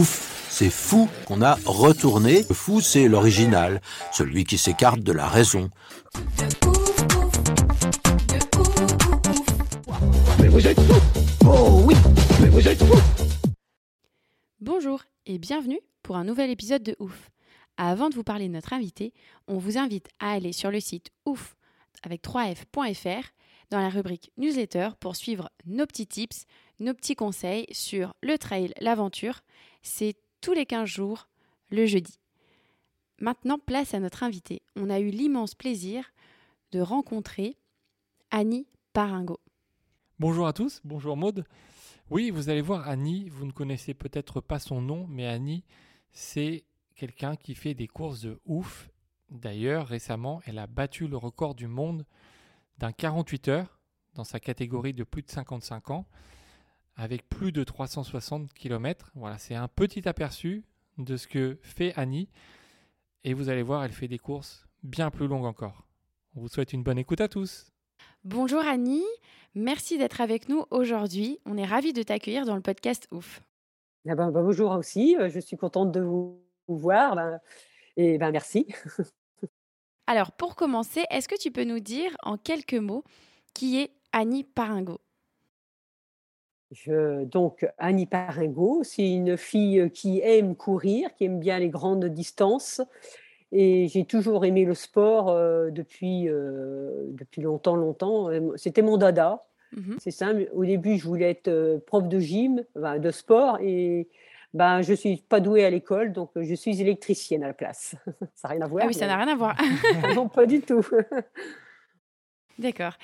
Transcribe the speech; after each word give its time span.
Ouf, 0.00 0.48
c'est 0.48 0.70
fou 0.70 1.10
qu'on 1.26 1.42
a 1.42 1.58
retourné. 1.66 2.46
Le 2.48 2.54
fou, 2.54 2.80
c'est 2.80 3.06
l'original, 3.06 3.82
celui 4.14 4.44
qui 4.44 4.56
s'écarte 4.56 5.00
de 5.00 5.12
la 5.12 5.28
raison. 5.28 5.68
Bonjour 14.62 15.02
et 15.26 15.36
bienvenue 15.36 15.80
pour 16.02 16.16
un 16.16 16.24
nouvel 16.24 16.48
épisode 16.48 16.82
de 16.82 16.96
Ouf. 16.98 17.28
Avant 17.76 18.08
de 18.08 18.14
vous 18.14 18.24
parler 18.24 18.48
de 18.48 18.54
notre 18.54 18.72
invité, 18.72 19.12
on 19.48 19.58
vous 19.58 19.76
invite 19.76 20.08
à 20.18 20.30
aller 20.30 20.54
sur 20.54 20.70
le 20.70 20.80
site 20.80 21.10
ouf 21.26 21.56
avec 22.02 22.22
3f.fr 22.22 23.28
dans 23.70 23.80
la 23.80 23.88
rubrique 23.88 24.32
newsletter 24.36 24.90
pour 24.98 25.16
suivre 25.16 25.50
nos 25.66 25.86
petits 25.86 26.06
tips, 26.06 26.46
nos 26.80 26.94
petits 26.94 27.14
conseils 27.14 27.66
sur 27.70 28.14
le 28.22 28.38
trail, 28.38 28.72
l'aventure. 28.80 29.42
C'est 29.82 30.16
tous 30.40 30.52
les 30.52 30.66
15 30.66 30.88
jours, 30.88 31.28
le 31.70 31.86
jeudi. 31.86 32.18
Maintenant, 33.18 33.58
place 33.58 33.94
à 33.94 34.00
notre 34.00 34.22
invité. 34.22 34.62
On 34.76 34.90
a 34.90 35.00
eu 35.00 35.10
l'immense 35.10 35.54
plaisir 35.54 36.12
de 36.72 36.80
rencontrer 36.80 37.56
Annie 38.30 38.66
Paringo. 38.92 39.40
Bonjour 40.18 40.46
à 40.46 40.52
tous, 40.52 40.80
bonjour 40.84 41.16
Maude. 41.16 41.44
Oui, 42.10 42.30
vous 42.30 42.48
allez 42.48 42.60
voir 42.60 42.88
Annie, 42.88 43.28
vous 43.28 43.46
ne 43.46 43.52
connaissez 43.52 43.94
peut-être 43.94 44.40
pas 44.40 44.58
son 44.58 44.80
nom, 44.82 45.06
mais 45.08 45.26
Annie, 45.26 45.64
c'est 46.12 46.64
quelqu'un 46.94 47.36
qui 47.36 47.54
fait 47.54 47.74
des 47.74 47.88
courses 47.88 48.20
de 48.20 48.40
ouf. 48.44 48.90
D'ailleurs, 49.30 49.86
récemment, 49.86 50.42
elle 50.44 50.58
a 50.58 50.66
battu 50.66 51.08
le 51.08 51.16
record 51.16 51.54
du 51.54 51.68
monde 51.68 52.04
d'un 52.78 52.92
48 52.92 53.48
heures 53.48 53.80
dans 54.14 54.24
sa 54.24 54.40
catégorie 54.40 54.92
de 54.92 55.04
plus 55.04 55.22
de 55.22 55.30
55 55.30 55.90
ans, 55.90 56.06
avec 56.96 57.28
plus 57.28 57.52
de 57.52 57.64
360 57.64 58.52
km. 58.52 59.10
Voilà, 59.14 59.38
c'est 59.38 59.54
un 59.54 59.68
petit 59.68 60.08
aperçu 60.08 60.64
de 60.98 61.16
ce 61.16 61.26
que 61.26 61.58
fait 61.62 61.92
Annie. 61.96 62.28
Et 63.24 63.34
vous 63.34 63.48
allez 63.48 63.62
voir, 63.62 63.84
elle 63.84 63.92
fait 63.92 64.08
des 64.08 64.18
courses 64.18 64.66
bien 64.82 65.10
plus 65.10 65.28
longues 65.28 65.44
encore. 65.44 65.86
On 66.34 66.40
vous 66.40 66.48
souhaite 66.48 66.72
une 66.72 66.82
bonne 66.82 66.98
écoute 66.98 67.20
à 67.20 67.28
tous. 67.28 67.70
Bonjour 68.24 68.60
Annie, 68.60 69.04
merci 69.54 69.98
d'être 69.98 70.20
avec 70.20 70.48
nous 70.48 70.64
aujourd'hui. 70.70 71.40
On 71.44 71.56
est 71.56 71.64
ravis 71.64 71.92
de 71.92 72.02
t'accueillir 72.02 72.46
dans 72.46 72.54
le 72.54 72.60
podcast 72.60 73.08
Ouf. 73.10 73.42
Ah 74.08 74.14
ben, 74.14 74.30
ben, 74.30 74.42
bonjour 74.42 74.70
aussi, 74.72 75.16
euh, 75.16 75.28
je 75.28 75.40
suis 75.40 75.56
contente 75.56 75.92
de 75.92 76.00
vous 76.00 76.42
vous 76.66 76.78
voir 76.78 77.16
ben, 77.16 77.40
et 77.96 78.18
ben 78.18 78.30
merci. 78.30 78.66
Alors 80.06 80.32
pour 80.32 80.56
commencer, 80.56 81.04
est-ce 81.10 81.28
que 81.28 81.38
tu 81.38 81.50
peux 81.50 81.64
nous 81.64 81.80
dire 81.80 82.16
en 82.22 82.36
quelques 82.36 82.74
mots 82.74 83.04
qui 83.54 83.80
est 83.80 83.90
Annie 84.12 84.44
Paringo 84.44 85.00
Je, 86.70 87.24
donc 87.24 87.66
Annie 87.78 88.06
Paringo, 88.06 88.82
c'est 88.84 89.10
une 89.10 89.36
fille 89.36 89.90
qui 89.92 90.20
aime 90.20 90.54
courir, 90.54 91.12
qui 91.14 91.24
aime 91.24 91.40
bien 91.40 91.58
les 91.58 91.68
grandes 91.68 92.06
distances 92.06 92.80
et 93.52 93.88
j'ai 93.88 94.04
toujours 94.04 94.44
aimé 94.44 94.64
le 94.64 94.74
sport 94.74 95.28
euh, 95.28 95.70
depuis, 95.70 96.28
euh, 96.28 97.06
depuis 97.08 97.42
longtemps, 97.42 97.76
longtemps. 97.76 98.28
C'était 98.56 98.82
mon 98.82 98.96
dada. 98.96 99.44
Mhm. 99.72 99.96
C'est 100.00 100.10
simple. 100.10 100.48
Au 100.52 100.64
début, 100.64 100.98
je 100.98 101.04
voulais 101.04 101.30
être 101.30 101.48
euh, 101.48 101.78
prof 101.84 102.06
de 102.06 102.18
gym, 102.18 102.64
de 102.74 103.10
sport, 103.10 103.58
et 103.60 104.08
ben, 104.52 104.82
je 104.82 104.94
suis 104.94 105.16
pas 105.16 105.40
douée 105.40 105.64
à 105.64 105.70
l'école, 105.70 106.12
donc 106.12 106.30
je 106.36 106.54
suis 106.54 106.80
électricienne 106.80 107.44
à 107.44 107.48
la 107.48 107.54
place. 107.54 107.94
ça 108.34 108.48
n'a 108.48 108.54
rien 108.54 108.62
à 108.62 108.68
voir. 108.68 108.84
Ah 108.84 108.88
oui, 108.88 108.94
ça 108.94 109.06
n'a 109.06 109.16
rien 109.16 109.28
à 109.28 109.36
voir. 109.36 109.56
non, 110.14 110.28
pas 110.28 110.46
du 110.46 110.60
tout. 110.60 110.84
D'accord. 112.58 112.96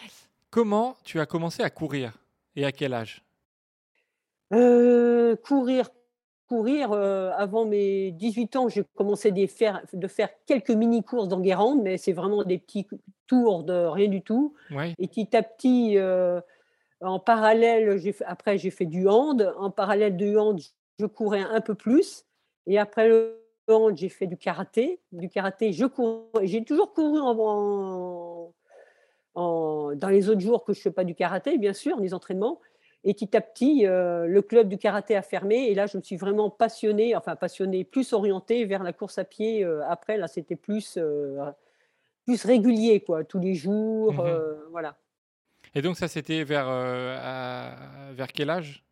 Comment 0.50 0.96
tu 1.04 1.20
as 1.20 1.26
commencé 1.26 1.62
à 1.62 1.70
courir? 1.70 2.18
Et 2.54 2.64
à 2.64 2.72
quel 2.72 2.94
âge? 2.94 3.25
Euh, 4.52 5.34
courir, 5.36 5.90
courir. 6.48 6.92
euh, 6.92 7.30
avant 7.36 7.64
mes 7.64 8.12
18 8.12 8.56
ans, 8.56 8.68
j'ai 8.68 8.84
commencé 8.94 9.32
de 9.32 9.46
faire, 9.46 9.82
de 9.92 10.06
faire 10.06 10.28
quelques 10.46 10.70
mini-courses 10.70 11.28
dans 11.28 11.40
Guérande, 11.40 11.82
mais 11.82 11.96
c'est 11.98 12.12
vraiment 12.12 12.44
des 12.44 12.58
petits 12.58 12.86
tours 13.26 13.64
de 13.64 13.72
rien 13.86 14.08
du 14.08 14.22
tout. 14.22 14.54
Et 14.98 15.08
petit 15.08 15.36
à 15.36 15.42
petit, 15.42 15.98
euh, 15.98 16.40
en 17.00 17.18
parallèle, 17.18 17.98
fait- 18.12 18.24
après 18.26 18.56
j'ai 18.58 18.70
fait 18.70 18.86
du 18.86 19.08
hand. 19.08 19.52
En 19.58 19.70
parallèle 19.70 20.16
du 20.16 20.38
hand, 20.38 20.60
je 20.98 21.06
courais 21.06 21.40
un 21.42 21.60
peu 21.60 21.74
plus. 21.74 22.24
Et 22.66 22.78
après 22.78 23.08
le 23.08 23.42
hand, 23.68 23.96
j'ai 23.96 24.08
fait 24.08 24.26
du 24.28 24.36
karaté. 24.36 25.00
Du 25.12 25.28
karaté, 25.28 25.72
je 25.72 25.86
cours. 25.86 26.30
J'ai 26.42 26.64
toujours 26.64 26.92
couru 26.92 27.18
en, 27.20 27.36
en- 27.36 28.54
en- 29.34 29.94
dans 29.96 30.08
les 30.08 30.28
autres 30.28 30.40
jours 30.40 30.64
que 30.64 30.72
je 30.72 30.78
ne 30.78 30.82
fais 30.84 30.90
pas 30.92 31.04
du 31.04 31.14
karaté, 31.16 31.58
bien 31.58 31.72
sûr, 31.72 31.98
les 31.98 32.14
entraînements. 32.14 32.60
Et 33.08 33.14
petit 33.14 33.36
à 33.36 33.40
petit, 33.40 33.86
euh, 33.86 34.26
le 34.26 34.42
club 34.42 34.68
du 34.68 34.78
karaté 34.78 35.14
a 35.14 35.22
fermé. 35.22 35.68
Et 35.70 35.74
là, 35.76 35.86
je 35.86 35.96
me 35.96 36.02
suis 36.02 36.16
vraiment 36.16 36.50
passionnée, 36.50 37.14
enfin 37.14 37.36
passionnée, 37.36 37.84
plus 37.84 38.12
orientée 38.12 38.64
vers 38.64 38.82
la 38.82 38.92
course 38.92 39.16
à 39.18 39.24
pied. 39.24 39.64
euh, 39.64 39.80
après, 39.88 40.18
là, 40.18 40.26
c'était 40.26 40.56
plus, 40.56 40.96
euh, 40.98 41.38
plus 42.26 42.44
régulier, 42.44 42.98
quoi, 43.00 43.22
tous 43.22 43.38
les 43.38 43.54
jours. 43.54 44.12
Mhm. 44.12 44.56
voilà. 44.72 44.96
Et 45.76 45.82
donc 45.82 45.96
ça, 45.96 46.08
c'était 46.08 46.42
vers, 46.42 46.66
à- 46.68 47.76
vers 48.12 48.32
quel 48.32 48.50
âge? 48.50 48.82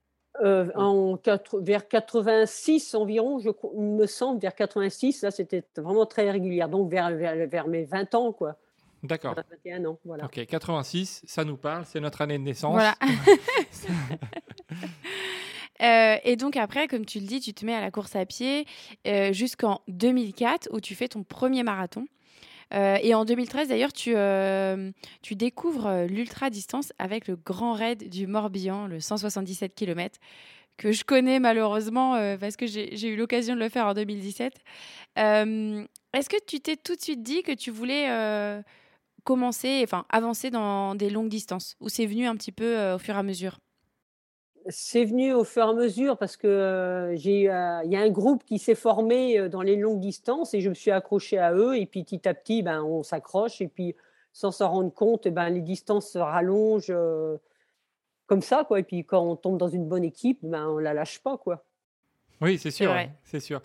En 0.42 1.16
quatre- 1.16 1.60
vers 1.60 1.88
86 1.88 2.94
environ, 2.94 3.38
je, 3.40 3.50
il 3.76 3.82
me 3.82 4.06
semble, 4.06 4.40
vers 4.40 4.54
86, 4.54 5.22
là, 5.22 5.30
c'était 5.30 5.64
vraiment 5.76 6.06
très 6.06 6.30
régulier. 6.30 6.64
Donc, 6.68 6.90
vers, 6.90 7.10
vers, 7.10 7.48
vers 7.48 7.66
mes 7.68 7.84
20 7.84 8.14
ans, 8.14 8.32
quoi. 8.32 8.56
D'accord. 9.04 9.34
21 9.64 9.84
ans, 9.84 9.98
voilà. 10.04 10.24
Ok, 10.24 10.44
86, 10.46 11.22
ça 11.26 11.44
nous 11.44 11.56
parle, 11.56 11.84
c'est 11.84 12.00
notre 12.00 12.22
année 12.22 12.38
de 12.38 12.42
naissance. 12.42 12.72
Voilà. 12.72 12.96
Euh, 15.82 16.16
et 16.22 16.36
donc 16.36 16.56
après, 16.56 16.86
comme 16.86 17.04
tu 17.04 17.18
le 17.18 17.26
dis, 17.26 17.40
tu 17.40 17.52
te 17.52 17.66
mets 17.66 17.74
à 17.74 17.80
la 17.80 17.90
course 17.90 18.14
à 18.14 18.24
pied 18.24 18.64
euh, 19.08 19.32
jusqu'en 19.32 19.80
2004 19.88 20.68
où 20.70 20.80
tu 20.80 20.94
fais 20.94 21.08
ton 21.08 21.24
premier 21.24 21.64
marathon. 21.64 22.06
Euh, 22.72 22.96
et 23.02 23.12
en 23.12 23.24
2013, 23.24 23.68
d'ailleurs, 23.68 23.92
tu, 23.92 24.12
euh, 24.14 24.92
tu 25.20 25.34
découvres 25.34 26.06
l'ultra-distance 26.08 26.92
avec 27.00 27.26
le 27.26 27.34
Grand 27.34 27.72
Raid 27.72 28.08
du 28.08 28.28
Morbihan, 28.28 28.86
le 28.86 29.00
177 29.00 29.74
km, 29.74 30.20
que 30.76 30.92
je 30.92 31.04
connais 31.04 31.38
malheureusement 31.38 32.14
euh, 32.14 32.36
parce 32.36 32.56
que 32.56 32.66
j'ai 32.66 32.96
j'ai 32.96 33.08
eu 33.08 33.16
l'occasion 33.16 33.54
de 33.54 33.60
le 33.60 33.68
faire 33.68 33.86
en 33.86 33.94
2017. 33.94 34.54
Euh, 35.18 35.84
Est-ce 36.12 36.28
que 36.28 36.36
tu 36.46 36.60
t'es 36.60 36.76
tout 36.76 36.96
de 36.96 37.00
suite 37.00 37.22
dit 37.22 37.42
que 37.42 37.52
tu 37.52 37.70
voulais 37.70 38.10
euh, 38.10 38.60
commencer, 39.24 39.80
enfin 39.82 40.04
avancer 40.10 40.50
dans 40.50 40.94
des 40.94 41.10
longues 41.10 41.28
distances 41.28 41.76
Ou 41.80 41.88
c'est 41.88 42.06
venu 42.06 42.26
un 42.26 42.36
petit 42.36 42.52
peu 42.52 42.78
euh, 42.78 42.96
au 42.96 42.98
fur 42.98 43.14
et 43.14 43.18
à 43.18 43.22
mesure? 43.22 43.58
C'est 44.68 45.04
venu 45.04 45.34
au 45.34 45.44
fur 45.44 45.66
et 45.66 45.68
à 45.68 45.72
mesure 45.74 46.16
parce 46.16 46.38
que 46.38 46.46
euh, 46.46 47.16
j'ai, 47.16 47.50
euh, 47.50 47.82
il 47.84 47.90
y 47.90 47.96
a 47.96 48.00
un 48.00 48.10
groupe 48.10 48.44
qui 48.44 48.58
s'est 48.58 48.74
formé 48.74 49.38
euh, 49.38 49.48
dans 49.50 49.60
les 49.60 49.76
longues 49.76 50.00
distances 50.00 50.54
et 50.54 50.60
je 50.60 50.70
me 50.70 50.74
suis 50.74 50.90
accroché 50.90 51.38
à 51.38 51.52
eux. 51.52 51.76
Et 51.76 51.84
puis 51.84 52.02
petit 52.02 52.26
à 52.26 52.32
petit, 52.32 52.62
ben, 52.62 52.82
on 52.82 53.02
s'accroche 53.02 53.60
et 53.60 53.68
puis 53.68 53.94
sans 54.32 54.50
s'en 54.50 54.70
rendre 54.70 54.92
compte, 54.92 55.28
ben, 55.28 55.50
les 55.50 55.60
distances 55.60 56.10
se 56.10 56.18
rallongent 56.18 56.90
euh, 56.90 57.36
comme 58.26 58.40
ça. 58.40 58.64
Quoi. 58.64 58.80
Et 58.80 58.82
puis 58.84 59.04
quand 59.04 59.22
on 59.22 59.36
tombe 59.36 59.58
dans 59.58 59.68
une 59.68 59.86
bonne 59.86 60.04
équipe, 60.04 60.38
ben, 60.42 60.66
on 60.66 60.78
la 60.78 60.94
lâche 60.94 61.18
pas. 61.20 61.36
Quoi. 61.36 61.62
Oui, 62.40 62.58
c'est 62.58 62.70
sûr. 62.70 62.94
C'est 63.22 63.40
sûr. 63.40 63.60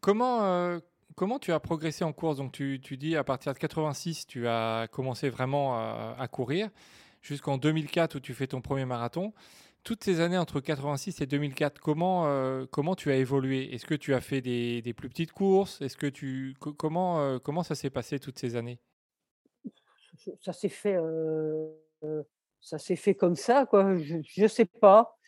Comment, 0.00 0.44
euh, 0.44 0.78
comment 1.14 1.38
tu 1.38 1.52
as 1.52 1.60
progressé 1.60 2.04
en 2.04 2.12
course? 2.12 2.36
Donc 2.36 2.52
tu, 2.52 2.80
tu 2.82 2.96
dis 2.96 3.16
à 3.16 3.24
partir 3.24 3.52
de 3.52 3.58
86, 3.58 4.26
tu 4.26 4.46
as 4.46 4.88
commencé 4.90 5.28
vraiment 5.28 5.74
à, 5.76 6.28
courir 6.28 6.70
jusqu'en 7.22 7.58
2004 7.58 8.16
où 8.16 8.20
tu 8.20 8.34
fais 8.34 8.46
ton 8.46 8.60
premier 8.60 8.84
marathon. 8.84 9.32
Toutes 9.82 10.02
ces 10.02 10.20
années 10.20 10.38
entre 10.38 10.60
86 10.60 11.20
et 11.20 11.26
2004, 11.26 11.78
comment, 11.78 12.26
euh, 12.26 12.64
comment 12.70 12.94
tu 12.94 13.10
as 13.10 13.16
évolué? 13.16 13.74
Est-ce 13.74 13.84
que 13.84 13.94
tu 13.94 14.14
as 14.14 14.20
fait 14.20 14.40
des, 14.40 14.94
plus 14.96 15.10
petites 15.10 15.32
courses? 15.32 15.80
Est-ce 15.82 15.96
que 15.96 16.06
tu 16.06 16.54
co- 16.58 16.72
comment, 16.72 17.20
euh, 17.20 17.38
comment 17.38 17.62
ça 17.62 17.74
s'est 17.74 17.90
passé 17.90 18.18
toutes 18.18 18.38
ces 18.38 18.56
années? 18.56 18.78
Ça 20.40 20.52
s'est 20.52 20.68
fait 20.70 20.96
euh, 20.96 21.68
ça 22.60 22.78
s'est 22.78 22.96
fait 22.96 23.14
comme 23.14 23.36
ça 23.36 23.66
quoi. 23.66 23.96
Je 23.98 24.16
je 24.22 24.46
sais 24.46 24.64
pas 24.64 25.18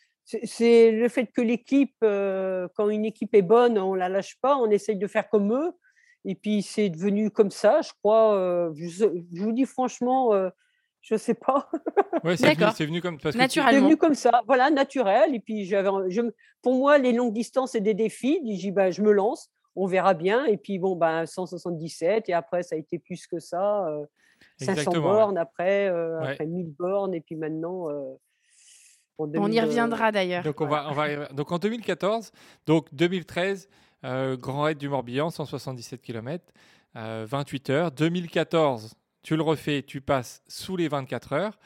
c'est 0.43 0.91
le 0.91 1.07
fait 1.09 1.27
que 1.27 1.41
l'équipe 1.41 1.95
euh, 2.03 2.67
quand 2.75 2.89
une 2.89 3.05
équipe 3.05 3.33
est 3.33 3.41
bonne 3.41 3.77
on 3.79 3.93
la 3.93 4.09
lâche 4.09 4.37
pas 4.41 4.57
on 4.57 4.69
essaye 4.69 4.97
de 4.97 5.07
faire 5.07 5.29
comme 5.29 5.53
eux 5.53 5.71
et 6.25 6.35
puis 6.35 6.61
c'est 6.61 6.89
devenu 6.89 7.31
comme 7.31 7.51
ça 7.51 7.81
je 7.81 7.91
crois 8.03 8.35
euh, 8.35 8.71
je, 8.75 9.05
je 9.33 9.41
vous 9.43 9.53
dis 9.53 9.65
franchement 9.65 10.33
euh, 10.33 10.49
Je 11.01 11.15
sais 11.15 11.35
pas. 11.35 11.69
Ouais, 12.25 12.35
c'est 12.35 12.53
venu, 12.55 12.71
c'est 12.75 12.85
venu 12.85 13.01
comme 13.01 13.17
parce. 13.19 13.35
C'est 13.37 13.79
venu 13.79 13.95
comme 13.95 14.15
ça, 14.15 14.41
voilà, 14.47 14.69
naturel. 14.71 15.35
Et 15.35 15.39
puis, 15.39 15.63
j'avais, 15.65 15.89
je, 16.09 16.21
me- 16.21 16.33
pour 16.63 16.73
moi, 16.73 16.97
les 16.97 17.13
longues 17.13 17.31
distances, 17.31 17.71
c'est 17.73 17.79
des 17.89 17.93
défis. 17.93 18.41
J'ai 18.43 18.57
dit, 18.57 18.71
ben, 18.71 18.91
je 18.91 19.01
me 19.03 19.11
lance, 19.13 19.49
on 19.75 19.85
verra 19.85 20.13
bien. 20.15 20.43
Et 20.45 20.57
puis, 20.57 20.79
bon, 20.79 20.95
ben, 20.97 21.25
177. 21.27 22.27
Et 22.27 22.33
après, 22.33 22.63
ça 22.63 22.75
a 22.75 22.79
été 22.79 22.97
plus 22.99 23.27
que 23.27 23.39
ça. 23.39 23.85
euh, 23.87 24.03
500 24.59 24.71
Exactement, 24.71 25.05
ouais. 25.07 25.13
bornes 25.13 25.37
après, 25.37 25.87
euh, 25.87 26.19
Ouais. 26.19 26.31
après 26.31 26.45
1000 26.47 26.73
bornes. 26.73 27.13
Et 27.13 27.21
puis 27.21 27.35
maintenant. 27.37 27.87
On 29.19 29.27
2000, 29.27 29.53
y 29.53 29.61
reviendra 29.61 30.11
d'ailleurs. 30.11 30.43
Donc, 30.43 30.61
on 30.61 30.67
va, 30.67 30.87
on 30.89 30.93
va, 30.93 31.11
y- 31.11 31.33
donc 31.33 31.51
en 31.51 31.57
2014, 31.59 32.31
donc 32.65 32.87
2013, 32.93 33.67
euh, 34.03 34.37
Grand 34.37 34.61
Raid 34.63 34.77
du 34.77 34.89
Morbihan, 34.89 35.29
177 35.29 36.01
km, 36.01 36.45
28 36.93 37.69
heures. 37.69 37.91
2014, 37.91 38.93
tu 39.23 39.35
le 39.35 39.41
refais, 39.43 39.83
tu 39.83 40.01
passes 40.01 40.41
sous 40.47 40.77
les 40.77 40.87
24 40.87 41.33
heures. 41.33 41.57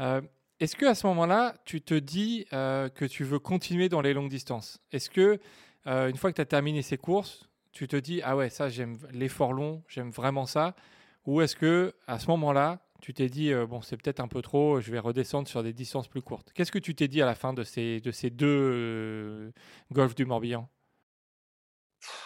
Euh, 0.00 0.20
Est-ce 0.60 0.76
que 0.76 0.86
à 0.86 0.94
ce 0.94 1.06
moment-là, 1.08 1.54
tu 1.64 1.80
te 1.80 1.94
dis 1.94 2.46
euh, 2.52 2.88
que 2.88 3.04
tu 3.04 3.24
veux 3.24 3.38
continuer 3.38 3.88
dans 3.88 4.00
les 4.00 4.14
longues 4.14 4.30
distances? 4.30 4.78
Est-ce 4.92 5.10
que 5.10 5.38
euh, 5.86 6.08
une 6.08 6.16
fois 6.16 6.30
que 6.30 6.36
tu 6.36 6.40
as 6.42 6.46
terminé 6.46 6.80
ces 6.82 6.96
courses, 6.96 7.48
tu 7.72 7.88
te 7.88 7.96
dis 7.96 8.20
ah 8.24 8.36
ouais 8.36 8.50
ça 8.50 8.68
j'aime 8.68 8.96
l'effort 9.12 9.52
long, 9.52 9.82
j'aime 9.88 10.10
vraiment 10.10 10.46
ça 10.46 10.74
Ou 11.26 11.40
est-ce 11.42 11.56
que 11.56 11.92
à 12.06 12.18
ce 12.18 12.28
moment-là, 12.28 12.78
tu 13.04 13.12
t'es 13.12 13.28
dit 13.28 13.52
euh, 13.52 13.66
bon 13.66 13.82
c'est 13.82 13.98
peut-être 13.98 14.20
un 14.20 14.28
peu 14.28 14.40
trop, 14.40 14.80
je 14.80 14.90
vais 14.90 14.98
redescendre 14.98 15.46
sur 15.46 15.62
des 15.62 15.74
distances 15.74 16.08
plus 16.08 16.22
courtes 16.22 16.52
Qu'est-ce 16.54 16.72
que 16.72 16.78
tu 16.78 16.94
t'es 16.94 17.06
dit 17.06 17.20
à 17.20 17.26
la 17.26 17.34
fin 17.34 17.52
de 17.52 17.62
ces 17.62 18.00
de 18.00 18.10
ces 18.10 18.30
deux 18.30 18.46
euh, 18.48 19.50
golfs 19.92 20.14
du 20.14 20.24
Morbihan? 20.24 20.70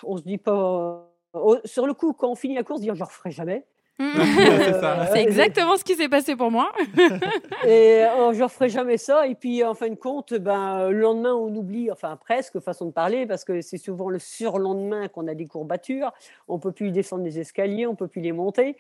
On 0.05 0.17
se 0.17 0.23
dit 0.23 0.39
pas. 0.39 1.11
euh, 1.35 1.59
sur 1.65 1.85
le 1.85 1.95
coup, 1.95 2.13
quand 2.13 2.31
on 2.31 2.37
finit 2.37 2.55
la 2.55 2.63
course, 2.63 2.81
dire 2.81 2.95
je 2.95 3.01
ne 3.01 3.07
referai 3.07 3.33
jamais. 3.33 3.67
Euh, 4.01 5.07
C'est 5.13 5.23
exactement 5.23 5.77
ce 5.77 5.83
qui 5.83 5.97
s'est 5.97 6.09
passé 6.09 6.37
pour 6.37 6.53
moi. 6.53 6.71
Et 7.67 8.05
oh, 8.17 8.31
je 8.33 8.39
ne 8.39 8.45
referai 8.45 8.69
jamais 8.69 8.97
ça. 8.97 9.27
Et 9.27 9.35
puis, 9.35 9.65
en 9.65 9.75
fin 9.75 9.89
de 9.89 9.97
compte, 9.97 10.35
ben, 10.35 10.91
le 10.91 11.01
lendemain, 11.01 11.35
on 11.35 11.53
oublie, 11.57 11.91
enfin 11.91 12.17
presque, 12.17 12.61
façon 12.61 12.87
de 12.87 12.93
parler, 12.93 13.27
parce 13.27 13.45
que 13.45 13.61
c'est 13.61 13.77
souvent 13.77 14.09
le 14.09 14.21
surlendemain 14.21 15.09
qu'on 15.09 15.27
a 15.27 15.35
des 15.35 15.47
courbatures. 15.47 16.13
On 16.47 16.55
ne 16.55 16.61
peut 16.61 16.71
plus 16.71 16.93
descendre 16.93 17.25
les 17.25 17.41
escaliers, 17.41 17.89
on 17.89 17.93
ne 17.93 17.97
peut 17.97 18.07
plus 18.07 18.21
les 18.21 18.31
monter. 18.31 18.77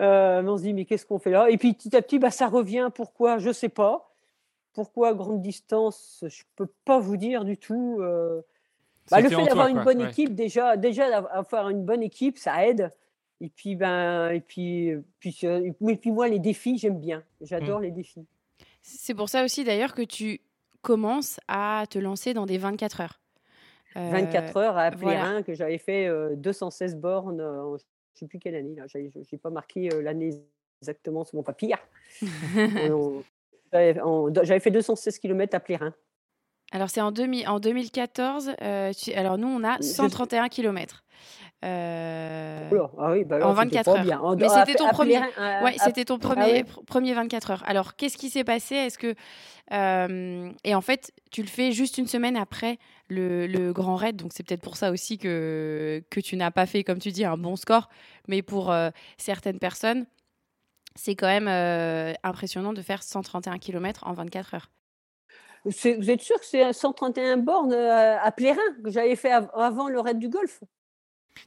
Euh, 0.00 0.42
mais 0.42 0.48
on 0.48 0.56
se 0.56 0.62
dit, 0.62 0.72
mais 0.74 0.84
qu'est-ce 0.84 1.04
qu'on 1.06 1.18
fait 1.18 1.30
là? 1.30 1.50
Et 1.50 1.58
puis, 1.58 1.72
petit 1.74 1.94
à 1.96 2.02
petit, 2.02 2.18
ben, 2.18 2.30
ça 2.30 2.48
revient. 2.48 2.90
Pourquoi? 2.94 3.38
Je 3.38 3.48
ne 3.48 3.52
sais 3.52 3.68
pas. 3.68 4.10
Pourquoi 4.72 5.14
grande 5.14 5.42
distance? 5.42 6.18
Je 6.26 6.42
ne 6.42 6.46
peux 6.56 6.72
pas 6.84 6.98
vous 6.98 7.16
dire 7.16 7.44
du 7.44 7.56
tout. 7.58 7.98
euh. 8.00 8.40
Bah, 9.10 9.20
le 9.20 9.28
fait 9.28 9.44
d'avoir 9.44 9.66
une 9.66 9.82
bonne 9.82 10.02
ouais. 10.02 10.08
équipe, 10.08 10.34
déjà, 10.36 10.76
déjà 10.76 11.10
d'avoir 11.10 11.68
une 11.70 11.84
bonne 11.84 12.02
équipe, 12.02 12.38
ça 12.38 12.64
aide. 12.66 12.90
Et 13.40 13.48
puis, 13.48 13.74
ben, 13.74 14.30
et 14.30 14.40
puis, 14.40 14.92
puis, 15.18 15.36
euh, 15.44 15.72
mais 15.80 15.96
puis 15.96 16.12
moi, 16.12 16.28
les 16.28 16.38
défis, 16.38 16.78
j'aime 16.78 17.00
bien. 17.00 17.22
J'adore 17.40 17.80
Mmh. 17.80 17.84
les 17.84 17.90
défis. 17.90 18.26
C'est 18.82 19.14
pour 19.14 19.28
ça 19.28 19.42
aussi 19.44 19.64
d'ailleurs 19.64 19.94
que 19.94 20.02
tu 20.02 20.40
commences 20.82 21.40
à 21.48 21.84
te 21.90 21.98
lancer 21.98 22.32
dans 22.34 22.46
des 22.46 22.58
24 22.58 23.00
heures. 23.00 23.20
Euh, 23.96 24.08
24 24.12 24.56
heures 24.58 24.78
à 24.78 24.90
voilà. 24.90 25.20
Plérin, 25.22 25.42
que 25.42 25.54
j'avais 25.54 25.78
fait 25.78 26.06
euh, 26.06 26.36
216 26.36 26.94
bornes, 26.96 27.40
euh, 27.40 27.62
en- 27.64 27.76
je 28.14 28.24
ne 28.24 28.26
sais 28.26 28.26
plus 28.26 28.38
quelle 28.38 28.54
année, 28.54 28.74
là. 28.74 28.86
J'ai 28.86 29.10
j'ai 29.28 29.38
pas 29.38 29.50
marqué 29.50 29.88
l'année 29.88 30.30
exactement 30.80 31.24
sur 31.24 31.36
mon 31.36 31.42
papier. 31.42 31.74
J'avais 33.72 34.60
fait 34.60 34.70
216 34.70 35.18
km 35.18 35.54
à 35.54 35.60
Plérin. 35.60 35.94
Alors 36.72 36.88
c'est 36.90 37.00
en, 37.00 37.10
2000 37.12 37.48
en 37.48 37.58
2014. 37.60 38.52
euh, 38.62 38.92
tu- 38.92 39.12
alors 39.12 39.38
nous 39.38 39.48
on 39.48 39.64
a 39.64 39.76
Je- 39.78 39.82
131 39.86 40.48
km. 40.48 41.02
Euh, 41.62 42.70
Oula, 42.70 42.90
ah 42.98 43.10
oui, 43.12 43.24
bah 43.24 43.36
alors, 43.36 43.50
en 43.50 43.54
c'était 43.54 43.76
24 43.76 43.84
pas 43.84 43.98
heures. 43.98 44.02
bien. 44.04 44.20
Mais 44.38 44.48
c'était 44.48 44.78
ton 44.78 44.86
à 44.86 44.90
premier- 44.92 45.18
Ouais, 45.62 45.74
c'était 45.84 46.04
ton 46.06 46.16
ah 46.16 46.18
premier, 46.18 46.42
ouais 46.52 46.62
pr- 46.62 46.84
premier 46.86 47.12
24 47.12 47.50
heures. 47.50 47.62
Alors, 47.66 47.96
qu'est-ce 47.96 48.16
qui 48.16 48.30
s'est 48.30 48.44
passé? 48.44 48.76
Est-ce 48.76 48.96
que. 48.98 49.14
euh, 49.72 50.50
et 50.64 50.74
en 50.74 50.80
fait, 50.80 51.12
tu 51.30 51.42
le 51.42 51.48
fais 51.48 51.70
juste 51.72 51.98
une 51.98 52.06
semaine 52.06 52.36
après 52.38 52.78
le, 53.08 53.46
le 53.46 53.72
Grand 53.74 53.96
Raid. 53.96 54.16
Donc, 54.16 54.30
c'est 54.34 54.42
peut-être 54.42 54.62
pour 54.62 54.76
ça 54.76 54.90
aussi 54.90 55.18
que, 55.18 56.02
que 56.08 56.20
tu 56.20 56.36
n'as 56.36 56.50
pas 56.50 56.64
fait, 56.64 56.82
comme 56.82 56.98
tu 56.98 57.10
dis, 57.12 57.24
un 57.26 57.36
bon 57.36 57.56
score. 57.56 57.90
Mais 58.26 58.40
pour 58.40 58.70
euh, 58.72 58.88
certaines 59.18 59.58
personnes, 59.58 60.06
c'est 60.96 61.14
quand 61.14 61.26
même 61.28 61.48
impressionnant 62.22 62.72
de 62.72 62.80
faire 62.80 63.02
131 63.02 63.58
km 63.58 64.06
en 64.06 64.14
24 64.14 64.54
heures. 64.54 64.70
C'est- 65.68 65.96
Vous 65.96 66.10
êtes 66.10 66.22
sûr 66.22 66.38
que 66.40 66.46
c'est 66.46 66.72
131 66.72 67.36
bornes 67.36 67.72
euh, 67.72 68.18
à 68.18 68.32
Plérin 68.32 68.60
que 68.82 68.90
j'avais 68.90 69.16
fait 69.16 69.30
av- 69.30 69.50
avant 69.54 69.88
le 69.88 70.00
raid 70.00 70.18
du 70.18 70.28
Golfe? 70.28 70.62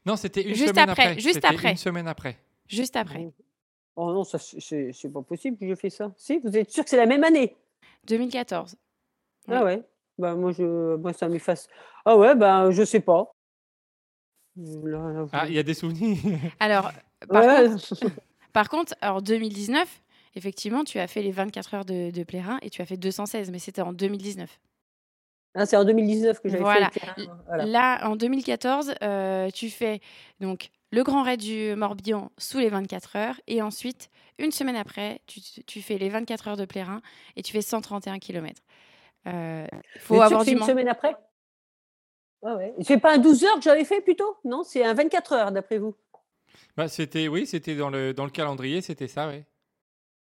Non, 0.05 0.15
c'était 0.15 0.41
une 0.43 0.53
Juste 0.55 0.69
semaine 0.75 0.89
après, 0.89 1.03
après. 1.03 1.19
juste 1.19 1.35
C'était 1.35 1.47
après. 1.47 1.71
Une 1.71 1.77
semaine 1.77 2.07
après. 2.07 2.37
Juste 2.67 2.95
après. 2.95 3.31
Oh 3.95 4.11
non, 4.13 4.23
ça 4.23 4.37
c'est- 4.39 4.91
pas 5.11 5.21
possible 5.21 5.57
que 5.57 5.67
je 5.67 5.75
fais 5.75 5.89
ça. 5.89 6.11
Si, 6.17 6.39
vous 6.43 6.55
êtes 6.57 6.71
sûr 6.71 6.83
que 6.83 6.89
c'est 6.89 6.97
la 6.97 7.05
même 7.05 7.23
année? 7.23 7.55
2014. 8.05 8.75
Oui. 9.47 9.55
Ah 9.57 9.63
ouais. 9.63 9.81
Bah 10.17 10.35
moi 10.35 10.51
je, 10.51 10.95
moi 10.97 11.11
ça 11.13 11.27
m'efface. 11.27 11.67
Ah 12.05 12.15
ouais, 12.17 12.35
bah 12.35 12.69
je 12.71 12.83
sais 12.83 12.99
pas. 12.99 13.31
Là, 14.55 15.11
là, 15.11 15.23
vous- 15.23 15.29
Ah, 15.33 15.47
il 15.47 15.53
y 15.55 15.59
a 15.59 15.63
des 15.63 15.73
souvenirs. 15.73 16.17
Alors, 16.59 16.91
par 17.29 17.43
Ouais. 17.43 17.69
contre, 17.69 18.11
Par 18.53 18.69
contre, 18.69 18.93
en 19.01 19.19
2019, 19.21 20.02
effectivement, 20.35 20.83
tu 20.83 20.99
as 20.99 21.07
fait 21.07 21.21
les 21.21 21.31
24 21.31 21.73
heures 21.73 21.85
de, 21.85 22.11
de 22.11 22.23
Plérin 22.23 22.59
et 22.61 22.69
tu 22.69 22.81
as 22.81 22.85
fait 22.85 22.97
216, 22.97 23.51
mais 23.51 23.59
c'était 23.59 23.81
en 23.81 23.93
2019. 23.93 24.59
Ah, 25.55 25.65
c'est 25.65 25.77
en 25.77 25.83
2019 25.85 26.41
que 26.41 26.49
j'avais 26.49 26.63
Voilà. 26.63 26.89
fait. 26.89 26.99
le 27.05 27.13
Plérin, 27.13 27.39
voilà. 27.45 27.65
Là, 27.65 28.09
en 28.09 28.15
2014, 28.15 28.95
euh, 29.03 29.49
tu 29.51 29.69
fais 29.69 29.99
donc 30.39 30.69
le 30.91 31.03
Grand 31.03 31.23
Raid 31.23 31.39
du 31.39 31.75
Morbihan 31.75 32.31
sous 32.37 32.57
les 32.59 32.69
24 32.69 33.15
heures 33.15 33.41
et 33.47 33.61
ensuite, 33.61 34.09
une 34.39 34.51
semaine 34.51 34.75
après, 34.75 35.21
tu, 35.27 35.39
tu 35.41 35.81
fais 35.81 35.97
les 35.97 36.09
24 36.09 36.49
heures 36.49 36.57
de 36.57 36.65
Plérin 36.65 37.01
et 37.35 37.43
tu 37.43 37.51
fais 37.51 37.61
131 37.61 38.19
km. 38.19 38.61
Euh, 39.27 39.67
faut 39.99 40.21
avoir 40.21 40.43
du 40.43 40.51
une 40.51 40.63
semaine 40.63 40.87
après? 40.87 41.15
Ah 42.45 42.55
ouais. 42.57 42.73
C'est 42.81 42.99
pas 42.99 43.13
un 43.13 43.19
12 43.19 43.43
heures 43.45 43.55
que 43.55 43.61
j'avais 43.61 43.85
fait 43.85 44.01
plutôt? 44.01 44.37
Non, 44.43 44.63
c'est 44.63 44.83
un 44.83 44.93
24 44.93 45.33
heures 45.33 45.51
d'après 45.51 45.77
vous? 45.77 45.95
Bah, 46.75 46.87
c'était, 46.87 47.27
oui, 47.27 47.47
c'était 47.47 47.75
dans 47.75 47.89
le, 47.89 48.13
dans 48.13 48.25
le 48.25 48.31
calendrier, 48.31 48.81
c'était 48.81 49.07
ça, 49.07 49.29
oui. 49.29 49.43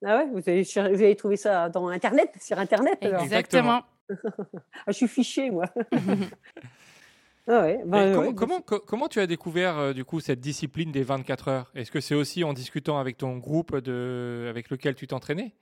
Ah 0.04 0.16
ouais, 0.19 0.26
vous 0.32 0.38
avez, 0.38 0.64
cher- 0.64 0.88
vous 0.88 1.00
avez 1.02 1.14
trouvé 1.16 1.37
ça 1.37 1.69
dans 1.69 1.88
Internet, 1.88 2.31
sur 2.40 2.58
Internet 2.58 2.99
alors 3.04 3.22
Exactement. 3.22 3.82
Ah, 4.75 4.88
Je 4.88 4.93
suis 4.93 5.08
fiché 5.08 5.50
moi. 5.50 5.66
ah 7.49 7.62
ouais, 7.62 7.82
bah, 7.84 7.99
ouais, 8.06 8.12
comment, 8.14 8.32
comment, 8.34 8.60
co- 8.60 8.81
comment 8.81 9.08
tu 9.08 9.20
as 9.20 9.26
découvert 9.26 9.78
euh, 9.78 9.93
du 9.93 10.04
coup 10.04 10.20
cette 10.20 10.40
discipline 10.40 10.93
des 10.93 11.02
24 11.02 11.49
heures? 11.49 11.72
Est-ce 11.75 11.90
que 11.90 12.00
c'est 12.00 12.14
aussi 12.14 12.44
en 12.44 12.52
discutant 12.52 12.99
avec 12.99 13.16
ton 13.19 13.37
groupe 13.37 13.76
de, 13.76 14.46
avec 14.49 14.70
lequel 14.70 14.94
tu 14.94 15.06
t'entraînais? 15.06 15.52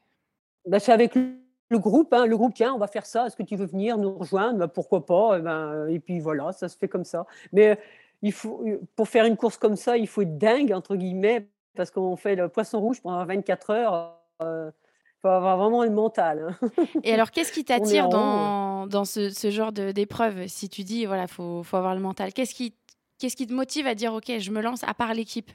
Bah, 0.67 0.79
c'est 0.81 0.93
avec 0.93 1.15
le 1.15 1.79
groupe, 1.79 2.13
hein, 2.13 2.27
le 2.27 2.37
groupe, 2.37 2.55
tiens, 2.55 2.75
on 2.75 2.79
va 2.79 2.87
faire 2.87 3.07
ça, 3.07 3.27
est-ce 3.27 3.37
que 3.37 3.43
tu 3.43 3.57
veux 3.57 3.67
venir 3.67 3.97
nous 3.99 4.15
rejoindre? 4.19 4.59
Bah, 4.59 4.69
Pourquoi 4.69 5.07
pas 5.07 5.39
et, 5.39 5.43
ben, 5.43 5.73
euh, 5.73 5.87
et 5.89 6.01
puis 6.01 6.21
voilà, 6.21 6.53
ça 6.53 6.69
se 6.69 6.77
fait 6.77 6.89
comme 6.89 7.05
ça. 7.05 7.27
Mais 7.53 7.71
euh, 7.71 7.75
il 8.23 8.33
faut, 8.33 8.65
pour 8.97 9.09
faire 9.09 9.25
une 9.25 9.37
course 9.37 9.57
comme 9.57 9.77
ça, 9.77 9.97
il 9.97 10.07
faut 10.09 10.23
être 10.23 10.37
dingue, 10.39 10.73
entre 10.73 10.97
guillemets, 10.97 11.49
parce 11.75 11.91
qu'on 11.91 12.17
fait 12.17 12.37
le 12.37 12.49
poisson 12.49 12.81
rouge 12.81 13.01
pendant 13.01 13.25
24 13.25 13.71
heures. 13.71 14.17
Il 14.41 15.21
faut 15.23 15.29
avoir 15.29 15.59
vraiment 15.59 15.85
le 15.85 15.91
mental. 15.91 16.57
hein. 16.63 16.69
Et 17.03 17.13
alors, 17.13 17.31
qu'est-ce 17.31 17.53
qui 17.53 17.65
t'attire 17.65 18.09
dans, 18.09 18.87
dans 18.87 19.05
ce, 19.05 19.31
ce 19.31 19.51
genre 19.51 19.73
d'épreuve? 19.73 20.47
Si 20.47 20.69
tu 20.69 20.83
dis, 20.83 21.07
voilà, 21.07 21.27
faut, 21.27 21.63
faut 21.63 21.77
avoir 21.77 21.95
le 21.95 22.01
mental. 22.01 22.33
Qu'est-ce 22.33 22.55
qui, 22.55 22.75
qu'est-ce 23.19 23.37
qui 23.37 23.47
te 23.47 23.53
motive 23.53 23.87
à 23.87 23.95
dire, 23.95 24.15
OK, 24.15 24.31
je 24.39 24.51
me 24.51 24.61
lance 24.61 24.83
à 24.85 24.95
part 24.95 25.15
l'équipe? 25.15 25.51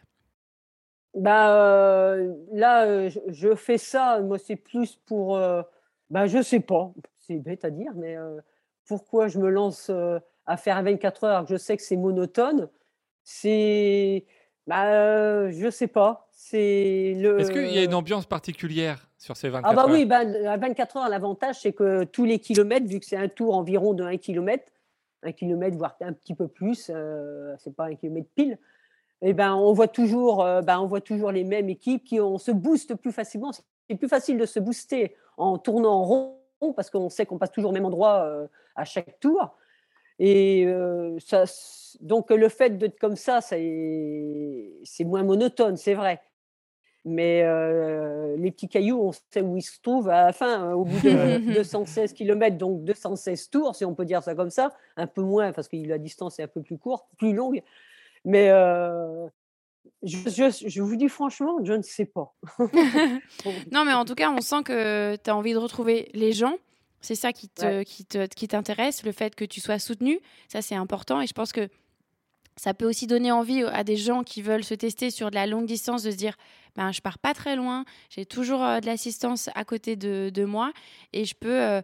Bah, 1.14 1.56
euh, 1.56 2.34
là, 2.52 2.86
euh, 2.86 3.10
je, 3.10 3.20
je 3.28 3.56
fais 3.56 3.78
ça, 3.78 4.20
moi, 4.22 4.38
c'est 4.38 4.58
plus 4.58 4.98
pour. 5.06 5.38
euh, 5.38 5.62
bah, 6.10 6.28
je 6.28 6.42
sais 6.42 6.60
pas, 6.60 6.92
c'est 7.20 7.38
bête 7.38 7.64
à 7.64 7.70
dire, 7.70 7.92
mais 7.96 8.18
euh, 8.18 8.40
pourquoi 8.86 9.28
je 9.28 9.40
me 9.40 9.50
lance 9.50 9.90
euh, 9.90 10.20
à 10.46 10.58
faire 10.58 10.84
24 10.84 11.24
heures 11.24 11.48
Je 11.48 11.56
sais 11.56 11.78
que 11.78 11.84
c'est 11.84 11.96
monotone? 11.96 12.70
C'est. 13.24 14.26
Bah, 14.68 14.88
euh, 14.88 15.52
je 15.52 15.70
sais 15.70 15.88
pas. 15.88 16.28
C'est 16.32 17.14
le. 17.18 17.40
Est-ce 17.40 17.52
qu'il 17.52 17.72
y 17.72 17.78
a 17.78 17.84
une 17.84 17.94
ambiance 17.94 18.26
particulière 18.26 19.08
sur 19.18 19.38
ces 19.38 19.50
24 19.50 19.72
Ah, 19.72 19.76
bah 19.76 19.84
heures 19.84 19.90
oui, 19.90 20.06
bah, 20.06 20.20
à 20.20 20.58
24 20.58 20.98
heures, 20.98 21.10
l'avantage, 21.10 21.62
c'est 21.62 21.74
que 21.74 22.04
tous 22.04 22.26
les 22.26 22.40
kilomètres, 22.40 22.88
vu 22.88 23.00
que 23.00 23.06
c'est 23.06 23.18
un 23.18 23.28
tour 23.28 23.56
environ 23.56 23.94
de 23.94 24.04
1 24.04 24.18
km, 24.18 24.64
1 25.24 25.32
km, 25.32 25.78
voire 25.78 25.96
un 26.02 26.14
petit 26.14 26.36
peu 26.36 26.48
plus, 26.48 26.92
euh, 26.94 27.56
c'est 27.60 27.76
pas 27.76 27.86
un 27.86 27.96
kilomètre 27.96 28.30
pile, 28.36 28.58
et 29.22 29.34
ben, 29.34 29.56
on, 29.56 29.74
voit 29.74 29.88
toujours, 29.88 30.44
euh, 30.44 30.62
ben, 30.62 30.80
on 30.80 30.88
voit 30.88 31.02
toujours 31.02 31.32
les 31.32 31.44
mêmes 31.44 31.70
équipes 31.70 32.04
qui 32.04 32.20
on 32.20 32.38
se 32.38 32.52
booste 32.52 32.96
plus 32.96 33.12
facilement. 33.12 33.52
C'est 33.90 33.96
plus 33.96 34.10
facile 34.10 34.38
de 34.38 34.46
se 34.46 34.60
booster 34.60 35.16
en 35.38 35.58
tournant 35.58 36.02
en 36.02 36.04
rond 36.04 36.38
parce 36.76 36.90
qu'on 36.90 37.10
sait 37.10 37.26
qu'on 37.26 37.38
passe 37.38 37.52
toujours 37.52 37.72
au 37.72 37.74
même 37.74 37.86
endroit 37.86 38.24
euh, 38.24 38.48
à 38.76 38.86
chaque 38.86 39.20
tour. 39.20 39.56
Et 40.20 40.66
euh, 40.66 41.18
ça, 41.20 41.44
donc 42.02 42.30
le 42.30 42.50
fait 42.50 42.78
d'être 42.78 43.00
comme 43.00 43.16
ça, 43.16 43.42
ça 43.42 43.58
est- 43.58 44.72
c'est 44.84 45.04
moins 45.04 45.24
monotone, 45.24 45.76
c'est 45.78 45.94
vrai. 45.94 46.22
Mais 47.04 47.44
euh, 47.44 48.36
les 48.38 48.52
petits 48.52 48.68
cailloux, 48.68 49.00
on 49.00 49.12
sait 49.12 49.42
où 49.42 49.58
ils 49.58 49.62
se 49.62 49.80
trouvent 49.80 50.10
à 50.10 50.26
la 50.26 50.34
fin, 50.34 50.70
euh, 50.70 50.74
au 50.74 50.86
bout 50.86 51.00
de 51.02 51.54
216 51.54 52.14
km, 52.14 52.58
donc 52.58 52.84
216 52.84 53.50
tours, 53.50 53.76
si 53.76 53.86
on 53.86 53.94
peut 53.94 54.06
dire 54.06 54.24
ça 54.24 54.34
comme 54.34 54.50
ça, 54.50 54.74
un 54.98 55.06
peu 55.06 55.22
moins 55.22 55.52
parce 55.52 55.68
que 55.68 55.78
la 55.78 56.00
distance 56.00 56.40
est 56.40 56.44
un 56.44 56.48
peu 56.48 56.64
plus 56.64 56.80
courte, 56.80 57.06
plus 57.18 57.34
longue. 57.34 57.62
Mais, 58.24 58.50
euh, 58.50 59.28
je, 60.02 60.82
vous 60.82 60.96
dis 60.96 61.10
franchement, 61.10 61.60
je 61.64 61.74
ne 61.74 61.84
sais 61.84 62.06
pas. 62.06 62.34
non, 63.72 63.86
mais 63.86 63.94
en 63.94 64.06
tout 64.06 64.16
cas, 64.16 64.32
on 64.32 64.42
sent 64.42 64.64
que 64.64 65.16
tu 65.16 65.30
as 65.30 65.36
envie 65.36 65.54
de 65.54 65.60
retrouver 65.60 66.10
les 66.14 66.32
gens. 66.32 66.56
C'est 67.06 67.14
ça 67.14 67.32
qui 67.34 67.50
te, 67.50 67.84
qui 67.84 68.04
qui 68.36 68.48
t'intéresse, 68.48 69.04
le 69.04 69.12
fait 69.12 69.36
que 69.36 69.46
tu 69.46 69.62
sois 69.62 69.78
soutenu, 69.78 70.20
ça 70.48 70.64
c'est 70.64 70.74
important. 70.74 71.22
Et 71.22 71.28
je 71.28 71.34
pense 71.34 71.52
que 71.52 71.70
ça 72.58 72.74
peut 72.74 72.88
aussi 72.88 73.06
donner 73.06 73.32
envie 73.32 73.64
à 73.64 73.84
des 73.84 73.96
gens 73.96 74.24
qui 74.24 74.42
veulent 74.42 74.64
se 74.64 74.74
tester 74.74 75.12
sur 75.12 75.30
de 75.30 75.36
la 75.36 75.46
longue 75.46 75.68
distance 75.68 76.02
de 76.02 76.10
se 76.10 76.16
dire 76.16 76.36
ben, 76.76 76.92
je 76.92 77.02
pars 77.02 77.20
pas 77.20 77.36
très 77.36 77.56
loin, 77.56 77.86
j'ai 78.10 78.26
toujours 78.26 78.64
euh, 78.64 78.80
de 78.80 78.88
l'assistance 78.88 79.52
à 79.54 79.64
côté 79.66 79.96
de, 79.96 80.32
de, 80.34 80.46
moi 80.46 80.72
et 81.14 81.26
je 81.26 81.36
peux 81.36 81.62
euh, 81.62 81.82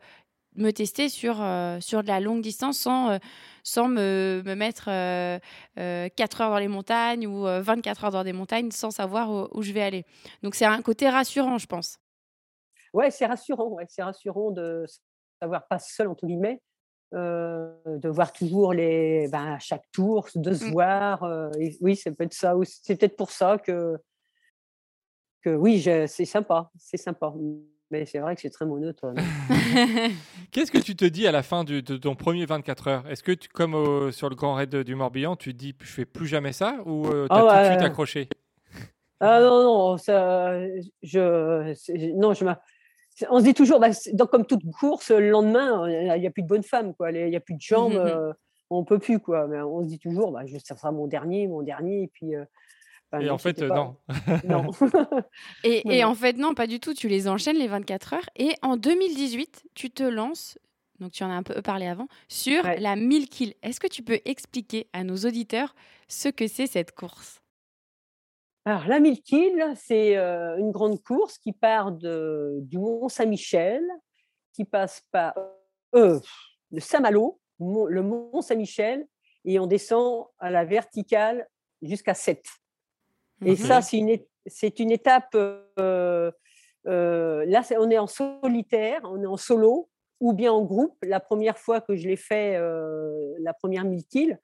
me 0.56 0.72
tester 0.72 1.08
sur, 1.08 1.40
euh, 1.40 1.80
sur 1.82 2.02
de 2.02 2.08
la 2.08 2.20
longue 2.20 2.42
distance 2.42 2.80
sans, 2.80 3.20
sans 3.62 3.88
me, 3.88 4.42
me 4.44 4.56
mettre 4.56 4.86
4 5.76 6.42
heures 6.42 6.50
dans 6.50 6.58
les 6.58 6.68
montagnes 6.68 7.28
ou 7.28 7.44
24 7.44 8.06
heures 8.06 8.12
dans 8.12 8.24
des 8.24 8.34
montagnes 8.34 8.72
sans 8.72 8.90
savoir 8.90 9.30
où, 9.54 9.62
je 9.62 9.72
vais 9.72 9.84
aller. 9.84 10.04
Donc 10.42 10.56
c'est 10.56 10.66
un 10.66 10.82
côté 10.82 11.10
rassurant, 11.10 11.60
je 11.60 11.68
pense. 11.68 12.00
Ouais, 12.92 13.12
c'est 13.12 13.28
rassurant, 13.28 13.68
ouais, 13.68 13.86
c'est 13.88 14.04
rassurant 14.04 14.52
de 14.52 14.86
savoir 15.42 15.68
pas 15.68 15.80
seul 15.80 16.08
entre 16.08 16.26
guillemets 16.26 16.62
euh, 17.14 17.74
de 17.86 18.08
voir 18.08 18.32
toujours 18.32 18.74
les, 18.74 19.28
ben, 19.30 19.58
chaque 19.60 19.84
tour, 19.92 20.30
de 20.36 20.54
se 20.54 20.64
mmh. 20.64 20.72
voir. 20.72 21.24
Euh, 21.24 21.50
oui, 21.82 21.98
c'est 21.98 22.12
peut-être 22.12 22.34
ça. 22.34 22.54
C'est 22.64 22.96
peut-être 22.96 23.18
pour 23.18 23.32
ça 23.32 23.58
que, 23.58 23.98
que 25.42 25.50
oui, 25.50 25.82
c'est 25.82 26.08
sympa, 26.26 26.72
c'est 26.78 26.96
sympa. 26.96 27.34
Mais 27.90 28.06
c'est 28.06 28.20
vrai 28.20 28.36
que 28.36 28.42
c'est 28.42 28.50
très 28.50 28.66
monotone. 28.66 29.18
Qu'est-ce 30.52 30.72
que 30.72 30.78
tu 30.78 30.96
te 30.96 31.04
dis 31.04 31.28
à 31.28 31.34
la 31.34 31.44
fin 31.44 31.66
de 31.66 31.82
ton 31.82 32.16
premier 32.16 32.46
24 32.46 32.88
heures? 32.88 33.08
Est-ce 33.10 33.24
que, 33.24 33.34
tu, 33.34 33.50
comme 33.50 34.10
sur 34.14 34.30
le 34.30 34.36
Grand 34.36 34.54
Raid 34.54 34.74
du 34.74 34.96
Morbihan, 34.96 35.36
tu 35.36 35.52
te 35.52 35.58
dis 35.58 35.76
je 35.82 35.92
fais 35.92 36.06
plus 36.06 36.28
jamais 36.28 36.54
ça 36.54 36.78
ou 36.86 37.08
euh, 37.08 37.28
tu 37.28 37.36
as 37.36 37.46
ah 37.46 37.58
tout 37.58 37.68
de 37.68 37.74
suite 37.74 37.86
accroché? 37.86 38.30
Ah 39.20 39.42
non, 39.42 39.64
non, 39.64 39.98
ça, 39.98 40.58
je, 41.04 42.18
non, 42.18 42.34
je 42.34 42.46
on 43.30 43.40
se 43.40 43.44
dit 43.44 43.54
toujours, 43.54 43.80
bah, 43.80 43.90
comme 44.32 44.46
toute 44.46 44.64
course, 44.72 45.12
le 45.12 45.30
lendemain, 45.30 45.90
il 45.90 46.20
n'y 46.20 46.28
a, 46.28 46.32
plus 46.32 46.44
de 46.44 46.48
bonnes 46.48 46.64
femmes, 46.64 46.94
quoi. 46.94 47.12
Il 47.12 47.30
n'y 47.30 47.36
a 47.36 47.40
plus 47.40 47.56
de 47.56 47.62
jambes, 47.62 47.94
on 47.94 48.08
euh, 48.08 48.34
on 48.70 48.84
peut 48.84 49.00
plus, 49.00 49.20
quoi. 49.20 49.48
Mais 49.48 49.62
on 49.62 49.84
se 49.84 49.88
dit 49.88 50.00
toujours, 50.00 50.32
bah, 50.32 50.42
ça 50.64 50.76
sera 50.76 50.92
mon 50.92 51.08
dernier, 51.08 51.48
mon 51.48 51.62
dernier, 51.62 52.04
et 52.04 52.08
puis. 52.08 52.36
Euh, 52.36 52.46
et 53.20 53.30
en 53.30 53.38
fait, 53.38 53.62
non. 53.62 53.98
non. 54.48 54.72
et, 55.64 56.04
en 56.06 56.16
fait, 56.16 56.38
non, 56.38 56.54
pas 56.54 56.68
du 56.68 56.80
tout. 56.80 56.94
Tu 56.94 57.10
les 57.10 57.28
enchaînes 57.28 57.58
les 57.58 57.68
24 57.68 58.14
heures. 58.14 58.30
Et 58.38 58.54
en 58.62 58.78
2018, 58.78 59.66
tu 59.76 59.90
te 59.90 60.04
lances, 60.04 60.58
donc 61.02 61.12
tu 61.12 61.24
en 61.26 61.30
as 61.30 61.34
un 61.34 61.44
peu 61.44 61.62
parlé 61.62 61.88
avant, 61.88 62.08
sur 62.30 62.64
la 62.64 62.96
1000 62.96 63.28
kills. 63.28 63.56
Est-ce 63.64 63.82
que 63.82 63.88
tu 63.88 64.02
peux 64.02 64.20
expliquer 64.24 64.88
à 64.94 65.04
nos 65.04 65.18
auditeurs 65.18 65.76
ce 66.08 66.30
que 66.30 66.48
c'est 66.48 66.68
cette 66.68 66.94
course? 66.94 67.41
Alors, 68.64 68.86
la 68.88 69.00
Milkil, 69.00 69.74
c'est 69.76 70.16
une 70.16 70.72
grande 70.72 71.02
course 71.02 71.40
qui 71.40 71.52
part 71.52 71.92
de, 71.92 72.60
du 72.62 72.78
Mont-Saint-Michel, 72.78 73.84
qui 74.54 74.66
passe 74.66 75.02
par 75.12 75.34
euh, 75.96 76.20
le 76.72 76.80
Saint-Malo, 76.80 77.40
le 77.60 78.02
Mont-Saint-Michel, 78.04 79.08
et 79.46 79.58
on 79.60 79.66
descend 79.66 80.28
à 80.38 80.52
la 80.52 80.64
verticale 80.64 81.48
jusqu'à 81.82 82.14
7. 82.14 82.44
Et 83.44 83.56
ça, 83.56 83.82
c'est 83.82 83.98
une, 83.98 84.16
c'est 84.46 84.80
une 84.80 84.92
étape. 84.92 85.34
là, 85.34 86.32
on 86.86 87.90
est 87.90 87.98
en 87.98 88.08
solitaire, 88.08 89.02
on 89.06 89.24
est 89.24 89.28
en 89.28 89.38
solo, 89.38 89.90
ou 90.20 90.34
bien 90.34 90.54
en 90.54 90.64
groupe. 90.64 90.96
La 91.02 91.20
première 91.20 91.58
fois 91.58 91.82
que 91.82 91.96
je 91.96 92.08
l'ai 92.08 92.16
fait, 92.16 92.60
la 93.40 93.54
première 93.56 93.86
Milkil, 93.86 94.40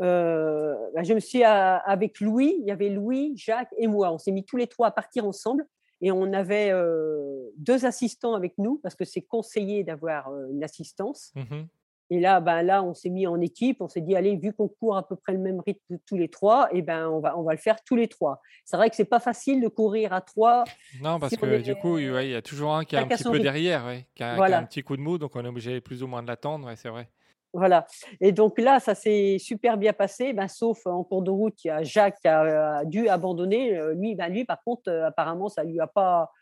euh, 0.00 0.74
bah, 0.94 1.02
je 1.02 1.14
me 1.14 1.20
suis 1.20 1.44
avec 1.44 2.20
Louis, 2.20 2.56
il 2.60 2.66
y 2.66 2.70
avait 2.70 2.88
Louis, 2.88 3.32
Jacques 3.36 3.74
et 3.78 3.86
moi. 3.86 4.12
On 4.12 4.18
s'est 4.18 4.32
mis 4.32 4.44
tous 4.44 4.56
les 4.56 4.66
trois 4.66 4.88
à 4.88 4.90
partir 4.90 5.24
ensemble 5.24 5.66
et 6.00 6.10
on 6.10 6.32
avait 6.32 6.70
euh, 6.70 7.50
deux 7.56 7.86
assistants 7.86 8.34
avec 8.34 8.54
nous 8.58 8.78
parce 8.82 8.94
que 8.94 9.04
c'est 9.04 9.22
conseillé 9.22 9.84
d'avoir 9.84 10.28
euh, 10.28 10.48
une 10.50 10.64
assistance. 10.64 11.32
Mmh 11.34 11.62
et 12.10 12.20
là, 12.20 12.40
ben 12.40 12.62
là, 12.62 12.82
on 12.82 12.92
s'est 12.92 13.08
mis 13.08 13.26
en 13.26 13.40
équipe. 13.40 13.80
On 13.80 13.88
s'est 13.88 14.02
dit, 14.02 14.14
allez, 14.14 14.36
vu 14.36 14.52
qu'on 14.52 14.68
court 14.68 14.98
à 14.98 15.08
peu 15.08 15.16
près 15.16 15.32
le 15.32 15.38
même 15.38 15.60
rythme 15.60 15.98
tous 16.06 16.18
les 16.18 16.28
trois, 16.28 16.68
et 16.70 16.82
ben 16.82 17.08
on 17.08 17.18
va 17.18 17.36
on 17.38 17.42
va 17.42 17.52
le 17.52 17.58
faire 17.58 17.82
tous 17.82 17.96
les 17.96 18.08
trois. 18.08 18.42
C'est 18.66 18.76
vrai 18.76 18.90
que 18.90 18.96
c'est 18.96 19.06
pas 19.06 19.20
facile 19.20 19.62
de 19.62 19.68
courir 19.68 20.12
à 20.12 20.20
trois. 20.20 20.64
Non, 21.02 21.18
parce 21.18 21.34
que 21.34 21.62
du 21.62 21.74
coup, 21.76 21.98
il 21.98 22.30
y 22.30 22.34
a 22.34 22.42
toujours 22.42 22.74
un 22.74 22.84
qui 22.84 22.94
est 22.94 22.98
un 22.98 23.06
petit 23.08 23.24
peu 23.24 23.40
derrière, 23.40 23.90
qui, 24.14 24.22
a, 24.22 24.34
un 24.34 24.64
petit 24.64 24.82
coup 24.82 24.98
de 24.98 25.02
mou, 25.02 25.16
donc 25.16 25.34
on 25.34 25.44
est 25.46 25.48
obligé 25.48 25.80
plus 25.80 26.02
ou 26.02 26.06
moins 26.06 26.22
de 26.22 26.28
l'attendre. 26.28 26.70
c'est 26.76 26.90
vrai. 26.90 27.08
Voilà. 27.54 27.86
Et 28.20 28.32
donc 28.32 28.58
là, 28.58 28.80
ça 28.80 28.96
s'est 28.96 29.36
super 29.38 29.78
bien 29.78 29.92
passé, 29.92 30.32
ben, 30.32 30.48
sauf 30.48 30.86
en 30.86 31.04
cours 31.04 31.22
de 31.22 31.30
route, 31.30 31.64
il 31.64 31.68
y 31.68 31.70
a 31.70 31.84
Jacques 31.84 32.18
qui 32.20 32.28
a, 32.28 32.84
dû 32.84 33.08
abandonner. 33.08 33.78
Euh, 33.78 33.94
lui, 33.94 34.16
ben, 34.16 34.28
lui, 34.28 34.44
par 34.44 34.62
contre, 34.62 34.90
euh, 34.90 35.06
apparemment, 35.06 35.48
ça 35.48 35.62
lui 35.62 35.78
a 35.78 35.86
pas, 35.86 36.32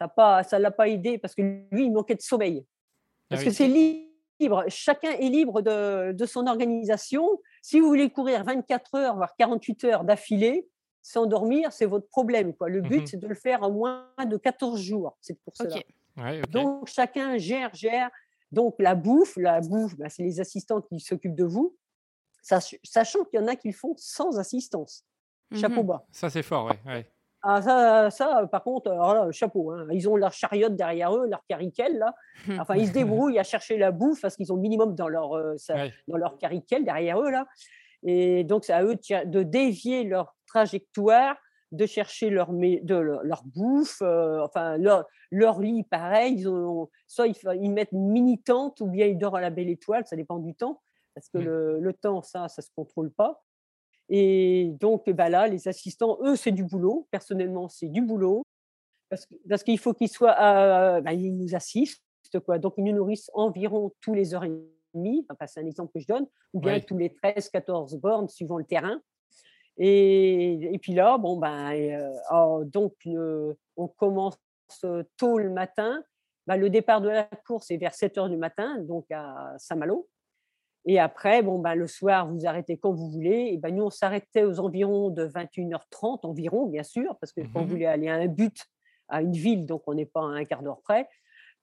ça 0.00 0.08
pas, 0.08 0.42
ça 0.42 0.58
l'a 0.58 0.70
pas 0.70 0.88
aidé 0.88 1.18
parce 1.18 1.34
que 1.34 1.42
lui, 1.70 1.84
il 1.84 1.92
manquait 1.92 2.14
de 2.14 2.22
sommeil. 2.22 2.64
Ah 2.64 3.36
parce 3.36 3.44
que 3.44 3.50
c'est 3.50 3.68
libre. 3.68 4.64
Chacun 4.68 5.10
est 5.10 5.28
libre 5.28 5.60
de, 5.60 6.12
de, 6.12 6.26
son 6.26 6.46
organisation. 6.46 7.28
Si 7.60 7.78
vous 7.78 7.86
voulez 7.86 8.08
courir 8.10 8.42
24 8.42 8.94
heures, 8.94 9.16
voire 9.16 9.36
48 9.36 9.84
heures 9.84 10.04
d'affilée, 10.04 10.66
sans 11.02 11.26
dormir, 11.26 11.72
c'est 11.72 11.84
votre 11.84 12.08
problème. 12.08 12.54
Quoi. 12.54 12.70
Le 12.70 12.80
but, 12.80 13.02
mmh 13.02 13.06
c'est 13.06 13.16
de 13.18 13.28
le 13.28 13.34
faire 13.34 13.62
en 13.62 13.70
moins 13.70 14.06
de 14.26 14.36
14 14.38 14.80
jours, 14.80 15.16
C'est 15.20 15.38
pour 15.40 15.54
cela. 15.54 15.76
Donc, 16.48 16.88
chacun 16.88 17.36
gère, 17.36 17.74
gère. 17.74 18.10
Donc 18.54 18.76
la 18.78 18.94
bouffe, 18.94 19.36
la 19.36 19.60
bouffe, 19.60 19.96
bah, 19.96 20.08
c'est 20.08 20.22
les 20.22 20.40
assistants 20.40 20.80
qui 20.80 21.00
s'occupent 21.00 21.34
de 21.34 21.44
vous, 21.44 21.76
sachant 22.42 23.24
qu'il 23.24 23.40
y 23.40 23.42
en 23.42 23.48
a 23.48 23.56
qui 23.56 23.68
le 23.68 23.74
font 23.74 23.94
sans 23.96 24.38
assistance. 24.38 25.04
Chapeau 25.52 25.82
mmh 25.82 25.86
bas. 25.86 26.06
Ça 26.10 26.30
c'est 26.30 26.42
fort, 26.42 26.72
oui. 26.86 27.04
Ah, 27.46 27.60
ça, 27.60 28.10
ça, 28.10 28.48
par 28.50 28.62
contre, 28.62 29.28
chapeau. 29.30 29.70
Hein. 29.70 29.86
Ils 29.92 30.08
ont 30.08 30.16
leur 30.16 30.32
chariote 30.32 30.76
derrière 30.76 31.14
eux, 31.14 31.26
leur 31.28 31.44
caricelle, 31.46 31.98
là. 31.98 32.14
Enfin, 32.58 32.74
ils 32.76 32.88
se 32.88 32.92
débrouillent 32.94 33.38
à 33.38 33.44
chercher 33.44 33.76
la 33.76 33.90
bouffe 33.90 34.22
parce 34.22 34.34
qu'ils 34.34 34.50
ont 34.50 34.56
minimum 34.56 34.94
dans 34.94 35.08
leur, 35.08 35.34
euh, 35.34 35.56
dans 36.08 36.16
leur 36.16 36.38
caricelle 36.38 36.84
derrière 36.84 37.20
eux, 37.20 37.30
là. 37.30 37.46
Et 38.02 38.44
donc, 38.44 38.64
c'est 38.64 38.72
à 38.72 38.82
eux 38.82 38.96
de 38.96 39.42
dévier 39.42 40.04
leur 40.04 40.34
trajectoire 40.46 41.36
de 41.74 41.86
chercher 41.86 42.30
leur, 42.30 42.52
de 42.52 42.94
leur, 42.94 43.44
bouffe, 43.44 44.00
euh, 44.02 44.42
enfin 44.42 44.76
leur, 44.78 45.06
leur, 45.30 45.60
lit, 45.60 45.82
pareil. 45.84 46.34
Ils 46.38 46.48
ont, 46.48 46.88
soit 47.06 47.26
ils, 47.26 47.70
mettent 47.70 47.92
une 47.92 48.10
mini 48.10 48.40
tente 48.40 48.80
ou 48.80 48.86
bien 48.86 49.06
ils 49.06 49.18
dorment 49.18 49.36
à 49.36 49.40
la 49.40 49.50
belle 49.50 49.68
étoile, 49.68 50.06
ça 50.06 50.16
dépend 50.16 50.38
du 50.38 50.54
temps, 50.54 50.80
parce 51.14 51.28
que 51.28 51.38
le, 51.38 51.80
le, 51.80 51.92
temps, 51.92 52.22
ça, 52.22 52.48
ça 52.48 52.62
se 52.62 52.70
contrôle 52.74 53.10
pas. 53.10 53.42
Et 54.08 54.70
donc, 54.80 55.08
bah 55.10 55.28
là, 55.28 55.48
les 55.48 55.68
assistants, 55.68 56.18
eux, 56.22 56.36
c'est 56.36 56.52
du 56.52 56.64
boulot. 56.64 57.08
Personnellement, 57.10 57.68
c'est 57.68 57.88
du 57.88 58.02
boulot. 58.02 58.42
Parce, 59.48 59.62
qu'il 59.62 59.78
faut 59.78 59.94
qu'ils 59.94 60.08
soient, 60.08 60.36
euh, 60.40 61.00
bah, 61.00 61.12
ils 61.12 61.36
nous 61.36 61.54
assistent, 61.54 62.02
quoi. 62.44 62.58
Donc, 62.58 62.74
ils 62.78 62.84
nous 62.84 62.92
nourrissent 62.92 63.30
environ 63.34 63.92
tous 64.00 64.14
les 64.14 64.34
heures 64.34 64.44
et 64.44 64.52
demie. 64.92 65.26
Enfin, 65.30 65.46
c'est 65.46 65.60
un 65.60 65.66
exemple 65.66 65.92
que 65.94 66.00
je 66.00 66.06
donne, 66.06 66.26
ou 66.52 66.60
bien 66.60 66.80
tous 66.80 66.98
les 66.98 67.10
13-14 67.10 67.98
bornes, 67.98 68.28
suivant 68.28 68.58
le 68.58 68.64
terrain. 68.64 69.00
Et, 69.76 70.74
et, 70.74 70.78
puis 70.78 70.94
là, 70.94 71.18
bon, 71.18 71.36
ben, 71.36 71.72
euh, 71.72 72.12
oh, 72.32 72.62
donc, 72.64 72.94
on 73.76 73.88
commence 73.88 74.38
tôt 75.16 75.38
le 75.38 75.50
matin. 75.50 76.02
Ben, 76.46 76.56
le 76.56 76.70
départ 76.70 77.00
de 77.00 77.08
la 77.08 77.24
course 77.24 77.70
est 77.70 77.76
vers 77.76 77.94
7 77.94 78.18
heures 78.18 78.28
du 78.28 78.36
matin, 78.36 78.78
donc 78.80 79.06
à 79.10 79.54
Saint-Malo. 79.58 80.08
Et 80.86 81.00
après, 81.00 81.42
bon, 81.42 81.58
ben, 81.58 81.74
le 81.74 81.86
soir, 81.86 82.28
vous 82.28 82.46
arrêtez 82.46 82.76
quand 82.76 82.92
vous 82.92 83.10
voulez. 83.10 83.50
Et 83.52 83.56
ben, 83.56 83.74
nous, 83.74 83.84
on 83.84 83.90
s'arrêtait 83.90 84.44
aux 84.44 84.60
environs 84.60 85.10
de 85.10 85.26
21h30, 85.26 86.20
environ, 86.26 86.66
bien 86.66 86.82
sûr, 86.82 87.16
parce 87.18 87.32
que 87.32 87.40
quand 87.40 87.60
vous 87.60 87.64
mmh 87.64 87.68
voulez 87.68 87.86
aller 87.86 88.08
à 88.08 88.14
un 88.14 88.26
but, 88.26 88.66
à 89.08 89.22
une 89.22 89.32
ville, 89.32 89.66
donc 89.66 89.82
on 89.86 89.94
n'est 89.94 90.06
pas 90.06 90.20
à 90.20 90.24
un 90.24 90.44
quart 90.44 90.62
d'heure 90.62 90.82
près. 90.82 91.08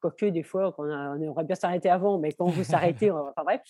Quoique, 0.02 0.26
des 0.26 0.44
fois, 0.44 0.74
on, 0.80 0.90
on 0.90 1.28
aurait 1.28 1.44
bien 1.44 1.56
s'arrêter 1.56 1.90
avant, 1.90 2.18
mais 2.18 2.32
quand 2.32 2.48
vous 2.48 2.64
s'arrêtez, 2.64 3.12
enfin 3.12 3.44
bref. 3.44 3.62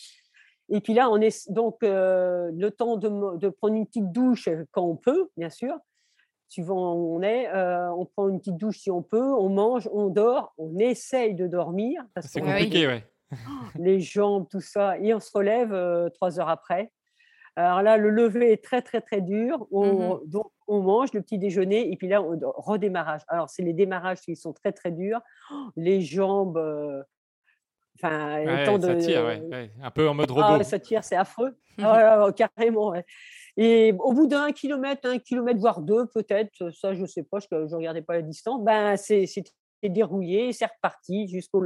Et 0.69 0.79
puis 0.81 0.93
là, 0.93 1.09
on 1.09 1.19
est 1.19 1.51
donc 1.51 1.83
euh, 1.83 2.49
le 2.53 2.71
temps 2.71 2.97
de, 2.97 3.49
prendre 3.49 3.75
une 3.75 3.85
petite 3.85 4.11
douche 4.11 4.49
quand 4.71 4.83
on 4.83 4.95
peut, 4.95 5.29
bien 5.35 5.49
sûr, 5.49 5.75
suivant 6.47 6.93
où 6.93 7.17
on 7.17 7.21
est. 7.21 7.49
Euh, 7.49 7.91
on 7.91 8.05
prend 8.05 8.29
une 8.29 8.39
petite 8.39 8.57
douche 8.57 8.79
si 8.79 8.91
on 8.91 9.01
peut, 9.01 9.33
on 9.33 9.49
mange, 9.49 9.89
on 9.91 10.07
dort, 10.07 10.53
on 10.57 10.77
essaye 10.79 11.35
de 11.35 11.47
dormir. 11.47 12.03
C'est 12.21 12.41
compliqué, 12.41 12.87
oui. 12.87 13.03
Les 13.75 13.99
jambes, 13.99 14.47
tout 14.49 14.61
ça, 14.61 14.97
et 14.97 15.13
on 15.13 15.19
se 15.19 15.31
relève 15.33 15.73
euh, 15.73 16.09
trois 16.09 16.39
heures 16.39 16.49
après. 16.49 16.91
Alors 17.57 17.81
là, 17.81 17.97
le 17.97 18.09
lever 18.09 18.53
est 18.53 18.63
très, 18.63 18.81
très, 18.81 19.01
très 19.01 19.19
dur. 19.19 19.67
On, 19.71 20.15
mmh 20.15 20.19
Donc, 20.25 20.51
on 20.67 20.81
mange 20.81 21.11
le 21.11 21.21
petit 21.21 21.37
déjeuner 21.37 21.91
et 21.91 21.97
puis 21.97 22.07
là, 22.07 22.21
on 22.21 22.39
redémarrage. 22.55 23.21
Alors, 23.27 23.49
c'est 23.49 23.61
les 23.61 23.73
démarrages 23.73 24.21
qui 24.21 24.37
sont 24.37 24.53
très, 24.53 24.71
très 24.71 24.91
durs. 24.91 25.19
Les 25.75 25.99
jambes, 25.99 26.57
Enfin, 28.03 28.77
de... 28.77 28.87
ça 28.87 28.95
tire, 28.95 29.39
un 29.81 29.91
peu 29.91 30.09
en 30.09 30.13
mode 30.13 30.31
robot. 30.31 30.57
Ah, 30.59 30.63
ça 30.63 30.79
tire, 30.79 31.03
c'est 31.03 31.15
affreux. 31.15 31.55
Ah, 31.83 32.27
carrément. 32.35 32.93
Et 33.57 33.93
au 33.97 34.13
bout 34.13 34.27
d'un 34.27 34.51
kilomètre, 34.51 35.07
un 35.09 35.17
kilomètre, 35.17 35.59
voire 35.59 35.81
deux, 35.81 36.05
peut-être, 36.07 36.69
ça, 36.71 36.93
je 36.93 37.01
ne 37.01 37.07
sais 37.07 37.23
pas, 37.23 37.39
je 37.39 37.47
ne 37.55 37.75
regardais 37.75 38.01
pas 38.01 38.13
la 38.13 38.21
distance, 38.21 38.61
ben, 38.63 38.95
c'est 38.97 39.25
dérouillé, 39.81 40.51
c'est 40.53 40.65
reparti 40.65 41.27
jusqu'au 41.27 41.63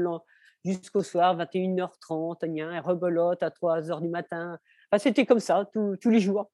jusqu'au 0.63 1.03
soir, 1.03 1.37
21h30, 1.37 2.45
et 2.45 2.79
rebelote 2.79 3.43
à 3.43 3.49
3h 3.49 4.01
du 4.01 4.09
matin. 4.09 4.57
Enfin, 4.91 4.99
C'était 4.99 5.25
comme 5.25 5.39
ça 5.39 5.69
tous 5.73 6.09
les 6.09 6.19
jours. 6.19 6.49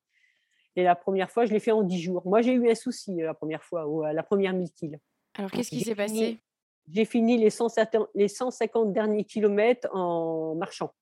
Et 0.75 0.83
la 0.83 0.95
première 0.95 1.29
fois, 1.29 1.45
je 1.45 1.51
l'ai 1.51 1.59
fait 1.59 1.71
en 1.71 1.83
10 1.83 2.01
jours. 2.01 2.23
Moi, 2.25 2.41
j'ai 2.41 2.53
eu 2.53 2.69
un 2.69 2.75
souci 2.75 3.17
la 3.17 3.33
première 3.33 3.63
fois, 3.63 3.87
ou 3.87 4.03
la 4.03 4.23
première 4.23 4.53
1000 4.53 4.71
kills. 4.71 4.97
Alors, 5.37 5.51
qu'est-ce 5.51 5.69
qui 5.69 5.81
s'est 5.81 5.95
passé? 5.95 6.41
J'ai 6.89 7.05
fini 7.05 7.37
les 7.37 7.49
150, 7.49 8.09
les 8.15 8.27
150 8.27 8.93
derniers 8.93 9.23
kilomètres 9.23 9.87
en 9.93 10.55
marchant. 10.55 10.93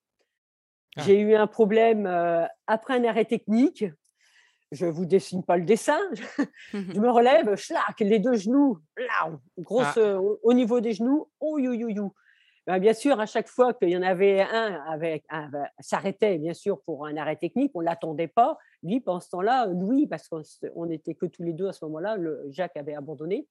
Ah. 0.95 1.01
J'ai 1.05 1.19
eu 1.19 1.36
un 1.36 1.48
problème 1.48 2.05
après 2.67 2.95
un 2.95 3.03
arrêt 3.05 3.25
technique. 3.25 3.86
Je 4.71 4.86
ne 4.86 4.91
vous 4.91 5.05
dessine 5.05 5.43
pas 5.43 5.57
le 5.57 5.65
dessin. 5.65 6.00
je 6.74 7.00
me 7.00 7.09
relève, 7.09 7.55
schlac, 7.55 8.00
les 8.00 8.19
deux 8.19 8.36
genoux, 8.36 8.77
grosse 9.57 9.98
ah. 9.98 10.19
au 10.43 10.53
niveau 10.53 10.79
des 10.79 10.93
genoux. 10.93 11.27
Oh, 11.39 11.57
you, 11.57 11.74
you, 11.74 11.89
you. 11.89 12.13
Ben, 12.69 12.77
bien 12.77 12.93
sûr, 12.93 13.19
à 13.19 13.25
chaque 13.25 13.48
fois 13.48 13.74
qu'il 13.74 13.89
y 13.89 13.98
en 13.98 14.03
avait 14.03 14.41
un 14.41 14.75
avec 14.88 15.25
ben, 15.31 15.67
s'arrêtait 15.79 16.38
bien 16.38 16.53
sûr 16.53 16.79
pour 16.83 17.07
un 17.07 17.17
arrêt 17.17 17.36
technique, 17.36 17.71
on 17.74 17.79
l'attendait 17.79 18.27
pas. 18.27 18.59
Lui, 18.83 19.00
pendant 19.00 19.19
ce 19.19 19.29
temps-là, 19.29 19.65
Louis, 19.65 20.05
parce 20.05 20.27
qu'on 20.27 20.86
n'était 20.86 21.15
que 21.15 21.25
tous 21.25 21.41
les 21.41 21.53
deux 21.53 21.67
à 21.67 21.74
ce 21.74 21.83
moment-là, 21.86 22.17
Jacques 22.50 22.77
avait 22.77 22.93
abandonné. 22.93 23.48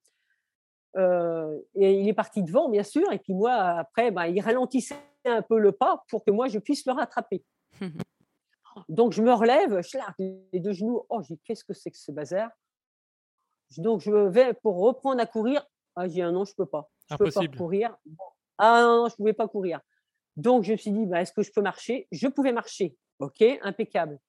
Et 0.95 1.99
il 1.99 2.07
est 2.07 2.13
parti 2.13 2.43
devant, 2.43 2.69
bien 2.69 2.83
sûr. 2.83 3.11
Et 3.11 3.19
puis 3.19 3.33
moi, 3.33 3.53
après, 3.53 4.11
ben, 4.11 4.25
il 4.25 4.41
ralentissait 4.41 4.95
un 5.25 5.41
peu 5.41 5.59
le 5.59 5.71
pas 5.71 6.03
pour 6.09 6.23
que 6.23 6.31
moi, 6.31 6.47
je 6.47 6.59
puisse 6.59 6.85
le 6.85 6.93
rattraper. 6.93 7.43
Donc, 8.87 9.13
je 9.13 9.21
me 9.21 9.33
relève, 9.33 9.81
les 10.17 10.59
deux 10.59 10.73
genoux. 10.73 11.03
Oh, 11.09 11.21
j'ai 11.21 11.37
qu'est-ce 11.43 11.63
que 11.63 11.73
c'est 11.73 11.91
que 11.91 11.97
ce 11.97 12.11
bazar? 12.11 12.49
Donc, 13.77 14.01
je 14.01 14.11
vais 14.11 14.53
pour 14.53 14.79
reprendre 14.79 15.21
à 15.21 15.25
courir. 15.25 15.65
Ah, 15.95 16.07
j'ai 16.07 16.21
un 16.21 16.31
non, 16.31 16.45
je 16.45 16.55
peux 16.55 16.65
pas. 16.65 16.89
Je 17.09 17.15
peux 17.15 17.31
pas 17.31 17.47
courir. 17.47 17.95
Ah 18.57 18.81
non, 18.83 19.07
je 19.07 19.13
ne 19.13 19.17
pouvais 19.17 19.33
pas 19.33 19.47
courir. 19.47 19.79
Donc, 20.35 20.63
je 20.63 20.71
me 20.71 20.77
suis 20.77 20.91
dit, 20.91 21.05
bah, 21.05 21.21
est-ce 21.21 21.33
que 21.33 21.43
je 21.43 21.51
peux 21.51 21.61
marcher? 21.61 22.07
Je 22.11 22.27
pouvais 22.27 22.53
marcher. 22.53 22.95
OK, 23.19 23.43
impeccable. 23.61 24.19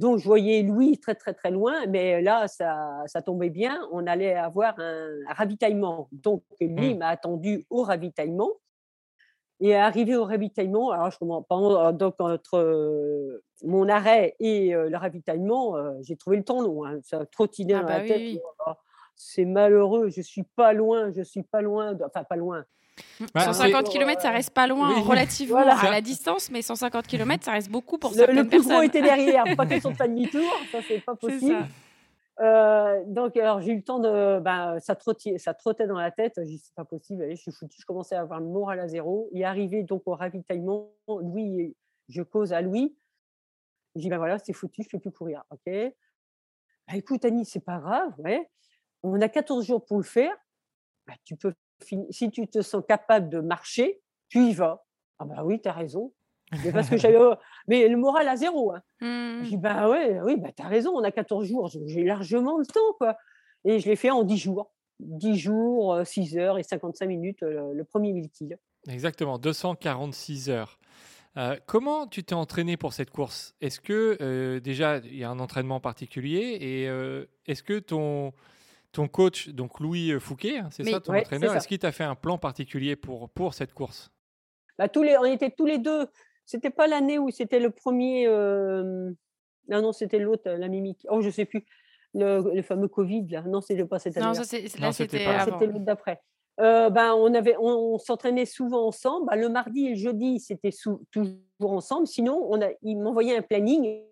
Donc, 0.00 0.18
je 0.18 0.24
voyais 0.24 0.62
Louis 0.62 0.96
très, 0.96 1.14
très, 1.14 1.34
très 1.34 1.50
loin, 1.50 1.84
mais 1.86 2.22
là, 2.22 2.48
ça, 2.48 3.02
ça 3.04 3.20
tombait 3.20 3.50
bien. 3.50 3.86
On 3.92 4.06
allait 4.06 4.34
avoir 4.34 4.74
un, 4.78 5.10
ravitaillement. 5.28 6.08
Donc, 6.10 6.42
lui 6.58 6.94
mmh. 6.94 6.98
m'a 6.98 7.08
attendu 7.08 7.66
au 7.68 7.82
ravitaillement. 7.82 8.50
Et 9.60 9.76
arrivé 9.76 10.16
au 10.16 10.24
ravitaillement, 10.24 10.90
alors 10.90 11.10
je 11.10 11.18
pendant 11.18 11.92
donc 11.92 12.14
entre 12.18 12.56
euh, 12.56 13.44
mon 13.62 13.90
arrêt 13.90 14.36
et 14.40 14.74
euh, 14.74 14.88
le 14.88 14.96
ravitaillement, 14.96 15.76
euh, 15.76 15.92
j'ai 16.00 16.16
trouvé 16.16 16.38
le 16.38 16.44
temps 16.44 16.62
long. 16.62 16.86
Hein, 16.86 17.00
ça 17.02 17.26
trottinait 17.26 17.74
ah 17.74 17.82
dans 17.82 17.88
la 17.88 17.98
bah 17.98 18.06
tête. 18.06 18.40
Oh, 18.66 18.72
c'est 19.16 19.44
malheureux, 19.44 20.08
je 20.08 20.22
suis 20.22 20.44
pas 20.44 20.72
loin, 20.72 21.12
je 21.12 21.20
suis 21.20 21.42
pas 21.42 21.60
loin, 21.60 21.94
enfin 22.06 22.24
pas 22.24 22.36
loin. 22.36 22.64
150 23.36 23.72
bah, 23.72 23.90
km, 23.90 24.22
ça 24.22 24.30
reste 24.30 24.50
pas 24.50 24.66
loin 24.66 25.00
relativement 25.00 25.58
à 25.58 25.90
la 25.90 26.00
distance, 26.00 26.50
mais 26.50 26.62
150 26.62 27.06
km, 27.06 27.44
ça 27.44 27.52
reste 27.52 27.70
beaucoup 27.70 27.98
pour 27.98 28.10
le, 28.10 28.16
certaines 28.16 28.36
le 28.36 28.48
plus 28.48 28.62
gros 28.62 28.82
était 28.82 29.02
derrière, 29.02 29.44
pas 29.56 29.66
question 29.66 29.90
de 29.90 29.96
faire 29.96 30.08
demi-tour, 30.08 30.52
ça 30.72 30.78
c'est 30.86 31.00
pas 31.00 31.14
possible. 31.14 31.66
Euh, 32.40 33.02
donc, 33.06 33.36
alors 33.36 33.60
j'ai 33.60 33.72
eu 33.72 33.76
le 33.76 33.82
temps 33.82 33.98
de. 33.98 34.40
Ben, 34.40 34.78
ça, 34.80 34.94
trottait, 34.94 35.36
ça 35.36 35.52
trottait 35.52 35.86
dans 35.86 35.98
la 35.98 36.10
tête. 36.10 36.34
J'ai 36.38 36.44
dit, 36.44 36.58
c'est 36.58 36.74
pas 36.74 36.86
possible, 36.86 37.22
allez, 37.22 37.36
je 37.36 37.42
suis 37.42 37.52
foutu. 37.52 37.76
Je 37.78 37.84
commençais 37.84 38.14
à 38.14 38.20
avoir 38.20 38.40
le 38.40 38.46
moral 38.46 38.80
à 38.80 38.88
zéro. 38.88 39.28
Il 39.32 39.42
est 39.42 39.44
arrivé 39.44 39.82
donc 39.82 40.02
au 40.06 40.14
ravitaillement. 40.14 40.90
Louis, 41.06 41.76
je 42.08 42.22
cause 42.22 42.52
à 42.52 42.62
Louis. 42.62 42.96
J'ai 43.94 44.02
dit, 44.02 44.08
ben 44.08 44.18
voilà, 44.18 44.38
c'est 44.38 44.52
foutu, 44.52 44.82
je 44.82 44.88
ne 44.88 44.90
peux 44.92 45.00
plus 45.00 45.12
courir. 45.12 45.42
OK. 45.50 45.60
Ben, 45.66 45.92
écoute, 46.94 47.24
Annie, 47.24 47.44
c'est 47.44 47.64
pas 47.64 47.78
grave. 47.78 48.12
Ouais. 48.18 48.48
On 49.02 49.20
a 49.20 49.28
14 49.28 49.66
jours 49.66 49.84
pour 49.84 49.98
le 49.98 50.04
faire. 50.04 50.34
Ben, 51.06 51.14
tu 51.24 51.36
peux 51.36 51.52
si 52.10 52.30
tu 52.30 52.48
te 52.48 52.62
sens 52.62 52.82
capable 52.86 53.28
de 53.28 53.40
marcher, 53.40 54.00
tu 54.28 54.40
y 54.40 54.52
vas. 54.52 54.84
Ah 55.18 55.24
bah 55.24 55.42
oui, 55.44 55.60
tu 55.60 55.68
as 55.68 55.72
raison. 55.72 56.12
Mais 56.64 56.72
parce 56.72 56.88
que 56.88 56.96
j'avais, 56.96 57.18
mais 57.68 57.86
le 57.88 57.96
moral 57.96 58.26
à 58.28 58.36
zéro. 58.36 58.72
Hein. 58.72 58.82
Mmh. 59.02 59.44
Je 59.44 59.48
dis 59.48 59.56
bah 59.56 59.88
ouais, 59.88 60.20
oui, 60.20 60.36
bah 60.36 60.50
as 60.58 60.68
raison, 60.68 60.92
on 60.94 61.02
a 61.02 61.10
14 61.10 61.46
jours, 61.46 61.70
j'ai 61.86 62.04
largement 62.04 62.58
le 62.58 62.66
temps 62.66 62.92
quoi. 62.98 63.16
Et 63.64 63.78
je 63.78 63.88
l'ai 63.88 63.96
fait 63.96 64.10
en 64.10 64.24
10 64.24 64.36
jours. 64.36 64.70
10 64.98 65.38
jours, 65.38 66.00
6 66.04 66.36
heures 66.36 66.58
et 66.58 66.62
55 66.62 67.06
minutes 67.06 67.40
le, 67.40 67.82
premier 67.84 68.12
1000 68.12 68.28
kills. 68.28 68.58
Exactement, 68.88 69.38
246 69.38 70.50
heures. 70.50 70.78
Euh, 71.36 71.56
comment 71.66 72.06
tu 72.06 72.24
t'es 72.24 72.34
entraîné 72.34 72.76
pour 72.76 72.92
cette 72.92 73.10
course? 73.10 73.54
Est-ce 73.60 73.80
que 73.80 74.18
euh, 74.20 74.60
déjà 74.60 74.98
il 74.98 75.16
y 75.16 75.24
a 75.24 75.30
un 75.30 75.38
entraînement 75.38 75.80
particulier 75.80 76.58
et 76.60 76.88
euh, 76.88 77.24
est-ce 77.46 77.62
que 77.62 77.78
ton 77.78 78.32
ton 78.92 79.08
coach, 79.08 79.48
donc 79.48 79.80
Louis 79.80 80.18
Fouquet, 80.18 80.58
hein, 80.58 80.68
c'est 80.70 80.84
ça 80.84 81.00
ton 81.00 81.14
entraîneur, 81.14 81.54
est-ce 81.54 81.68
qu'il 81.68 81.78
t'a 81.78 81.92
fait 81.92 82.04
un 82.04 82.14
plan 82.14 82.38
particulier 82.38 82.96
pour, 82.96 83.30
pour 83.30 83.54
cette 83.54 83.72
course? 83.72 84.10
Bah, 84.80 84.88
tous 84.88 85.02
les, 85.02 85.16
On 85.18 85.24
était 85.24 85.50
tous 85.50 85.66
les 85.66 85.78
deux. 85.78 86.08
C'était 86.46 86.70
pas 86.70 86.86
l'année 86.86 87.18
où 87.18 87.30
c'était 87.30 87.60
le 87.60 87.70
premier. 87.70 88.26
Euh... 88.26 89.12
Non, 89.68 89.82
non, 89.82 89.92
c'était 89.92 90.18
l'autre, 90.18 90.50
la 90.50 90.68
mimique. 90.68 91.06
Oh, 91.10 91.20
je 91.20 91.28
sais 91.28 91.44
plus. 91.44 91.66
Le, 92.14 92.62
fameux 92.62 92.88
Covid, 92.88 93.28
là. 93.28 93.42
Non, 93.42 93.60
c'était 93.60 93.84
pas 93.84 93.98
cette 93.98 94.16
année. 94.16 94.26
Non, 94.26 94.92
c'était 94.92 95.24
l'autre 95.26 95.78
d'après. 95.80 96.20
Euh, 96.60 96.90
ben, 96.90 97.12
on, 97.14 97.32
avait, 97.34 97.56
on, 97.60 97.98
s'entraînait 97.98 98.46
souvent 98.46 98.86
ensemble. 98.86 99.26
Ben, 99.26 99.36
le 99.36 99.50
mardi 99.50 99.86
et 99.86 99.90
le 99.90 99.96
jeudi, 99.96 100.40
c'était 100.40 100.72
toujours 101.10 101.36
ensemble. 101.60 102.06
Sinon, 102.06 102.46
on 102.50 102.60
a, 102.60 102.70
il 102.82 102.96
m'envoyait 102.98 103.36
un 103.36 103.42
planning 103.42 104.02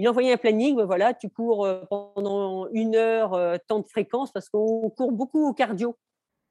il 0.00 0.08
envoyait 0.08 0.32
un 0.32 0.38
planning, 0.38 0.76
ben 0.76 0.86
voilà, 0.86 1.12
tu 1.12 1.28
cours 1.28 1.66
euh, 1.66 1.82
pendant 1.90 2.68
une 2.72 2.96
heure, 2.96 3.34
euh, 3.34 3.58
tant 3.68 3.80
de 3.80 3.86
fréquence, 3.86 4.32
parce 4.32 4.48
qu'on 4.48 4.88
court 4.88 5.12
beaucoup 5.12 5.46
au 5.46 5.52
cardio, 5.52 5.96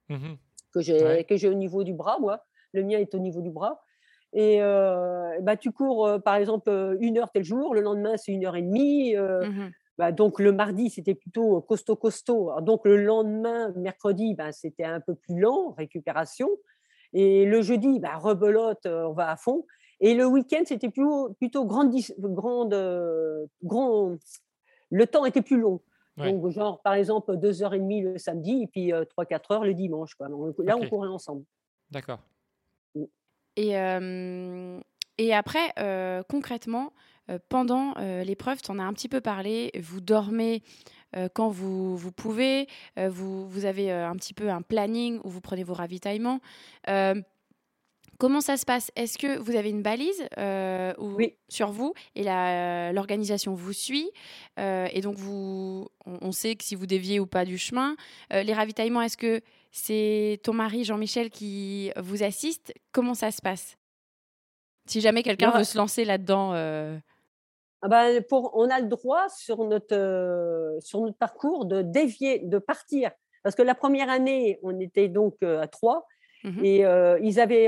mmh 0.07 0.35
que 0.71 0.81
j'ai 0.81 1.47
au 1.49 1.55
niveau 1.55 1.83
du 1.83 1.95
bras, 1.95 2.19
moi. 2.19 2.45
Le 2.73 2.83
mien 2.83 2.99
est 2.99 3.15
au 3.15 3.17
niveau 3.17 3.41
du 3.41 3.49
bras. 3.49 3.81
Et 4.33 4.61
euh, 4.61 5.39
bah, 5.41 5.57
tu 5.57 5.71
cours, 5.71 6.21
par 6.23 6.35
exemple, 6.35 6.95
une 6.99 7.17
heure 7.17 7.31
tel 7.31 7.43
jour, 7.43 7.73
le 7.73 7.81
lendemain, 7.81 8.17
c'est 8.17 8.31
une 8.31 8.45
heure 8.45 8.55
et 8.55 8.61
demie. 8.61 9.15
Mmh 9.15 9.71
bah, 9.97 10.11
donc, 10.11 10.39
le 10.39 10.51
mardi, 10.51 10.91
c'était 10.91 11.15
plutôt 11.15 11.59
costaud, 11.61 11.95
costaud. 11.95 12.51
donc, 12.61 12.85
le 12.85 12.97
lendemain, 13.03 13.73
mercredi, 13.75 14.35
bah, 14.35 14.51
c'était 14.51 14.83
un 14.83 15.01
peu 15.01 15.15
plus 15.15 15.39
lent, 15.39 15.71
récupération. 15.75 16.49
Et 17.13 17.45
le 17.45 17.63
jeudi, 17.63 17.99
bah, 17.99 18.17
rebelote, 18.17 18.85
on 18.85 19.13
va 19.13 19.31
à 19.31 19.35
fond. 19.37 19.65
Et 20.01 20.13
le 20.13 20.25
week-end, 20.25 20.63
c'était 20.65 20.89
plutôt, 20.89 21.33
plutôt 21.39 21.65
grande, 21.65 21.93
grande, 22.19 22.73
euh, 22.73 23.45
grand, 23.63 24.15
le 24.89 25.07
temps 25.07 25.25
était 25.25 25.41
plus 25.41 25.59
long. 25.59 25.81
Donc, 26.17 26.49
genre, 26.49 26.81
par 26.81 26.95
exemple, 26.95 27.37
2h30 27.37 28.03
le 28.03 28.17
samedi 28.17 28.63
et 28.63 28.67
puis 28.67 28.91
3-4 28.91 28.91
euh, 28.91 29.53
heures 29.53 29.63
le 29.63 29.73
dimanche. 29.73 30.15
Quoi. 30.15 30.27
là, 30.27 30.75
on 30.75 30.89
courait 30.89 31.07
ensemble. 31.07 31.45
D'accord. 31.91 32.19
Mm. 32.93 33.03
Et, 33.55 33.77
euh, 33.77 34.79
et 35.17 35.33
après, 35.33 35.73
concrètement, 36.27 36.91
pendant 37.47 37.93
l'épreuve, 38.23 38.61
tu 38.61 38.71
en 38.71 38.79
as 38.79 38.83
un 38.83 38.93
petit 38.93 39.07
peu 39.07 39.21
parlé, 39.21 39.71
vous 39.79 40.01
dormez 40.01 40.61
quand 41.33 41.49
vous, 41.49 41.95
vous 41.95 42.11
pouvez, 42.11 42.67
vous, 42.97 43.47
vous 43.47 43.65
avez 43.65 43.89
un 43.89 44.15
petit 44.15 44.33
peu 44.33 44.49
un 44.49 44.61
planning 44.61 45.19
où 45.23 45.29
vous 45.29 45.41
prenez 45.41 45.63
vos 45.63 45.73
ravitaillements. 45.73 46.41
Comment 48.19 48.41
ça 48.41 48.57
se 48.57 48.65
passe? 48.65 48.91
Est-ce 48.97 49.17
que 49.17 49.39
vous 49.39 49.55
avez 49.55 49.69
une 49.69 49.81
balise 49.81 50.27
euh, 50.37 50.93
sur 51.47 51.71
vous 51.71 51.93
et 52.15 52.23
l'organisation 52.25 53.53
vous 53.53 53.71
suit 53.71 54.11
euh, 54.59 54.87
et 54.91 54.99
donc 54.99 55.15
vous, 55.15 55.87
on, 56.05 56.33
sait 56.33 56.55
que 56.55 56.65
si 56.65 56.75
vous 56.75 56.85
déviez 56.85 57.21
ou 57.21 57.25
pas 57.25 57.45
du 57.45 57.57
chemin. 57.57 57.95
Euh, 58.33 58.43
les 58.43 58.53
ravitaillements, 58.53 59.01
est-ce 59.01 59.15
que 59.15 59.39
c'est 59.71 60.41
ton 60.43 60.51
mari 60.51 60.83
Jean-Michel 60.83 61.29
qui 61.29 61.91
vous 61.95 62.21
assiste? 62.21 62.73
Comment 62.91 63.13
ça 63.13 63.31
se 63.31 63.41
passe? 63.41 63.77
Si 64.85 64.99
jamais 64.99 65.23
quelqu'un 65.23 65.51
veut 65.51 65.63
se 65.63 65.77
lancer 65.77 66.03
là-dedans. 66.03 66.51
Ah 67.81 67.87
ben, 67.87 68.21
pour, 68.27 68.51
on 68.57 68.69
a 68.69 68.81
le 68.81 68.87
droit 68.87 69.29
sur 69.29 69.63
notre, 69.63 70.77
sur 70.81 70.99
notre 70.99 71.17
parcours 71.17 71.63
de 71.63 71.81
dévier, 71.81 72.39
de 72.39 72.57
partir. 72.57 73.11
Parce 73.43 73.55
que 73.55 73.61
la 73.61 73.75
première 73.75 74.09
année, 74.09 74.59
on 74.61 74.77
était 74.81 75.07
donc 75.07 75.41
à 75.41 75.69
trois 75.69 76.05
Mmh 76.43 76.63
et 76.63 76.79
ils 77.21 77.39
avaient, 77.39 77.67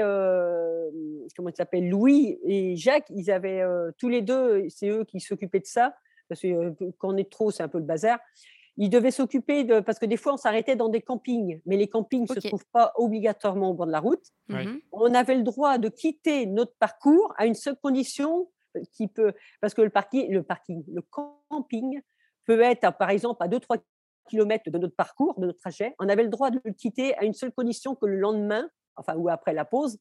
comment 1.35 1.49
il 1.49 1.55
s'appelle, 1.55 1.89
Louis 1.89 2.39
et 2.43 2.75
Jacques, 2.75 3.09
ils 3.09 3.29
avaient 3.31 3.63
tous 3.97 4.09
les 4.09 4.21
deux, 4.21 4.65
c'est 4.69 4.89
eux 4.89 5.03
qui 5.03 5.19
s'occupaient 5.19 5.59
de 5.59 5.65
ça, 5.65 5.95
parce 6.29 6.41
que 6.41 6.69
quand 6.97 7.13
on 7.13 7.17
est 7.17 7.29
trop, 7.29 7.51
c'est 7.51 7.63
un 7.63 7.67
peu 7.67 7.79
le 7.79 7.83
bazar. 7.83 8.19
Ils 8.77 8.89
devaient 8.89 9.11
s'occuper 9.11 9.65
de, 9.65 9.81
parce 9.81 9.99
que 9.99 10.05
des 10.05 10.15
fois, 10.15 10.33
on 10.33 10.37
s'arrêtait 10.37 10.77
dans 10.77 10.87
des 10.87 11.01
campings, 11.01 11.61
mais 11.65 11.75
les 11.75 11.87
campings 11.87 12.25
ne 12.29 12.39
se 12.39 12.47
trouvent 12.47 12.65
pas 12.71 12.93
obligatoirement 12.95 13.71
au 13.71 13.73
bord 13.73 13.85
de 13.85 13.91
la 13.91 13.99
route. 13.99 14.23
Mmh 14.47 14.77
on 14.93 15.13
avait 15.13 15.35
le 15.35 15.43
droit 15.43 15.77
de 15.77 15.89
quitter 15.89 16.45
notre 16.45 16.73
parcours 16.79 17.33
à 17.37 17.45
une 17.45 17.53
seule 17.53 17.75
condition 17.75 18.49
qui 18.93 19.09
peut, 19.09 19.33
parce 19.59 19.73
que 19.73 19.81
le 19.81 19.89
parking, 19.89 20.31
le 20.31 20.43
parking, 20.43 20.85
le 20.87 21.01
camping 21.01 22.01
peut 22.45 22.61
être, 22.61 22.97
par 22.97 23.09
exemple, 23.09 23.43
à 23.43 23.49
2-3 23.49 23.79
kilomètres 24.29 24.69
de 24.69 24.77
notre 24.77 24.95
parcours, 24.95 25.39
de 25.39 25.47
notre 25.47 25.59
trajet, 25.59 25.95
on 25.99 26.09
avait 26.09 26.23
le 26.23 26.29
droit 26.29 26.49
de 26.51 26.59
le 26.63 26.71
quitter 26.73 27.15
à 27.17 27.23
une 27.25 27.33
seule 27.33 27.51
condition 27.51 27.95
que 27.95 28.05
le 28.05 28.17
lendemain, 28.17 28.69
enfin, 28.95 29.15
ou 29.15 29.29
après 29.29 29.53
la 29.53 29.65
pause, 29.65 29.97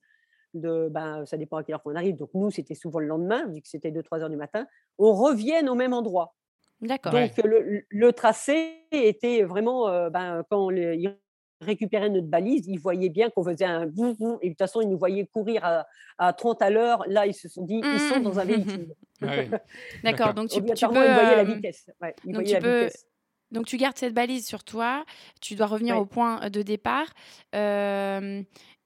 de, 0.54 0.88
ben, 0.90 1.24
ça 1.26 1.36
dépend 1.36 1.58
à 1.58 1.64
quelle 1.64 1.74
heure 1.74 1.82
on 1.84 1.94
arrive. 1.94 2.16
Donc, 2.16 2.30
nous, 2.34 2.50
c'était 2.50 2.74
souvent 2.74 2.98
le 2.98 3.06
lendemain, 3.06 3.46
vu 3.46 3.60
que 3.60 3.68
c'était 3.68 3.90
2-3 3.90 4.22
heures 4.22 4.30
du 4.30 4.36
matin, 4.36 4.66
on 4.98 5.12
revienne 5.12 5.68
au 5.68 5.74
même 5.74 5.92
endroit. 5.92 6.34
D'accord. 6.80 7.12
Donc, 7.12 7.30
le, 7.44 8.12
tracé 8.12 8.86
était 8.90 9.42
vraiment, 9.42 9.88
euh, 9.88 10.10
ben, 10.10 10.42
quand 10.50 10.70
il 10.70 11.16
récupéré 11.60 12.08
notre 12.08 12.26
balise, 12.26 12.66
ils 12.66 12.78
voyaient 12.78 13.10
bien 13.10 13.28
qu'on 13.30 13.44
faisait 13.44 13.66
un 13.66 13.86
boum, 13.86 14.14
boum, 14.14 14.38
et 14.40 14.48
de 14.48 14.52
toute 14.52 14.58
façon, 14.58 14.80
ils 14.80 14.88
nous 14.88 14.98
voyaient 14.98 15.26
courir 15.26 15.64
à, 15.64 15.86
à 16.18 16.32
30 16.32 16.62
à 16.62 16.70
l'heure. 16.70 17.04
Là, 17.06 17.26
ils 17.26 17.34
se 17.34 17.48
sont 17.48 17.64
dit, 17.64 17.82
ils 17.84 18.00
sont 18.00 18.20
dans 18.20 18.38
un 18.38 18.44
véhicule. 18.44 18.94
Ah 19.22 19.34
oui. 19.36 19.50
D'accord, 20.02 20.32
donc 20.32 20.48
tu, 20.48 20.62
peux. 20.62 20.72
ils 20.72 20.88
voyaient 20.88 21.36
la 21.36 21.40
euh, 21.40 21.44
vitesse. 21.44 21.90
Ouais, 22.00 22.14
ils 22.24 22.32
donc 22.32 22.36
voyaient 22.36 22.48
tu 22.48 22.54
la 22.54 22.60
peux- 22.62 22.84
vitesse. 22.86 23.06
Donc 23.52 23.66
tu 23.66 23.76
gardes 23.76 23.96
cette 23.96 24.14
balise 24.14 24.46
sur 24.46 24.62
toi, 24.64 25.04
tu 25.40 25.54
dois 25.54 25.66
revenir 25.66 25.96
Ouais. 25.96 26.00
au 26.02 26.06
point 26.06 26.48
de 26.50 26.62
départ. 26.62 27.06
euh, 27.54 28.42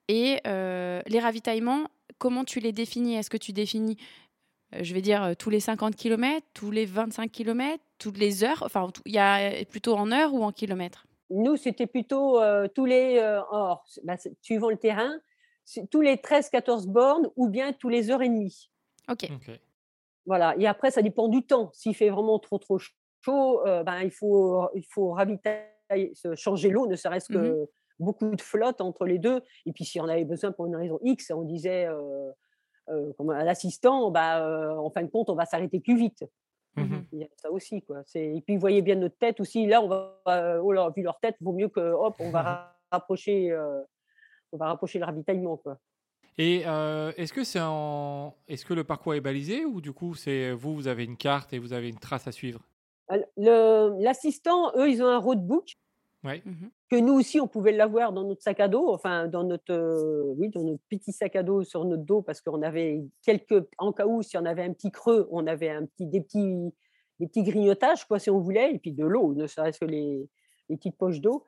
et 0.09 0.39
euh, 0.47 1.01
les 1.07 1.19
ravitaillements, 1.19 1.89
comment 2.19 2.45
tu 2.45 2.61
les 2.61 2.73
définis? 2.73 3.15
Est-ce 3.17 3.31
que 3.31 3.37
tu 3.39 3.53
définis, 3.53 3.97
euh, 4.75 4.81
je 4.83 4.93
vais 4.95 5.01
dire, 5.01 5.23
euh, 5.23 5.35
tous 5.35 5.49
les 5.51 5.61
50 5.61 5.97
km, 5.97 6.47
tous 6.53 6.71
les 6.71 6.85
25 6.85 7.31
km, 7.33 7.83
toutes 7.99 8.19
les 8.19 8.45
heures? 8.45 8.63
Enfin, 8.63 8.87
il 9.07 9.13
y 9.15 9.19
a 9.19 9.65
plutôt 9.65 9.95
en 9.97 10.13
heures 10.13 10.35
ou 10.35 10.43
en 10.45 10.53
kilomètres? 10.53 11.07
Nous, 11.31 11.57
c'était 11.57 11.87
plutôt 11.87 12.39
euh, 12.39 12.69
tous 12.69 12.85
les, 12.85 13.17
euh, 13.19 13.41
bah, 14.05 14.17
c'est- 14.19 14.37
suivant 14.43 14.69
le 14.69 14.77
terrain, 14.77 15.11
tous 15.91 16.03
les 16.03 16.19
13-14 16.19 16.87
bornes 16.87 17.31
ou 17.37 17.49
bien 17.49 17.73
tous 17.73 17.89
les 17.89 18.11
heures 18.11 18.21
et 18.23 18.29
demie. 18.29 18.71
Ok. 19.11 19.27
Ok. 19.35 19.59
Voilà. 20.27 20.55
Et 20.59 20.67
après, 20.67 20.91
ça 20.91 21.01
dépend 21.01 21.29
du 21.29 21.43
temps. 21.47 21.71
S'il 21.73 21.95
fait 21.95 22.11
vraiment 22.11 22.39
trop, 22.39 22.59
trop 22.59 22.79
euh, 23.33 23.83
ben, 23.85 24.01
il, 24.03 24.11
faut, 24.11 24.69
il 24.75 24.85
faut 24.91 25.13
ravitailler, 25.13 26.13
se- 26.15 26.35
changer 26.35 26.71
l'eau, 26.71 26.87
ne 26.87 26.97
serait-ce 26.97 27.29
que 27.29 27.39
Mhm. 27.39 27.67
beaucoup 27.99 28.35
de 28.35 28.41
flotte 28.41 28.81
entre 28.81 29.07
les 29.07 29.19
deux. 29.19 29.41
Et 29.67 29.73
puis, 29.73 29.85
si 29.85 30.01
on 30.01 30.09
avait 30.09 30.25
besoin 30.25 30.53
pour 30.53 30.67
une 30.67 30.77
raison 30.77 30.99
X, 31.03 31.31
on 31.31 31.43
disait 31.43 31.87
euh, 31.87 32.31
euh, 32.91 33.13
comme 33.17 33.31
à 33.31 33.45
l'assistant, 33.45 34.11
bah, 34.11 34.77
en 34.79 34.91
fin 34.91 35.03
de 35.03 35.09
compte, 35.11 35.31
on 35.31 35.35
va 35.35 35.47
s'arrêter 35.47 35.81
plus 35.81 35.97
vite. 35.97 36.25
Mhm. 36.77 37.05
Il 37.13 37.19
y 37.21 37.25
a 37.25 37.29
ça 37.37 37.51
aussi. 37.53 37.83
Quoi. 37.83 38.03
Et 38.15 38.41
puis, 38.45 38.55
ils 38.55 38.59
voyaient 38.59 38.83
bien 38.83 38.97
notre 38.97 39.17
tête 39.17 39.39
aussi. 39.41 39.67
Là, 39.67 39.81
on 39.81 39.89
va, 39.89 40.21
oh 40.63 40.73
là, 40.73 40.91
vu 40.97 41.03
leur 41.03 41.19
tête, 41.21 41.37
vaut 41.41 41.53
mieux 41.53 41.69
que, 41.69 41.81
hop, 41.81 42.17
on 42.19 42.31
va 42.31 42.43
ra- 42.43 42.77
rapprocher, 42.93 43.57
on 44.53 44.57
va 44.57 44.67
rapprocher 44.67 44.99
le 44.99 45.05
ravitaillement. 45.05 45.57
Quoi. 45.57 45.79
Et 46.37 46.63
euh, 46.67 47.13
est-ce 47.17 47.33
que 47.33 47.45
c'est 47.45 47.61
en... 47.63 48.35
est-ce 48.49 48.65
que 48.65 48.75
le 48.75 48.83
parcours 48.83 49.15
est 49.15 49.21
balisé 49.21 49.65
ou 49.65 49.81
du 49.81 49.93
coup 49.93 50.15
c'est 50.17 50.51
vous 50.51 50.75
vous 50.75 50.89
avez 50.89 51.05
une 51.05 51.17
carte 51.17 51.53
et 51.53 51.61
vous 51.61 51.73
avez 51.73 51.89
une 51.89 51.99
trace 52.01 52.27
à 52.27 52.33
suivre? 52.33 52.61
L'assistant, 53.37 54.73
eux, 54.77 54.89
ils 54.91 55.03
ont 55.03 55.07
un 55.09 55.19
roadbook 55.19 55.75
Ouais. 56.25 56.41
Mhm. 56.47 56.71
que 56.91 56.97
nous 56.97 57.13
aussi, 57.13 57.39
on 57.39 57.47
pouvait 57.47 57.73
l'avoir 57.73 58.15
dans 58.15 58.25
notre 58.25 58.41
sac 58.41 58.59
à 58.59 58.67
dos, 58.67 58.89
enfin, 58.95 59.29
dans 59.29 59.45
notre, 59.45 59.75
euh, 59.75 60.23
oui, 60.39 60.49
dans 60.49 60.63
notre 60.63 60.83
petit 60.89 61.13
sac 61.13 61.37
à 61.37 61.43
dos 61.43 61.65
sur 61.65 61.85
notre 61.85 62.03
dos, 62.05 62.23
parce 62.23 62.41
qu'on 62.41 62.63
avait 62.63 63.05
quelques, 63.23 63.63
en 63.77 63.93
cas 63.93 64.07
où, 64.07 64.23
si 64.23 64.39
on 64.39 64.45
avait 64.47 64.63
un 64.63 64.73
petit 64.73 64.91
creux, 64.91 65.29
on 65.31 65.47
avait 65.47 65.69
un 65.69 65.85
petit, 65.85 66.07
des, 66.07 66.23
petits, 66.23 66.73
des 67.21 67.27
petits 67.27 67.43
grignotages, 67.43 68.07
quoi, 68.07 68.19
si 68.19 68.31
on 68.31 68.39
voulait, 68.39 68.73
et 68.75 68.79
puis 68.79 68.93
de 68.93 69.05
l'eau, 69.05 69.35
ne 69.35 69.47
serait-ce 69.47 69.81
que 69.81 69.85
les, 69.85 70.27
les 70.71 70.77
petites 70.79 70.97
poches 70.97 71.21
d'eau. 71.21 71.45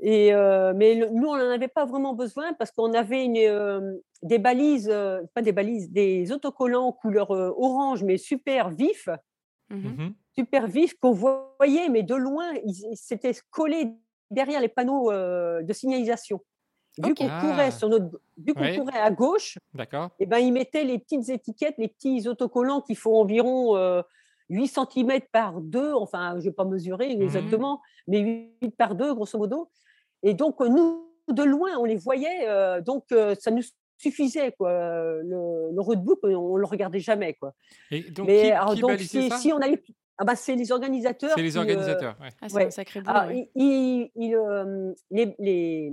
Et, 0.00 0.34
euh, 0.34 0.72
mais 0.74 0.96
le- 0.96 1.10
nous, 1.10 1.28
on 1.28 1.36
n'en 1.36 1.50
avait 1.50 1.68
pas 1.68 1.84
vraiment 1.86 2.14
besoin 2.14 2.52
parce 2.54 2.72
qu'on 2.72 2.92
avait 2.94 3.24
une, 3.24 3.36
euh, 3.36 3.94
des 4.24 4.38
balises, 4.40 4.88
euh, 4.90 5.22
pas 5.34 5.42
des 5.42 5.52
balises, 5.52 5.92
des 5.92 6.32
autocollants 6.32 6.90
couleur 6.90 7.30
euh, 7.30 7.52
orange, 7.56 8.02
mais 8.02 8.16
super 8.16 8.70
vifs, 8.70 9.08
Mhm. 9.70 9.94
Mhm. 9.96 10.14
super 10.36 10.66
vifs 10.66 10.94
qu'on 10.98 11.12
voyait, 11.12 11.88
mais 11.90 12.02
de 12.02 12.14
loin, 12.14 12.52
ils 12.64 12.96
s'étaient 12.96 13.34
collés 13.50 13.88
derrière 14.30 14.60
les 14.60 14.68
panneaux 14.68 15.10
euh, 15.10 15.62
de 15.62 15.72
signalisation. 15.72 16.40
Vu 16.98 17.12
Ok. 17.12 17.18
qu'on 17.18 17.28
Ah. 17.28 17.40
courait 17.40 17.70
sur 17.70 17.88
notre, 17.88 18.20
vu 18.36 18.52
qu'on 18.54 18.68
courait 18.74 18.98
à 19.00 19.10
gauche, 19.10 19.58
et 20.18 20.26
ben 20.26 20.38
ils 20.38 20.52
mettaient 20.52 20.84
les 20.84 20.98
petites 20.98 21.28
étiquettes, 21.28 21.76
les 21.78 21.88
petits 21.88 22.26
autocollants 22.28 22.80
qui 22.80 22.94
font 22.94 23.16
environ 23.20 23.76
euh, 23.76 24.02
8 24.48 24.66
cm 24.68 25.20
par 25.32 25.60
2, 25.60 25.92
enfin, 25.94 26.34
je 26.38 26.44
vais 26.44 26.52
pas 26.52 26.64
mesurer 26.64 27.14
Mhm. 27.14 27.22
exactement, 27.22 27.80
mais 28.08 28.20
8 28.62 28.76
par 28.76 28.94
2, 28.96 29.14
grosso 29.14 29.38
modo. 29.38 29.70
Et 30.24 30.34
donc, 30.34 30.60
euh, 30.60 30.68
nous, 30.68 31.06
de 31.30 31.42
loin, 31.44 31.76
on 31.78 31.84
les 31.84 31.96
voyait, 31.96 32.48
euh, 32.48 32.80
donc 32.80 33.04
ça 33.38 33.50
nous 33.52 33.62
suffisait, 34.00 34.52
quoi. 34.52 34.72
Le, 35.22 35.70
le 35.72 35.80
roadbook, 35.80 36.18
on 36.24 36.54
ne 36.56 36.60
le 36.60 36.66
regardait 36.66 37.00
jamais, 37.00 37.34
quoi. 37.34 37.54
Et 37.90 38.02
donc 38.10 38.26
mais 38.26 38.42
qui, 38.42 38.50
alors, 38.50 38.74
qui 38.74 38.80
donc, 38.80 39.00
ça? 39.00 39.36
si 39.38 39.52
on 39.52 39.58
allait. 39.58 39.82
Ah 40.18 40.24
bah, 40.24 40.36
c'est 40.36 40.54
les 40.54 40.70
organisateurs. 40.70 41.30
C'est 41.34 41.42
les 41.42 41.50
qui, 41.50 41.56
euh, 41.56 41.60
organisateurs. 41.60 42.16
ouais. 42.20 42.28
Ah, 42.42 42.48
c'est 42.48 42.54
Ouais. 42.56 42.66
un 42.66 42.70
sacré 42.70 43.00
boulot. 43.00 43.16
alors, 43.16 43.30
ouais. 43.30 43.50
ils- 43.54 43.62
ils- 43.62 44.10
ils, 44.26 44.34
euh, 44.34 44.92
les, 45.10 45.34
les, 45.38 45.92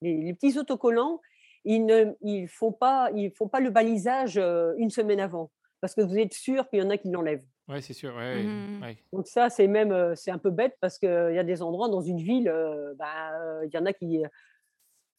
les- 0.00 0.16
les 0.22 0.34
petits 0.34 0.58
autocollants, 0.58 1.20
ils 1.64 1.84
ne 1.84 2.14
ils 2.22 2.48
font, 2.48 2.72
pas, 2.72 3.10
ils 3.14 3.30
font 3.30 3.48
pas 3.48 3.60
le 3.60 3.70
balisage 3.70 4.38
euh, 4.38 4.72
une 4.78 4.90
semaine 4.90 5.20
avant. 5.20 5.50
Parce 5.80 5.94
que 5.94 6.00
vous 6.00 6.16
êtes 6.18 6.32
sûr 6.34 6.68
qu'il 6.70 6.80
y 6.80 6.82
en 6.82 6.90
a 6.90 6.96
qui 6.96 7.10
l'enlèvent. 7.10 7.44
Ouais, 7.68 7.82
c'est 7.82 7.92
sûr. 7.92 8.14
ouais. 8.16 8.96
Donc 9.12 9.26
ça, 9.28 9.50
c'est 9.50 9.66
même 9.66 9.92
euh, 9.92 10.14
c'est 10.16 10.30
un 10.30 10.38
peu 10.38 10.50
bête 10.50 10.76
parce 10.80 10.98
qu'il 10.98 11.08
y 11.34 11.38
a 11.38 11.44
des 11.44 11.60
endroits 11.60 11.88
dans 11.90 12.00
une 12.00 12.16
ville, 12.18 12.48
euh, 12.48 12.94
bah, 12.98 13.32
euh, 13.38 13.66
il 13.66 13.74
y 13.74 13.78
en 13.78 13.84
a 13.84 13.92
qui... 13.92 14.22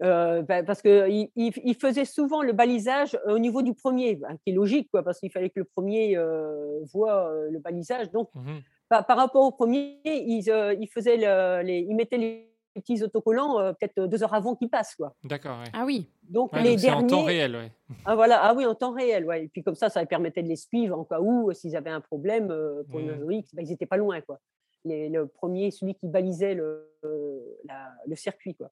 euh, 0.04 0.42
bah, 0.44 0.64
parce 0.64 0.82
qu'ils 0.82 1.30
il, 1.36 1.52
il 1.64 1.76
faisaient 1.76 2.06
souvent 2.06 2.42
le 2.42 2.54
balisage 2.54 3.16
euh, 3.28 3.36
au 3.36 3.40
niveau 3.40 3.62
du 3.62 3.74
premier, 3.74 4.16
bah, 4.16 4.30
qui 4.44 4.52
est 4.52 4.54
logique, 4.54 4.90
quoi, 4.92 5.04
parce 5.04 5.20
qu'il 5.20 5.32
fallait 5.32 5.50
que 5.50 5.60
le 5.60 5.66
premier 5.66 6.16
euh, 6.18 6.80
voit 6.94 7.28
euh, 7.30 7.50
le 7.52 7.60
balisage. 7.60 8.10
Donc, 8.12 8.30
Mhm. 8.36 8.62
par, 8.90 9.06
par 9.06 9.18
rapport 9.18 9.44
au 9.46 9.52
premier, 9.52 10.00
ils, 10.06 10.50
euh, 10.50 10.74
le- 10.76 11.62
les, 11.64 11.80
ils 11.80 11.96
mettaient 11.96 12.18
les 12.18 12.46
petits 12.76 13.04
autocollants 13.04 13.60
euh, 13.60 13.74
peut-être 13.74 14.06
deux 14.08 14.24
heures 14.24 14.34
avant 14.34 14.56
qu'ils 14.56 14.70
passent. 14.70 14.96
Quoi. 14.96 15.14
D'accord. 15.24 15.58
ouais. 15.60 15.70
Ah 15.74 15.84
oui. 15.86 16.08
Donc, 16.24 16.54
Ouais, 16.54 16.62
les 16.62 16.70
donc 16.72 16.80
c'est 16.80 16.90
en 16.92 16.94
derniers... 17.02 17.08
temps 17.08 17.24
réel. 17.24 17.56
Ouais. 17.56 17.72
Ah, 18.06 18.16
voilà. 18.16 18.40
ah 18.44 18.54
oui, 18.56 18.66
en 18.66 18.76
temps 18.76 18.94
réel. 18.94 19.26
Ouais. 19.26 19.46
Et 19.46 19.48
puis 19.50 19.64
comme 19.64 19.76
ça, 19.76 19.90
ça 19.90 20.06
permettait 20.06 20.44
de 20.44 20.48
les 20.48 20.56
suivre 20.56 20.98
en 20.98 21.04
cas 21.04 21.20
où, 21.20 21.50
euh, 21.50 21.54
s'ils 21.54 21.76
avaient 21.76 21.90
un 21.90 22.00
problème 22.02 22.52
euh, 22.52 22.84
pour 22.90 23.00
une 23.00 23.32
X, 23.32 23.54
bah, 23.54 23.64
ils 23.64 23.70
n'étaient 23.70 23.86
pas 23.88 23.98
loin. 23.98 24.22
Quoi. 24.22 24.40
Les- 24.86 25.10
le 25.10 25.28
premier, 25.28 25.72
celui 25.72 25.96
qui 25.96 26.08
balisait 26.08 26.54
le, 26.54 26.90
euh, 27.04 27.40
la- 27.66 27.92
le 28.08 28.16
circuit. 28.16 28.56
Quoi. 28.56 28.70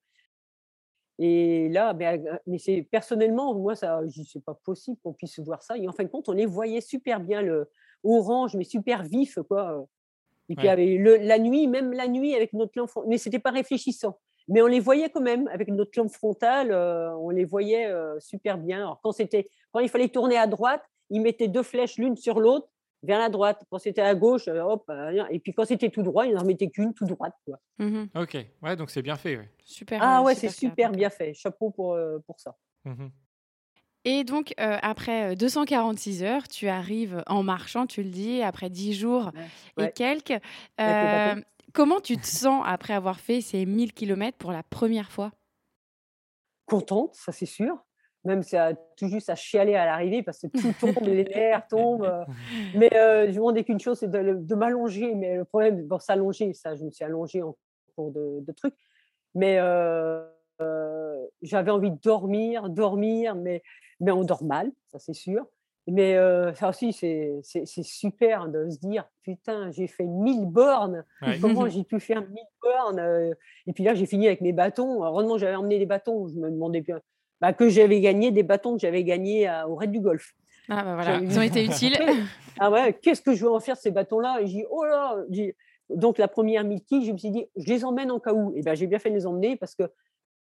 Et 1.19 1.69
là, 1.69 1.93
ben, 1.93 2.25
euh, 2.27 2.37
mais 2.45 2.59
c'est 2.59 2.83
personnellement, 2.83 3.53
moi, 3.55 3.75
ça, 3.75 4.01
je 4.07 4.39
pas 4.39 4.53
possible 4.53 4.97
qu'on 5.03 5.13
puisse 5.13 5.39
voir 5.39 5.63
ça. 5.63 5.77
Et 5.77 5.87
en 5.87 5.91
fin 5.91 6.03
de 6.03 6.09
compte, 6.09 6.29
on 6.29 6.33
les 6.33 6.45
voyait 6.45 6.81
super 6.81 7.19
bien, 7.19 7.41
le 7.41 7.69
orange, 8.03 8.55
mais 8.55 8.63
super 8.63 9.03
vif, 9.03 9.39
quoi. 9.47 9.87
Et 10.49 10.55
puis 10.55 10.67
Ouais. 10.67 10.71
avec 10.73 10.99
le, 10.99 11.17
la 11.17 11.39
nuit, 11.39 11.67
même 11.67 11.91
la 11.93 12.07
nuit 12.07 12.35
avec 12.35 12.53
notre 12.53 12.73
lampe, 12.77 12.91
mais 13.07 13.17
c'était 13.17 13.39
pas 13.39 13.51
réfléchissant. 13.51 14.17
Mais 14.47 14.61
on 14.61 14.67
les 14.67 14.79
voyait 14.79 15.09
quand 15.09 15.21
même 15.21 15.47
avec 15.49 15.67
notre 15.67 15.91
lampe 15.99 16.11
frontale, 16.11 16.71
euh, 16.71 17.13
on 17.17 17.31
les 17.31 17.43
voyait 17.45 17.87
euh, 17.87 18.17
super 18.19 18.57
bien. 18.57 18.77
Alors 18.77 18.99
quand 19.01 19.11
c'était, 19.11 19.49
quand 19.71 19.79
il 19.81 19.89
fallait 19.89 20.07
tourner 20.07 20.37
à 20.37 20.47
droite, 20.47 20.83
ils 21.09 21.21
mettaient 21.21 21.49
deux 21.49 21.63
flèches 21.63 21.97
l'une 21.97 22.15
sur 22.15 22.39
l'autre 22.39 22.69
vers 23.03 23.19
la 23.19 23.29
droite. 23.29 23.63
Quand 23.69 23.79
c'était 23.79 24.01
à 24.01 24.15
gauche, 24.15 24.47
euh, 24.47 24.61
hop, 24.61 24.85
euh, 24.89 25.23
et 25.29 25.39
puis 25.39 25.53
quand 25.53 25.65
c'était 25.65 25.89
tout 25.89 26.03
droit, 26.03 26.25
ils 26.25 26.33
n'en 26.33 26.43
mettaient 26.45 26.69
qu'une 26.69 26.93
tout 26.93 27.05
droite. 27.05 27.35
Quoi. 27.45 27.59
Mhm. 27.79 28.09
Ok. 28.15 28.37
Ouais, 28.61 28.75
donc 28.75 28.89
c'est 28.89 29.01
bien 29.01 29.15
fait. 29.15 29.37
Ouais. 29.37 29.49
Super. 29.63 30.01
Ah 30.01 30.19
euh, 30.19 30.23
ouais, 30.23 30.35
c'est 30.35 30.49
super 30.49 30.91
bien 30.91 31.09
fait. 31.09 31.33
Chapeau 31.33 31.69
pour, 31.71 31.93
euh, 31.93 32.19
pour 32.25 32.39
ça. 32.39 32.55
Mhm. 32.85 33.11
Et 34.05 34.23
donc, 34.23 34.53
euh, 34.59 34.77
après 34.81 35.33
euh, 35.33 35.35
246 35.35 36.23
heures, 36.23 36.47
tu 36.47 36.69
arrives 36.69 37.23
en 37.27 37.43
marchant, 37.43 37.85
tu 37.87 38.03
le 38.03 38.09
dis, 38.09 38.41
après 38.41 38.69
10 38.69 38.93
jours 38.93 39.31
et 39.77 39.81
Ouais. 39.83 39.91
quelques. 39.91 40.39
Euh, 40.79 41.35
comment 41.73 41.99
tu 41.99 42.17
te 42.17 42.25
sens 42.25 42.63
après 42.65 42.93
avoir 42.93 43.19
fait 43.19 43.41
ces 43.41 43.65
1000 43.65 43.93
km 43.93 44.37
pour 44.37 44.51
la 44.53 44.63
première 44.63 45.11
fois? 45.11 45.31
Contente, 46.65 47.15
ça 47.15 47.31
c'est 47.31 47.45
sûr. 47.45 47.83
Même 48.27 48.43
ça, 48.43 48.73
tout 48.97 49.07
juste 49.07 49.29
à 49.29 49.35
chialer 49.35 49.75
à 49.75 49.85
l'arrivée 49.85 50.21
parce 50.21 50.39
que 50.39 50.47
tout 50.47 50.73
tombe, 50.81 51.01
les 51.01 51.23
nerfs 51.35 51.65
tombent. 51.69 52.03
euh. 52.03 52.25
Mais 52.75 52.93
euh, 52.93 53.23
je 53.23 53.29
me 53.29 53.35
demandais 53.35 53.63
qu'une 53.63 53.79
chose, 53.79 53.99
c'est 53.99 54.11
de, 54.11 54.53
m'allonger. 54.55 55.15
Mais 55.15 55.37
le 55.37 55.45
problème, 55.45 55.87
bon, 55.87 55.97
s'allonger, 55.97 56.51
ça, 56.51 56.75
je 56.75 56.83
me 56.83 56.91
suis 56.91 57.05
allongée 57.05 57.41
en 57.41 57.55
cours 57.95 58.11
de, 58.11 58.43
de 58.45 58.51
trucs. 58.51 58.75
Mais 59.33 59.59
euh, 59.59 60.27
euh, 60.59 61.25
j'avais 61.41 61.71
envie 61.71 61.89
de 61.89 61.99
dormir, 62.03 62.67
dormir, 62.67 63.33
mais, 63.33 63.63
mais 64.01 64.11
on 64.11 64.25
dort 64.25 64.43
mal, 64.43 64.73
ça 64.87 64.99
c'est 64.99 65.13
sûr. 65.13 65.45
Mais 65.89 66.17
ça 66.55 66.67
aussi, 66.67 66.91
c'est 66.91 67.39
super 67.65 68.49
de 68.49 68.69
se 68.69 68.77
dire, 68.79 69.05
putain, 69.23 69.71
j'ai 69.71 69.87
fait 69.87 70.03
1000 70.03 70.47
bornes. 70.47 71.05
Ouais. 71.21 71.37
Comment 71.41 71.69
j'ai 71.69 71.85
pu 71.85 72.01
faire 72.01 72.27
1000 72.27 72.43
bornes 72.61 73.33
Et 73.67 73.71
puis 73.71 73.85
là, 73.85 73.93
j'ai 73.93 74.05
fini 74.05 74.27
avec 74.27 74.41
mes 74.41 74.51
bâtons. 74.51 75.05
Heureusement, 75.05 75.37
j'avais 75.37 75.55
emmené 75.55 75.79
des 75.79 75.85
bâtons. 75.85 76.27
Je 76.27 76.35
me 76.35 76.51
demandais 76.51 76.81
bien 76.81 76.99
bah, 77.41 77.53
que 77.53 77.69
j'avais 77.69 77.99
gagné 78.01 78.31
des 78.31 78.43
bâtons 78.43 78.73
que 78.75 78.79
j'avais 78.81 79.03
gagnés 79.03 79.47
à- 79.47 79.67
au 79.67 79.75
Raid 79.75 79.91
du 79.91 79.99
Golf. 79.99 80.33
Ah 80.69 80.83
bah 80.83 80.95
voilà, 80.95 81.19
ils 81.19 81.37
ont 81.37 81.41
été 81.41 81.63
utiles. 81.63 81.97
Ah 82.59 82.71
ouais, 82.71 82.91
qu'est-ce 82.93 83.21
que 83.21 83.33
je 83.35 83.45
vais 83.45 83.51
en 83.51 83.59
faire 83.59 83.77
ces 83.77 83.91
bâtons-là? 83.91 84.39
Et 84.41 84.47
j'ai 84.47 84.53
dit, 84.61 84.65
oh 84.71 84.83
là 84.83 85.15
Donc 85.91 86.17
la 86.17 86.27
première 86.27 86.63
Milky, 86.63 87.05
je 87.05 87.11
me 87.11 87.17
suis 87.19 87.29
dit, 87.29 87.45
je 87.55 87.67
les 87.71 87.85
emmène 87.85 88.09
en 88.09 88.19
cas 88.19 88.33
où. 88.33 88.51
Et 88.55 88.63
ben 88.63 88.73
j'ai 88.73 88.87
bien 88.87 88.97
fait 88.97 89.11
de 89.11 89.15
les 89.15 89.27
emmener 89.27 89.55
parce 89.57 89.75
que 89.75 89.83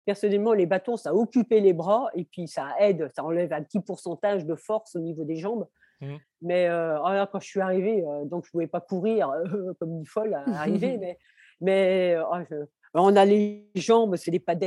personnellement, 0.05 0.53
les 0.53 0.67
bâtons, 0.67 0.97
ça 0.97 1.15
occupait 1.15 1.61
les 1.61 1.73
bras 1.73 2.09
et 2.13 2.23
puis 2.25 2.47
ça 2.47 2.67
aide, 2.79 3.09
ça 3.15 3.23
enlève 3.23 3.51
un 3.53 3.63
petit 3.63 3.79
pourcentage 3.79 4.45
de 4.45 4.53
force 4.53 4.95
au 4.95 4.99
niveau 4.99 5.23
des 5.23 5.35
jambes. 5.37 5.67
Mhm. 5.99 6.19
Mais 6.43 6.67
euh, 6.67 6.99
oh 6.99 7.25
quand 7.31 7.39
je 7.39 7.47
suis 7.47 7.59
arrivée, 7.59 8.03
euh, 8.05 8.25
donc 8.25 8.43
je 8.45 8.49
ne 8.49 8.51
pouvais 8.51 8.67
pas 8.67 8.81
courir 8.81 9.29
euh, 9.31 9.73
comme 9.79 9.97
une 9.97 10.05
folle 10.05 10.35
à 10.35 10.43
arriver, 10.61 10.97
mais, 10.99 11.17
mais 11.59 12.17
oh, 12.31 12.35
je- 12.51 12.65
on 12.93 13.15
a 13.15 13.25
les 13.25 13.65
jambes, 13.73 14.15
c'est 14.15 14.29
des 14.29 14.39
pattes 14.39 14.59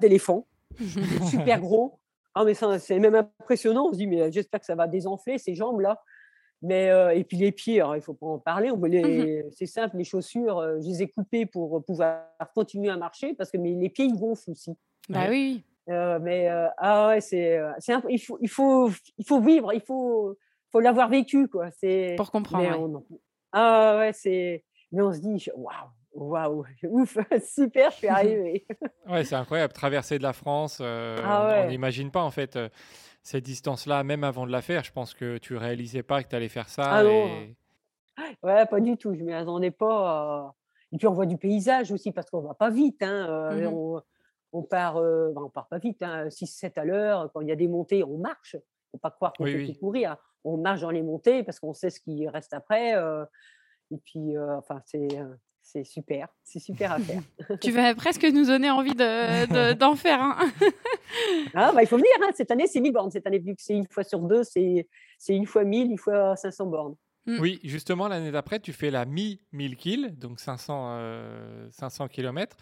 d'éléphant, 0.00 0.44
super 1.30 1.60
gros. 1.60 1.98
Ah, 2.34 2.44
mais 2.44 2.54
ça, 2.54 2.78
c'est 2.78 2.98
même 2.98 3.14
impressionnant. 3.14 3.88
On 3.88 3.92
se 3.92 3.98
dit, 3.98 4.06
mais 4.06 4.30
j'espère 4.30 4.60
que 4.60 4.66
ça 4.66 4.74
va 4.74 4.86
désenfler 4.86 5.38
ces 5.38 5.54
jambes-là. 5.54 6.00
Mais, 6.60 6.90
euh, 6.90 7.14
et 7.14 7.22
puis 7.24 7.36
les 7.36 7.52
pieds, 7.52 7.82
il 7.84 7.96
ne 7.96 8.00
faut 8.00 8.14
pas 8.14 8.26
en 8.26 8.38
parler. 8.38 8.70
On 8.70 8.82
les, 8.84 9.44
c'est 9.52 9.66
simple, 9.66 9.96
les 9.96 10.04
chaussures, 10.04 10.58
euh, 10.58 10.80
je 10.80 10.88
les 10.88 11.02
ai 11.02 11.08
coupées 11.08 11.46
pour 11.46 11.84
pouvoir 11.84 12.24
continuer 12.54 12.90
à 12.90 12.96
marcher 12.96 13.34
parce 13.34 13.50
que 13.50 13.58
mais 13.58 13.74
les 13.74 13.88
pieds, 13.88 14.06
ils 14.06 14.18
gonflent 14.18 14.50
aussi. 14.50 14.72
Bah 15.08 15.26
oui. 15.28 15.64
Euh, 15.88 16.18
mais 16.20 16.48
ah 16.76 17.08
ouais, 17.08 17.20
c'est, 17.20 17.60
c'est 17.78 17.94
il, 18.08 18.18
faut, 18.18 18.38
il, 18.40 18.48
faut, 18.48 18.90
il 19.16 19.26
faut 19.26 19.40
vivre, 19.40 19.72
il 19.72 19.80
faut, 19.80 20.36
faut 20.70 20.80
l'avoir 20.80 21.08
vécu. 21.08 21.48
Quoi. 21.48 21.70
C'est, 21.70 22.14
pour 22.16 22.30
comprendre. 22.30 23.02
ah 23.52 23.96
ouais, 23.98 24.12
c'est. 24.12 24.64
Mais 24.90 25.02
on 25.02 25.12
se 25.12 25.20
dit, 25.20 25.48
waouh, 25.54 25.72
waouh, 26.12 26.64
ouf, 26.84 27.18
super, 27.44 27.90
je 27.90 27.96
suis 27.96 28.08
arrivée. 28.08 28.66
ouais, 29.08 29.24
c'est 29.24 29.34
incroyable. 29.34 29.72
Traverser 29.72 30.18
de 30.18 30.22
la 30.22 30.32
France, 30.32 30.80
ah 30.80 31.64
on 31.64 31.68
n'imagine 31.68 32.10
pas 32.10 32.22
en 32.22 32.30
fait 32.30 32.58
cette 33.22 33.44
distance-là, 33.44 34.04
même 34.04 34.24
avant 34.24 34.46
de 34.46 34.52
la 34.52 34.62
faire, 34.62 34.84
je 34.84 34.92
pense 34.92 35.12
que 35.12 35.36
tu 35.38 35.54
réalisais 35.56 36.02
pas 36.02 36.22
que 36.22 36.28
tu 36.28 36.36
allais 36.36 36.48
faire 36.48 36.68
ça. 36.68 36.84
Ah 36.84 37.04
Ouais, 38.42 38.66
pas 38.66 38.80
du 38.80 38.96
tout. 38.96 39.14
Je 39.14 39.22
m'y 39.22 39.32
attendais 39.32 39.70
pas. 39.70 40.54
Et 40.92 40.96
puis 40.96 41.06
on 41.06 41.12
voit 41.12 41.26
du 41.26 41.36
paysage 41.36 41.92
aussi 41.92 42.12
parce 42.12 42.30
qu'on 42.30 42.40
va 42.40 42.54
pas 42.54 42.70
vite. 42.70 43.02
Hein. 43.02 43.26
Euh, 43.28 43.70
mmh 43.70 44.02
on, 44.52 44.62
part, 44.62 44.96
euh, 44.96 45.30
on 45.36 45.50
part 45.50 45.68
pas 45.68 45.76
vite, 45.76 46.02
hein. 46.02 46.28
6-7 46.28 46.80
à 46.80 46.84
l'heure. 46.86 47.30
Quand 47.34 47.42
il 47.42 47.48
y 47.48 47.52
a 47.52 47.56
des 47.56 47.68
montées, 47.68 48.02
on 48.02 48.16
marche. 48.16 48.56
Faut 48.90 48.98
pas 48.98 49.10
croire 49.10 49.34
qu'on 49.34 49.44
peut 49.44 49.74
courir. 49.78 50.16
On 50.42 50.56
marche 50.56 50.80
dans 50.80 50.90
les 50.90 51.02
montées 51.02 51.42
parce 51.42 51.60
qu'on 51.60 51.74
sait 51.74 51.90
ce 51.90 52.00
qui 52.00 52.26
reste 52.26 52.54
après. 52.54 52.96
Euh. 52.96 53.26
et 53.90 53.98
puis, 53.98 54.38
enfin, 54.38 54.80
c'est 54.86 55.06
c'est 55.70 55.84
super, 55.84 56.28
c'est 56.42 56.60
super 56.60 56.92
à 56.92 56.98
faire. 56.98 57.22
tu 57.60 57.70
vas 57.72 57.94
presque 57.94 58.24
nous 58.24 58.46
donner 58.46 58.70
envie 58.70 58.94
d'en 58.94 59.96
faire. 59.96 60.20
Hein. 60.20 60.36
ah, 61.54 61.72
bah, 61.72 61.82
il 61.82 61.86
faut 61.86 61.96
venir, 61.96 62.10
hein. 62.22 62.30
cette 62.34 62.50
année 62.50 62.66
c'est 62.66 62.80
1000 62.80 62.92
bornes, 62.92 63.10
cette 63.10 63.26
année 63.26 63.38
vu 63.38 63.54
que 63.54 63.62
c'est 63.62 63.74
une 63.74 63.86
fois 63.86 64.02
sur 64.02 64.20
deux, 64.20 64.42
c'est 64.44 64.86
une 65.28 65.46
fois 65.46 65.64
1000, 65.64 65.90
une 65.90 65.98
fois 65.98 66.36
500 66.36 66.66
bornes. 66.66 66.96
Mm. 67.26 67.40
Oui, 67.40 67.60
justement, 67.62 68.08
l'année 68.08 68.30
d'après, 68.30 68.58
tu 68.60 68.72
fais 68.72 68.90
la 68.90 69.04
mi-1000 69.04 69.76
kills, 69.76 70.14
donc 70.16 70.40
500, 70.40 70.98
500 71.70 72.08
km. 72.08 72.56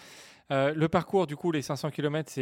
le 0.51 0.87
parcours, 0.87 1.29
du 1.29 1.37
coup, 1.37 1.53
les 1.53 1.63
500 1.63 1.91
km, 1.91 2.33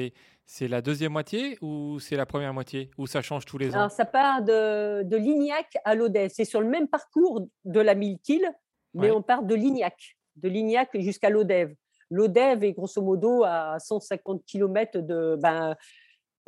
c'est 0.46 0.68
la 0.68 0.81
deuxième 0.81 1.12
moitié 1.12 1.59
ou 1.61 2.00
c'est 2.00 2.16
la 2.16 2.24
première 2.24 2.55
moitié? 2.55 2.90
Ou 2.96 3.07
ça 3.07 3.20
change 3.20 3.44
tous 3.44 3.59
les 3.59 3.72
ans? 3.74 3.81
Alors, 3.81 3.90
ça 3.90 4.07
part 4.07 4.40
de, 4.40 5.03
de 5.03 5.16
Lignac 5.18 5.77
à 5.85 5.94
Lodève. 5.94 6.31
C'est 6.33 6.46
sur 6.46 6.62
le 6.62 6.68
même 6.68 6.88
parcours 6.88 7.46
de 7.66 7.81
la 7.81 7.94
1000 7.94 8.18
kills, 8.20 8.50
mais 8.94 9.11
on 9.11 9.20
part 9.20 9.42
de 9.42 9.55
Lignac 9.55 10.16
de 10.36 10.48
Lignac 10.48 10.90
jusqu'à 11.00 11.30
Lodève. 11.30 11.74
Lodève 12.10 12.64
est 12.64 12.72
grosso 12.72 13.02
modo 13.02 13.44
à 13.44 13.78
150 13.78 14.44
km 14.44 15.00
de, 15.00 15.36
ben, 15.36 15.76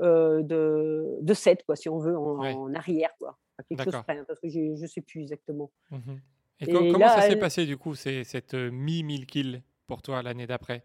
euh, 0.02 0.42
de, 0.42 1.18
de 1.22 1.34
7, 1.34 1.64
quoi, 1.64 1.74
si 1.74 1.88
on 1.88 1.98
veut, 1.98 2.16
en, 2.16 2.74
arrière. 2.74 3.10
Quoi. 3.18 3.38
Quelque 3.68 3.84
chose 3.84 4.02
près, 4.02 4.18
hein, 4.18 4.24
parce 4.26 4.38
que 4.40 4.48
je 4.48 4.60
ne 4.80 4.86
sais 4.86 5.00
plus 5.00 5.22
exactement. 5.22 5.70
Mmh 5.90 6.16
Et, 6.60 6.72
comment 6.72 7.08
ça 7.08 7.22
s'est 7.22 7.36
passé 7.36 7.64
du 7.64 7.78
coup, 7.78 7.94
cette 7.94 8.54
euh, 8.54 8.70
mi-1000 8.70 9.26
kills 9.26 9.62
pour 9.86 10.02
toi 10.02 10.22
l'année 10.22 10.46
d'après? 10.46 10.84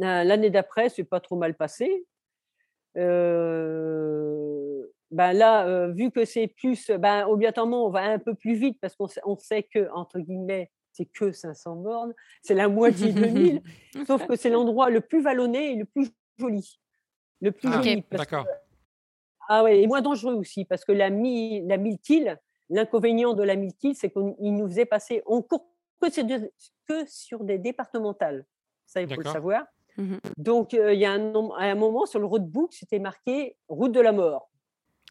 Euh, 0.00 0.24
L'année 0.24 0.50
d'après, 0.50 0.88
c'est 0.88 1.04
pas 1.04 1.20
trop 1.20 1.36
mal 1.36 1.54
passé. 1.54 2.06
ben 2.94 3.02
là, 5.10 5.88
vu 5.88 6.10
que 6.10 6.24
c'est 6.24 6.48
plus, 6.48 6.90
ben, 6.90 7.26
obligatoirement, 7.26 7.86
on 7.86 7.90
va 7.90 8.04
un 8.04 8.18
peu 8.18 8.34
plus 8.34 8.54
vite 8.54 8.78
parce 8.80 8.96
qu'on 8.96 9.36
sait 9.38 9.62
que, 9.62 9.90
entre 9.92 10.18
guillemets, 10.18 10.70
c'est 10.96 11.06
que 11.06 11.32
500 11.32 11.76
bornes, 11.76 12.14
c'est 12.42 12.54
la 12.54 12.68
moitié 12.68 13.12
de 13.12 13.26
1000, 13.26 13.62
sauf 14.06 14.26
que 14.26 14.34
c'est 14.36 14.48
l'endroit 14.48 14.88
le 14.88 15.00
plus 15.00 15.20
vallonné 15.20 15.72
et 15.72 15.76
le 15.76 15.84
plus 15.84 16.10
joli. 16.38 16.80
Le 17.40 17.52
plus 17.52 17.68
ah, 17.70 17.82
joli. 17.82 18.04
D'accord. 18.10 18.46
Ah 19.48 19.62
ouais, 19.62 19.82
et 19.82 19.86
moins 19.86 20.00
dangereux 20.00 20.34
aussi, 20.34 20.64
parce 20.64 20.84
que 20.84 20.92
la, 20.92 21.10
mi, 21.10 21.62
la 21.66 21.76
l'inconvénient 22.68 23.34
de 23.34 23.42
la 23.42 23.56
miltile, 23.56 23.94
c'est 23.94 24.10
qu'il 24.10 24.54
nous 24.54 24.66
faisait 24.66 24.86
passer, 24.86 25.22
on 25.26 25.42
court 25.42 25.68
que, 26.00 26.08
que 26.88 27.06
sur 27.06 27.44
des 27.44 27.58
départementales. 27.58 28.44
Ça, 28.86 29.02
il 29.02 29.12
faut 29.12 29.20
le 29.20 29.30
savoir. 29.30 29.66
Mmh 29.96 30.16
Donc, 30.36 30.74
euh, 30.74 30.92
il 30.92 31.00
y 31.00 31.04
a 31.04 31.12
un, 31.12 31.34
un, 31.34 31.74
moment 31.74 32.06
sur 32.06 32.18
le 32.18 32.26
roadbook, 32.26 32.72
c'était 32.72 32.98
marqué 32.98 33.56
route 33.68 33.92
de 33.92 34.00
la 34.00 34.12
mort. 34.12 34.50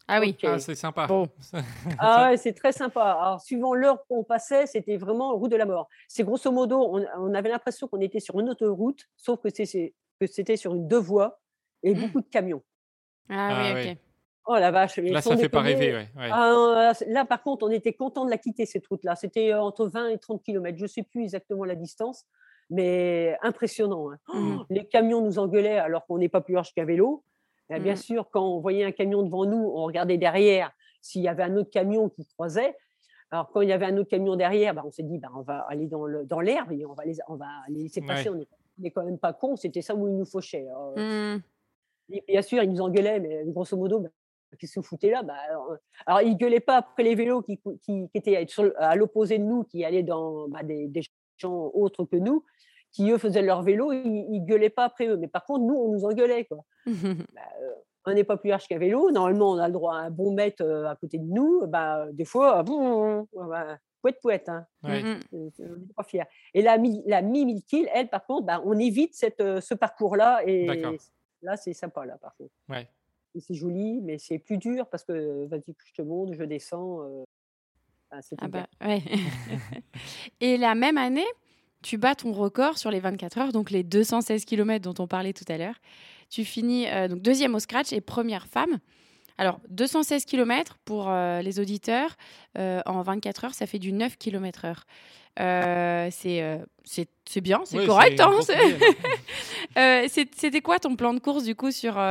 Ah 0.08 0.20
oui, 0.20 0.36
ah, 0.44 0.58
c'est 0.58 0.76
sympa. 0.76 1.08
ah 1.98 2.30
ouais, 2.30 2.36
c'est 2.36 2.52
très 2.52 2.72
sympa. 2.72 3.02
Alors, 3.02 3.40
suivant 3.40 3.74
l'heure 3.74 4.06
qu'on 4.06 4.22
passait, 4.22 4.66
c'était 4.66 4.96
vraiment 4.96 5.34
route 5.34 5.50
de 5.50 5.56
la 5.56 5.66
mort. 5.66 5.88
C'est 6.06 6.22
grosso 6.22 6.50
modo, 6.52 6.80
on, 6.80 7.34
avait 7.34 7.48
l'impression 7.48 7.88
qu'on 7.88 8.00
était 8.00 8.20
sur 8.20 8.38
une 8.38 8.50
autoroute, 8.50 9.08
sauf 9.16 9.40
que 9.40 9.48
c'était 9.50 10.56
sur 10.56 10.74
une 10.74 10.86
deux 10.86 10.98
voies 10.98 11.40
et 11.82 11.94
mmh. 11.94 12.00
beaucoup 12.00 12.20
de 12.20 12.28
camions. 12.28 12.62
Ah, 13.28 13.72
oui, 13.74 13.84
ah 13.86 13.90
ok. 13.90 13.98
Oh 14.48 14.54
la 14.54 14.70
vache. 14.70 14.96
Là, 14.98 15.20
ça 15.20 15.34
ne 15.34 15.40
fait 15.40 15.48
pas 15.48 15.60
rêver. 15.60 15.92
Ouais, 15.92 16.08
ah, 16.16 16.92
là, 17.08 17.24
par 17.24 17.42
contre, 17.42 17.66
on 17.66 17.70
était 17.70 17.92
content 17.92 18.24
de 18.24 18.30
la 18.30 18.38
quitter, 18.38 18.64
cette 18.64 18.86
route-là. 18.86 19.16
C'était 19.16 19.52
euh, 19.52 19.60
entre 19.60 19.88
20 19.88 20.10
et 20.10 20.18
30 20.18 20.40
km. 20.42 20.78
Je 20.78 20.84
ne 20.84 20.88
sais 20.88 21.02
plus 21.02 21.24
exactement 21.24 21.64
la 21.64 21.74
distance, 21.74 22.24
mais 22.70 23.36
impressionnant. 23.42 24.12
Hein. 24.12 24.18
Mmh. 24.28 24.64
les 24.70 24.86
camions 24.86 25.20
nous 25.20 25.40
engueulaient 25.40 25.78
alors 25.78 26.06
qu'on 26.06 26.18
n'est 26.18 26.28
pas 26.28 26.40
plus 26.40 26.54
large 26.54 26.72
qu'à 26.72 26.84
vélo. 26.84 27.24
Bien 27.68 27.94
mmh. 27.94 27.96
sûr, 27.96 28.30
quand 28.30 28.46
on 28.46 28.60
voyait 28.60 28.84
un 28.84 28.92
camion 28.92 29.22
devant 29.22 29.44
nous, 29.44 29.58
on 29.74 29.84
regardait 29.84 30.18
derrière 30.18 30.70
s'il 31.00 31.22
y 31.22 31.28
avait 31.28 31.42
un 31.42 31.56
autre 31.56 31.70
camion 31.70 32.08
qui 32.08 32.24
croisait. 32.26 32.76
Alors, 33.30 33.50
quand 33.50 33.60
il 33.60 33.68
y 33.68 33.72
avait 33.72 33.86
un 33.86 33.96
autre 33.96 34.08
camion 34.08 34.36
derrière, 34.36 34.72
bah, 34.74 34.82
on 34.84 34.90
s'est 34.90 35.02
dit, 35.02 35.18
bah, 35.18 35.28
on 35.34 35.42
va 35.42 35.66
aller 35.68 35.86
dans 35.86 36.40
l'herbe 36.40 36.72
et 36.72 36.86
on 36.86 36.94
va, 36.94 37.04
les, 37.04 37.16
on 37.28 37.34
va 37.34 37.48
les 37.68 37.82
laisser 37.84 38.02
passer. 38.02 38.30
On 38.30 38.36
n'est 38.78 38.90
quand 38.90 39.04
même 39.04 39.18
pas 39.18 39.32
con, 39.32 39.56
c'était 39.56 39.82
ça 39.82 39.94
où 39.94 40.06
ils 40.08 40.16
nous 40.16 40.24
fauchaient. 40.24 40.68
Hein. 40.68 41.36
Mmh. 41.38 42.20
bien 42.28 42.42
sûr, 42.42 42.62
ils 42.62 42.70
nous 42.70 42.80
engueulaient, 42.80 43.18
mais 43.18 43.42
grosso 43.46 43.76
modo, 43.76 43.98
bah, 43.98 44.10
qu'est-ce 44.58 44.74
que 44.74 44.80
vous 44.80 44.86
foutez 44.86 45.10
là? 45.10 45.24
Bah, 45.24 45.34
alors, 46.06 46.22
ils 46.22 46.34
ne 46.34 46.38
gueulaient 46.38 46.60
pas 46.60 46.76
après 46.76 47.02
les 47.02 47.16
vélos 47.16 47.42
qui, 47.42 47.60
qui, 47.82 48.08
étaient 48.14 48.46
à 48.76 48.94
l'opposé 48.94 49.38
de 49.38 49.44
nous, 49.44 49.64
qui 49.64 49.84
allaient 49.84 50.04
dans 50.04 50.46
des, 50.62 50.86
des 50.86 51.02
gens 51.36 51.70
autres 51.74 52.04
que 52.04 52.16
nous 52.16 52.44
qui 52.96 53.10
eux 53.10 53.18
faisaient 53.18 53.42
leur 53.42 53.62
vélo, 53.62 53.92
ils, 53.92 54.40
gueulaient 54.46 54.70
pas 54.70 54.84
après 54.84 55.06
eux. 55.06 55.18
Mais 55.18 55.28
par 55.28 55.44
contre, 55.44 55.64
nous, 55.66 55.74
on 55.74 55.92
nous 55.92 56.04
engueulait. 56.06 56.46
Quoi. 56.46 56.64
bah, 56.86 57.42
euh, 57.60 57.70
on 58.06 58.14
n'est 58.14 58.24
pas 58.24 58.38
plus 58.38 58.48
large 58.48 58.66
qu'un 58.66 58.78
vélo. 58.78 59.10
Normalement, 59.10 59.50
on 59.50 59.58
a 59.58 59.66
le 59.66 59.74
droit 59.74 59.96
à 59.96 59.98
un 59.98 60.10
bon 60.10 60.32
mètre 60.32 60.64
euh, 60.64 60.88
à 60.88 60.96
côté 60.96 61.18
de 61.18 61.26
nous. 61.30 61.66
Bah, 61.66 62.06
des 62.12 62.24
fois, 62.24 62.62
bon, 62.62 63.28
bah, 63.34 63.78
poète 64.00 64.18
poète. 64.22 64.48
Hein. 64.48 64.66
Ouais. 64.82 65.02
On 65.30 65.50
n'est 65.60 65.94
pas 65.94 66.04
fiers. 66.04 66.22
Et 66.54 66.62
la, 66.62 66.78
la 67.04 67.20
mi 67.20 67.62
kill, 67.64 67.86
elle, 67.92 68.08
par 68.08 68.24
contre, 68.24 68.46
bah, 68.46 68.62
on 68.64 68.78
évite 68.78 69.14
cette, 69.14 69.40
euh, 69.40 69.60
ce 69.60 69.74
parcours-là. 69.74 70.40
Et 70.46 70.66
là, 71.42 71.58
c'est 71.58 71.74
sympa, 71.74 72.06
là, 72.06 72.16
par 72.16 72.34
contre. 72.36 72.54
Ouais. 72.70 72.88
C'est 73.38 73.52
joli, 73.52 74.00
mais 74.00 74.16
c'est 74.16 74.38
plus 74.38 74.56
dur 74.56 74.88
parce 74.88 75.04
que, 75.04 75.44
vas-y, 75.44 75.74
je 75.84 75.92
te 75.92 76.00
monte, 76.00 76.32
je 76.32 76.44
descends. 76.44 77.02
ah 78.10 78.48
bah, 78.48 78.66
ouais. 78.80 79.02
et 80.40 80.56
la 80.56 80.74
même 80.74 80.96
année, 80.96 81.26
tu 81.86 81.98
bats 81.98 82.16
ton 82.16 82.32
record 82.32 82.78
sur 82.78 82.90
les 82.90 82.98
24 82.98 83.38
heures, 83.38 83.52
donc 83.52 83.70
les 83.70 83.84
216 83.84 84.44
km 84.44 84.82
dont 84.82 85.00
on 85.02 85.06
parlait 85.06 85.32
tout 85.32 85.44
à 85.48 85.56
l'heure. 85.56 85.76
Tu 86.30 86.44
finis 86.44 86.88
euh, 86.88 87.06
donc 87.06 87.20
deuxième 87.20 87.54
au 87.54 87.60
scratch 87.60 87.92
et 87.92 88.00
première 88.00 88.48
femme. 88.48 88.78
Alors, 89.38 89.60
216 89.68 90.24
km 90.24 90.78
pour 90.84 91.08
euh, 91.08 91.42
les 91.42 91.60
auditeurs, 91.60 92.16
euh, 92.58 92.80
en 92.86 93.02
24 93.02 93.44
heures, 93.44 93.54
ça 93.54 93.66
fait 93.66 93.78
du 93.78 93.92
9 93.92 94.16
km 94.18 94.64
heure. 94.64 94.84
c'est 96.10 97.40
bien, 97.40 97.60
c'est 97.64 97.86
correct. 97.86 98.20
Hein, 98.20 98.32
C'était 100.08 100.62
quoi 100.62 100.80
ton 100.80 100.96
plan 100.96 101.14
de 101.14 101.20
course 101.20 101.44
du 101.44 101.54
coup 101.54 101.70
sur, 101.70 102.02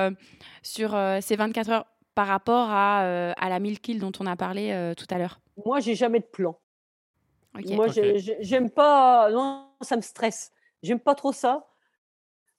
sur 0.64 0.98
ces 1.22 1.36
24 1.36 1.70
heures 1.70 1.86
par 2.14 2.28
rapport 2.28 2.70
à, 2.70 3.34
à 3.34 3.50
la 3.50 3.60
1000 3.60 3.82
kills 3.82 4.00
dont 4.00 4.14
on 4.22 4.26
a 4.26 4.38
parlé 4.38 4.94
tout 4.96 5.08
à 5.10 5.18
l'heure? 5.18 5.42
Moi, 5.66 5.82
j'ai 5.82 5.96
jamais 5.96 6.20
de 6.20 6.26
plan. 6.26 6.58
Moi, 7.64 7.88
j'aime 8.40 8.70
pas. 8.70 9.30
Non, 9.32 9.65
ça 9.82 9.96
me 9.96 10.02
stresse. 10.02 10.52
J'aime 10.84 11.00
pas 11.00 11.16
trop 11.16 11.32
ça. 11.32 11.68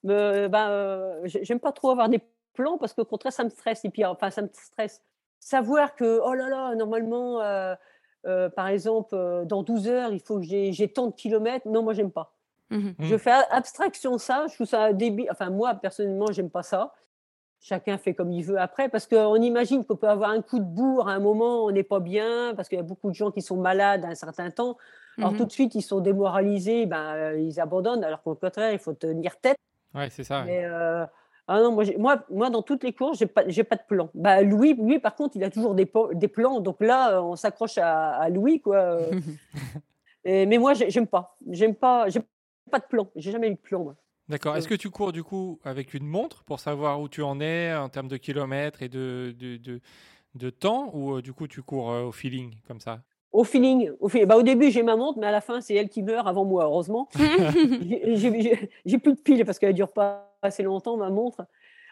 Ben, 0.03 0.15
euh, 0.55 1.21
j'aime 1.25 1.59
pas 1.59 1.71
trop 1.71 1.91
avoir 1.91 2.09
des 2.09 2.21
plans 2.53 2.77
parce 2.77 2.93
qu'au 2.93 3.05
contraire, 3.05 3.33
ça 3.33 3.43
me 3.43 3.49
stresse. 3.49 3.83
Et 3.85 3.89
puis, 3.89 4.05
enfin, 4.05 4.29
ça 4.29 4.41
me 4.41 4.49
stresse. 4.53 5.01
Savoir 5.39 5.95
que, 5.95 6.19
oh 6.23 6.33
là 6.33 6.49
là, 6.49 6.75
normalement, 6.75 7.41
euh, 7.41 7.75
euh, 8.25 8.49
par 8.49 8.67
exemple, 8.67 9.15
dans 9.45 9.63
12 9.63 9.87
heures, 9.87 10.11
il 10.11 10.19
faut 10.19 10.39
que 10.39 10.45
j'ai 10.45 10.91
tant 10.93 11.07
de 11.07 11.13
kilomètres. 11.13 11.67
Non, 11.67 11.83
moi, 11.83 11.93
j'aime 11.93 12.11
pas. 12.11 12.33
Mmh 12.69 12.89
je 12.99 13.15
mmh. 13.15 13.19
fais 13.19 13.31
abstraction 13.49 14.17
ça. 14.17 14.45
Je 14.49 14.55
trouve 14.55 14.67
ça 14.67 14.93
débile. 14.93 15.29
Enfin, 15.31 15.49
moi, 15.49 15.73
personnellement, 15.75 16.27
j'aime 16.31 16.49
pas 16.49 16.63
ça 16.63 16.93
chacun 17.59 17.97
fait 17.97 18.13
comme 18.13 18.31
il 18.31 18.43
veut 18.43 18.59
après, 18.59 18.89
parce 18.89 19.07
qu'on 19.07 19.41
imagine 19.41 19.83
qu'on 19.85 19.95
peut 19.95 20.09
avoir 20.09 20.29
un 20.29 20.41
coup 20.41 20.59
de 20.59 20.65
bourre 20.65 21.09
à 21.09 21.13
un 21.13 21.19
moment, 21.19 21.65
on 21.65 21.71
n'est 21.71 21.83
pas 21.83 21.99
bien, 21.99 22.53
parce 22.55 22.69
qu'il 22.69 22.77
y 22.77 22.81
a 22.81 22.83
beaucoup 22.83 23.09
de 23.09 23.15
gens 23.15 23.31
qui 23.31 23.41
sont 23.41 23.57
malades 23.57 24.05
à 24.05 24.09
un 24.09 24.15
certain 24.15 24.51
temps. 24.51 24.77
Alors 25.17 25.33
mmh 25.33 25.37
tout 25.37 25.45
de 25.45 25.51
suite, 25.51 25.75
ils 25.75 25.81
sont 25.81 25.99
démoralisés, 25.99 26.85
ben, 26.85 27.13
euh, 27.15 27.39
ils 27.39 27.59
abandonnent, 27.59 28.03
alors 28.03 28.21
qu'au 28.21 28.35
contraire, 28.35 28.71
il 28.71 28.79
faut 28.79 28.93
tenir 28.93 29.39
tête. 29.39 29.57
Ouais, 29.95 30.09
c'est 30.09 30.23
ça. 30.23 30.43
Mais, 30.43 30.63
euh, 30.63 31.05
ah 31.47 31.61
non, 31.61 31.71
moi, 31.71 31.85
moi, 31.97 32.23
moi, 32.29 32.49
dans 32.49 32.61
toutes 32.61 32.83
les 32.83 32.93
courses, 32.93 33.17
j'ai 33.19 33.25
pas, 33.25 33.43
j'ai 33.47 33.63
pas 33.63 33.77
de 33.77 33.81
plan. 33.87 34.09
Bah, 34.13 34.41
Louis, 34.41 34.73
lui, 34.73 34.99
par 34.99 35.15
contre, 35.15 35.37
il 35.37 35.43
a 35.43 35.49
toujours 35.49 35.73
des, 35.75 35.89
des 36.13 36.27
plans. 36.27 36.59
Donc 36.59 36.81
là, 36.81 37.23
on 37.23 37.35
s'accroche 37.35 37.77
à, 37.77 38.27
Louis, 38.29 38.61
quoi. 38.61 38.99
Et, 40.25 40.45
mais 40.45 40.57
moi, 40.57 40.73
j'aime 40.73 41.07
pas. 41.07 41.37
J'aime 41.49 41.73
pas. 41.73 42.09
J'ai 42.09 42.19
pas 42.69 42.79
de 42.79 42.85
plan. 42.85 43.09
J'ai 43.15 43.31
jamais 43.31 43.47
eu 43.47 43.55
de 43.55 43.59
plan. 43.59 43.81
Moi. 43.81 43.95
D'accord. 44.29 44.57
Est-ce 44.57 44.67
que 44.67 44.75
tu 44.75 44.89
cours 44.89 45.13
du 45.13 45.23
coup 45.23 45.59
avec 45.63 45.93
une 45.93 46.05
montre 46.05 46.43
pour 46.43 46.59
savoir 46.59 46.99
où 46.99 47.07
tu 47.07 47.21
en 47.21 47.39
es 47.39 47.73
en 47.73 47.87
termes 47.87 48.09
de 48.09 48.17
kilomètres 48.17 48.81
et 48.81 48.89
de, 48.89 49.33
de, 49.37 49.79
de, 50.35 50.49
temps 50.49 50.91
ou 50.93 51.15
euh, 51.15 51.21
du 51.21 51.31
coup 51.33 51.47
tu 51.47 51.61
cours 51.61 51.91
euh, 51.91 52.03
au 52.03 52.11
feeling 52.11 52.55
comme 52.67 52.81
ça? 52.81 53.01
Au 53.31 53.43
feeling. 53.43 53.91
Au, 53.99 54.09
feeling. 54.09 54.27
Bah, 54.27 54.37
au 54.37 54.43
début, 54.43 54.71
j'ai 54.71 54.83
ma 54.83 54.95
montre, 54.95 55.19
mais 55.19 55.27
à 55.27 55.31
la 55.31 55.41
fin, 55.41 55.61
c'est 55.61 55.75
elle 55.75 55.89
qui 55.89 56.03
meurt 56.03 56.27
avant 56.27 56.45
moi, 56.45 56.63
heureusement. 56.63 57.09
j'ai 57.15 58.97
plus 58.97 59.13
de 59.13 59.19
piles 59.19 59.45
parce 59.45 59.59
qu'elle 59.59 59.71
ne 59.71 59.75
dure 59.75 59.91
pas 59.91 60.33
assez 60.41 60.63
longtemps, 60.63 60.97
ma 60.97 61.09
montre. 61.09 61.45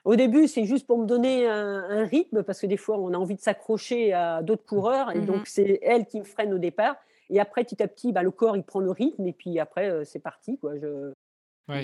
Au 0.05 0.15
début, 0.15 0.47
c'est 0.47 0.65
juste 0.65 0.85
pour 0.85 0.99
me 0.99 1.05
donner 1.05 1.47
un, 1.47 2.05
rythme, 2.05 2.43
parce 2.43 2.61
que 2.61 2.67
des 2.67 2.77
fois, 2.77 2.97
on 2.99 3.13
a 3.13 3.17
envie 3.17 3.35
de 3.35 3.41
s'accrocher 3.41 4.13
à 4.13 4.43
d'autres 4.43 4.65
coureurs, 4.65 5.15
et 5.15 5.19
donc 5.19 5.41
mmh 5.41 5.45
c'est 5.45 5.79
elle 5.81 6.05
qui 6.05 6.19
me 6.19 6.25
freine 6.25 6.53
au 6.53 6.59
départ. 6.59 6.95
Et 7.29 7.39
après, 7.39 7.63
petit 7.63 7.81
à 7.81 7.87
petit, 7.87 8.11
bah, 8.11 8.21
le 8.21 8.31
corps, 8.31 8.55
il 8.55 8.63
prend 8.63 8.79
le 8.79 8.91
rythme, 8.91 9.25
et 9.25 9.33
puis 9.33 9.59
après, 9.59 9.89
euh, 9.89 10.03
c'est 10.03 10.19
parti. 10.19 10.59
Quoi. 10.59 10.77
Je, 10.77 11.11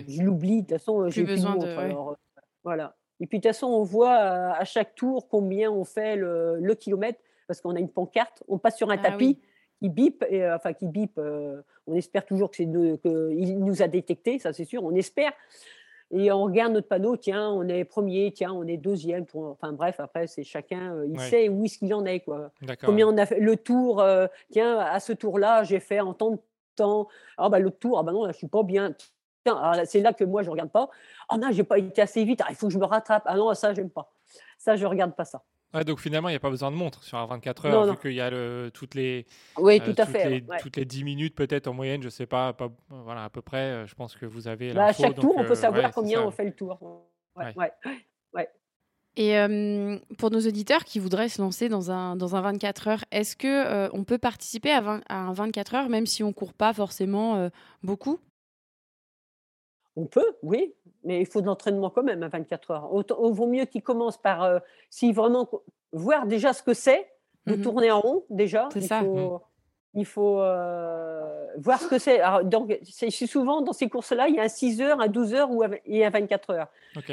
je 0.07 0.21
l'oublie. 0.21 0.61
De 0.61 0.67
toute 0.67 0.77
façon, 0.77 1.09
j'ai 1.09 1.23
besoin 1.23 1.55
de. 1.57 1.65
Euh, 1.65 2.13
voilà. 2.63 2.95
Et 3.19 3.27
puis, 3.27 3.39
de 3.39 3.43
toute 3.43 3.53
façon, 3.53 3.67
on 3.67 3.83
voit 3.83 4.19
euh, 4.19 4.51
à 4.51 4.65
chaque 4.65 4.95
tour 4.95 5.27
combien 5.27 5.71
on 5.71 5.83
fait 5.83 6.15
le, 6.15 6.73
kilomètre, 6.75 7.19
parce 7.47 7.61
qu'on 7.61 7.75
a 7.75 7.79
une 7.79 7.89
pancarte, 7.89 8.43
on 8.47 8.57
passe 8.57 8.77
sur 8.77 8.89
un 8.89 8.97
ah 8.97 9.09
tapis. 9.09 9.39
qui 9.79 9.89
bip, 9.89 10.23
et, 10.29 10.49
enfin 10.49 10.73
qui 10.73 10.87
bip, 10.87 11.19
on 11.87 11.95
espère 11.95 12.25
toujours 12.25 12.51
qu'il 12.51 12.71
nous 12.71 13.81
a 13.81 13.87
détecté, 13.87 14.39
ça 14.39 14.53
c'est 14.53 14.65
sûr, 14.65 14.83
on 14.83 14.93
espère 14.95 15.33
et 16.13 16.31
on 16.31 16.43
regarde 16.43 16.73
notre 16.73 16.89
panneau, 16.89 17.15
tiens, 17.15 17.49
on 17.49 17.67
est 17.69 17.85
premier, 17.85 18.33
tiens, 18.33 18.51
on 18.51 18.67
est 18.67 18.75
deuxième. 18.75 19.25
Enfin 19.33 19.71
bref, 19.71 19.99
après, 19.99 20.27
c'est 20.27 20.43
chacun, 20.43 20.93
euh, 20.95 21.07
il 21.07 21.19
sait 21.21 21.47
où 21.47 21.63
est-ce 21.63 21.77
qu'il 21.77 21.93
en 21.93 22.05
est. 22.05 22.19
Quoi. 22.19 22.51
Combien 22.83 23.07
on 23.07 23.17
a 23.17 23.25
fait 23.25 23.39
le 23.39 23.55
tour, 23.55 24.01
euh, 24.01 24.27
tiens, 24.51 24.77
à 24.77 24.99
ce 24.99 25.13
tour-là, 25.13 25.63
j'ai 25.63 25.79
fait 25.79 26.01
en 26.01 26.13
tant 26.13 26.31
de 26.31 26.39
temps. 26.75 27.07
Ah, 27.37 27.47
bah, 27.47 27.59
l'autre 27.59 27.79
tour, 27.79 27.97
ah, 27.97 28.03
bah 28.03 28.11
non, 28.11 28.27
je 28.27 28.33
suis 28.33 28.47
pas 28.47 28.63
bien. 28.63 28.93
C'est 29.85 30.01
là 30.01 30.11
que 30.11 30.25
moi, 30.25 30.43
je 30.43 30.47
ne 30.47 30.51
regarde 30.51 30.71
pas. 30.71 30.89
Ah 31.29 31.37
non, 31.37 31.47
j'ai 31.51 31.63
pas 31.63 31.79
été 31.79 32.01
assez 32.01 32.23
vite, 32.25 32.41
ah, 32.43 32.47
il 32.49 32.55
faut 32.55 32.67
que 32.67 32.73
je 32.73 32.77
me 32.77 32.85
rattrape. 32.85 33.23
Ah 33.25 33.37
non, 33.37 33.53
ça, 33.53 33.73
j'aime 33.73 33.89
pas. 33.89 34.11
Ça, 34.57 34.75
je 34.75 34.85
regarde 34.85 35.15
pas 35.15 35.25
ça 35.25 35.41
donc 35.85 35.99
finalement, 35.99 36.27
il 36.29 36.33
n'y 36.33 36.37
a 36.37 36.41
pas 36.41 36.49
besoin 36.49 36.69
de 36.69 36.75
montre 36.75 37.03
sur 37.03 37.17
un 37.17 37.25
24 37.25 37.65
heures, 37.65 37.85
vu 37.91 37.97
qu'il 37.97 38.13
y 38.13 38.21
a 38.21 38.29
le, 38.29 38.69
toutes 38.73 38.95
les. 38.95 39.25
Oui, 39.57 39.79
euh, 39.81 39.93
tout 39.93 40.01
à 40.01 40.05
fait. 40.05 40.43
Toutes 40.61 40.75
les 40.75 40.85
10 40.85 41.03
minutes, 41.03 41.35
peut-être 41.35 41.67
en 41.67 41.73
moyenne, 41.73 42.01
je 42.01 42.07
ne 42.07 42.11
sais 42.11 42.25
pas, 42.25 42.53
pas, 42.53 42.69
voilà, 42.89 43.23
à 43.23 43.29
peu 43.29 43.41
près, 43.41 43.57
euh, 43.57 43.87
je 43.87 43.95
pense 43.95 44.15
que 44.15 44.25
vous 44.25 44.47
avez. 44.47 44.73
Bah, 44.73 44.87
à 44.87 44.93
chaque 44.93 45.15
tour, 45.15 45.33
on 45.37 45.43
peut 45.43 45.51
euh, 45.51 45.55
savoir 45.55 45.91
combien 45.91 46.21
on 46.21 46.31
fait 46.31 46.43
le 46.43 46.53
tour. 46.53 46.77
Ouais, 47.35 47.53
ouais. 47.55 48.49
Et 49.17 49.35
pour 50.17 50.31
nos 50.31 50.39
auditeurs 50.39 50.85
qui 50.85 50.99
voudraient 50.99 51.27
se 51.27 51.41
lancer 51.41 51.67
dans 51.67 51.91
un, 51.91 52.15
dans 52.15 52.35
un 52.37 52.41
24 52.41 52.87
heures, 52.87 53.05
est-ce 53.11 53.35
qu'on 53.35 53.97
on 53.97 54.03
peut 54.05 54.17
participer 54.17 54.71
à, 54.71 55.01
à, 55.09 55.15
un 55.15 55.33
24 55.33 55.75
heures, 55.75 55.89
même 55.89 56.05
si 56.05 56.23
on 56.23 56.29
ne 56.29 56.33
court 56.33 56.53
pas 56.53 56.73
forcément 56.73 57.49
beaucoup? 57.83 58.19
On 59.95 60.05
peut, 60.05 60.37
oui 60.43 60.73
mais 61.03 61.21
il 61.21 61.25
faut 61.25 61.41
de 61.41 61.45
l'entraînement 61.45 61.89
quand 61.89 62.03
même 62.03 62.23
à 62.23 62.27
24 62.27 62.71
heures. 62.71 62.89
Il 62.93 63.33
vaut 63.33 63.47
mieux 63.47 63.65
qu'il 63.65 63.81
commence 63.81 64.17
par, 64.17 64.43
euh, 64.43 64.59
si 64.89 65.11
vraiment, 65.11 65.49
voir 65.91 66.25
déjà 66.25 66.53
ce 66.53 66.63
que 66.63 66.73
c'est, 66.73 67.09
de 67.47 67.55
mmh 67.55 67.61
tourner 67.61 67.91
en 67.91 68.01
rond 68.01 68.23
déjà. 68.29 68.69
C'est 68.71 68.81
ça. 68.81 68.99
Faut, 68.99 69.15
mmh. 69.15 69.39
Il 69.93 70.05
faut 70.05 70.41
euh, 70.41 71.47
voir 71.57 71.81
ce 71.81 71.87
que 71.87 71.97
c'est. 71.97 72.21
Donc, 72.43 72.77
c'est 72.83 73.09
souvent 73.09 73.61
dans 73.61 73.73
ces 73.73 73.89
courses-là, 73.89 74.29
il 74.29 74.35
y 74.35 74.39
a 74.39 74.43
un 74.43 74.47
6 74.47 74.81
heures, 74.81 75.01
un 75.01 75.07
12 75.07 75.33
heures 75.33 75.51
ou 75.51 75.63
un, 75.63 75.71
et 75.85 76.05
un 76.05 76.09
24 76.09 76.49
heures. 76.51 76.67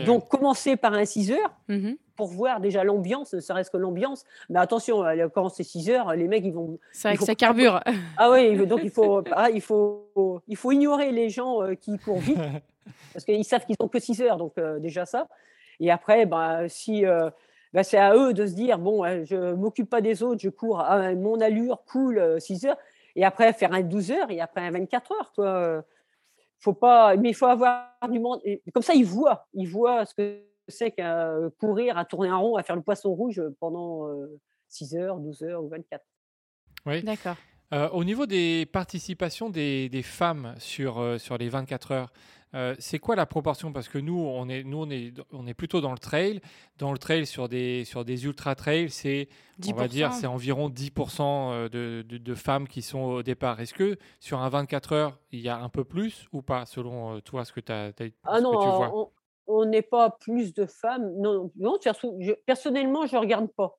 donc, 0.05 0.29
commencer 0.29 0.77
par 0.77 0.93
un 0.93 1.05
6 1.05 1.33
heures 1.33 1.55
mmh 1.69 1.93
pour 2.19 2.27
voir 2.27 2.61
déjà 2.61 2.85
l'ambiance, 2.85 3.39
ça 3.41 3.55
reste 3.55 3.73
que 3.73 3.79
l'ambiance. 3.79 4.25
Mais 4.51 4.59
attention, 4.59 5.03
euh, 5.03 5.29
quand 5.33 5.49
c'est 5.49 5.63
6 5.63 5.89
heures, 5.89 6.15
les 6.15 6.29
mecs, 6.29 6.45
ils 6.45 6.53
vont. 6.53 6.79
C'est 6.93 7.09
vrai 7.09 7.17
que 7.17 7.25
ça 7.25 7.35
carbure. 7.35 7.81
Ah 8.19 8.31
oui, 8.31 8.67
donc 8.67 8.81
il 8.83 8.91
faut, 8.91 9.23
ah, 9.33 9.49
il 9.49 9.63
faut, 9.63 10.43
il 10.47 10.57
faut 10.57 10.73
ignorer 10.73 11.13
les 11.13 11.31
gens 11.31 11.61
qui 11.81 11.99
courent 11.99 12.19
vite. 12.19 12.39
parce 13.13 13.25
qu'ils 13.25 13.45
savent 13.45 13.65
qu'ils 13.65 13.77
n'ont 13.81 13.89
que 13.89 13.99
6 13.99 14.23
heures, 14.23 14.37
donc 14.37 14.59
euh, 14.59 14.79
déjà 14.79 15.07
ça. 15.07 15.29
Et 15.81 15.91
après, 15.91 16.27
bah, 16.27 16.69
si, 16.69 17.07
euh, 17.07 17.31
bah, 17.73 17.83
c'est 17.83 17.99
à 17.99 18.15
eux 18.17 18.33
de 18.33 18.47
se 18.47 18.53
dire 18.53 18.79
bon, 18.79 19.05
je 19.25 19.37
ne 19.37 19.53
m'occupe 19.55 19.91
pas 19.91 20.01
des 20.01 20.23
autres, 20.23 20.41
je 20.41 20.49
cours 20.49 20.81
à 20.81 21.15
mon 21.15 21.41
allure, 21.41 21.83
cool, 21.91 22.41
6 22.41 22.65
euh, 22.65 22.69
heures. 22.71 22.79
Et 23.17 23.25
après, 23.25 23.53
faire 23.53 23.73
un 23.73 23.83
12 23.83 24.13
heures 24.13 24.31
et 24.31 24.41
après 24.41 24.61
un 24.61 24.71
24 24.71 25.13
heures. 25.13 25.33
Quoi. 25.35 25.83
Faut 26.61 26.73
pas, 26.73 27.17
mais 27.17 27.31
il 27.31 27.35
faut 27.35 27.47
avoir 27.47 27.91
du 28.09 28.19
monde. 28.19 28.41
Et 28.45 28.63
comme 28.73 28.83
ça, 28.83 28.95
ils 28.95 29.05
voient, 29.05 29.47
ils 29.55 29.69
voient 29.69 30.05
ce 30.07 30.15
que 30.15 30.41
c'est 30.69 30.91
qu'à 30.93 31.35
courir, 31.59 31.99
à 31.99 32.05
tourner 32.05 32.31
en 32.31 32.41
rond, 32.41 32.57
à 32.57 32.63
faire 32.63 32.77
le 32.77 32.83
poisson 32.83 33.13
rouge 33.15 33.43
pendant 33.61 34.09
6 34.69 34.97
heures, 34.97 35.19
12 35.19 35.43
heures 35.43 35.65
ou 35.65 35.69
24. 35.69 36.05
Oui. 36.87 37.03
D'accord. 37.03 37.37
au 37.93 38.05
niveau 38.05 38.27
des 38.27 38.67
participations 38.67 39.51
des, 39.51 39.89
des 39.89 40.03
femmes 40.03 40.55
sur, 40.59 41.19
sur 41.19 41.37
les 41.39 41.49
24 41.49 41.93
heures, 41.93 42.13
euh, 42.55 42.75
c'est 42.79 42.99
quoi 42.99 43.15
la 43.15 43.27
proportion? 43.27 43.73
Parce 43.73 43.89
que 43.89 43.99
nous, 43.99 44.19
on 44.19 44.49
est, 44.49 44.65
nous 44.65 44.79
on, 44.79 44.91
est, 44.91 45.13
on 45.33 45.47
est 45.47 45.55
plutôt 45.55 45.81
dans 45.81 45.93
le 45.93 45.99
trail. 45.99 46.41
Dans 46.79 46.93
le 46.93 46.99
trail, 46.99 47.27
sur 47.27 47.49
des, 47.49 47.85
sur 47.85 48.05
des 48.05 48.25
ultra-trails, 48.25 48.91
c'est, 48.91 49.29
on 49.69 49.75
va 49.75 49.89
dire, 49.89 50.13
c'est 50.13 50.27
environ 50.27 50.71
10% 50.71 51.21
euh, 51.21 51.69
de, 51.69 52.03
de, 52.03 52.35
femmes 52.35 52.67
qui 52.67 52.83
sont 52.83 53.01
au 53.01 53.23
départ. 53.23 53.61
Est-ce 53.61 53.75
que 53.75 53.99
sur 54.19 54.41
un 54.41 54.49
24 54.49 54.93
heures, 54.93 55.19
il 55.31 55.41
y 55.41 55.49
a 55.49 55.59
un 55.59 55.69
peu 55.69 55.85
plus 55.85 56.27
ou 56.33 56.41
pas, 56.41 56.65
selon 56.65 57.21
toi, 57.21 57.45
ce 57.45 57.53
que, 57.53 57.61
as, 57.71 57.93
ah 58.25 58.41
non, 58.41 58.51
tu 58.53 58.69
vois? 58.69 58.93
on 58.95 59.11
n'est 59.65 59.83
pas 59.83 60.11
plus 60.11 60.53
de 60.55 60.67
femmes. 60.67 61.13
Non, 61.17 61.51
non 61.57 61.79
personnellement, 62.47 63.07
je 63.07 63.17
ne 63.17 63.21
regarde 63.21 63.51
pas. 63.53 63.79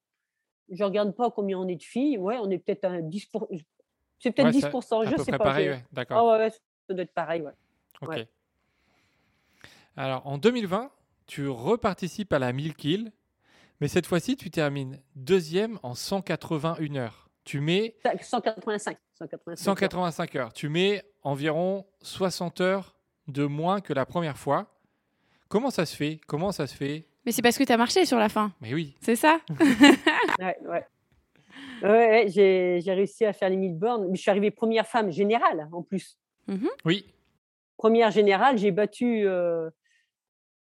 Je 0.69 0.84
ne 0.84 0.88
regarde 0.88 1.15
pas 1.15 1.32
combien 1.32 1.58
on 1.58 1.67
est 1.67 1.75
de 1.75 1.84
filles. 1.84 2.17
Ouais, 2.17 2.38
on 2.39 2.49
est 2.49 2.60
peut-être 2.60 2.86
un 2.86 3.01
10%. 3.01 3.63
C'est 4.19 4.32
peut-être 4.32 4.49
10%, 4.49 5.08
je 5.08 5.15
ne 5.15 5.17
sais 5.23 5.32
pas. 5.32 5.38
pareil, 5.38 5.69
ouais, 5.69 5.86
d'accord. 5.91 6.17
Ah 6.17 6.38
ouais, 6.38 6.49
ça 6.49 6.93
doit 6.93 7.03
être 7.03 7.13
pareil, 7.13 7.41
ouais. 7.41 7.53
Ok. 8.01 8.27
Alors, 9.95 10.25
en 10.27 10.38
2020, 10.38 10.91
tu 11.25 11.47
reparticipes 11.47 12.32
à 12.34 12.39
la 12.39 12.53
1000 12.53 12.75
kills, 12.75 13.12
mais 13.82 13.88
cette 13.88 14.05
fois-ci, 14.05 14.36
tu 14.36 14.49
termines 14.49 15.01
deuxième 15.15 15.79
en 15.84 15.93
181 15.93 16.95
heures. 16.95 17.29
Tu 17.43 17.62
mets 17.62 17.95
185, 18.21 18.97
185, 19.55 20.36
heures. 20.36 20.53
Tu 20.53 20.69
mets 20.69 21.03
environ 21.23 21.86
60 22.01 22.62
heures 22.62 22.95
de 23.27 23.45
moins 23.45 23.82
que 23.82 23.93
la 23.93 24.05
première 24.05 24.38
fois. 24.38 24.79
Comment 25.49 25.71
ça 25.71 25.85
se 25.85 25.95
fait? 25.95 26.21
Comment 26.27 26.51
ça 26.51 26.67
se 26.67 26.75
fait? 26.75 27.05
Mais 27.25 27.31
c'est 27.31 27.41
parce 27.41 27.57
que 27.57 27.63
tu 27.63 27.71
as 27.71 27.77
marché 27.77 28.05
sur 28.05 28.17
la 28.17 28.29
fin. 28.29 28.53
Mais 28.62 28.73
oui. 28.73 28.95
C'est 29.01 29.15
ça? 29.15 29.39
Ouais, 30.39 30.57
ouais. 30.65 30.85
ouais 31.83 32.25
j'ai 32.29 32.93
réussi 32.93 33.25
à 33.25 33.33
faire 33.33 33.49
les 33.49 33.57
1000 33.57 33.77
bornes. 33.77 34.07
Mais 34.09 34.15
je 34.15 34.21
suis 34.21 34.31
arrivée 34.31 34.51
première 34.51 34.88
femme 34.88 35.12
générale 35.12 35.67
en 35.73 35.81
plus. 35.81 36.17
Mmh 36.47 36.67
oui. 36.85 37.05
Première 37.77 38.12
générale, 38.12 38.57
j'ai 38.57 38.71
battu 38.71 39.25
euh, 39.25 39.69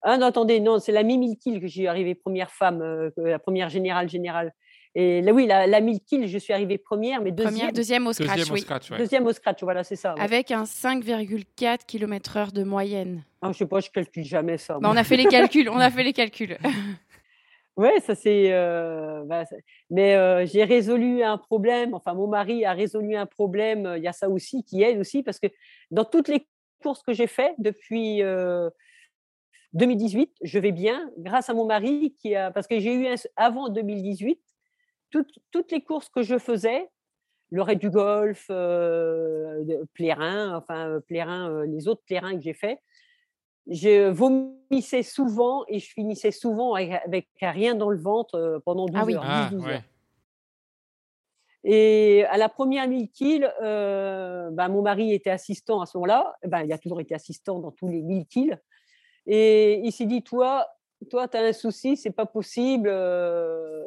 ah 0.07 0.19
non, 0.19 0.27
attendez, 0.27 0.59
non, 0.59 0.77
c'est 0.77 0.91
la 0.91 1.01
mi 1.01 1.35
kill 1.35 1.59
que 1.59 1.65
j'ai 1.65 1.87
arrivé 1.87 2.13
première 2.13 2.51
femme, 2.51 2.83
euh, 2.83 3.09
la 3.17 3.39
première 3.39 3.69
générale 3.69 4.07
générale. 4.07 4.53
Et 4.97 5.21
là, 5.21 5.33
oui, 5.33 5.45
la, 5.45 5.67
la 5.67 5.81
kill, 5.81 6.25
je 6.25 6.37
suis 6.37 6.53
arrivée 6.53 6.77
première, 6.77 7.21
mais 7.21 7.31
deuxième. 7.31 7.53
Première, 7.53 7.73
deuxième 7.73 8.07
au 8.07 8.13
scratch, 8.13 8.29
deuxième 8.29 8.53
oui. 8.53 8.59
Au 8.59 8.63
scratch, 8.63 8.91
Deuxième 8.91 9.27
au 9.27 9.33
scratch, 9.33 9.61
voilà, 9.61 9.83
c'est 9.83 9.97
ça. 9.97 10.15
Avec 10.17 10.51
un 10.51 10.63
5,4 10.63 11.79
km/h 11.85 12.53
de 12.53 12.63
moyenne. 12.63 13.23
Ah, 13.41 13.51
je 13.51 13.57
sais 13.57 13.65
pas, 13.65 13.81
je 13.81 13.89
calcule 13.89 14.23
jamais 14.23 14.57
ça. 14.57 14.79
Bah, 14.79 14.89
on 14.89 14.95
a 14.95 15.03
fait 15.03 15.17
les 15.17 15.25
calculs, 15.25 15.69
on 15.69 15.79
a 15.79 15.91
fait 15.91 16.03
les 16.03 16.13
calculs. 16.13 16.57
Oui, 17.77 17.89
ça 18.05 18.15
c'est. 18.15 18.53
Euh, 18.53 19.25
bah, 19.25 19.43
mais 19.89 20.15
euh, 20.15 20.45
j'ai 20.45 20.63
résolu 20.63 21.23
un 21.23 21.37
problème. 21.37 21.93
Enfin, 21.93 22.13
mon 22.13 22.25
mari 22.25 22.63
a 22.63 22.71
résolu 22.71 23.17
un 23.17 23.25
problème. 23.25 23.95
Il 23.97 24.01
y 24.01 24.07
a 24.07 24.13
ça 24.13 24.29
aussi 24.29 24.63
qui 24.63 24.81
aide 24.81 24.97
aussi 24.97 25.23
parce 25.23 25.41
que 25.41 25.47
dans 25.91 26.05
toutes 26.05 26.29
les 26.29 26.47
courses 26.81 27.03
que 27.03 27.11
j'ai 27.11 27.27
faites 27.27 27.55
depuis 27.57 28.21
2018, 29.73 30.37
je 30.41 30.57
vais 30.57 30.71
bien 30.71 31.11
grâce 31.17 31.49
à 31.49 31.53
mon 31.53 31.65
mari 31.65 32.15
qui 32.17 32.33
a 32.33 32.49
parce 32.49 32.65
que 32.65 32.79
j'ai 32.79 32.93
eu 32.93 33.13
avant 33.35 33.67
2018 33.67 34.39
toutes, 35.15 35.39
toutes, 35.51 35.71
les 35.71 35.81
courses 35.81 36.09
que 36.09 36.23
je 36.23 36.37
faisais, 36.37 36.89
le 37.51 37.61
raid 37.61 37.79
du 37.79 37.89
golf, 37.89 38.47
euh, 38.49 39.85
Plérin, 39.93 40.55
enfin 40.57 40.89
euh, 40.89 40.99
Plérin, 40.99 41.49
euh, 41.49 41.65
les 41.65 41.87
autres 41.87 42.01
Plérins 42.05 42.35
que 42.35 42.41
j'ai 42.41 42.53
fait, 42.53 42.81
je 43.67 44.09
vomissais 44.09 45.03
souvent 45.03 45.63
et 45.67 45.79
je 45.79 45.89
finissais 45.89 46.31
souvent 46.31 46.73
avec, 46.73 47.29
rien 47.41 47.75
dans 47.75 47.89
le 47.89 47.97
ventre 47.97 48.61
pendant 48.65 48.87
12 48.87 48.95
ah 48.95 48.99
heures. 48.99 49.51
12 49.51 49.63
ah, 49.65 49.69
heures. 49.69 49.81
Et 51.63 52.25
à 52.25 52.37
la 52.37 52.49
première 52.49 52.87
1000 52.87 53.09
kills, 53.09 53.49
bah, 53.59 54.67
mon 54.67 54.83
mari 54.83 55.13
était 55.13 55.31
assistant 55.31 55.81
à 55.81 55.87
ce 55.87 55.97
moment-là. 55.97 56.35
Ben, 56.45 56.61
il 56.61 56.71
a 56.71 56.77
toujours 56.77 56.99
été 56.99 57.15
assistant 57.15 57.57
dans 57.59 57.71
tous 57.71 57.87
les 57.87 58.03
1000 58.03 58.27
kills. 58.27 58.59
Et 59.25 59.79
il 59.79 59.91
s'est 59.91 60.05
dit, 60.05 60.21
toi, 60.21 60.67
toi, 61.09 61.27
tu 61.27 61.37
as 61.37 61.41
un 61.41 61.53
souci, 61.53 61.97
c'est 61.97 62.11
pas 62.11 62.25
possible, 62.25 62.89
euh, 62.91 63.83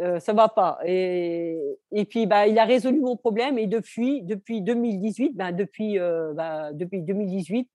euh, 0.00 0.20
ça 0.20 0.32
va 0.32 0.48
pas. 0.48 0.78
Et, 0.84 1.58
et 1.92 2.04
puis, 2.04 2.26
bah, 2.26 2.46
il 2.46 2.58
a 2.58 2.64
résolu 2.64 3.00
mon 3.00 3.16
problème. 3.16 3.58
Et 3.58 3.66
depuis, 3.66 4.22
depuis 4.22 4.62
2018, 4.62 5.36
bah, 5.36 5.52
depuis, 5.52 5.98
euh, 5.98 6.32
bah, 6.34 6.72
depuis 6.72 7.02
2018, 7.02 7.68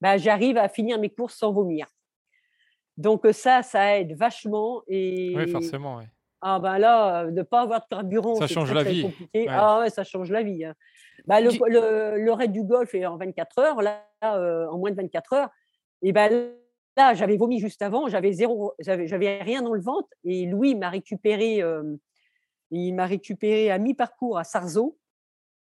bah, 0.00 0.18
j'arrive 0.18 0.58
à 0.58 0.68
finir 0.68 0.98
mes 0.98 1.10
courses 1.10 1.36
sans 1.36 1.52
vomir. 1.52 1.86
Donc 2.98 3.26
ça, 3.32 3.62
ça 3.62 3.98
aide 3.98 4.14
vachement. 4.16 4.82
Et, 4.86 5.32
oui, 5.36 5.48
forcément. 5.48 5.96
Oui. 5.96 6.04
Ah 6.44 6.58
ben 6.58 6.76
là, 6.76 7.26
ne 7.30 7.42
pas 7.42 7.60
avoir 7.60 7.82
de 7.82 7.86
carburant, 7.88 8.34
ça 8.34 8.48
change 8.48 8.72
la 8.74 8.82
vie. 8.82 9.06
Ah 9.48 9.78
ouais, 9.78 9.90
ça 9.90 10.02
change 10.02 10.28
la 10.28 10.42
vie. 10.42 10.64
Hein. 10.64 10.74
Bah, 11.24 11.40
le, 11.40 11.50
le, 11.68 12.18
le, 12.18 12.32
raid 12.32 12.50
du 12.50 12.64
golf 12.64 12.92
est 12.96 13.06
en 13.06 13.16
24 13.16 13.58
heures, 13.60 13.80
là, 13.80 14.04
en 14.22 14.76
moins 14.76 14.90
de 14.90 14.96
24 14.96 15.32
heures. 15.34 15.50
Et 16.02 16.12
ben 16.12 16.52
là, 16.96 17.14
j'avais 17.14 17.36
vomi 17.36 17.58
juste 17.58 17.82
avant, 17.82 18.08
j'avais 18.08 18.32
zéro, 18.32 18.74
j'avais 18.78 19.42
rien 19.42 19.62
dans 19.62 19.74
le 19.74 19.80
ventre. 19.80 20.08
Et 20.24 20.46
Louis 20.46 20.74
m'a 20.74 20.90
récupéré, 20.90 21.62
il 22.70 22.94
m'a 22.94 23.06
récupéré 23.06 23.70
à 23.70 23.78
mi-parcours 23.78 24.38
à 24.38 24.44
Sarzeau. 24.44 24.98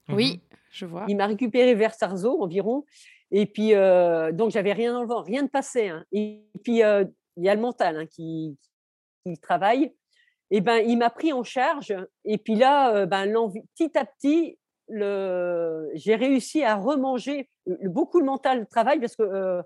Oui, 0.10 0.42
Mhm. 0.52 0.58
je 0.72 0.86
vois. 0.86 1.06
Il 1.08 1.16
m'a 1.18 1.28
récupéré 1.28 1.76
vers 1.76 1.94
Sarzeau 1.94 2.42
environ. 2.42 2.86
Et 3.32 3.46
puis, 3.46 3.74
euh, 3.76 4.32
donc, 4.32 4.52
j'avais 4.52 4.74
rien 4.74 4.92
dans 4.94 5.02
le 5.02 5.08
vent, 5.08 5.22
rien 5.22 5.42
ne 5.44 5.48
passait. 5.48 5.88
hein. 5.90 6.04
Et 6.12 6.44
puis, 6.64 6.84
euh, 6.84 7.06
il 7.38 7.46
y 7.46 7.50
a 7.50 7.56
le 7.56 7.62
mental 7.62 7.96
hein, 7.98 8.06
qui, 8.06 8.58
qui 9.24 9.38
travaille. 9.38 9.94
Et 10.50 10.60
ben, 10.60 10.78
il 10.86 10.98
m'a 10.98 11.10
pris 11.10 11.32
en 11.32 11.44
charge. 11.44 11.96
Et 12.26 12.38
puis 12.38 12.56
là, 12.56 12.94
euh, 12.96 13.06
ben, 13.06 13.32
petit 13.78 13.98
à 13.98 14.04
petit, 14.06 14.60
le, 14.90 15.90
j'ai 15.94 16.16
réussi 16.16 16.64
à 16.64 16.76
remanger. 16.76 17.50
Le- 17.66 17.88
Beaucoup 17.90 18.20
le 18.20 18.26
mental 18.26 18.68
travaille 18.68 19.00
parce 19.00 19.16
que. 19.16 19.62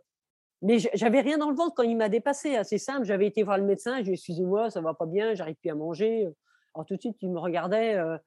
Mais 0.65 0.77
j'avais 0.93 1.21
rien 1.21 1.37
dans 1.37 1.49
le 1.49 1.55
ventre 1.55 1.73
quand 1.75 1.83
il 1.83 1.95
m'a 1.95 2.09
dépassé. 2.09 2.57
hein. 2.57 2.63
C'est 2.63 2.77
simple. 2.77 3.05
J'avais 3.05 3.27
été 3.27 3.43
voir 3.43 3.57
le 3.57 3.63
médecin. 3.63 3.91
Je 3.99 4.01
lui 4.01 4.01
ai 4.01 4.11
dit 4.11 4.11
Excusez-moi, 4.13 4.69
ça 4.69 4.81
va 4.81 4.93
pas 4.93 5.05
bien, 5.05 5.33
j'arrive 5.35 5.55
plus 5.55 5.69
à 5.69 5.75
manger. 5.75 6.27
Alors, 6.73 6.85
tout 6.85 6.95
de 6.95 7.01
suite, 7.01 7.17
il 7.21 7.31
me 7.31 7.39
regardait. 7.39 7.95
euh, 7.95 8.17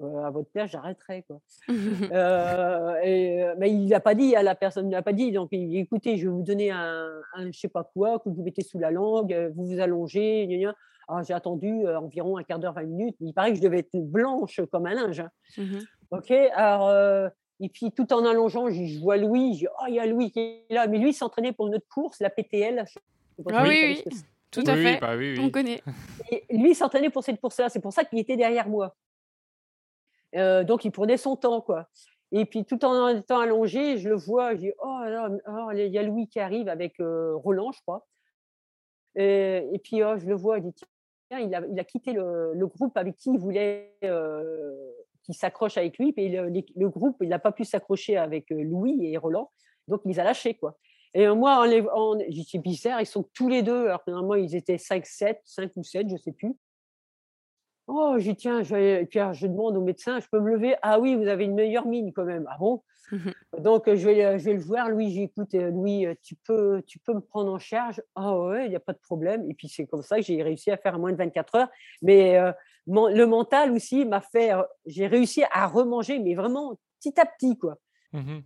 Euh, 0.00 0.22
à 0.22 0.30
votre 0.30 0.48
place, 0.52 0.70
j'arrêterai. 0.70 1.24
Quoi. 1.26 1.40
Euh, 2.12 2.94
et, 3.02 3.44
mais 3.58 3.70
il 3.72 3.88
n'a 3.88 3.98
pas 3.98 4.14
dit, 4.14 4.36
à 4.36 4.44
la 4.44 4.54
personne 4.54 4.86
ne 4.86 4.92
l'a 4.92 5.02
pas 5.02 5.12
dit. 5.12 5.32
Donc, 5.32 5.48
il 5.50 5.76
écoutez, 5.76 6.16
je 6.18 6.28
vais 6.28 6.32
vous 6.32 6.44
donner 6.44 6.70
un, 6.70 7.08
un 7.34 7.50
je 7.50 7.58
sais 7.58 7.68
pas 7.68 7.82
quoi 7.82 8.20
que 8.20 8.28
vous 8.28 8.42
mettez 8.44 8.62
sous 8.62 8.78
la 8.78 8.92
langue, 8.92 9.34
vous 9.56 9.66
vous 9.66 9.80
allongez. 9.80 10.46
gna, 10.46 10.56
gna. 10.58 10.74
Alors, 11.08 11.24
j'ai 11.24 11.34
attendu 11.34 11.84
euh, 11.84 11.98
environ 11.98 12.36
un 12.36 12.44
quart 12.44 12.60
d'heure, 12.60 12.74
20 12.74 12.84
minutes. 12.84 13.16
Il 13.20 13.34
paraît 13.34 13.50
que 13.50 13.56
je 13.58 13.62
devais 13.62 13.80
être 13.80 13.96
blanche 13.96 14.60
comme 14.70 14.86
un 14.86 14.94
linge. 14.94 15.18
hein. 15.20 15.30
Mhm. 15.56 15.80
OK 16.12 16.30
Alors, 16.54 17.30
et 17.60 17.68
puis 17.68 17.90
tout 17.92 18.12
en 18.12 18.24
allongeant, 18.24 18.68
je, 18.70 18.98
vois 19.00 19.16
Louis. 19.16 19.54
Je 19.54 19.58
dis 19.58 19.66
oh, 19.66 19.84
il 19.88 19.94
y 19.94 20.00
a 20.00 20.06
Louis 20.06 20.30
qui 20.30 20.40
est 20.40 20.64
là. 20.70 20.86
Mais 20.86 20.98
lui, 20.98 21.10
il 21.10 21.14
s'entraînait 21.14 21.52
pour 21.52 21.68
notre 21.68 21.88
course, 21.88 22.20
la 22.20 22.30
PTL. 22.30 22.84
Ah 23.52 23.64
oui, 23.66 24.02
oui. 24.06 24.22
Tout 24.50 24.62
à 24.66 24.74
oui, 24.74 24.82
fait. 24.82 25.00
bah 25.00 25.16
oui, 25.16 25.34
oui. 25.36 25.44
On 25.44 25.50
connaît. 25.50 25.82
Et 26.30 26.56
lui, 26.56 26.70
il 26.70 26.74
s'entraînait 26.74 27.10
pour 27.10 27.22
cette 27.22 27.40
course-là. 27.40 27.68
C'est 27.68 27.80
pour 27.80 27.92
ça 27.92 28.04
qu'il 28.04 28.18
était 28.18 28.36
derrière 28.36 28.68
moi. 28.68 28.96
Euh, 30.36 30.64
donc, 30.64 30.84
il 30.84 30.90
prenait 30.90 31.16
son 31.16 31.36
temps, 31.36 31.60
quoi. 31.60 31.88
Et 32.32 32.44
puis, 32.44 32.64
tout 32.64 32.84
en 32.84 33.08
étant 33.08 33.40
allongé, 33.40 33.98
je 33.98 34.08
le 34.08 34.16
vois, 34.16 34.54
je 34.54 34.60
dis, 34.60 34.72
oh 34.82 35.00
là, 35.04 35.30
oh, 35.48 35.70
il 35.72 35.88
y 35.88 35.98
a 35.98 36.02
Louis 36.02 36.28
qui 36.28 36.40
arrive 36.40 36.68
avec 36.68 37.00
euh, 37.00 37.34
Roland, 37.36 37.72
je 37.72 37.80
crois. 37.82 38.06
Et, 39.16 39.66
et 39.72 39.78
puis, 39.78 40.02
oh, 40.02 40.16
je 40.18 40.26
le 40.26 40.34
vois, 40.34 40.58
je 40.58 40.64
dis, 40.64 40.74
tiens, 41.30 41.40
il 41.40 41.54
a, 41.54 41.62
il 41.70 41.78
a 41.78 41.84
quitté 41.84 42.12
le, 42.12 42.52
le 42.54 42.66
groupe 42.66 42.96
avec 42.96 43.16
qui 43.16 43.30
il 43.30 43.38
voulait 43.38 43.96
euh, 44.04 44.92
s'accroche 45.34 45.76
avec 45.76 45.98
lui. 45.98 46.12
Puis 46.12 46.28
le, 46.28 46.88
groupe, 46.88 47.16
il 47.20 47.28
n'a 47.28 47.38
pas 47.38 47.52
pu 47.52 47.64
s'accrocher 47.64 48.16
avec 48.16 48.50
euh, 48.52 48.62
Louis 48.62 48.98
et 49.06 49.16
Roland. 49.16 49.50
Donc, 49.86 50.02
il 50.04 50.08
les 50.08 50.20
a 50.20 50.24
lâchés, 50.24 50.54
quoi. 50.54 50.76
Et 51.14 51.26
euh, 51.26 51.34
moi, 51.34 51.58
en 51.58 51.70
en, 51.96 52.18
j'ai 52.28 52.42
dit, 52.42 52.58
bizarre, 52.58 53.00
ils 53.00 53.06
sont 53.06 53.28
tous 53.34 53.48
les 53.48 53.62
deux, 53.62 53.86
alors 53.86 54.04
que 54.04 54.10
normalement, 54.10 54.34
ils 54.34 54.54
étaient 54.54 54.78
5, 54.78 55.06
7, 55.06 55.40
5 55.44 55.72
ou 55.76 55.82
7, 55.82 56.08
je 56.08 56.14
ne 56.14 56.18
sais 56.18 56.32
plus. 56.32 56.54
Oh, 57.86 58.16
j'ai 58.18 58.34
tiens, 58.34 58.62
je, 58.62 58.74
et 58.76 59.08
je 59.10 59.46
demande 59.46 59.76
au 59.76 59.80
médecin, 59.80 60.20
je 60.20 60.26
peux 60.30 60.40
me 60.40 60.50
lever? 60.50 60.76
Ah 60.82 61.00
oui, 61.00 61.16
vous 61.16 61.26
avez 61.26 61.44
une 61.44 61.54
meilleure 61.54 61.86
mine 61.86 62.12
quand 62.12 62.24
même. 62.24 62.46
Ah 62.50 62.58
bon? 62.60 62.82
Mhm. 63.10 63.32
Donc, 63.58 63.84
je 63.86 64.06
vais, 64.06 64.38
je 64.38 64.44
vais 64.44 64.54
le 64.54 64.60
voir. 64.60 64.90
Louis, 64.90 65.10
j'écoute, 65.10 65.54
Louis, 65.54 66.06
tu 66.22 66.34
peux, 66.36 66.82
tu 66.86 66.98
peux 66.98 67.14
me 67.14 67.20
prendre 67.20 67.52
en 67.52 67.58
charge? 67.58 68.02
Ah 68.14 68.38
ouais, 68.38 68.66
il 68.66 68.70
n'y 68.70 68.76
a 68.76 68.80
pas 68.80 68.92
de 68.92 68.98
problème. 68.98 69.48
Et 69.50 69.54
puis, 69.54 69.68
c'est 69.68 69.86
comme 69.86 70.02
ça 70.02 70.16
que 70.16 70.22
j'ai 70.22 70.42
réussi 70.42 70.70
à 70.70 70.76
faire 70.76 70.94
à 70.94 70.98
moins 70.98 71.12
de 71.12 71.16
24 71.16 71.54
heures. 71.54 71.68
Mais 72.02 72.36
euh, 72.36 72.52
mon- 72.86 73.08
le 73.08 73.26
mental 73.26 73.72
aussi 73.72 74.04
m'a 74.04 74.20
fait, 74.20 74.52
j'ai 74.86 75.06
réussi 75.06 75.42
à 75.50 75.66
remanger, 75.66 76.18
mais 76.18 76.34
vraiment 76.34 76.78
petit 77.00 77.18
à 77.20 77.26
petit, 77.26 77.56
quoi. 77.56 77.76
Mhm. 78.12 78.42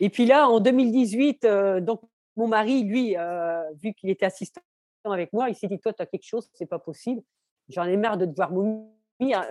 Et 0.00 0.08
puis 0.08 0.24
là, 0.24 0.48
en 0.48 0.60
2018, 0.60 1.44
euh, 1.44 1.80
donc 1.80 2.00
mon 2.36 2.48
mari, 2.48 2.84
lui, 2.84 3.16
euh, 3.16 3.62
vu 3.82 3.92
qu'il 3.92 4.10
était 4.10 4.26
assistant 4.26 4.62
avec 5.04 5.32
moi, 5.32 5.48
il 5.50 5.54
s'est 5.54 5.66
dit 5.68 5.78
Toi, 5.78 5.92
tu 5.92 6.02
as 6.02 6.06
quelque 6.06 6.26
chose, 6.26 6.48
c'est 6.54 6.66
pas 6.66 6.78
possible. 6.78 7.22
J'en 7.68 7.84
ai 7.84 7.96
marre 7.96 8.16
de 8.16 8.26
devoir 8.26 8.52
vomir, 8.52 8.86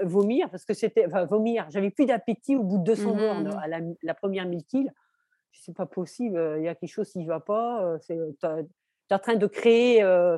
vomir 0.04 0.50
parce 0.50 0.66
que 0.66 0.74
c'était. 0.74 1.06
Enfin, 1.06 1.26
vomir. 1.26 1.68
J'avais 1.70 1.90
plus 1.92 2.06
d'appétit 2.06 2.56
au 2.56 2.64
bout 2.64 2.78
de 2.80 2.84
200 2.84 3.14
Mhm, 3.14 3.20
bornes 3.20 3.48
mhm. 3.50 3.58
à 3.62 3.68
la, 3.68 3.80
la 4.04 4.14
première 4.14 4.46
1000 4.46 4.64
kills. 4.66 4.92
C'est 5.52 5.76
pas 5.76 5.86
possible, 5.86 6.38
euh, 6.38 6.60
il 6.60 6.66
y 6.66 6.68
a 6.68 6.76
quelque 6.76 6.90
chose 6.92 7.12
qui 7.12 7.20
ne 7.20 7.28
va 7.28 7.40
pas. 7.40 7.98
Tu 8.06 8.14
es 8.14 9.14
en 9.14 9.20
train 9.20 9.36
de 9.36 9.48
créer 9.48 10.02
euh, 10.04 10.38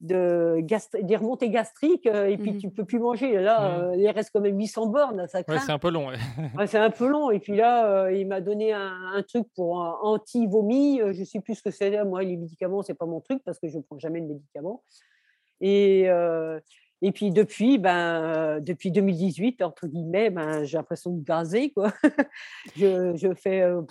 de 0.00 0.58
gastri- 0.60 1.02
des 1.04 1.16
remontées 1.16 1.50
gastriques 1.50 2.06
euh, 2.06 2.26
et 2.28 2.38
puis 2.38 2.52
Mhm. 2.52 2.58
tu 2.58 2.70
peux 2.70 2.84
plus 2.84 2.98
manger. 3.00 3.40
Là, 3.40 3.68
Mhm. 3.68 3.84
euh, 3.92 3.96
il 3.96 4.08
reste 4.10 4.30
quand 4.32 4.40
même 4.40 4.58
800 4.58 4.86
bornes, 4.86 5.26
ça 5.28 5.42
Ouais, 5.48 5.58
c'est 5.58 5.72
un 5.72 5.78
peu 5.78 5.90
long. 5.90 6.08
ouais. 6.08 6.16
Ouais, 6.56 6.66
c'est 6.66 6.78
un 6.78 6.90
peu 6.90 7.06
long. 7.08 7.30
Et 7.30 7.40
puis 7.40 7.56
là, 7.56 8.04
euh, 8.04 8.12
il 8.12 8.26
m'a 8.28 8.40
donné 8.40 8.72
un, 8.72 8.92
un 9.12 9.22
truc 9.22 9.46
pour 9.56 9.80
un 9.82 9.98
anti-vomi. 10.02 11.00
Euh, 11.00 11.12
Je 11.12 11.20
ne 11.20 11.24
sais 11.24 11.40
plus 11.40 11.56
ce 11.56 11.62
que 11.62 11.70
c'est. 11.70 12.04
Moi, 12.04 12.22
les 12.22 12.36
médicaments, 12.36 12.82
ce 12.82 12.92
n'est 12.92 12.96
pas 12.96 13.06
mon 13.06 13.20
truc 13.20 13.42
parce 13.44 13.58
que 13.58 13.68
je 13.68 13.76
ne 13.78 13.82
prends 13.82 13.98
jamais 13.98 14.20
de 14.20 14.26
médicaments. 14.26 14.82
Et, 15.60 16.08
euh, 16.08 16.60
et 17.02 17.12
puis 17.12 17.30
depuis, 17.30 17.78
ben, 17.78 18.60
depuis 18.60 18.90
2018, 18.90 19.62
entre 19.62 19.86
guillemets, 19.86 20.30
ben, 20.30 20.64
j'ai 20.64 20.76
l'impression 20.78 21.10
de 21.12 21.22
gazer. 21.22 21.70
Quoi. 21.70 21.92
je, 22.76 23.14
je 23.16 23.34
fais 23.34 23.62
euh, 23.62 23.82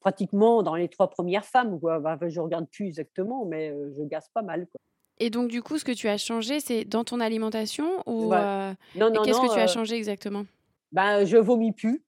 pratiquement 0.00 0.62
dans 0.62 0.74
les 0.74 0.88
trois 0.88 1.08
premières 1.10 1.44
femmes. 1.44 1.80
Quoi. 1.80 1.98
Ben, 2.00 2.18
je 2.28 2.38
ne 2.38 2.44
regarde 2.44 2.68
plus 2.68 2.86
exactement, 2.86 3.44
mais 3.46 3.70
euh, 3.70 3.90
je 3.96 4.02
gaze 4.02 4.28
pas 4.34 4.42
mal. 4.42 4.66
Quoi. 4.66 4.80
Et 5.18 5.30
donc, 5.30 5.48
du 5.48 5.62
coup, 5.62 5.78
ce 5.78 5.84
que 5.84 5.92
tu 5.92 6.08
as 6.08 6.16
changé, 6.18 6.60
c'est 6.60 6.84
dans 6.84 7.04
ton 7.04 7.20
alimentation 7.20 8.02
ou 8.06 8.28
Ouais. 8.30 8.36
euh, 8.38 8.72
Non, 8.96 9.10
non, 9.10 9.22
qu'est-ce 9.22 9.40
que 9.40 9.52
tu 9.52 9.58
as 9.60 9.66
changé 9.66 9.96
exactement? 9.96 10.44
ben, 10.92 11.24
je 11.24 11.36
vomis 11.36 11.72
plus 11.72 12.02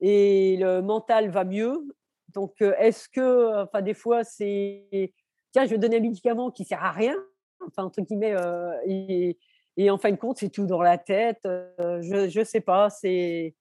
et 0.00 0.56
le 0.58 0.80
mental 0.82 1.30
va 1.30 1.44
mieux. 1.44 1.80
Donc, 2.32 2.60
est-ce 2.60 3.08
que, 3.08 3.62
enfin, 3.62 3.80
des 3.82 3.94
fois, 3.94 4.24
c'est 4.24 5.12
tiens, 5.52 5.64
je 5.64 5.70
vais 5.70 5.78
donner 5.78 5.96
un 5.98 6.00
médicament 6.00 6.50
qui 6.50 6.64
sert 6.64 6.82
à 6.84 6.90
rien, 6.90 7.14
enfin, 7.68 7.84
entre 7.84 8.00
guillemets, 8.02 8.34
euh, 8.36 8.72
et, 8.86 9.36
et 9.76 9.90
en 9.90 9.98
fin 9.98 10.10
de 10.10 10.16
compte, 10.16 10.38
c'est 10.38 10.50
tout 10.50 10.66
dans 10.66 10.82
la 10.82 10.98
tête. 10.98 11.40
euh, 11.46 12.00
je 12.02 12.38
ne 12.38 12.44
sais 12.44 12.60
pas, 12.60 12.90
c'est. 12.90 13.54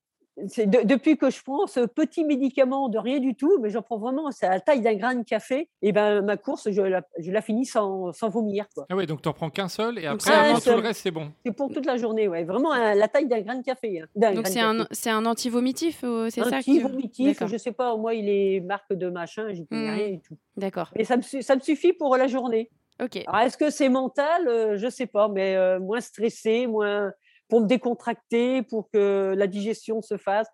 c'est 0.48 0.66
de- 0.68 0.82
depuis 0.84 1.16
que 1.16 1.30
je 1.30 1.44
prends 1.44 1.68
ce 1.68 1.82
petit 1.86 2.24
médicament 2.26 2.90
de 2.90 2.98
rien 2.98 3.20
du 3.20 3.36
tout, 3.36 3.60
mais 3.62 3.70
j'en 3.70 3.84
prends 3.84 4.00
vraiment, 4.00 4.32
c'est 4.32 4.48
à 4.48 4.50
la 4.50 4.60
taille 4.60 4.82
d'un 4.82 4.96
grain 4.96 5.14
de 5.14 5.24
café, 5.24 5.70
et 5.84 5.92
ben 5.92 6.24
ma 6.24 6.38
course, 6.38 6.72
je 6.72 6.82
la, 6.82 7.04
je 7.20 7.32
la 7.32 7.42
finis 7.44 7.68
sans, 7.68 8.12
sans 8.14 8.30
vomir. 8.30 8.66
quoi. 8.74 8.88
Ah 8.90 8.96
ouais, 8.96 9.06
donc 9.06 9.22
tu 9.22 9.30
n'en 9.30 9.34
prends 9.34 9.52
qu'un 9.52 9.68
seul 9.68 10.00
et 10.00 10.08
après, 10.08 10.32
vraiment, 10.36 10.60
c'est- 10.60 10.72
tout 10.72 10.78
le 10.78 10.82
reste, 10.88 11.02
c'est 11.04 11.12
bon. 11.12 11.32
C'est 11.46 11.52
pour 11.52 11.72
toute 11.72 11.86
la 11.86 11.98
journée, 11.98 12.28
ouais. 12.28 12.46
Vraiment 12.46 12.72
à 12.72 12.96
la 12.96 13.08
taille 13.08 13.28
d'un 13.28 13.42
grain 13.42 13.58
de 13.58 13.64
café. 13.64 14.02
hein, 14.02 14.08
d'un 14.16 14.34
Donc, 14.34 14.48
c'est 14.48 14.60
un, 14.60 14.88
un 15.18 15.26
anti-vomitif, 15.28 16.04
c'est 16.30 16.42
ça 16.42 16.48
un 16.48 16.50
que- 16.50 16.58
petit 16.64 16.80
vomitif, 16.80 17.28
D'accord. 17.28 17.48
je 17.50 17.58
sais 17.58 17.72
pas, 17.72 17.96
moi 17.96 18.16
il 18.16 18.28
est 18.28 18.60
marque 18.62 18.92
de 18.92 19.10
machin, 19.10 19.54
j'y 19.54 19.68
connais 19.68 19.88
Mhm. 19.92 19.96
rien 20.00 20.10
du 20.14 20.20
tout. 20.22 20.38
D'accord. 20.58 20.90
Mais 20.96 21.04
ça 21.04 21.16
me, 21.16 21.22
ça 21.22 21.56
me 21.56 21.62
suffit 21.62 21.94
pour 21.94 22.18
la 22.18 22.26
journée. 22.26 22.72
Ok. 23.02 23.24
Alors 23.28 23.42
est-ce 23.42 23.58
que 23.58 23.70
c'est 23.70 23.90
mental? 23.90 24.48
Euh, 24.48 24.78
Je 24.78 24.90
sais 24.90 25.08
pas, 25.08 25.28
mais 25.28 25.56
euh, 25.56 25.80
moins 25.80 26.02
stressé, 26.02 26.68
moins 26.68 27.12
pour 27.50 27.62
me 27.62 27.68
décontracter, 27.68 28.62
pour 28.64 28.90
que 28.92 29.34
la 29.38 29.48
digestion 29.48 30.02
se 30.02 30.18
fasse. 30.18 30.48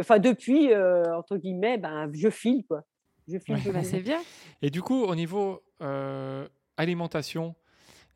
Enfin 0.00 0.18
depuis, 0.18 0.72
euh, 0.72 1.02
entre 1.16 1.36
guillemets, 1.36 1.78
ben 1.78 2.10
je 2.12 2.28
file 2.28 2.64
quoi. 2.68 2.82
Je 3.28 3.38
file. 3.38 3.56
Ouais. 3.56 3.60
je 3.64 3.70
Bah, 3.70 3.82
c'est 3.82 4.00
bien. 4.00 4.20
Et 4.62 4.70
du 4.70 4.82
coup, 4.82 5.02
au 5.04 5.14
niveau 5.14 5.62
euh, 5.82 6.46
alimentation, 6.76 7.54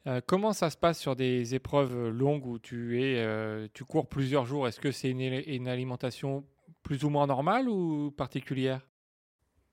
euh, 0.06 0.20
comment 0.26 0.52
ça 0.52 0.70
se 0.70 0.76
passe 0.76 0.98
sur 0.98 1.16
des 1.16 1.54
épreuves 1.54 2.08
longues 2.08 2.46
où 2.46 2.58
tu 2.58 3.02
es, 3.02 3.18
euh, 3.18 3.66
tu 3.74 3.84
cours 3.84 4.08
plusieurs 4.08 4.46
jours? 4.46 4.68
Est-ce 4.68 4.80
que 4.80 4.92
c'est 4.92 5.10
une, 5.10 5.20
une 5.20 5.68
alimentation 5.68 6.44
plus 6.82 7.04
ou 7.04 7.10
moins 7.10 7.26
normale 7.26 7.68
ou 7.68 8.10
particulière? 8.10 8.86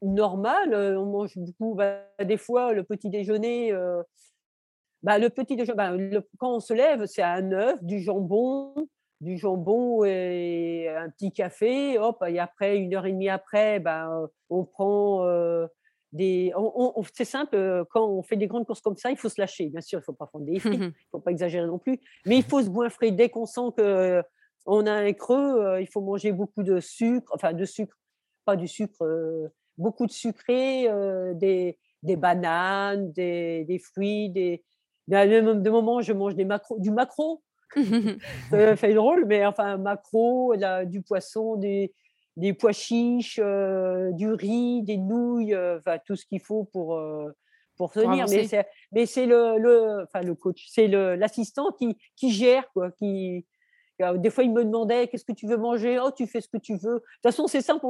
Normal. 0.02 0.74
euh, 0.74 1.00
on 1.00 1.06
mange 1.06 1.38
beaucoup. 1.38 1.76
bah, 1.76 2.02
des 2.24 2.38
fois, 2.38 2.74
le 2.74 2.84
petit 2.84 3.10
déjeuner, 3.10 3.72
euh, 3.72 4.02
bah, 5.04 5.18
le 5.20 5.30
petit 5.30 5.56
déjeuner, 5.56 5.78
bah, 5.78 5.92
le- 5.92 6.28
quand 6.38 6.56
on 6.56 6.60
se 6.60 6.74
lève, 6.74 7.06
c'est 7.06 7.22
un 7.24 7.52
œuf, 7.52 7.84
du 7.84 8.00
jambon, 8.00 8.74
du 9.22 9.38
jambon 9.38 10.04
et 10.06 10.90
un 10.90 11.10
petit 11.10 11.32
café. 11.32 11.98
Hop, 12.00 12.24
et 12.28 12.40
après, 12.40 12.78
une 12.78 12.94
heure 12.96 13.06
et 13.06 13.12
demie 13.12 13.30
après, 13.30 13.80
bah, 13.80 14.10
on 14.50 14.64
prend 14.66 15.26
euh, 15.26 15.68
des. 16.14 16.52
on- 16.56 16.94
on- 17.00 17.04
c'est 17.14 17.26
simple, 17.26 17.86
quand 17.92 18.08
on 18.08 18.22
fait 18.24 18.38
des 18.38 18.48
grandes 18.48 18.66
courses 18.66 18.82
comme 18.82 18.98
ça, 18.98 19.12
il 19.12 19.18
faut 19.18 19.30
se 19.30 19.40
lâcher. 19.42 19.68
Bien 19.70 19.82
sûr, 19.82 20.00
il 20.00 20.02
ne 20.02 20.06
faut 20.06 20.14
pas 20.14 20.26
prendre 20.28 20.46
des 20.46 20.60
frites, 20.60 20.74
il 20.82 20.88
ne 20.88 20.92
faut 21.12 21.20
pas 21.20 21.32
exagérer 21.32 21.68
non 21.68 21.80
plus. 21.80 22.00
Mais 22.26 22.38
il 22.38 22.44
faut 22.44 22.62
se 22.62 22.70
goinfrer. 22.70 23.12
Dès 23.12 23.30
qu'on 23.30 23.46
sent 23.46 23.70
que 23.78 24.24
on 24.66 24.86
a 24.86 24.92
un 24.92 25.14
creux, 25.14 25.80
il 25.80 25.88
faut 25.88 26.02
manger 26.02 26.32
beaucoup 26.34 26.64
de 26.64 26.80
sucre, 26.80 27.32
enfin 27.36 27.54
de 27.54 27.66
sucre, 27.66 27.98
pas 28.46 28.56
du 28.58 28.68
sucre, 28.68 28.98
beaucoup 29.78 30.06
de 30.06 30.12
sucré, 30.12 30.90
euh, 30.90 31.34
des, 31.34 31.78
des 32.04 32.16
bananes, 32.16 33.12
des, 33.12 33.66
des 33.66 33.80
fruits, 33.80 34.30
des. 34.30 34.64
De 35.08 35.70
moment, 35.70 36.02
je 36.02 36.12
mange 36.12 36.36
des 36.36 36.44
macros, 36.44 36.80
du 36.80 36.92
macro. 36.92 37.42
Ça 38.50 38.76
fait 38.76 38.94
drôle, 38.94 39.26
mais 39.26 39.46
enfin, 39.46 39.78
macro, 39.78 40.54
la- 40.54 40.86
du 40.86 41.02
poisson, 41.02 41.56
des, 41.56 41.94
des 42.36 42.54
pois 42.54 42.74
chiches, 42.74 43.40
euh, 43.42 44.12
du 44.12 44.32
riz, 44.34 44.84
des 44.84 44.98
nouilles, 44.98 45.54
euh, 45.54 45.78
enfin, 45.80 45.98
tout 46.06 46.16
ce 46.16 46.26
qu'il 46.26 46.42
faut 46.42 46.66
pour, 46.66 47.00
pour 47.78 47.92
tenir. 47.92 48.26
mais 48.30 48.44
c'est, 48.44 48.68
mais 48.92 49.06
c'est 49.06 49.26
le, 49.26 49.58
le, 49.60 50.04
enfin, 50.04 50.22
le 50.22 50.36
coach, 50.36 50.66
c'est 50.70 50.88
l'assistant 50.88 51.72
qui, 51.72 51.98
qui 52.16 52.32
gère, 52.32 52.70
quoi, 52.74 52.92
qui, 52.92 53.46
des 54.18 54.30
fois, 54.30 54.44
il 54.44 54.52
me 54.54 54.64
demandait 54.64 55.08
qu'est-ce 55.08 55.26
que 55.26 55.34
tu 55.34 55.48
veux 55.48 55.58
manger? 55.58 56.00
Oh, 56.00 56.12
tu 56.16 56.28
fais 56.28 56.42
ce 56.42 56.48
que 56.48 56.58
tu 56.58 56.74
veux. 56.74 56.96
De 56.96 57.00
toute 57.00 57.24
façon, 57.24 57.48
c'est 57.48 57.62
simple. 57.62 57.86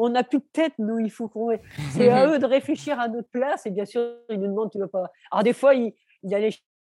On- 0.00 0.08
n'a 0.10 0.24
plus 0.24 0.38
de 0.38 0.46
tête, 0.52 0.72
nous. 0.78 0.98
Il 0.98 1.10
faut 1.10 1.28
qu'on. 1.28 1.50
C'est 1.92 2.08
à 2.10 2.26
eux 2.28 2.38
de 2.38 2.46
réfléchir 2.46 2.98
à 3.00 3.08
notre 3.08 3.28
place. 3.28 3.66
Et 3.66 3.70
bien 3.70 3.84
sûr, 3.84 4.02
ils 4.30 4.38
nous 4.40 4.46
demandent 4.48 4.70
tu 4.70 4.78
veux 4.78 4.86
pas. 4.86 5.10
Alors, 5.30 5.42
des 5.44 5.52
fois, 5.52 5.74
il, 5.74 5.92
il 6.22 6.34
allait 6.34 6.50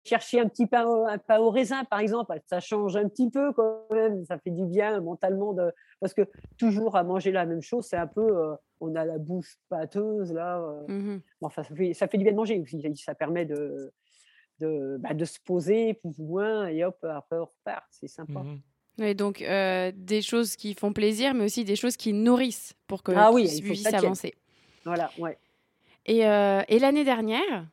chercher 0.04 0.40
un 0.40 0.48
petit 0.48 0.66
pain 0.66 0.86
au, 0.86 1.06
un 1.06 1.18
pain 1.20 1.38
au 1.40 1.50
raisin, 1.52 1.84
par 1.86 2.00
exemple. 2.00 2.36
Ça 2.48 2.60
change 2.60 2.96
un 2.96 3.08
petit 3.08 3.30
peu 3.30 3.54
quand 3.54 3.86
même. 3.92 4.26
Ça 4.26 4.38
fait 4.40 4.50
du 4.52 4.66
bien 4.66 5.00
mentalement. 5.02 5.54
De... 5.54 5.72
Parce 6.00 6.14
que 6.14 6.24
toujours 6.58 6.96
à 6.96 7.04
manger 7.04 7.32
la 7.32 7.46
même 7.46 7.62
chose, 7.62 7.86
c'est 7.88 7.98
un 7.98 8.08
peu. 8.08 8.22
euh, 8.38 8.56
on 8.80 8.96
a 8.96 9.06
la 9.06 9.20
bouche 9.20 9.58
pâteuse, 9.70 10.34
là. 10.34 10.58
euh. 10.60 10.88
Mhm. 10.88 11.22
Enfin, 11.42 11.62
ça 11.64 11.76
fait, 11.76 11.94
ça 11.94 12.08
fait 12.08 12.18
du 12.18 12.24
bien 12.24 12.34
de 12.34 12.38
manger. 12.38 12.60
aussi. 12.60 12.82
Ça 12.96 13.14
permet 13.14 13.46
de, 13.46 13.92
de, 14.60 14.98
bah, 15.00 15.14
de 15.14 15.26
se 15.26 15.40
poser 15.46 15.94
plus 15.96 16.18
ou 16.20 16.26
moins. 16.26 16.68
Et 16.68 16.84
hop, 16.84 16.98
après, 17.04 17.38
on 17.38 17.46
repart. 17.46 17.86
C'est 17.92 18.08
sympa. 18.08 18.40
Mhm. 18.40 18.60
Oui, 19.00 19.16
donc 19.16 19.42
euh, 19.42 19.92
des 19.96 20.22
choses 20.22 20.56
qui 20.56 20.74
font 20.74 20.94
plaisir, 20.94 21.34
mais 21.34 21.46
aussi 21.46 21.64
des 21.64 21.76
choses 21.76 21.98
qui 21.98 22.14
nourrissent 22.14 22.74
pour 22.88 23.04
que 23.04 23.12
Ah 23.16 23.32
oui, 23.32 23.48
tienne. 23.90 24.06
avancer. 24.06 24.34
Voilà, 24.86 25.12
ouais. 25.18 25.38
Et, 26.06 26.26
euh, 26.26 26.62
et 26.68 26.80
l'année 26.80 27.04
dernière, 27.04 27.68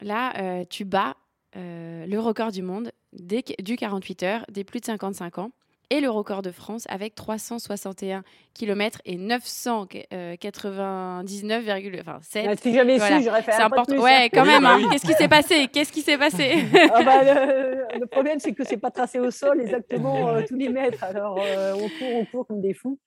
là, 0.00 0.32
euh, 0.40 0.64
tu 0.68 0.84
bats 0.84 1.16
le 1.56 2.18
record 2.18 2.50
du 2.50 2.62
monde 2.62 2.90
des, 3.12 3.44
du 3.62 3.76
48 3.76 4.22
heures 4.24 4.44
des 4.50 4.64
plus 4.64 4.80
de 4.80 4.86
55 4.86 5.38
ans 5.38 5.52
et 5.90 6.00
le 6.00 6.10
record 6.10 6.42
de 6.42 6.50
France 6.50 6.84
avec 6.88 7.14
361 7.14 8.22
km 8.54 9.00
et 9.04 9.16
999, 9.16 12.00
enfin 12.00 12.18
7. 12.22 12.46
Ah, 12.48 12.56
si 12.56 12.74
j'avais 12.74 12.96
Voilà. 12.98 13.18
su, 13.18 13.24
j'aurais 13.24 13.42
fait 13.42 13.52
C'est 13.52 13.62
un 13.62 13.66
important. 13.66 13.92
plus, 13.92 14.00
Ouais, 14.02 14.28
quand 14.32 14.44
même. 14.44 14.62
bah 14.62 14.76
hein. 14.80 14.88
Qu'est-ce 14.90 15.06
qui 15.06 15.12
s'est 15.14 15.28
passé? 15.28 15.68
Qu'est-ce 15.72 15.92
qui 15.92 16.02
s'est 16.02 16.18
passé? 16.18 16.64
Ah 16.92 17.02
bah, 17.02 17.22
le, 17.24 17.98
le 18.00 18.06
problème, 18.06 18.38
c'est 18.38 18.52
que 18.52 18.64
c'est 18.64 18.76
pas 18.76 18.90
tracé 18.90 19.18
au 19.18 19.30
sol 19.30 19.60
exactement 19.60 20.28
euh, 20.28 20.42
tous 20.46 20.56
les 20.56 20.68
mètres. 20.68 21.02
Alors, 21.04 21.38
euh, 21.40 21.72
on 21.74 21.88
court, 21.88 22.14
on 22.16 22.24
court 22.24 22.46
comme 22.46 22.60
des 22.60 22.74
fous. 22.74 22.98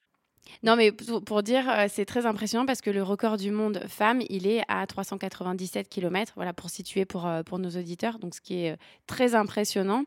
Non, 0.63 0.75
mais 0.77 0.91
pour, 0.93 1.43
dire, 1.43 1.69
euh, 1.69 1.85
c'est 1.89 2.05
très 2.05 2.25
impressionnant 2.25 2.65
parce 2.65 2.79
que 2.81 2.89
le 2.89 3.03
record 3.03 3.35
du 3.37 3.51
monde 3.51 3.81
femme, 3.87 4.21
il 4.29 4.47
est 4.47 4.61
à 4.69 4.87
397 4.87 5.89
km, 5.89 6.33
voilà, 6.37 6.53
pour 6.53 6.69
situer 6.69 7.03
pour, 7.05 7.29
pour 7.45 7.59
nos 7.59 7.69
auditeurs, 7.69 8.17
donc 8.17 8.33
ce 8.33 8.39
qui 8.41 8.63
est 8.65 8.77
très 9.07 9.35
impressionnant. 9.35 10.03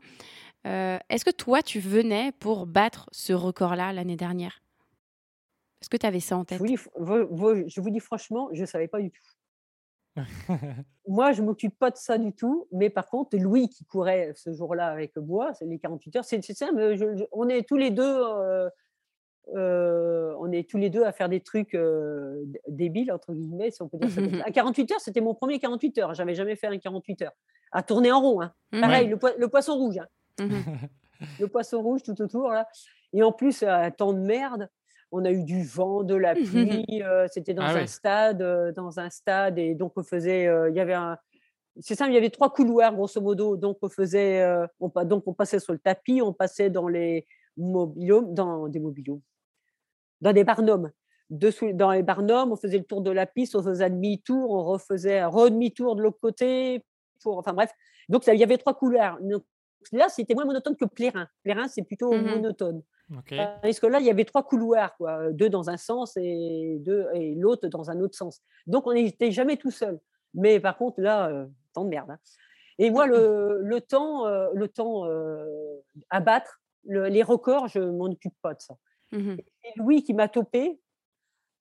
Euh, 0.66 0.98
Est-ce 1.08 1.24
que 1.24 1.30
toi, 1.30 1.62
tu 1.62 1.80
venais 1.80 2.32
pour 2.32 2.66
battre 2.66 3.08
ce 3.12 3.32
record-là 3.32 3.92
l'année 3.92 4.16
dernière? 4.16 4.62
Est-ce 5.80 5.88
que 5.88 5.96
tu 5.96 6.06
avais 6.06 6.20
ça 6.20 6.36
en 6.36 6.40
Je 6.40 6.44
tête? 6.44 6.58
vous, 6.58 6.66
dis, 6.66 6.76
je 6.76 7.80
vous 7.80 7.90
dis 7.90 8.00
franchement, 8.00 8.48
je 8.52 8.61
ne 8.61 8.66
savais 8.66 8.88
pas 8.88 9.00
du 9.00 9.11
tout. 9.11 9.22
Moi, 11.08 11.32
je 11.32 11.40
ne 11.40 11.46
m'occupe 11.46 11.78
pas 11.78 11.90
de 11.90 11.96
ça 11.96 12.18
du 12.18 12.32
tout. 12.34 12.66
Mais 12.72 12.90
par 12.90 13.06
contre, 13.06 13.36
Louis, 13.38 13.68
qui 13.70 13.84
courait 13.86 14.32
ce 14.34 14.52
jour-là 14.52 14.88
avec 14.88 15.16
moi, 15.16 15.54
c'est 15.54 15.64
les 15.64 15.78
48 15.78 16.16
heures, 16.16 16.24
c'est 16.24 16.40
mais 16.74 16.96
je- 16.96 17.16
je- 17.16 17.24
on 17.32 17.48
est 17.48 17.66
tous 17.66 17.76
les 17.78 17.90
deux. 17.90 18.02
euh, 18.22 18.68
euh, 19.56 20.34
on 20.38 20.52
est 20.52 20.68
tous 20.68 20.76
les 20.76 20.90
deux 20.90 21.02
à 21.04 21.11
faire 21.12 21.28
des 21.28 21.40
trucs 21.40 21.74
euh, 21.74 22.44
débiles, 22.68 23.11
entre 23.11 23.32
guillemets, 23.32 23.70
si 23.70 23.82
on 23.82 23.88
peut 23.88 23.96
dire 23.98 24.11
ça. 24.11 24.20
À 24.46 24.50
48 24.52 24.92
heures, 24.92 25.00
c'était 25.00 25.20
mon 25.22 25.34
premier 25.34 25.58
48 25.58 25.98
heures. 25.98 26.14
J'avais 26.14 26.34
jamais 26.34 26.54
fait 26.56 26.66
un 26.68 26.78
48 26.78 27.22
heures. 27.22 27.32
À 27.72 27.82
tourner 27.82 28.12
en 28.12 28.20
rond. 28.20 28.42
hein. 28.42 28.52
Mhm. 28.72 28.80
Pareil, 28.80 29.08
le, 29.08 29.18
le 29.38 29.48
poisson 29.48 29.74
rouge. 29.76 29.98
hein. 29.98 30.06
Mhm. 30.39 30.62
le 31.41 31.49
poisson 31.49 31.83
rouge 31.83 32.03
tout 32.03 32.20
autour 32.20 32.51
là. 32.51 32.66
Et 33.12 33.22
en 33.22 33.33
plus, 33.33 33.62
un 33.62 33.91
temps 33.91 34.12
de 34.12 34.20
merde. 34.20 34.68
On 35.12 35.24
a 35.24 35.33
eu 35.33 35.43
du 35.43 35.64
vent, 35.64 36.05
de 36.05 36.14
la 36.14 36.35
pluie. 36.37 37.03
euh, 37.03 37.26
C'était 37.33 37.53
dans 37.53 37.64
Ah 37.64 37.70
un 37.70 37.87
stade, 37.89 38.43
euh, 38.43 38.70
dans 38.70 39.01
un 39.01 39.11
stade, 39.11 39.59
et 39.59 39.74
donc 39.74 39.93
on 39.97 40.05
faisait. 40.05 40.47
euh, 40.47 40.70
Il 40.70 40.76
y 40.76 40.81
avait 40.81 40.95
un. 40.95 41.18
C'est 41.81 41.97
ça, 41.97 42.07
il 42.07 42.14
y 42.14 42.16
avait 42.16 42.31
trois 42.31 42.53
couloirs 42.53 42.95
grosso 42.95 43.20
modo. 43.20 43.57
Donc 43.57 43.78
on 43.83 43.89
faisait, 43.89 44.41
euh, 44.43 44.66
on, 44.78 44.89
donc 45.05 45.24
on 45.26 45.35
passait 45.35 45.59
sur 45.59 45.72
le 45.72 45.81
tapis, 45.81 46.22
on 46.22 46.33
passait 46.33 46.70
dans 46.70 46.87
les 46.87 47.26
mobilhomes, 47.57 48.33
dans 48.35 48.68
des 48.68 48.78
mobilhomes, 48.78 49.20
dans 50.20 50.33
des 50.33 50.45
barnums. 50.45 50.93
Dessous, 51.28 51.72
dans 51.72 51.91
les 51.93 52.03
barnums, 52.03 52.53
on 52.53 52.57
faisait 52.57 52.78
le 52.78 52.85
tour 52.85 53.03
de 53.03 53.11
la 53.11 53.26
piste, 53.26 53.55
on 53.57 53.62
faisait 53.62 53.85
un 53.85 53.91
demi-tour, 53.91 54.51
on 54.51 54.62
refaisait 54.64 55.18
un 55.20 55.28
redemi-tour 55.28 55.97
de 55.97 56.03
l'autre 56.03 56.18
côté. 56.20 56.85
Pour, 57.22 57.39
enfin 57.39 57.53
bref, 57.53 57.72
donc 58.09 58.24
ça, 58.24 58.33
il 58.35 58.41
y 58.41 58.45
avait 58.45 58.59
trois 58.59 58.74
couloirs. 58.74 59.18
Donc, 59.20 59.45
là, 59.93 60.09
c'était 60.09 60.35
moins 60.35 60.45
monotone 60.45 60.76
que 60.76 60.85
Plérin. 60.85 61.26
Plérin, 61.43 61.68
c'est 61.68 61.83
plutôt 61.83 62.12
Mhm. 62.12 62.24
monotone. 62.37 62.83
Ok. 63.16 63.35
Parce 63.62 63.81
que 63.81 63.87
là, 63.87 63.99
il 63.99 64.07
y 64.07 64.11
avait 64.11 64.24
trois 64.24 64.45
couloirs, 64.45 64.97
quoi. 64.97 65.33
deux 65.33 65.49
dans 65.51 65.68
un 65.68 65.76
sens 65.76 66.16
et, 66.16 66.76
deux, 66.81 67.09
et 67.14 67.35
l'autre 67.35 67.66
dans 67.68 67.91
un 67.91 68.01
autre 68.01 68.16
sens. 68.16 68.41
Donc, 68.66 68.87
on 68.87 68.93
n'était 68.93 69.33
jamais 69.33 69.57
tout 69.57 69.70
seul. 69.72 69.99
Mais 70.35 70.61
par 70.61 70.76
contre, 70.78 71.01
là, 71.01 71.28
euh, 71.28 71.47
temps 71.72 71.85
de 71.85 71.89
merde. 71.91 72.11
hein. 72.11 72.18
Et 72.78 72.91
moi, 72.91 73.07
le, 73.07 73.59
le 73.62 73.81
temps, 73.81 74.26
euh, 74.26 74.49
le 74.55 74.68
temps 74.68 75.07
euh, 75.07 75.45
à 76.09 76.20
battre, 76.20 76.61
le- 76.85 77.09
les 77.09 77.22
records, 77.24 77.66
je 77.68 77.81
ne 77.81 77.91
m'en 77.91 78.05
occupe 78.07 78.35
pas 78.43 78.55
de 78.55 78.61
ça. 78.61 78.74
Mhm. 79.12 79.39
Et 79.64 79.72
Louis 79.76 80.05
qui 80.05 80.14
m'a 80.14 80.28
topé, 80.28 80.81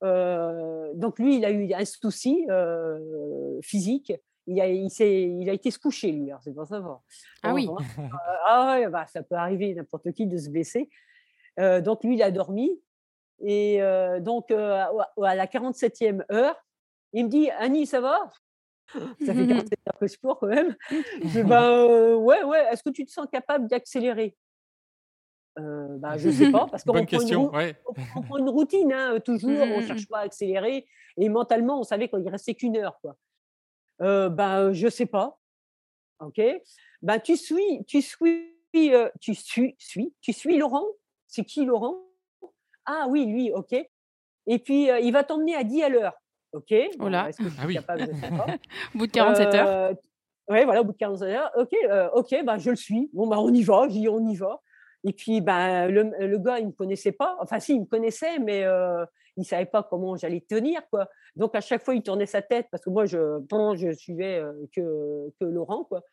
euh, 0.03 0.91
donc 0.93 1.19
lui, 1.19 1.37
il 1.37 1.45
a 1.45 1.51
eu 1.51 1.73
un 1.73 1.85
souci 1.85 2.45
euh, 2.49 3.59
physique. 3.61 4.13
Il 4.51 4.59
a, 4.61 4.67
il, 4.67 4.89
s'est- 4.89 5.23
il 5.29 5.47
a 5.49 5.53
été 5.53 5.69
se 5.69 5.77
coucher, 5.77 6.11
lui, 6.11 6.29
alors 6.31 6.41
c'est 6.41 6.53
pour 6.53 6.65
savoir. 6.65 7.01
Ah 7.43 7.53
oui. 7.53 7.69
ah 8.45 8.77
ouais, 8.79 8.87
bah, 8.89 9.05
ça 9.07 9.21
peut 9.21 9.35
arriver 9.35 9.73
n'importe 9.75 10.11
qui 10.11 10.25
de 10.25 10.37
se 10.37 10.49
blesser. 10.49 10.89
Euh, 11.59 11.81
donc 11.81 12.03
lui, 12.03 12.15
il 12.15 12.23
a 12.23 12.31
dormi. 12.31 12.71
Et 13.41 13.81
euh, 13.81 14.19
donc, 14.19 14.49
euh, 14.51 14.73
à- 14.73 14.91
à 15.23 15.35
la 15.35 15.45
47e 15.45 16.23
heure, 16.31 16.55
il 17.13 17.25
me 17.25 17.29
dit 17.29 17.49
Annie, 17.51 17.85
ça 17.85 18.01
va? 18.01 18.31
Ça 19.23 19.33
fait 19.35 19.45
47 19.71 19.79
heures 19.87 19.99
que 19.99 20.07
je 20.07 20.17
cours 20.17 20.39
quand 20.39 20.47
même. 20.47 20.75
Je 21.21 21.27
dis, 21.27 21.43
ben, 21.43 21.61
euh, 21.63 22.15
ouais, 22.15 22.43
ouais, 22.43 22.65
est-ce 22.71 22.81
que 22.81 22.89
tu 22.89 23.05
te 23.05 23.11
sens 23.11 23.27
capable 23.31 23.67
d'accélérer? 23.67 24.35
Euh, 25.59 25.97
bah, 25.99 26.17
Je 26.17 26.29
ne 26.29 26.33
sais 26.33 26.51
pas, 26.51 26.65
parce 26.71 26.83
qu'on 26.85 26.93
prend, 27.05 27.57
Ouais. 27.57 27.75
prend 28.25 28.37
une 28.37 28.49
routine, 28.49 28.91
hein, 28.93 29.19
toujours, 29.19 29.51
on 29.61 29.81
ne 29.81 29.85
cherche 29.85 30.07
pas 30.07 30.19
à 30.19 30.21
accélérer. 30.21 30.87
Et 31.17 31.29
mentalement, 31.29 31.79
on 31.79 31.83
savait 31.83 32.07
qu'il 32.09 32.27
restait 32.29 32.55
qu'une 32.55 32.77
heure. 32.77 32.97
Quoi. 33.01 33.15
Euh, 34.01 34.29
ben, 34.29 34.73
je 34.73 34.87
sais 34.87 35.05
pas. 35.05 35.39
OK? 36.19 36.41
Ben, 37.01 37.19
tu 37.19 37.37
suis, 37.37 37.85
tu 37.85 38.01
suis, 38.01 38.53
euh, 38.75 39.09
tu 39.19 39.33
suis, 39.35 39.75
suis, 39.77 40.13
tu 40.21 40.33
suis 40.33 40.57
Laurent? 40.57 40.85
C'est 41.27 41.43
qui 41.43 41.65
Laurent? 41.65 41.97
Ah 42.85 43.05
oui, 43.09 43.25
lui, 43.25 43.51
OK. 43.53 43.73
Et 44.47 44.59
puis, 44.59 44.89
euh, 44.89 44.99
il 44.99 45.11
va 45.11 45.23
t'emmener 45.23 45.55
à 45.55 45.63
10 45.63 45.83
à 45.83 45.89
l'heure. 45.89 46.13
OK? 46.53 46.65
Oh. 46.71 47.07
Est-ce 47.07 47.37
que 47.37 47.49
suis 47.49 47.59
Ah 47.61 47.65
oui. 47.67 47.75
capable. 47.75 48.03
Au 48.95 48.97
bout 48.97 49.07
de 49.07 49.11
47 49.11 49.53
heures. 49.53 49.95
Oui, 50.51 50.63
voilà, 50.63 50.81
au 50.81 50.83
bout 50.83 50.93
de 50.93 50.97
47 50.97 51.29
heures. 51.29 51.51
OK, 51.57 51.75
ok, 52.13 52.43
bah, 52.43 52.57
je 52.57 52.71
le 52.71 52.75
suis. 52.75 53.07
Bon, 53.13 53.27
bah, 53.27 53.37
on 53.39 53.53
y 53.53 53.61
va. 53.61 53.87
J'y 53.87 54.09
on 54.09 54.27
y 54.27 54.35
va. 54.35 54.59
Et 55.03 55.13
puis, 55.13 55.41
ben, 55.41 55.87
le, 55.87 56.11
le 56.25 56.37
gars, 56.39 56.57
il 56.57 56.63
ne 56.63 56.67
me 56.69 56.73
connaissait 56.73 57.11
pas. 57.11 57.37
Enfin, 57.39 57.59
si, 57.59 57.75
il 57.75 57.81
me 57.81 57.85
connaissait, 57.85 58.39
mais 58.39 58.63
euh, 58.63 59.05
il 59.39 59.45
savait 59.45 59.65
pas 59.65 59.83
comment 59.83 60.15
j'allais 60.15 60.41
tenir. 60.41 60.81
Quoi. 60.89 61.07
Donc, 61.35 61.55
à 61.55 61.61
chaque 61.61 61.83
fois, 61.83 61.95
il 61.95 62.03
tournait 62.03 62.25
sa 62.25 62.41
tête 62.41 62.67
parce 62.71 62.83
que 62.83 62.89
moi, 62.89 63.05
je, 63.05 63.39
bon, 63.39 63.75
je 63.75 63.91
suivais 63.93 64.37
euh, 64.39 64.53
que, 64.75 65.31
que 65.39 65.45
Laurent. 65.45 65.85
Quoi. 65.85 66.03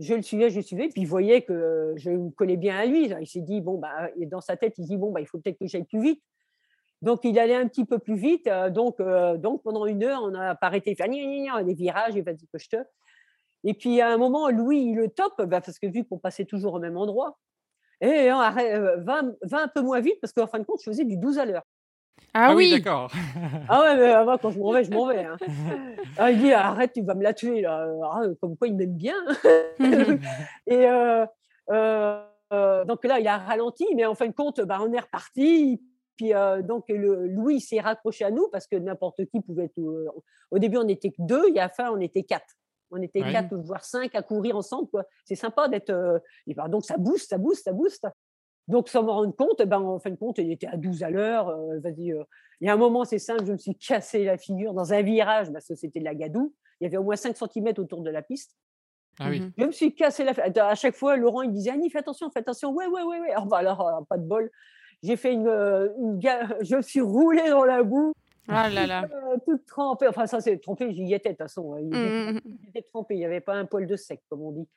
Je 0.00 0.14
le 0.14 0.22
suivais, 0.22 0.50
je 0.50 0.56
le 0.56 0.62
suivais. 0.62 0.88
Puis, 0.88 1.02
il 1.02 1.06
voyait 1.06 1.42
que 1.42 1.94
je 1.96 2.10
me 2.10 2.30
collais 2.30 2.56
bien 2.56 2.76
à 2.76 2.86
lui. 2.86 3.12
Il 3.20 3.26
s'est 3.26 3.40
dit, 3.42 3.60
bon, 3.60 3.78
bah, 3.78 4.10
dans 4.26 4.40
sa 4.40 4.56
tête, 4.56 4.74
il 4.78 4.86
dit, 4.86 4.96
bon, 4.96 5.12
bah, 5.12 5.20
il 5.20 5.26
faut 5.26 5.38
peut-être 5.38 5.58
que 5.58 5.66
j'aille 5.66 5.84
plus 5.84 6.00
vite. 6.00 6.22
Donc, 7.02 7.20
il 7.24 7.38
allait 7.38 7.54
un 7.54 7.68
petit 7.68 7.84
peu 7.84 7.98
plus 7.98 8.16
vite. 8.16 8.46
euh, 8.46 8.70
donc, 8.70 8.98
euh, 8.98 9.36
donc, 9.36 9.62
pendant 9.62 9.84
une 9.84 10.02
heure, 10.04 10.22
on 10.22 10.30
n'a 10.30 10.54
pas 10.54 10.68
arrêté 10.68 10.92
de 10.92 10.96
faire 10.96 11.08
des 11.64 11.74
virages 11.74 12.16
et 12.16 12.22
vas-y 12.22 12.46
que 12.50 12.58
je 12.58 12.68
te. 12.68 12.76
Et 13.62 13.74
puis, 13.74 14.00
à 14.00 14.08
un 14.08 14.16
moment, 14.16 14.48
Louis, 14.50 14.78
il 14.78 14.94
le 14.96 15.08
top, 15.08 15.34
bah, 15.42 15.60
parce 15.60 15.78
que 15.78 15.86
vu 15.86 16.04
qu'on 16.04 16.18
passait 16.18 16.44
toujours 16.44 16.74
au 16.74 16.78
même 16.78 16.96
endroit, 16.96 17.38
et 18.00 18.28
hein, 18.28 18.38
arrête, 18.38 18.74
euh, 18.74 18.96
va, 18.98 19.22
va 19.42 19.62
un 19.62 19.68
peu 19.68 19.80
moins 19.80 20.00
vite, 20.00 20.18
parce 20.20 20.32
qu'en 20.32 20.46
fin 20.46 20.58
de 20.58 20.64
compte, 20.64 20.80
je 20.80 20.90
faisais 20.90 21.04
du 21.04 21.16
12 21.16 21.38
à 21.38 21.44
l'heure. 21.44 21.64
Ah, 22.32 22.54
oui, 22.54 22.70
d'accord. 22.70 23.10
Ah 23.68 23.82
ouais, 23.82 23.96
mais 23.96 24.10
avant, 24.12 24.38
quand 24.38 24.50
je 24.50 24.58
m'en 24.58 24.72
vais, 24.72 24.84
je 24.84 24.90
m'en 24.90 25.06
vais. 25.06 25.24
hein. 25.24 25.36
Ah, 26.18 26.30
il 26.30 26.38
dit, 26.38 26.52
arrête, 26.52 26.92
tu 26.92 27.02
vas 27.02 27.14
me 27.14 27.22
la 27.22 27.34
tuer. 27.34 27.60
Là. 27.62 27.86
Ah, 28.12 28.22
comme 28.40 28.56
quoi, 28.56 28.68
il 28.68 28.76
m'aime 28.76 28.94
bien. 28.94 29.16
Et 30.66 30.86
euh, 30.88 31.26
euh, 31.70 32.20
euh, 32.52 32.84
donc 32.84 33.04
là, 33.04 33.18
il 33.20 33.26
a 33.28 33.38
ralenti, 33.38 33.86
mais 33.94 34.04
en 34.04 34.14
fin 34.14 34.26
de 34.26 34.32
compte, 34.34 34.60
bah, 34.60 34.78
on 34.80 34.92
est 34.92 35.00
reparti. 35.00 35.82
Puis 36.16 36.32
euh, 36.32 36.62
donc 36.62 36.84
le, 36.88 37.26
Louis 37.26 37.60
s'est 37.60 37.80
raccroché 37.80 38.24
à 38.24 38.30
nous 38.30 38.46
parce 38.52 38.66
que 38.68 38.76
n'importe 38.76 39.24
qui 39.26 39.40
pouvait. 39.40 39.70
Euh, 39.78 40.06
au 40.52 40.58
début, 40.60 40.76
on 40.78 40.84
n'était 40.84 41.10
que 41.10 41.16
deux, 41.20 41.48
et 41.54 41.58
à 41.58 41.64
la 41.64 41.68
fin, 41.68 41.90
on 41.90 42.00
était 42.00 42.22
quatre. 42.22 42.54
On 42.92 43.02
était 43.02 43.22
Ouais. 43.24 43.32
quatre, 43.32 43.56
voire 43.56 43.84
cinq 43.84 44.14
à 44.14 44.22
courir 44.22 44.56
ensemble. 44.56 44.88
quoi. 44.88 45.04
C'est 45.24 45.34
sympa 45.34 45.66
d'être. 45.66 45.90
euh, 45.90 46.18
et 46.46 46.54
ben, 46.54 46.68
donc 46.68 46.84
ça 46.84 46.96
booste, 46.96 47.30
ça 47.30 47.38
booste, 47.38 47.64
ça 47.64 47.72
booste. 47.72 48.06
Donc 48.68 48.88
sans 48.88 49.02
me 49.02 49.10
rendre 49.10 49.34
compte, 49.36 49.60
eh 49.60 49.66
ben, 49.66 49.80
en 49.80 49.98
fin 49.98 50.10
de 50.10 50.16
compte, 50.16 50.38
il 50.38 50.50
était 50.50 50.66
à 50.66 50.76
12 50.76 51.02
à 51.02 51.10
l'heure. 51.10 51.48
euh, 51.48 51.78
vas-y, 51.80 52.12
euh. 52.12 52.24
Il 52.60 52.66
y 52.66 52.70
a 52.70 52.74
un 52.74 52.76
moment, 52.78 53.04
c'est 53.04 53.18
simple, 53.18 53.44
je 53.46 53.52
me 53.52 53.58
suis 53.58 53.74
cassé 53.78 54.24
la 54.24 54.38
figure 54.38 54.72
dans 54.74 54.92
un 54.92 55.02
virage 55.02 55.52
parce 55.52 55.66
que 55.68 55.74
c'était 55.74 55.98
de 56.00 56.04
la 56.04 56.14
gadoue. 56.14 56.54
Il 56.80 56.84
y 56.84 56.86
avait 56.86 56.96
au 56.96 57.02
moins 57.04 57.16
5 57.16 57.36
cm 57.36 57.72
autour 57.78 58.00
de 58.00 58.10
la 58.10 58.22
piste. 58.22 58.56
Ah 59.20 59.28
oui. 59.30 59.40
Mhm. 59.40 59.52
Je 59.58 59.64
me 59.66 59.70
suis 59.72 59.94
cassé 59.94 60.24
la 60.24 60.32
À 60.68 60.74
chaque 60.74 60.96
fois, 60.96 61.16
Laurent, 61.16 61.42
il 61.42 61.50
me 61.50 61.54
disait 61.54 61.70
Annie, 61.70 61.88
fais 61.90 61.98
attention, 61.98 62.30
fais 62.30 62.40
attention. 62.40 62.72
Ouais, 62.72 62.86
ouais, 62.86 63.02
ouais, 63.02 63.20
ouais. 63.20 63.30
Alors, 63.30 63.46
bah, 63.46 63.58
alors, 63.58 63.86
euh, 63.86 64.00
pas 64.08 64.18
de 64.18 64.24
bol. 64.26 64.50
J'ai 65.02 65.16
fait 65.16 65.34
une. 65.34 65.46
une 65.46 66.18
ga- 66.18 66.48
Je 66.62 66.76
me 66.76 66.82
suis 66.82 67.00
roulé 67.00 67.48
dans 67.50 67.64
la 67.64 67.82
boue, 67.82 68.12
Ah 68.48 68.70
là 68.70 68.86
là. 68.86 69.02
euh, 69.04 69.36
toute 69.44 69.66
trempée. 69.66 70.08
Enfin, 70.08 70.26
ça, 70.26 70.40
c'est 70.40 70.58
trempé, 70.58 70.92
j'y 70.94 71.12
étais, 71.12 71.28
de 71.28 71.34
toute 71.34 71.42
façon. 71.42 71.74
hein. 71.74 71.80
Il 71.82 71.88
était, 71.88 72.32
Mhm. 72.32 72.40
il 72.44 72.68
était 72.70 72.82
trempé, 72.82 73.14
il 73.14 73.18
n'y 73.18 73.24
avait 73.26 73.40
pas 73.40 73.54
un 73.54 73.66
poil 73.66 73.86
de 73.86 73.96
sec, 73.96 74.22
comme 74.30 74.40
on 74.42 74.50
dit. 74.52 74.68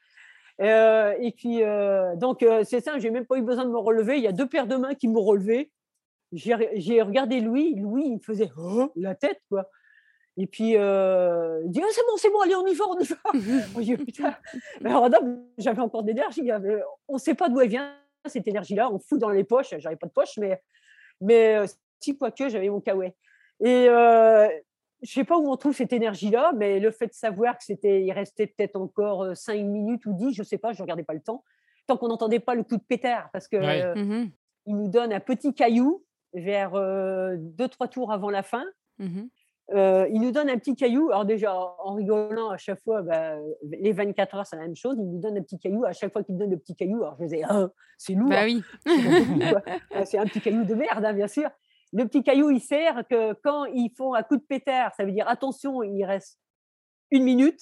Euh, 0.61 1.13
et 1.19 1.31
puis, 1.31 1.63
euh, 1.63 2.15
donc, 2.15 2.41
euh, 2.43 2.63
c'est 2.63 2.79
ça, 2.81 2.97
j'ai 2.99 3.11
même 3.11 3.25
pas 3.25 3.37
eu 3.37 3.41
besoin 3.43 3.65
de 3.65 3.69
me 3.69 3.77
relever. 3.77 4.17
Il 4.17 4.23
y 4.23 4.27
a 4.27 4.31
deux 4.31 4.47
paires 4.47 4.67
de 4.67 4.75
mains 4.75 4.95
qui 4.95 5.07
m'ont 5.07 5.21
relevé. 5.21 5.71
J'ai 6.33 6.53
re- 6.53 6.69
j'ai 6.75 7.01
regardé 7.01 7.39
Louis. 7.41 7.75
Louis, 7.75 8.05
il 8.07 8.19
faisait 8.19 8.49
Oh 8.57 8.91
la 8.95 9.15
tête, 9.15 9.41
quoi. 9.49 9.69
Et 10.39 10.45
puis, 10.47 10.71
il 10.71 11.71
dit 11.71 11.81
«Ah, 11.83 11.87
c'est 11.91 12.01
bon, 12.01 12.17
c'est 12.17 12.29
bon, 12.29 12.39
allez, 12.41 12.55
on 12.55 12.67
y 12.67 12.73
va, 12.75 12.85
on 12.87 12.99
y 12.99 13.93
va. 13.93 14.39
Alors, 14.85 15.09
j'avais 15.57 15.81
encore 15.81 16.03
d'énergie. 16.03 16.51
hein, 16.51 16.61
On 17.07 17.13
ne 17.15 17.19
sait 17.19 17.33
pas 17.33 17.49
d'où 17.49 17.59
elle 17.59 17.69
vient, 17.69 17.93
cette 18.25 18.47
énergie-là. 18.47 18.91
On 18.91 18.99
fout 18.99 19.19
dans 19.19 19.29
les 19.29 19.43
poches. 19.43 19.73
J'avais 19.79 19.95
pas 19.95 20.07
de 20.07 20.11
poche, 20.11 20.37
mais, 20.37 20.61
mais 21.21 21.57
si, 21.99 22.17
quoique, 22.17 22.49
j'avais 22.49 22.69
mon 22.69 22.81
kawaii. 22.81 23.13
Et 23.63 23.87
je 25.03 25.11
sais 25.11 25.23
pas 25.23 25.37
où 25.37 25.51
on 25.51 25.55
trouve 25.57 25.73
cette 25.75 25.93
énergie-là, 25.93 26.51
mais 26.55 26.79
le 26.79 26.91
fait 26.91 27.07
de 27.07 27.13
savoir 27.13 27.57
que 27.57 27.63
c'était, 27.63 28.03
il 28.03 28.11
restait 28.11 28.47
peut-être 28.47 28.75
encore 28.75 29.35
5 29.35 29.63
minutes 29.63 30.05
ou 30.05 30.13
10, 30.13 30.33
je 30.33 30.43
sais 30.43 30.57
pas, 30.57 30.73
je 30.73 30.81
regardais 30.81 31.03
pas 31.03 31.13
le 31.13 31.21
temps, 31.21 31.43
tant 31.87 31.97
qu'on 31.97 32.07
n'entendait 32.07 32.39
pas 32.39 32.55
le 32.55 32.63
coup 32.63 32.77
de 32.77 32.83
pétard, 32.83 33.29
parce 33.31 33.47
que 33.47 33.57
Ouais. 33.57 33.83
euh, 33.83 33.95
Mhm, 33.95 34.31
il 34.65 34.75
nous 34.75 34.87
donne 34.89 35.13
un 35.13 35.19
petit 35.19 35.53
caillou 35.53 36.03
vers 36.33 36.75
euh, 36.75 37.35
deux, 37.37 37.67
trois 37.67 37.87
tours 37.87 38.11
avant 38.11 38.29
la 38.29 38.43
fin. 38.43 38.63
mhm. 38.99 39.29
Euh, 39.73 40.07
il 40.13 40.21
nous 40.21 40.31
donne 40.31 40.49
un 40.49 40.57
petit 40.57 40.77
caillou. 40.77 41.09
Alors 41.11 41.25
déjà, 41.25 41.53
en 41.53 41.93
rigolant 41.95 42.51
à 42.51 42.57
chaque 42.57 42.79
fois, 42.79 43.01
bah, 43.01 43.35
les 43.69 43.91
24 43.91 44.35
heures, 44.35 44.45
c'est 44.45 44.55
la 44.55 44.61
même 44.61 44.77
chose. 44.77 44.95
Il 44.97 45.03
nous 45.09 45.19
donne 45.19 45.37
un 45.37 45.41
petit 45.41 45.59
caillou. 45.59 45.83
À 45.83 45.91
chaque 45.91 46.13
fois 46.13 46.23
qu'il 46.23 46.35
me 46.35 46.39
donne 46.39 46.51
le 46.51 46.57
petit 46.57 46.73
caillou, 46.73 47.03
alors 47.03 47.17
je 47.19 47.25
disais, 47.25 47.41
Ah, 47.49 47.67
c'est 47.97 48.13
lourd. 48.13 48.29
Bah 48.29 48.45
oui. 48.45 48.63
c'est 48.85 49.03
pas 49.03 49.19
beaucoup, 49.19 49.39
quoi. 49.39 49.61
Ah, 49.93 50.05
c'est 50.05 50.17
un 50.19 50.23
petit 50.25 50.39
caillou 50.39 50.63
de 50.63 50.73
merde, 50.73 51.03
hein, 51.03 51.11
bien 51.11 51.27
sûr. 51.27 51.49
Le 51.93 52.05
petit 52.05 52.23
caillou, 52.23 52.49
il 52.51 52.59
sert 52.61 53.07
que 53.09 53.33
quand 53.43 53.65
ils 53.65 53.89
font 53.95 54.13
un 54.13 54.23
coup 54.23 54.35
de 54.38 54.41
pétard, 54.43 54.93
ça 54.95 55.05
veut 55.05 55.11
dire 55.11 55.27
attention, 55.29 55.83
il 55.83 56.03
reste 56.03 56.39
une 57.11 57.23
minute. 57.23 57.59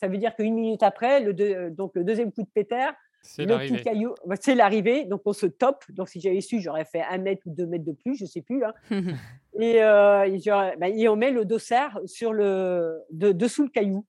Ça 0.00 0.08
veut 0.08 0.18
dire 0.18 0.34
qu'une 0.36 0.54
minute 0.54 0.82
après, 0.82 1.20
le, 1.20 1.32
deux- 1.34 1.70
donc 1.70 1.92
le 1.94 2.04
deuxième 2.04 2.30
coup 2.32 2.42
de 2.42 2.50
pétard, 2.52 2.94
C'est 3.22 3.46
le 3.46 3.54
petit 3.76 3.82
caillou, 3.84 4.14
bah, 4.26 4.34
c'est 4.38 4.54
l'arrivée. 4.54 5.04
Donc 5.06 5.22
on 5.24 5.32
se 5.32 5.46
top. 5.46 5.82
Donc 5.88 6.08
si 6.08 6.20
j'avais 6.20 6.40
su, 6.42 6.60
j'aurais 6.60 6.84
fait 6.84 7.02
un 7.02 7.18
mètre 7.18 7.42
ou 7.46 7.50
deux 7.54 7.66
mètres 7.66 7.84
de 7.84 7.92
plus, 7.92 8.16
je 8.16 8.26
sais 8.26 8.42
plus. 8.42 8.62
Et, 9.58 9.82
euh, 9.82 10.24
et 10.24 10.38
bah, 10.78 10.88
et 10.88 11.08
on 11.08 11.14
met 11.16 11.30
le 11.30 11.44
dossard 11.44 12.00
sur 12.06 12.32
le, 12.32 13.00
de- 13.10 13.30
dessous 13.32 13.62
le 13.62 13.68
caillou. 13.70 14.04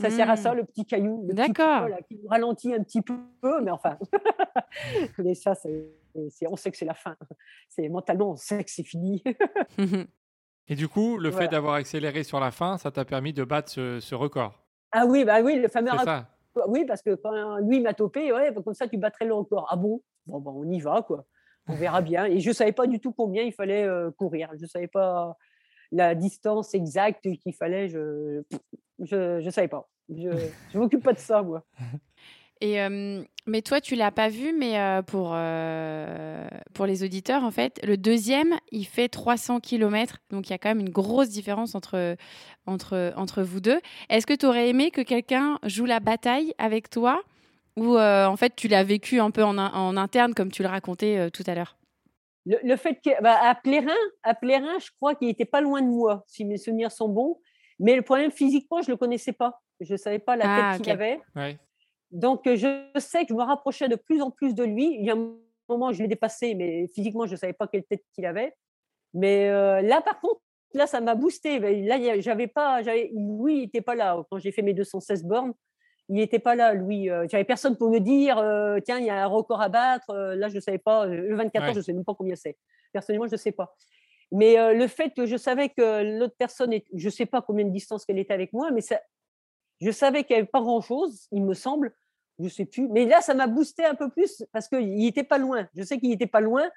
Ça 0.00 0.10
sert 0.10 0.30
à 0.30 0.36
ça, 0.36 0.52
Mm. 0.52 0.56
le 0.58 0.64
petit 0.64 0.84
caillou. 0.86 1.22
le 1.22 1.34
petit 1.34 1.52
D'accord. 1.52 1.88
qui 2.08 2.16
nous 2.16 2.28
ralentit 2.28 2.72
un 2.74 2.82
petit 2.82 3.02
peu, 3.02 3.18
mais 3.62 3.70
enfin. 3.70 3.98
mais 5.18 5.34
ça, 5.34 5.54
c'est, 5.54 5.90
c'est- 6.30 6.46
on 6.46 6.56
sait 6.56 6.70
que 6.70 6.76
c'est 6.76 6.84
la 6.84 6.94
fin. 6.94 7.16
C'est, 7.68 7.88
mentalement, 7.88 8.30
on 8.30 8.36
sait 8.36 8.62
que 8.64 8.70
c'est 8.70 8.84
fini. 8.84 9.22
Et 10.68 10.74
du 10.74 10.86
coup, 10.88 11.16
le 11.18 11.30
Voilà. 11.30 11.46
fait 11.46 11.50
d'avoir 11.50 11.74
accéléré 11.74 12.22
sur 12.24 12.40
la 12.40 12.50
fin, 12.50 12.76
ça 12.78 12.90
t'a 12.90 13.04
permis 13.04 13.32
de 13.32 13.42
battre 13.44 13.70
ce, 13.70 14.00
ce 14.00 14.14
record. 14.14 14.62
ah 14.92 15.06
oui, 15.06 15.24
bah 15.24 15.40
oui, 15.42 15.56
le 15.56 15.68
fameux 15.68 15.90
ça. 16.04 16.28
Oui, 16.66 16.84
parce 16.86 17.02
que 17.02 17.14
quand 17.14 17.58
lui 17.58 17.80
m'a 17.80 17.94
topé, 17.94 18.32
ouais, 18.32 18.50
bah, 18.50 18.60
comme 18.64 18.74
ça, 18.74 18.88
tu 18.88 18.98
battrais 18.98 19.24
le 19.26 19.34
record. 19.34 19.66
Ah 19.70 19.76
bon? 19.76 20.02
Bon, 20.26 20.40
bah, 20.40 20.50
on 20.54 20.68
y 20.70 20.80
va, 20.80 21.02
quoi. 21.02 21.24
On 21.68 21.74
verra 21.74 22.02
bien. 22.02 22.24
Et 22.26 22.40
je 22.40 22.48
ne 22.48 22.54
savais 22.54 22.72
pas 22.72 22.86
du 22.86 22.98
tout 23.00 23.12
combien 23.12 23.42
il 23.42 23.52
fallait 23.52 23.84
euh, 23.84 24.10
courir. 24.10 24.50
Je 24.56 24.62
ne 24.62 24.66
savais 24.66 24.88
pas 24.88 25.36
la 25.92 26.14
distance 26.14 26.74
exacte 26.74 27.28
qu'il 27.42 27.54
fallait. 27.54 27.88
Je 27.88 28.42
ne 28.98 29.40
je, 29.40 29.50
savais 29.50 29.68
pas. 29.68 29.88
Je 30.08 30.28
ne 30.28 30.78
m'occupe 30.78 31.02
pas 31.02 31.12
de 31.12 31.18
ça, 31.18 31.42
moi. 31.42 31.64
Et, 32.60 32.80
euh, 32.82 33.22
mais 33.46 33.62
toi, 33.62 33.80
tu 33.80 33.94
l'as 33.94 34.10
pas 34.10 34.28
vu, 34.28 34.52
mais 34.52 34.80
euh, 34.80 35.00
pour, 35.02 35.30
euh, 35.32 36.48
pour 36.74 36.86
les 36.86 37.04
auditeurs, 37.04 37.44
en 37.44 37.52
fait, 37.52 37.78
le 37.86 37.96
deuxième, 37.96 38.56
il 38.72 38.84
fait 38.84 39.08
300 39.08 39.60
km. 39.60 40.18
Donc, 40.30 40.48
il 40.48 40.50
y 40.50 40.54
a 40.54 40.58
quand 40.58 40.70
même 40.70 40.80
une 40.80 40.90
grosse 40.90 41.28
différence 41.28 41.76
entre, 41.76 42.16
entre, 42.66 43.12
entre 43.16 43.42
vous 43.42 43.60
deux. 43.60 43.80
Est-ce 44.08 44.26
que 44.26 44.34
tu 44.34 44.44
aurais 44.44 44.68
aimé 44.68 44.90
que 44.90 45.02
quelqu'un 45.02 45.60
joue 45.62 45.84
la 45.84 46.00
bataille 46.00 46.52
avec 46.58 46.90
toi? 46.90 47.22
Ou 47.76 47.96
en 47.96 48.36
fait, 48.36 48.56
tu 48.56 48.66
l'as 48.66 48.82
vécu 48.82 49.20
un 49.20 49.30
peu 49.30 49.44
en, 49.44 49.56
in- 49.56 49.70
en 49.72 49.96
interne, 49.96 50.34
comme 50.34 50.50
tu 50.50 50.64
le 50.64 50.68
racontais 50.68 51.30
tout 51.30 51.44
à 51.46 51.54
l'heure? 51.54 51.76
Le, 52.44 52.56
le 52.64 52.76
fait 52.76 52.94
que, 53.04 53.22
bah, 53.22 53.38
à 53.40 53.54
Plérin, 53.54 53.92
à 54.24 54.34
Plérin, 54.34 54.78
je 54.80 54.88
crois 54.96 55.14
qu'il 55.14 55.28
n'était 55.28 55.44
pas 55.44 55.60
loin 55.60 55.80
de 55.80 55.86
moi, 55.86 56.24
si 56.26 56.44
mes 56.44 56.56
souvenirs 56.56 56.90
sont 56.90 57.08
bons. 57.08 57.38
Mais 57.78 57.96
le 57.96 58.02
problème, 58.02 58.30
physiquement, 58.30 58.82
je 58.82 58.88
ne 58.88 58.92
le 58.94 58.96
connaissais 58.96 59.32
pas. 59.32 59.60
Je 59.80 59.92
ne 59.92 59.96
savais 59.98 60.18
pas 60.18 60.36
la 60.36 60.44
Ah, 60.48 60.72
tête 60.72 60.82
qu'il 60.82 60.92
ok. 60.92 61.00
avait. 61.00 61.20
Ouais. 61.36 61.58
Donc, 62.10 62.46
euh, 62.46 62.56
je 62.56 63.00
sais 63.00 63.22
que 63.22 63.28
je 63.30 63.34
me 63.34 63.42
rapprochais 63.42 63.88
de 63.88 63.96
plus 63.96 64.20
en 64.22 64.30
plus 64.30 64.54
de 64.54 64.64
lui. 64.64 64.96
Il 64.98 65.04
y 65.04 65.10
a 65.10 65.14
un 65.14 65.34
moment, 65.68 65.92
je 65.92 66.02
l'ai 66.02 66.08
dépassé, 66.08 66.54
mais 66.54 66.88
physiquement, 66.94 67.26
je 67.26 67.32
ne 67.32 67.36
savais 67.36 67.52
pas 67.52 67.68
quelle 67.68 67.84
tête 67.84 68.02
qu'il 68.14 68.26
avait. 68.26 68.54
Mais 69.14 69.48
euh, 69.48 69.80
là, 69.82 70.00
par 70.00 70.18
contre, 70.20 70.40
là, 70.74 70.86
ça 70.86 71.00
m'a 71.00 71.14
boosté. 71.14 71.58
Là, 71.84 72.20
j'avais 72.20 72.46
pas, 72.46 72.82
j'avais, 72.82 73.10
Louis 73.14 73.54
il 73.54 73.60
n'était 73.62 73.80
pas 73.82 73.94
là. 73.94 74.22
Quand 74.30 74.38
j'ai 74.38 74.52
fait 74.52 74.62
mes 74.62 74.74
216 74.74 75.24
bornes, 75.24 75.52
il 76.08 76.16
n'était 76.16 76.38
pas 76.38 76.54
là, 76.54 76.72
Louis. 76.72 77.10
Euh, 77.10 77.26
J'avais 77.30 77.44
personne 77.44 77.76
pour 77.76 77.90
me 77.90 77.98
dire, 78.00 78.38
euh, 78.38 78.80
tiens, 78.82 78.98
il 78.98 79.04
y 79.04 79.10
a 79.10 79.22
un 79.22 79.26
record 79.26 79.60
à 79.60 79.68
battre. 79.68 80.08
Euh, 80.08 80.34
Là, 80.36 80.48
je 80.48 80.54
ne 80.56 80.60
savais 80.60 80.78
pas. 80.78 81.04
Le 81.06 81.36
24 81.36 81.62
Ouais. 81.62 81.68
heures, 81.68 81.74
je 81.74 81.78
ne 81.80 81.84
sais 81.84 81.92
même 81.92 82.04
pas 82.04 82.14
combien 82.14 82.34
c'est. 82.34 82.56
Personnellement, 82.92 83.26
je 83.26 83.32
ne 83.32 83.36
sais 83.36 83.52
pas. 83.52 83.74
Mais 84.30 84.58
euh, 84.58 84.74
le 84.74 84.86
fait 84.88 85.10
que 85.14 85.24
je 85.26 85.36
savais 85.36 85.70
que 85.70 86.18
l'autre 86.18 86.34
personne, 86.38 86.72
est, 86.72 86.84
je 86.94 87.06
ne 87.06 87.10
sais 87.10 87.26
pas 87.26 87.40
combien 87.42 87.64
de 87.64 87.70
distance 87.70 88.04
qu'elle 88.04 88.18
était 88.18 88.34
avec 88.34 88.52
moi, 88.52 88.70
mais 88.70 88.80
ça, 88.82 89.00
je 89.80 89.90
savais 89.90 90.24
qu'il 90.24 90.34
n'y 90.36 90.40
avait 90.40 90.48
pas 90.48 90.60
grand-chose, 90.60 91.28
il 91.32 91.44
me 91.44 91.54
semble. 91.54 91.94
Je 92.38 92.44
ne 92.44 92.48
sais 92.50 92.66
plus. 92.66 92.88
Mais 92.88 93.04
là, 93.04 93.20
ça 93.20 93.34
m'a 93.34 93.46
boosté 93.46 93.84
un 93.84 93.94
peu 93.94 94.10
plus 94.10 94.44
parce 94.52 94.68
qu'il 94.68 94.94
n'était 94.96 95.24
pas 95.24 95.38
loin. 95.38 95.68
Je 95.74 95.82
sais 95.82 95.98
qu'il 95.98 96.10
n'était 96.10 96.26
pas 96.26 96.40
loin. 96.40 96.68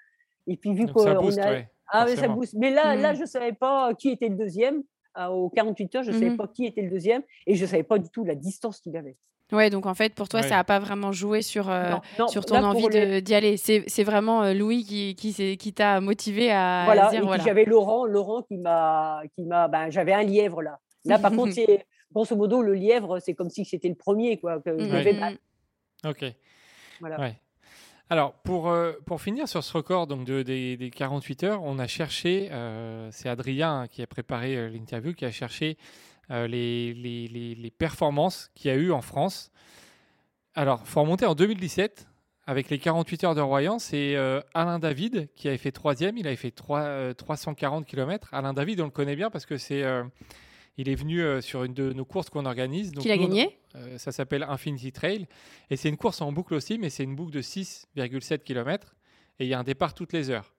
Et 0.48 0.58
puis, 0.58 0.74
vu 0.74 0.88
qu'on 0.88 1.06
a. 1.06 1.20
ouais, 1.20 1.68
ah, 1.88 2.06
mais 2.06 2.16
ça 2.16 2.28
booste. 2.28 2.56
Mais 2.56 2.72
là, 2.72 2.96
là 2.96 3.12
Mhm. 3.12 3.16
je 3.18 3.22
ne 3.22 3.26
savais 3.28 3.54
pas 3.54 3.94
qui 3.94 4.10
était 4.10 4.30
le 4.30 4.36
deuxième. 4.36 4.82
Ah, 5.14 5.32
Aux 5.32 5.50
48 5.50 5.96
heures, 5.96 6.04
je 6.04 6.12
ne 6.12 6.16
savais 6.16 6.30
Mhm. 6.32 6.38
pas 6.38 6.48
qui 6.48 6.66
était 6.66 6.82
le 6.82 6.90
deuxième. 6.90 7.22
Et 7.46 7.56
je 7.56 7.64
ne 7.64 7.68
savais 7.70 7.84
pas 7.84 8.00
du 8.00 8.10
tout 8.10 8.24
la 8.24 8.34
distance 8.34 8.80
qu'il 8.80 8.96
avait. 8.98 9.18
Ouais, 9.52 9.70
donc 9.70 9.86
en 9.86 9.94
fait, 9.94 10.14
pour 10.16 10.30
toi, 10.30 10.40
Ouais. 10.42 10.48
ça 10.48 10.56
n'a 10.56 10.64
pas 10.64 10.80
vraiment 10.80 11.12
joué 11.12 11.42
sur, 11.42 11.70
euh, 11.70 11.90
Non, 11.92 12.02
non, 12.20 12.28
sur 12.28 12.46
ton 12.46 12.56
là, 12.62 12.68
envie 12.68 12.88
les- 12.90 13.06
de- 13.06 13.20
d'y 13.20 13.36
aller. 13.36 13.58
C'est 13.58 13.84
c'est 13.88 14.04
vraiment 14.04 14.44
euh, 14.44 14.54
Louis 14.54 14.84
qui, 14.86 15.16
qui, 15.58 15.74
t'a 15.74 16.00
motivé 16.02 16.52
à 16.52 16.84
Voilà. 16.86 17.10
dire 17.10 17.26
voilà. 17.26 17.44
j'avais 17.44 17.66
Laurent, 17.66 18.06
Laurent 18.06 18.42
qui 18.44 18.58
m'a, 18.58 19.22
qui 19.36 19.44
m'a, 19.44 19.68
ben, 19.68 19.90
j'avais 19.90 20.14
un 20.14 20.24
lièvre 20.24 20.62
là. 20.62 20.80
Là, 21.06 21.20
par 21.20 21.32
contre, 21.32 21.52
c'est 21.56 21.86
grosso 22.14 22.36
modo 22.36 22.62
le 22.62 22.74
lièvre, 22.74 23.20
c'est 23.20 23.34
comme 23.34 23.50
si 23.50 23.66
c'était 23.66 23.90
le 23.90 23.96
premier 23.96 24.38
quoi. 24.40 24.60
Que 24.62 24.78
je 24.78 24.86
Mm, 24.86 24.90
devais 24.90 25.14
mm, 25.14 25.20
battre. 25.20 25.38
Ok. 26.08 26.26
Voilà. 27.00 27.20
Ouais. 27.20 27.36
Alors, 28.10 28.34
pour, 28.34 28.70
euh, 28.70 28.92
pour 29.06 29.22
finir 29.22 29.48
sur 29.48 29.64
ce 29.64 29.72
record 29.72 30.06
donc 30.06 30.26
de, 30.26 30.44
des, 30.44 30.76
des 30.76 30.90
48 30.90 31.44
heures, 31.46 31.62
on 31.64 31.80
a 31.80 31.88
cherché, 31.88 32.50
euh, 32.52 33.08
c'est 33.12 33.30
Adrien 33.30 33.88
qui 33.90 34.02
a 34.02 34.08
préparé 34.08 34.58
euh, 34.58 34.68
l'interview, 34.70 35.14
qui 35.14 35.24
a 35.24 35.32
cherché 35.32 35.78
euh, 36.32 36.48
les, 36.48 36.94
les, 36.94 37.28
les- 37.28 37.56
les 37.56 37.72
performances 37.72 38.50
qu'il 38.56 38.72
y 38.72 38.74
a 38.74 38.78
eu 38.78 38.92
en 38.92 39.02
France. 39.02 39.52
Alors, 40.54 40.86
faut 40.88 41.02
remonter 41.02 41.26
en 41.26 41.36
2017 41.36 42.08
avec 42.46 42.70
les 42.70 42.80
48 42.80 43.24
heures 43.24 43.36
de 43.36 43.42
Royan. 43.42 43.80
C'est 43.80 44.16
euh, 44.16 44.42
Alain 44.54 44.80
David 44.80 45.30
qui 45.36 45.48
avait 45.48 45.58
fait 45.58 45.72
troisième. 45.72 46.18
Il 46.18 46.28
avait 46.28 46.36
fait 46.36 46.52
trois- 46.52 46.82
euh, 46.82 47.14
340 47.14 47.86
km. 47.86 48.34
Alain 48.34 48.54
David, 48.54 48.82
on 48.82 48.86
le 48.86 48.92
connaît 48.92 49.16
bien 49.16 49.30
parce 49.30 49.46
que 49.46 49.58
c'est, 49.58 49.84
il 50.78 50.90
est 50.90 50.96
venu 50.96 51.22
euh, 51.22 51.40
sur 51.42 51.64
une 51.64 51.74
de 51.74 51.94
nos 51.94 52.06
courses 52.06 52.30
qu'on 52.30 52.46
organise. 52.46 52.92
Qu'il 53.02 53.12
a 53.12 53.18
gagné 53.18 53.58
euh, 53.76 53.98
ça 53.98 54.12
s'appelle 54.12 54.44
Infinity 54.44 54.92
Trail. 54.92 55.28
Et 55.70 55.78
c'est 55.78 55.88
une 55.90 55.98
course 55.98 56.20
en 56.22 56.32
boucle 56.34 56.54
aussi, 56.54 56.78
mais 56.78 56.90
c'est 56.90 57.04
une 57.04 57.16
boucle 57.16 57.32
de 57.32 57.42
6,7 57.42 58.40
km. 58.40 58.96
Et 59.40 59.46
il 59.46 59.48
y 59.50 59.54
a 59.54 59.60
un 59.60 59.64
départ 59.64 59.94
toutes 59.94 60.12
les 60.14 60.30
heures. 60.30 60.54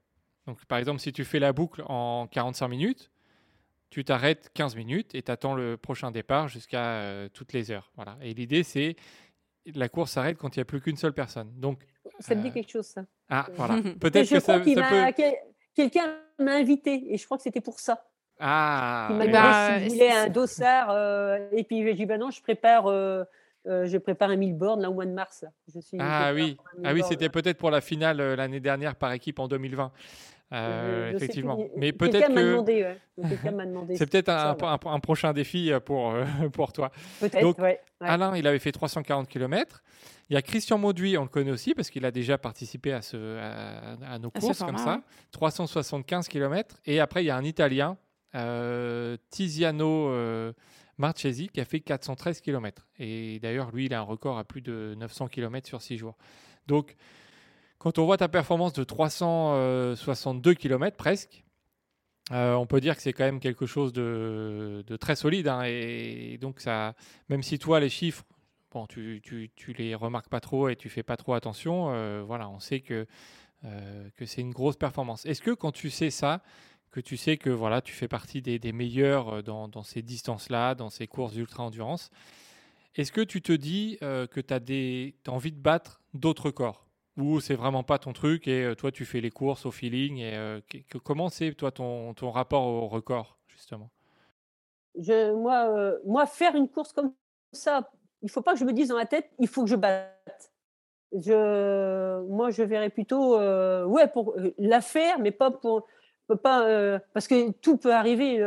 Donc, 0.47 0.65
par 0.65 0.79
exemple, 0.79 1.01
si 1.01 1.13
tu 1.13 1.25
fais 1.25 1.39
la 1.39 1.53
boucle 1.53 1.83
en 1.87 2.27
45 2.27 2.69
minutes, 2.69 3.11
tu 3.93 4.05
t'arrêtes 4.05 4.51
15 4.55 4.75
minutes 4.75 5.15
et 5.15 5.21
tu 5.23 5.31
attends 5.31 5.55
le 5.55 5.77
prochain 5.77 6.11
départ 6.11 6.49
jusqu'à 6.49 6.83
euh, 7.03 7.29
toutes 7.29 7.53
les 7.53 7.71
heures. 7.71 7.93
Voilà. 7.95 8.17
Et 8.23 8.33
l'idée, 8.33 8.63
c'est 8.63 8.97
la 9.75 9.91
course 9.91 10.13
s'arrête 10.13 10.39
quand 10.39 10.57
il 10.57 10.61
n'y 10.61 10.63
a 10.63 10.65
plus 10.65 10.81
qu'une 10.81 10.97
seule 10.97 11.13
personne. 11.13 11.53
Donc, 11.61 11.83
Ça 12.19 12.35
me 12.35 12.41
Euh, 12.41 12.45
dit 12.45 12.53
quelque 12.53 12.71
chose 12.71 12.87
ça. 12.87 13.03
ah, 13.29 13.47
voilà. 13.55 13.77
Et 13.85 13.95
Peut-être 13.99 14.31
que 14.31 14.41
ça, 14.41 14.61
qu'il 14.61 14.75
ça 14.77 14.89
peut. 14.89 15.13
quel- 15.15 15.35
quelqu'un 15.75 16.17
m'a 16.39 16.55
invité 16.55 17.13
et 17.13 17.19
je 17.19 17.25
crois 17.27 17.37
que 17.37 17.43
c'était 17.43 17.61
pour 17.61 17.81
ça. 17.81 18.03
Ah, 18.41 19.09
Il 19.11 19.17
m'a 19.19 19.25
Eh 19.25 19.29
demandé 19.29 19.47
ben, 19.47 19.79
s'il 19.79 19.85
euh, 19.85 19.89
voulait 19.95 20.11
c'est- 20.11 20.17
un 20.17 20.29
dossard 20.31 20.91
euh, 20.91 21.49
et 21.53 21.63
puis 21.65 21.83
j'ai 21.85 21.93
dit 21.95 22.07
bah 22.07 22.17
non, 22.17 22.31
je 22.31 22.41
prépare. 22.43 22.87
euh, 22.87 23.25
euh, 23.69 23.87
je 23.87 23.97
prépare 23.99 24.31
un 24.31 24.37
1000 24.37 24.55
bornes 24.57 24.81
là 24.83 24.91
au 24.91 24.95
mois 24.95 25.05
de 25.07 25.13
mars. 25.13 25.43
là. 25.43 25.51
Je 25.73 25.79
suis, 25.81 25.97
Ah 26.01 26.33
prépare 26.33 26.35
oui, 26.35 26.55
pour 26.57 26.67
un 26.67 26.77
1000 26.79 26.87
ah 26.87 26.95
oui, 26.95 27.03
c'était 27.09 27.29
peut-être 27.29 27.59
pour 27.59 27.71
la 27.71 27.81
finale 27.83 28.21
euh, 28.21 28.35
l'année 28.37 28.59
dernière 28.59 28.97
par 28.97 29.13
équipe 29.13 29.39
en 29.39 29.47
2020. 29.49 29.93
Euh, 30.53 31.11
Je- 31.13 31.17
effectivement. 31.17 31.57
plus. 31.57 31.69
Mais 31.77 31.93
peut-être 31.93 32.29
que 32.29 32.33
demandé. 32.53 32.83
ouais. 32.83 32.99
C'est 33.97 34.11
peut-être 34.11 34.29
un, 34.29 34.55
ouais. 34.55 34.65
un- 34.65 34.91
un 34.93 35.01
prochain 35.01 35.33
défi 35.33 35.73
euh, 35.73 35.81
pour, 35.81 36.11
euh, 36.13 36.25
pour 36.53 36.73
toi. 36.73 36.91
Peut-être, 37.21 37.41
Donc, 37.41 37.59
ouais. 37.59 37.81
ouais. 38.01 38.07
Alain, 38.09 38.37
il 38.37 38.47
avait 38.47 38.59
fait 38.59 38.73
340 38.73 39.29
km. 39.29 39.83
Il 40.31 40.35
y 40.35 40.37
a 40.37 40.43
Christian 40.43 40.79
Mauduit, 40.79 41.17
on 41.19 41.23
le 41.23 41.29
connaît 41.29 41.51
aussi 41.51 41.75
parce 41.75 41.91
qu'il 41.91 42.05
a 42.05 42.11
déjà 42.11 42.39
participé 42.39 42.93
à, 42.93 43.03
ce, 43.03 43.39
à, 43.39 44.15
à 44.15 44.19
nos 44.19 44.29
À 44.35 44.41
ce 44.41 44.47
courses 44.47 44.59
comme 44.63 44.79
ça. 44.79 44.95
ouais. 44.97 45.01
375 45.33 46.29
km. 46.29 46.77
Et 46.87 47.01
après, 47.01 47.23
il 47.23 47.27
y 47.27 47.31
a 47.31 47.37
un 47.37 47.45
Italien, 47.45 47.97
euh, 48.35 49.17
Tiziano 49.31 50.09
euh, 50.09 50.53
Marchesi, 50.99 51.49
qui 51.49 51.61
a 51.61 51.65
fait 51.65 51.81
413 51.81 52.41
km. 52.41 52.87
Et 52.99 53.39
d'ailleurs, 53.41 53.71
lui, 53.73 53.87
il 53.87 53.95
a 53.95 53.99
un 54.01 54.03
record 54.05 54.39
à 54.39 54.45
plus 54.45 54.61
de 54.63 54.95
900 54.99 55.29
km 55.29 55.67
sur 55.67 55.83
6 55.83 55.97
jours. 55.99 56.17
Donc, 56.67 56.95
quand 57.83 57.99
on 57.99 58.05
voit 58.05 58.17
ta 58.17 58.29
performance 58.29 58.73
de 58.75 58.85
362 58.85 60.55
km 60.55 60.97
presque, 60.97 61.43
euh, 62.31 62.55
on 62.55 62.65
peut 62.65 62.81
dire 62.81 62.95
que 62.95 63.03
c'est 63.03 63.13
quand 63.13 63.25
même 63.25 63.41
quelque 63.41 63.67
chose 63.67 63.93
de, 63.93 64.85
très 65.01 65.17
solide. 65.17 65.49
hein. 65.49 65.65
et 65.65 66.39
donc, 66.41 66.61
ça, 66.61 66.95
même 67.29 67.43
si 67.43 67.59
toi, 67.59 67.81
les 67.81 67.89
chiffres, 67.89 68.23
bon, 68.71 68.87
tu, 68.87 69.21
tu, 69.25 69.51
tu 69.57 69.73
les 69.73 69.97
remarques 69.97 70.29
pas 70.29 70.39
trop 70.39 70.69
et 70.69 70.77
tu 70.77 70.89
fais 70.89 71.03
pas 71.03 71.17
trop 71.17 71.35
attention, 71.35 71.91
euh, 71.91 72.23
voilà, 72.25 72.49
on 72.49 72.61
sait 72.61 72.79
que, 72.83 73.05
euh, 73.65 74.09
c'est 74.27 74.43
une 74.43 74.53
grosse 74.53 74.77
performance. 74.77 75.27
Est-ce 75.27 75.43
que 75.43 75.51
quand 75.51 75.73
tu 75.73 75.91
sais 75.91 76.11
ça, 76.11 76.41
que 76.93 77.01
tu 77.01 77.17
sais 77.17 77.37
que 77.37 77.51
voilà, 77.51 77.81
tu 77.81 77.95
fais 77.95 78.07
partie 78.07 78.43
des, 78.43 78.73
meilleurs 78.73 79.43
dans, 79.43 79.83
ces 79.83 80.03
distances-là, 80.03 80.77
dans 80.77 80.89
ces 80.89 81.09
courses 81.09 81.33
d'ultra-endurance. 81.33 82.11
Est-ce 82.95 83.11
que 83.11 83.23
tu 83.23 83.43
te 83.43 83.53
dis 83.53 83.97
que 84.01 84.41
tu 84.41 84.55
as 84.55 85.33
envie 85.33 85.53
de 85.53 85.61
battre 85.61 86.01
d'autres 86.15 86.53
corps? 86.53 86.87
Ou 87.17 87.41
c'est 87.41 87.55
vraiment 87.55 87.83
pas 87.83 87.99
ton 87.99 88.13
truc 88.13 88.49
et 88.49 88.73
toi 88.77 88.91
tu 88.91 89.05
fais 89.05 89.21
les 89.21 89.31
courses 89.31 89.67
au 89.67 89.71
feeling 89.71 90.19
et 90.19 90.85
comment 91.05 91.29
c'est 91.29 91.53
toi 91.53 91.71
ton, 91.71 92.15
ton 92.15 92.31
rapport 92.31 92.67
au 92.67 92.89
record 92.89 93.39
justement? 93.49 93.91
Moi, 94.97 95.95
moi 96.07 96.27
faire 96.27 96.55
une 96.55 96.69
course 96.69 96.93
comme 96.93 97.13
ça 97.53 97.91
il 98.23 98.31
faut 98.31 98.41
pas 98.41 98.55
que 98.55 98.59
je 98.59 98.65
me 98.65 98.73
dise 98.73 98.89
dans 98.89 98.97
la 98.97 99.07
tête 99.07 99.31
il 99.39 99.49
faut 99.49 99.63
que 99.63 99.71
je 99.71 99.77
batte 99.77 100.53
je, 101.13 102.23
moi, 102.29 102.51
je 102.51 102.63
verrais 102.63 102.91
plutôt, 102.91 103.39
euh, 103.39 103.85
ouais, 103.85 104.09
pour 104.09 104.35
euh, 104.39 104.55
la 104.59 104.81
faire, 104.81 105.19
mais 105.19 105.31
pas 105.31 105.51
pour, 105.51 105.87
pas, 106.43 106.67
euh, 106.67 106.99
parce 107.13 107.29
que 107.29 107.51
tout 107.51 107.77
peut 107.77 107.93
arriver. 107.93 108.39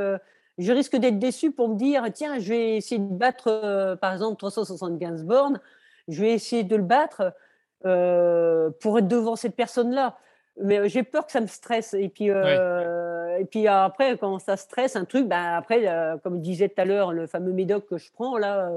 je 0.57 0.72
risque 0.72 0.95
d'être 0.95 1.20
déçu 1.20 1.51
pour 1.51 1.70
me 1.70 1.76
dire, 1.76 2.03
tiens, 2.13 2.39
je 2.39 2.49
vais 2.49 2.78
essayer 2.78 2.99
de 2.99 3.13
battre, 3.13 3.97
par 4.01 4.13
exemple, 4.13 4.38
375 4.38 5.24
bornes. 5.24 5.59
Je 6.07 6.22
vais 6.22 6.34
essayer 6.34 6.63
de 6.63 6.76
le 6.76 6.84
battre 6.84 7.34
pour 7.82 8.99
être 8.99 9.07
devant 9.07 9.36
cette 9.36 9.55
personne-là. 9.55 10.17
Mais 10.61 10.88
j'ai 10.88 11.03
peur 11.03 11.26
que 11.26 11.32
ça 11.32 11.41
me 11.41 11.47
stresse. 11.47 11.93
Et 11.93 12.09
puis, 12.09 12.28
et 12.28 13.45
puis 13.45 13.67
après, 13.67 14.17
quand 14.17 14.39
ça 14.39 14.57
stresse 14.57 14.95
un 14.95 15.05
truc, 15.05 15.28
ben 15.28 15.55
après, 15.55 16.17
comme 16.23 16.36
je 16.36 16.41
disais 16.41 16.69
tout 16.69 16.82
à 16.82 16.86
l'heure, 16.86 17.11
le 17.11 17.28
fameux 17.28 17.51
médoc 17.51 17.86
que 17.88 17.97
je 17.97 18.11
prends 18.11 18.38
là, 18.38 18.71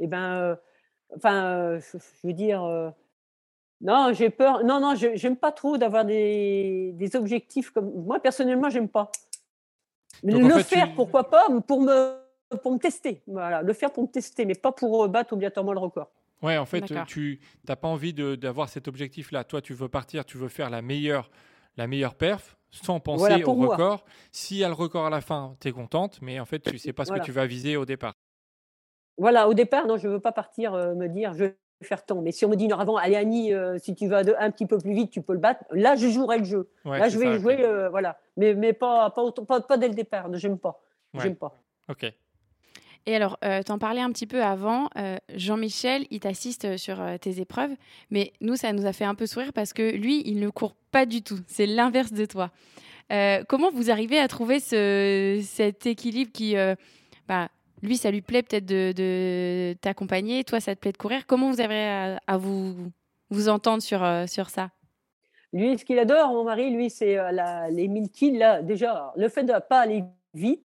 et 0.00 0.06
ben, 0.06 0.56
enfin, 1.16 1.78
je 1.80 2.26
veux 2.26 2.32
dire 2.32 2.92
non, 3.84 4.12
j'ai 4.12 4.30
peur. 4.30 4.64
Non, 4.64 4.80
non, 4.80 4.94
j'aime 4.94 5.36
pas 5.36 5.52
trop 5.52 5.76
d'avoir 5.76 6.04
des, 6.06 6.92
des, 6.94 7.16
objectifs 7.16 7.70
comme. 7.70 7.92
Moi, 8.04 8.18
personnellement, 8.18 8.70
j'aime 8.70 8.88
pas. 8.88 9.12
le 10.22 10.62
faire, 10.62 10.94
pourquoi 10.94 11.28
pas, 11.28 11.46
pour 11.66 11.82
me, 11.82 12.16
pour 12.62 12.72
me 12.72 12.78
tester. 12.78 13.22
Voilà, 13.26 13.60
le 13.60 13.72
faire 13.74 13.92
pour 13.92 14.04
me 14.04 14.08
tester, 14.08 14.46
mais 14.46 14.54
pas 14.54 14.72
pour 14.72 15.06
battre 15.08 15.34
obligatoirement 15.34 15.74
le 15.74 15.80
record. 15.80 16.10
Ouais, 16.44 16.58
en 16.58 16.66
fait, 16.66 16.84
tu 17.06 17.40
n'as 17.68 17.76
pas 17.76 17.88
envie 17.88 18.12
d'avoir 18.12 18.68
cet 18.68 18.88
objectif-là. 18.88 19.44
Toi, 19.44 19.62
tu 19.62 19.72
veux 19.74 19.88
partir, 19.88 20.24
tu 20.24 20.36
veux 20.36 20.48
faire 20.48 20.70
la 20.70 20.82
meilleure, 20.82 21.30
la 21.76 21.86
meilleure 21.86 22.14
perf 22.14 22.56
sans 22.70 23.00
penser 23.00 23.44
au 23.44 23.54
record. 23.54 24.04
S'il 24.32 24.58
y 24.58 24.64
a 24.64 24.68
le 24.68 24.74
record 24.74 25.06
à 25.06 25.10
la 25.10 25.20
fin, 25.20 25.56
tu 25.60 25.68
es 25.68 25.72
contente, 25.72 26.18
mais 26.20 26.40
en 26.40 26.44
fait, 26.44 26.58
tu 26.58 26.74
ne 26.74 26.78
sais 26.78 26.92
pas 26.92 27.04
ce 27.04 27.12
que 27.12 27.20
tu 27.20 27.32
vas 27.32 27.46
viser 27.46 27.76
au 27.76 27.84
départ. 27.84 28.14
Voilà, 29.16 29.48
au 29.48 29.54
départ, 29.54 29.86
non, 29.86 29.96
je 29.96 30.08
ne 30.08 30.14
veux 30.14 30.20
pas 30.20 30.32
partir 30.32 30.74
euh, 30.74 30.94
me 30.94 31.08
dire 31.08 31.34
je 31.34 31.52
faire 31.82 32.04
tant. 32.04 32.20
Mais 32.20 32.32
si 32.32 32.44
on 32.44 32.48
me 32.48 32.56
dit 32.56 32.66
non, 32.66 32.78
avant, 32.78 32.96
allez 32.96 33.14
Annie, 33.14 33.52
euh, 33.52 33.78
si 33.78 33.94
tu 33.94 34.08
vas 34.08 34.22
un 34.38 34.50
petit 34.50 34.66
peu 34.66 34.78
plus 34.78 34.92
vite, 34.92 35.10
tu 35.10 35.22
peux 35.22 35.34
le 35.34 35.38
battre. 35.38 35.64
Là, 35.70 35.94
je 35.94 36.08
jouerai 36.08 36.38
le 36.38 36.44
jeu. 36.44 36.68
là, 36.84 37.08
je 37.08 37.18
vais 37.18 37.38
jouer, 37.38 37.64
euh, 37.64 37.88
voilà. 37.90 38.18
Mais, 38.36 38.54
mais 38.54 38.72
pas, 38.72 39.10
pas, 39.10 39.30
pas, 39.30 39.60
pas, 39.60 39.76
dès 39.76 39.88
le 39.88 39.94
départ. 39.94 40.28
J'aime 40.34 40.58
pas. 40.58 40.82
J'aime 41.14 41.36
pas. 41.36 41.62
Ok. 41.88 42.12
Et 43.06 43.14
alors, 43.14 43.38
euh, 43.44 43.62
t'en 43.62 43.78
parlais 43.78 44.00
un 44.00 44.10
petit 44.10 44.26
peu 44.26 44.42
avant. 44.42 44.88
Jean-Michel, 45.34 46.06
il 46.10 46.20
t'assiste 46.20 46.76
sur 46.78 47.02
tes 47.20 47.40
épreuves, 47.40 47.72
mais 48.10 48.32
nous, 48.40 48.56
ça 48.56 48.72
nous 48.72 48.86
a 48.86 48.92
fait 48.92 49.04
un 49.04 49.14
peu 49.14 49.26
sourire 49.26 49.52
parce 49.52 49.72
que 49.72 49.94
lui, 49.94 50.22
il 50.24 50.40
ne 50.40 50.48
court 50.48 50.74
pas 50.90 51.04
du 51.04 51.22
tout. 51.22 51.38
C'est 51.46 51.66
l'inverse 51.66 52.12
de 52.12 52.24
toi. 52.24 52.50
comment 53.48 53.70
vous 53.70 53.90
arrivez 53.90 54.18
à 54.18 54.28
trouver 54.28 54.58
ce, 54.58 55.40
cet 55.44 55.86
équilibre 55.86 56.32
qui, 56.32 56.56
bah, 57.28 57.50
lui, 57.84 57.96
ça 57.96 58.10
lui 58.10 58.22
plaît 58.22 58.42
peut-être 58.42 58.64
de, 58.64 59.74
t'accompagner, 59.80 60.42
toi, 60.42 60.58
ça 60.58 60.74
te 60.74 60.80
plaît 60.80 60.92
de 60.92 60.96
courir. 60.96 61.26
Comment 61.26 61.50
vous 61.50 61.60
avez 61.60 62.18
à, 62.26 62.36
vous, 62.38 62.90
vous 63.30 63.48
entendre 63.48 63.82
sur, 63.82 64.02
euh, 64.02 64.26
sur 64.26 64.48
ça? 64.48 64.70
Lui, 65.52 65.78
ce 65.78 65.84
qu'il 65.84 65.98
adore, 65.98 66.32
mon 66.32 66.44
mari, 66.44 66.70
lui, 66.70 66.90
c'est 66.90 67.18
euh, 67.18 67.68
les 67.70 67.86
1000 67.86 68.10
kills. 68.10 68.38
Là, 68.38 68.62
déjà, 68.62 69.12
le 69.16 69.28
fait 69.28 69.44
de 69.44 69.52
ne 69.52 69.58
pas 69.58 69.80
aller 69.80 70.02
vite, 70.32 70.64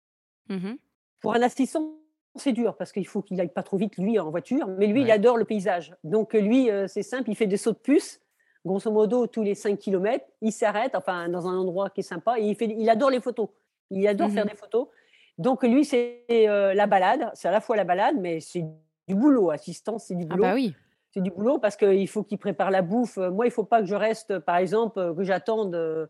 mmh 0.48 0.74
pour 1.22 1.34
un 1.34 1.42
assistant, 1.42 1.96
c'est 2.40 2.52
dur 2.52 2.76
parce 2.76 2.92
qu'il 2.92 3.06
faut 3.06 3.22
qu'il 3.22 3.40
aille 3.40 3.52
pas 3.52 3.62
trop 3.62 3.76
vite, 3.76 3.96
lui, 3.98 4.18
en 4.18 4.30
voiture. 4.30 4.66
Mais 4.66 4.86
lui, 4.86 5.02
il 5.02 5.10
adore 5.10 5.36
le 5.36 5.44
paysage. 5.44 5.94
Donc, 6.04 6.32
lui, 6.34 6.70
euh, 6.70 6.86
c'est 6.86 7.02
simple, 7.02 7.30
il 7.30 7.36
fait 7.36 7.46
des 7.46 7.56
sauts 7.56 7.72
de 7.72 7.78
puce. 7.78 8.20
Grosso 8.64 8.90
modo, 8.90 9.26
tous 9.26 9.42
les 9.42 9.54
5 9.54 9.78
km, 9.78 10.24
il 10.40 10.52
s'arrête, 10.52 10.94
enfin, 10.94 11.28
dans 11.28 11.46
un 11.46 11.56
endroit 11.56 11.90
qui 11.90 12.00
est 12.00 12.04
sympa, 12.04 12.38
et 12.38 12.42
il, 12.42 12.56
fait, 12.56 12.66
il 12.66 12.90
adore 12.90 13.10
les 13.10 13.20
photos. 13.20 13.48
Il 13.90 14.06
adore 14.08 14.30
faire 14.30 14.46
des 14.46 14.56
photos. 14.56 14.88
Donc 15.38 15.62
lui, 15.62 15.84
c'est 15.84 16.24
euh, 16.30 16.74
la 16.74 16.86
balade. 16.86 17.30
C'est 17.34 17.46
à 17.46 17.52
la 17.52 17.60
fois 17.60 17.76
la 17.76 17.84
balade, 17.84 18.16
mais 18.18 18.40
c'est 18.40 18.64
du 19.06 19.14
boulot. 19.14 19.50
Assistance, 19.50 20.06
c'est 20.06 20.16
du 20.16 20.26
ah 20.28 20.34
boulot. 20.34 20.44
Ah 20.44 20.48
bah 20.48 20.54
oui. 20.54 20.74
C'est 21.12 21.20
du 21.20 21.30
boulot 21.30 21.58
parce 21.58 21.76
qu'il 21.76 22.08
faut 22.08 22.24
qu'il 22.24 22.38
prépare 22.38 22.70
la 22.70 22.82
bouffe. 22.82 23.16
Moi, 23.18 23.46
il 23.46 23.50
ne 23.50 23.54
faut 23.54 23.64
pas 23.64 23.80
que 23.80 23.86
je 23.86 23.94
reste, 23.94 24.38
par 24.40 24.56
exemple, 24.56 25.14
que 25.14 25.22
j'attende. 25.22 25.74
Euh, 25.74 26.06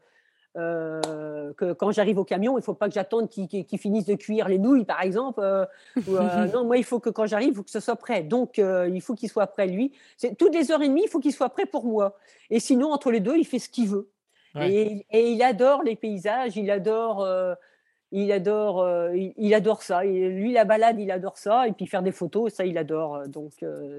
que 0.56 1.72
quand 1.72 1.90
j'arrive 1.90 2.18
au 2.18 2.24
camion, 2.24 2.52
il 2.56 2.60
ne 2.60 2.64
faut 2.64 2.74
pas 2.74 2.88
que 2.88 2.94
j'attende 2.94 3.28
qu'il 3.28 3.78
finisse 3.78 4.06
de 4.06 4.14
cuire 4.14 4.48
les 4.48 4.58
nouilles, 4.58 4.84
par 4.84 5.02
exemple. 5.02 5.40
Euh, 5.40 5.66
non, 6.52 6.64
moi, 6.64 6.78
il 6.78 6.84
faut 6.84 7.00
que 7.00 7.10
quand 7.10 7.26
j'arrive, 7.26 7.50
il 7.50 7.54
faut 7.54 7.62
que 7.62 7.70
ce 7.70 7.80
soit 7.80 7.96
prêt. 7.96 8.22
Donc, 8.22 8.58
il 8.58 9.00
faut 9.00 9.14
qu'il 9.14 9.28
soit 9.28 9.46
prêt, 9.46 9.66
lui. 9.66 9.92
Toutes 10.38 10.54
les 10.54 10.70
heures 10.70 10.82
et 10.82 10.88
demie, 10.88 11.02
il 11.04 11.08
faut 11.08 11.20
qu'il 11.20 11.32
soit 11.32 11.50
prêt 11.50 11.66
pour 11.66 11.84
moi. 11.84 12.16
Et 12.50 12.60
sinon, 12.60 12.92
entre 12.92 13.10
les 13.10 13.20
deux, 13.20 13.36
il 13.36 13.44
fait 13.44 13.58
ce 13.58 13.68
qu'il 13.68 13.88
veut. 13.88 14.08
Et, 14.58 15.04
et, 15.10 15.32
il 15.32 15.42
adore 15.42 15.82
les 15.82 15.96
paysages, 15.96 16.56
il 16.56 16.70
adore 16.70 17.26
il 18.12 18.30
adore, 18.30 18.80
euh, 18.82 19.10
il, 19.14 19.54
adore 19.54 19.82
ça. 19.82 20.04
lui, 20.04 20.52
la 20.52 20.64
balade, 20.64 20.98
il 21.00 21.10
adore 21.10 21.36
ça. 21.36 21.66
Et 21.66 21.72
puis 21.72 21.86
faire 21.86 22.02
des 22.02 22.12
photos, 22.12 22.52
ça, 22.52 22.64
il 22.64 22.78
adore. 22.78 23.26
Donc, 23.28 23.52
euh, 23.62 23.98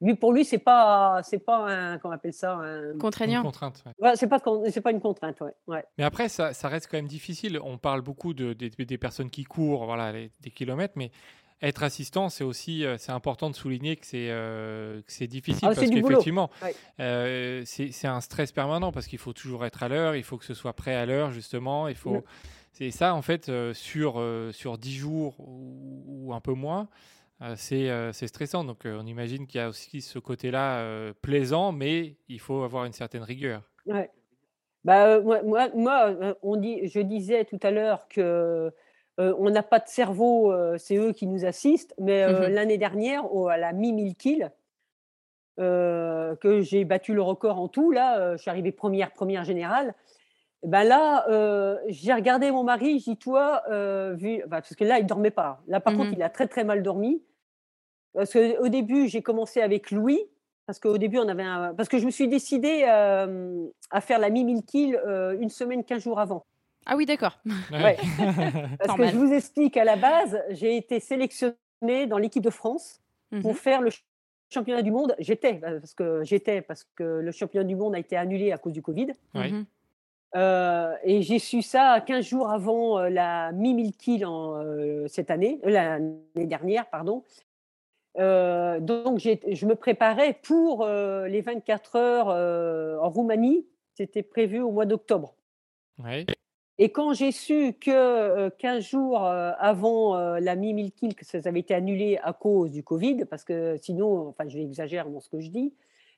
lui, 0.00 0.14
pour 0.14 0.32
lui, 0.32 0.44
c'est 0.44 0.58
pas, 0.58 1.20
c'est 1.22 1.38
pas 1.38 1.58
un, 1.68 1.98
qu'on 1.98 2.10
appelle 2.10 2.32
ça, 2.32 2.54
un... 2.54 2.98
contraignant. 2.98 3.40
Une 3.40 3.46
contrainte. 3.46 3.84
Ouais. 4.00 4.16
c'est 4.16 4.26
pas, 4.26 4.40
c'est 4.68 4.80
pas 4.80 4.90
une 4.90 5.00
contrainte, 5.00 5.40
ouais. 5.40 5.84
Mais 5.96 6.04
après, 6.04 6.28
ça, 6.28 6.52
ça, 6.52 6.68
reste 6.68 6.88
quand 6.90 6.98
même 6.98 7.06
difficile. 7.06 7.58
On 7.62 7.78
parle 7.78 8.02
beaucoup 8.02 8.34
de, 8.34 8.52
des 8.52 8.98
personnes 8.98 9.30
qui 9.30 9.44
courent, 9.44 9.84
voilà, 9.84 10.12
des 10.12 10.50
kilomètres, 10.50 10.94
mais 10.96 11.10
être 11.62 11.82
assistant, 11.84 12.28
c'est 12.28 12.44
aussi 12.44 12.84
euh, 12.84 12.96
c'est 12.98 13.12
important 13.12 13.48
de 13.48 13.54
souligner 13.54 13.96
que 13.96 14.04
c'est 14.04 14.30
c'est 15.06 15.28
difficile 15.28 15.68
ah, 15.70 15.74
parce 15.74 15.88
qu'effectivement 15.88 16.50
c'est 16.98 18.06
un 18.06 18.20
stress 18.20 18.52
permanent 18.52 18.92
parce 18.92 19.06
qu'il 19.06 19.20
faut 19.20 19.32
toujours 19.32 19.64
être 19.64 19.82
à 19.82 19.88
l'heure, 19.88 20.14
il 20.16 20.24
faut 20.24 20.36
que 20.36 20.44
ce 20.44 20.52
soit 20.52 20.74
prêt 20.74 20.94
à 20.94 21.06
l'heure 21.06 21.30
justement, 21.30 21.88
il 21.88 21.94
faut 21.94 22.22
c'est 22.74 22.90
ça, 22.90 23.14
en 23.14 23.22
fait, 23.22 23.48
euh, 23.48 23.72
sur, 23.72 24.18
euh, 24.18 24.50
sur 24.50 24.78
10 24.78 24.94
jours 24.94 25.36
ou, 25.38 26.32
un 26.34 26.40
peu 26.40 26.54
moins, 26.54 26.88
euh, 27.40 27.54
c'est 27.56 28.26
stressant. 28.26 28.64
Donc, 28.64 28.80
on 28.84 29.06
imagine 29.06 29.46
qu'il 29.46 29.60
y 29.60 29.64
a 29.64 29.68
aussi 29.68 30.00
ce 30.00 30.18
côté-là 30.18 31.12
plaisant, 31.22 31.70
mais 31.70 32.16
il 32.28 32.40
faut 32.40 32.62
avoir 32.62 32.84
une 32.84 32.92
certaine 32.92 33.22
rigueur. 33.22 33.62
Ouais. 33.86 34.10
Bah, 34.82 35.20
moi, 35.20 35.68
moi, 35.74 36.36
on 36.42 36.56
dit, 36.56 36.88
je 36.88 36.98
disais 37.00 37.44
tout 37.44 37.60
à 37.62 37.70
l'heure 37.70 38.08
que 38.08 38.72
on 39.18 39.48
n'a 39.50 39.62
pas 39.62 39.78
de 39.78 39.86
cerveau, 39.86 40.52
c'est 40.76 40.96
eux 40.96 41.12
qui 41.12 41.28
nous 41.28 41.44
assistent. 41.44 41.94
Mais 42.00 42.26
mmh 42.26 42.48
l'année 42.48 42.78
dernière, 42.78 43.32
au, 43.32 43.46
à 43.46 43.56
la 43.56 43.72
mi-1000 43.72 44.16
kills, 44.16 44.50
que 45.58 46.60
j'ai 46.60 46.84
battu 46.84 47.14
le 47.14 47.22
record 47.22 47.60
en 47.60 47.68
tout, 47.68 47.92
là, 47.92 48.36
je 48.36 48.42
suis 48.42 48.50
arrivée 48.50 48.72
première, 48.72 49.12
première 49.12 49.44
générale 49.44 49.94
ben 50.64 50.84
là, 50.84 51.28
euh, 51.28 51.78
j'ai 51.88 52.12
regardé 52.12 52.50
mon 52.50 52.64
mari, 52.64 52.98
j'ai 52.98 53.12
dit, 53.12 53.16
toi, 53.16 53.62
euh, 53.70 54.14
vu, 54.14 54.42
parce 54.50 54.74
que 54.74 54.84
là, 54.84 54.98
il 54.98 55.06
dormait 55.06 55.30
pas. 55.30 55.62
Là, 55.66 55.80
par 55.80 55.94
contre, 55.94 56.10
mmh 56.10 56.14
il 56.14 56.22
a 56.22 56.30
très, 56.30 56.46
très 56.48 56.64
mal 56.64 56.82
dormi. 56.82 57.22
Parce 58.14 58.32
qu'au 58.32 58.68
début, 58.68 59.08
j'ai 59.08 59.22
commencé 59.22 59.60
avec 59.60 59.90
Louis, 59.90 60.20
parce 60.66 60.78
qu'au 60.78 60.98
début, 60.98 61.18
on 61.18 61.28
avait 61.28 61.42
un... 61.42 61.74
Parce 61.74 61.88
que 61.88 61.98
je 61.98 62.06
me 62.06 62.10
suis 62.10 62.28
décidée 62.28 62.84
euh, 62.88 63.66
à 63.90 64.00
faire 64.00 64.18
la 64.18 64.30
mi 64.30 64.64
kill 64.64 64.98
une 65.40 65.50
semaine, 65.50 65.84
15 65.84 66.02
jours 66.02 66.20
avant. 66.20 66.46
Ah 66.86 66.96
oui, 66.96 67.06
d'accord. 67.06 67.38
Ouais. 67.72 67.96
parce 68.78 68.96
que 68.96 69.06
je 69.08 69.16
vous 69.16 69.32
explique, 69.32 69.76
à 69.76 69.84
la 69.84 69.96
base, 69.96 70.40
j'ai 70.50 70.76
été 70.76 71.00
sélectionnée 71.00 72.06
dans 72.06 72.18
l'équipe 72.18 72.42
de 72.42 72.50
France 72.50 73.00
pour 73.42 73.52
mmh 73.52 73.56
faire 73.56 73.80
le 73.82 73.90
championnat 74.50 74.82
du 74.82 74.92
monde. 74.92 75.14
J'étais, 75.18 75.54
parce 75.54 75.94
que 75.94 76.22
j'étais, 76.22 76.62
parce 76.62 76.84
que 76.94 77.02
le 77.02 77.32
championnat 77.32 77.66
du 77.66 77.74
monde 77.74 77.94
a 77.94 77.98
été 77.98 78.16
annulé 78.16 78.52
à 78.52 78.58
cause 78.58 78.72
du 78.72 78.82
Covid. 78.82 79.08
Oui. 79.34 79.52
Mmh 79.52 79.66
euh, 80.36 80.96
et 81.04 81.22
j'ai 81.22 81.38
su 81.38 81.62
ça 81.62 82.00
15 82.04 82.24
jours 82.24 82.50
avant 82.50 82.98
euh, 82.98 83.08
la 83.08 83.52
en, 83.52 84.56
euh, 84.56 85.06
cette 85.06 85.30
année, 85.30 85.60
l'année 85.62 86.18
dernière, 86.34 86.88
pardon. 86.90 87.22
donc 88.16 89.18
je 89.20 89.66
me 89.66 89.74
préparais 89.74 90.38
pour 90.42 90.86
les 90.86 91.40
24 91.40 91.96
heures 91.96 93.00
en 93.02 93.10
Roumanie. 93.10 93.66
C'était 93.94 94.22
prévu 94.24 94.60
au 94.60 94.72
mois 94.72 94.86
d'octobre. 94.86 95.36
Et 96.78 96.90
quand 96.90 97.12
j'ai 97.12 97.30
su 97.30 97.74
que 97.74 98.48
15 98.48 98.84
jours 98.84 99.24
avant 99.24 100.16
la 100.16 100.56
mi-mille 100.56 100.90
kill, 100.90 101.14
que 101.14 101.24
ça 101.24 101.38
avait 101.44 101.60
été 101.60 101.74
annulé 101.74 102.18
à 102.22 102.32
cause 102.32 102.72
du 102.72 102.82
Covid, 102.82 103.24
parce 103.26 103.44
que 103.44 103.76
sinon, 103.80 104.28
enfin, 104.28 104.48
je 104.48 104.58
exagère 104.58 105.08
dans 105.08 105.20
ce 105.20 105.28
que 105.28 105.40
je 105.40 105.50
dis, 105.50 105.72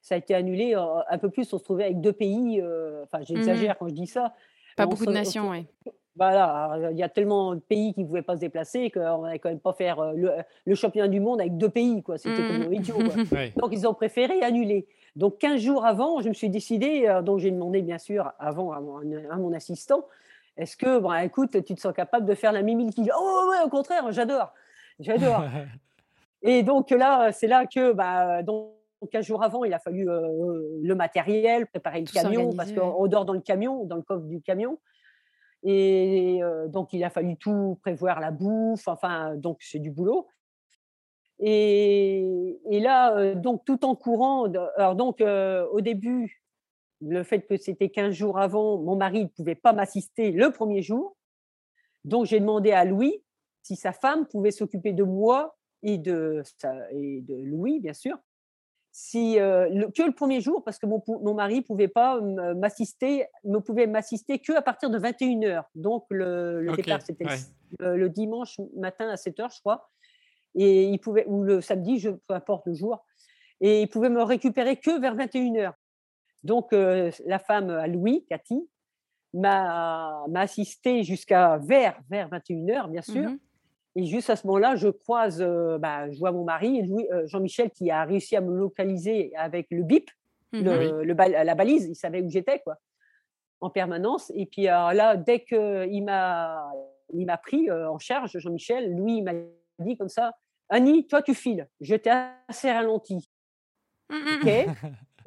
ça 0.06 0.14
a 0.14 0.18
été 0.18 0.36
annulé 0.36 0.74
un 0.74 1.18
peu 1.18 1.30
plus. 1.30 1.52
On 1.52 1.58
se 1.58 1.64
trouvait 1.64 1.86
avec 1.86 2.00
deux 2.00 2.12
pays. 2.12 2.60
Euh, 2.60 3.02
enfin, 3.02 3.24
j'exagère 3.24 3.72
mmh 3.72 3.76
quand 3.80 3.88
je 3.88 3.94
dis 3.94 4.06
ça. 4.06 4.34
Pas 4.76 4.86
beaucoup 4.86 5.04
de 5.04 5.10
nations, 5.10 5.50
oui. 5.50 5.66
Voilà, 6.14 6.78
il 6.92 6.96
y 6.96 7.02
a 7.02 7.08
tellement 7.08 7.56
de 7.56 7.60
pays 7.60 7.92
qui 7.92 8.02
ne 8.02 8.06
pouvaient 8.06 8.22
pas 8.22 8.36
se 8.36 8.40
déplacer 8.40 8.90
qu'on 8.90 9.22
n'allait 9.22 9.40
quand 9.40 9.48
même 9.48 9.58
pas 9.58 9.72
faire 9.72 9.98
euh, 9.98 10.14
le, 10.64 10.74
championnat 10.76 11.08
du 11.08 11.18
monde 11.18 11.40
avec 11.40 11.56
deux 11.58 11.68
pays. 11.68 12.04
quoi. 12.04 12.18
C'était 12.18 12.40
mmh. 12.40 12.62
comme 12.62 12.72
idiot. 12.72 12.98
Donc, 13.56 13.70
ils 13.72 13.86
ont 13.88 13.94
préféré 13.94 14.40
annuler. 14.42 14.86
Donc, 15.16 15.38
15 15.38 15.60
jours 15.60 15.84
avant, 15.84 16.20
je 16.20 16.28
me 16.28 16.34
suis 16.34 16.50
décidé, 16.50 17.06
euh, 17.08 17.20
donc 17.20 17.40
j'ai 17.40 17.50
demandé 17.50 17.82
bien 17.82 17.98
sûr 17.98 18.30
avant 18.38 18.70
à 18.72 18.80
mon, 18.80 19.52
assistant, 19.54 20.06
Est-ce 20.56 20.76
que, 20.76 21.00
bon, 21.00 21.12
écoute, 21.14 21.64
tu 21.64 21.74
te 21.74 21.80
sens 21.80 21.92
capable 21.92 22.26
de 22.26 22.34
faire 22.36 22.52
la 22.52 22.62
mimile 22.62 22.94
qui 22.94 23.10
Oh, 23.18 23.50
ouais, 23.50 23.64
au 23.64 23.68
contraire, 23.70 24.12
j'adore, 24.12 24.52
j'adore. 25.00 25.42
et 26.42 26.62
donc 26.62 26.90
là, 26.90 27.32
c'est 27.32 27.48
là 27.48 27.66
que, 27.66 27.92
bah, 27.92 28.44
donc, 28.44 28.75
un 29.14 29.20
jours 29.20 29.42
avant, 29.42 29.64
il 29.64 29.72
a 29.74 29.78
fallu 29.78 30.04
le 30.06 30.94
matériel, 30.94 31.66
préparer 31.66 32.00
le 32.00 32.06
camion, 32.06 32.52
parce 32.54 32.72
qu'on 32.72 33.06
dort 33.06 33.24
dans 33.24 33.34
le 33.34 33.40
camion, 33.40 33.84
dans 33.84 33.96
le 33.96 34.02
coffre 34.02 34.26
du 34.26 34.40
camion. 34.42 34.78
Et 35.62 36.40
donc, 36.68 36.92
il 36.92 37.02
a 37.04 37.10
fallu 37.10 37.36
tout 37.36 37.78
prévoir, 37.82 38.20
la 38.20 38.30
bouffe, 38.30 38.88
enfin, 38.88 39.36
donc 39.36 39.58
c'est 39.60 39.78
du 39.78 39.90
boulot. 39.90 40.26
Et, 41.38 42.58
et 42.70 42.80
là, 42.80 43.34
donc, 43.34 43.64
tout 43.64 43.84
en 43.84 43.94
courant, 43.94 44.50
alors 44.76 44.94
donc, 44.96 45.20
au 45.20 45.80
début, 45.80 46.42
le 47.00 47.22
fait 47.22 47.42
que 47.42 47.56
c'était 47.56 47.90
15 47.90 48.14
jours 48.14 48.38
avant, 48.38 48.78
mon 48.78 48.96
mari 48.96 49.24
ne 49.24 49.28
pouvait 49.28 49.54
pas 49.54 49.72
m'assister 49.72 50.30
le 50.30 50.50
premier 50.50 50.82
jour. 50.82 51.16
Donc, 52.04 52.26
j'ai 52.26 52.40
demandé 52.40 52.72
à 52.72 52.84
Louis 52.84 53.22
si 53.62 53.76
sa 53.76 53.92
femme 53.92 54.26
pouvait 54.26 54.52
s'occuper 54.52 54.92
de 54.92 55.02
moi 55.02 55.56
et 55.82 55.98
de, 55.98 56.42
et 56.92 57.20
de 57.22 57.34
Louis, 57.34 57.80
bien 57.80 57.92
sûr, 57.92 58.16
si, 58.98 59.38
euh, 59.38 59.90
que 59.94 60.02
le 60.02 60.12
premier 60.12 60.40
jour, 60.40 60.64
parce 60.64 60.78
que 60.78 60.86
mon, 60.86 61.02
mon 61.06 61.34
mari 61.34 61.60
pouvait 61.60 61.86
pas 61.86 62.18
m'assister, 62.54 63.26
ne 63.44 63.58
pouvait 63.58 63.86
m'assister 63.86 64.38
que 64.38 64.54
à 64.54 64.62
partir 64.62 64.88
de 64.88 64.98
21h. 64.98 65.64
Donc, 65.74 66.06
le, 66.08 66.74
départ, 66.74 67.02
c'était 67.02 67.26
le, 67.78 68.08
dimanche 68.08 68.58
matin 68.74 69.10
à 69.10 69.16
7h, 69.16 69.54
je 69.54 69.60
crois. 69.60 69.90
Et 70.54 70.84
il 70.84 70.98
pouvait, 70.98 71.26
ou 71.26 71.42
le 71.42 71.60
samedi, 71.60 71.98
je, 71.98 72.08
peu 72.08 72.32
importe 72.32 72.64
le 72.64 72.72
jour. 72.72 73.04
Et 73.60 73.82
il 73.82 73.88
pouvait 73.88 74.08
me 74.08 74.22
récupérer 74.22 74.76
que 74.76 74.98
vers 74.98 75.14
21h. 75.14 75.74
Donc, 76.42 76.72
euh, 76.72 77.10
la 77.26 77.38
femme 77.38 77.68
à 77.68 77.86
Louis, 77.88 78.24
Cathy, 78.30 78.66
m'a 79.34 80.24
assisté 80.36 81.02
jusqu'à 81.02 81.58
vers, 81.58 82.00
vers 82.08 82.30
21h, 82.30 82.90
bien 82.90 83.02
sûr. 83.02 83.28
Mmh 83.28 83.38
et 83.96 84.04
juste 84.04 84.28
à 84.28 84.36
ce 84.36 84.46
moment-là, 84.46 84.76
je 84.76 84.88
croise, 84.88 85.40
euh, 85.40 85.78
bah, 85.78 86.10
je 86.10 86.18
vois 86.18 86.30
mon 86.30 86.44
mari, 86.44 86.82
euh, 87.10 87.26
Jean-Michel, 87.26 87.70
qui 87.70 87.90
a 87.90 88.04
réussi 88.04 88.36
à 88.36 88.42
me 88.42 88.54
localiser 88.54 89.32
avec 89.36 89.68
le 89.70 89.82
bip, 89.82 90.10
mmh 90.52 90.60
le, 90.60 91.02
la 91.02 91.54
balise, 91.54 91.86
il 91.86 91.96
savait 91.96 92.20
où 92.20 92.28
j'étais, 92.28 92.60
quoi, 92.60 92.76
en 93.62 93.70
permanence. 93.70 94.30
Et 94.34 94.44
puis 94.44 94.64
là, 94.64 95.16
dès 95.16 95.40
qu'il 95.40 96.04
m'a, 96.04 96.70
il 97.14 97.24
m'a 97.24 97.38
pris 97.38 97.70
en 97.70 97.98
charge, 97.98 98.38
Jean-Michel, 98.38 98.94
lui, 98.94 99.18
il 99.18 99.24
m'a 99.24 99.32
dit 99.78 99.96
comme 99.96 100.10
ça, 100.10 100.32
Annie, 100.68 101.06
toi, 101.06 101.22
tu 101.22 101.34
files. 101.34 101.66
J'étais 101.80 102.12
assez 102.48 102.70
ralenti. 102.70 103.30
Mmh 104.10 104.14
ok. 104.42 104.66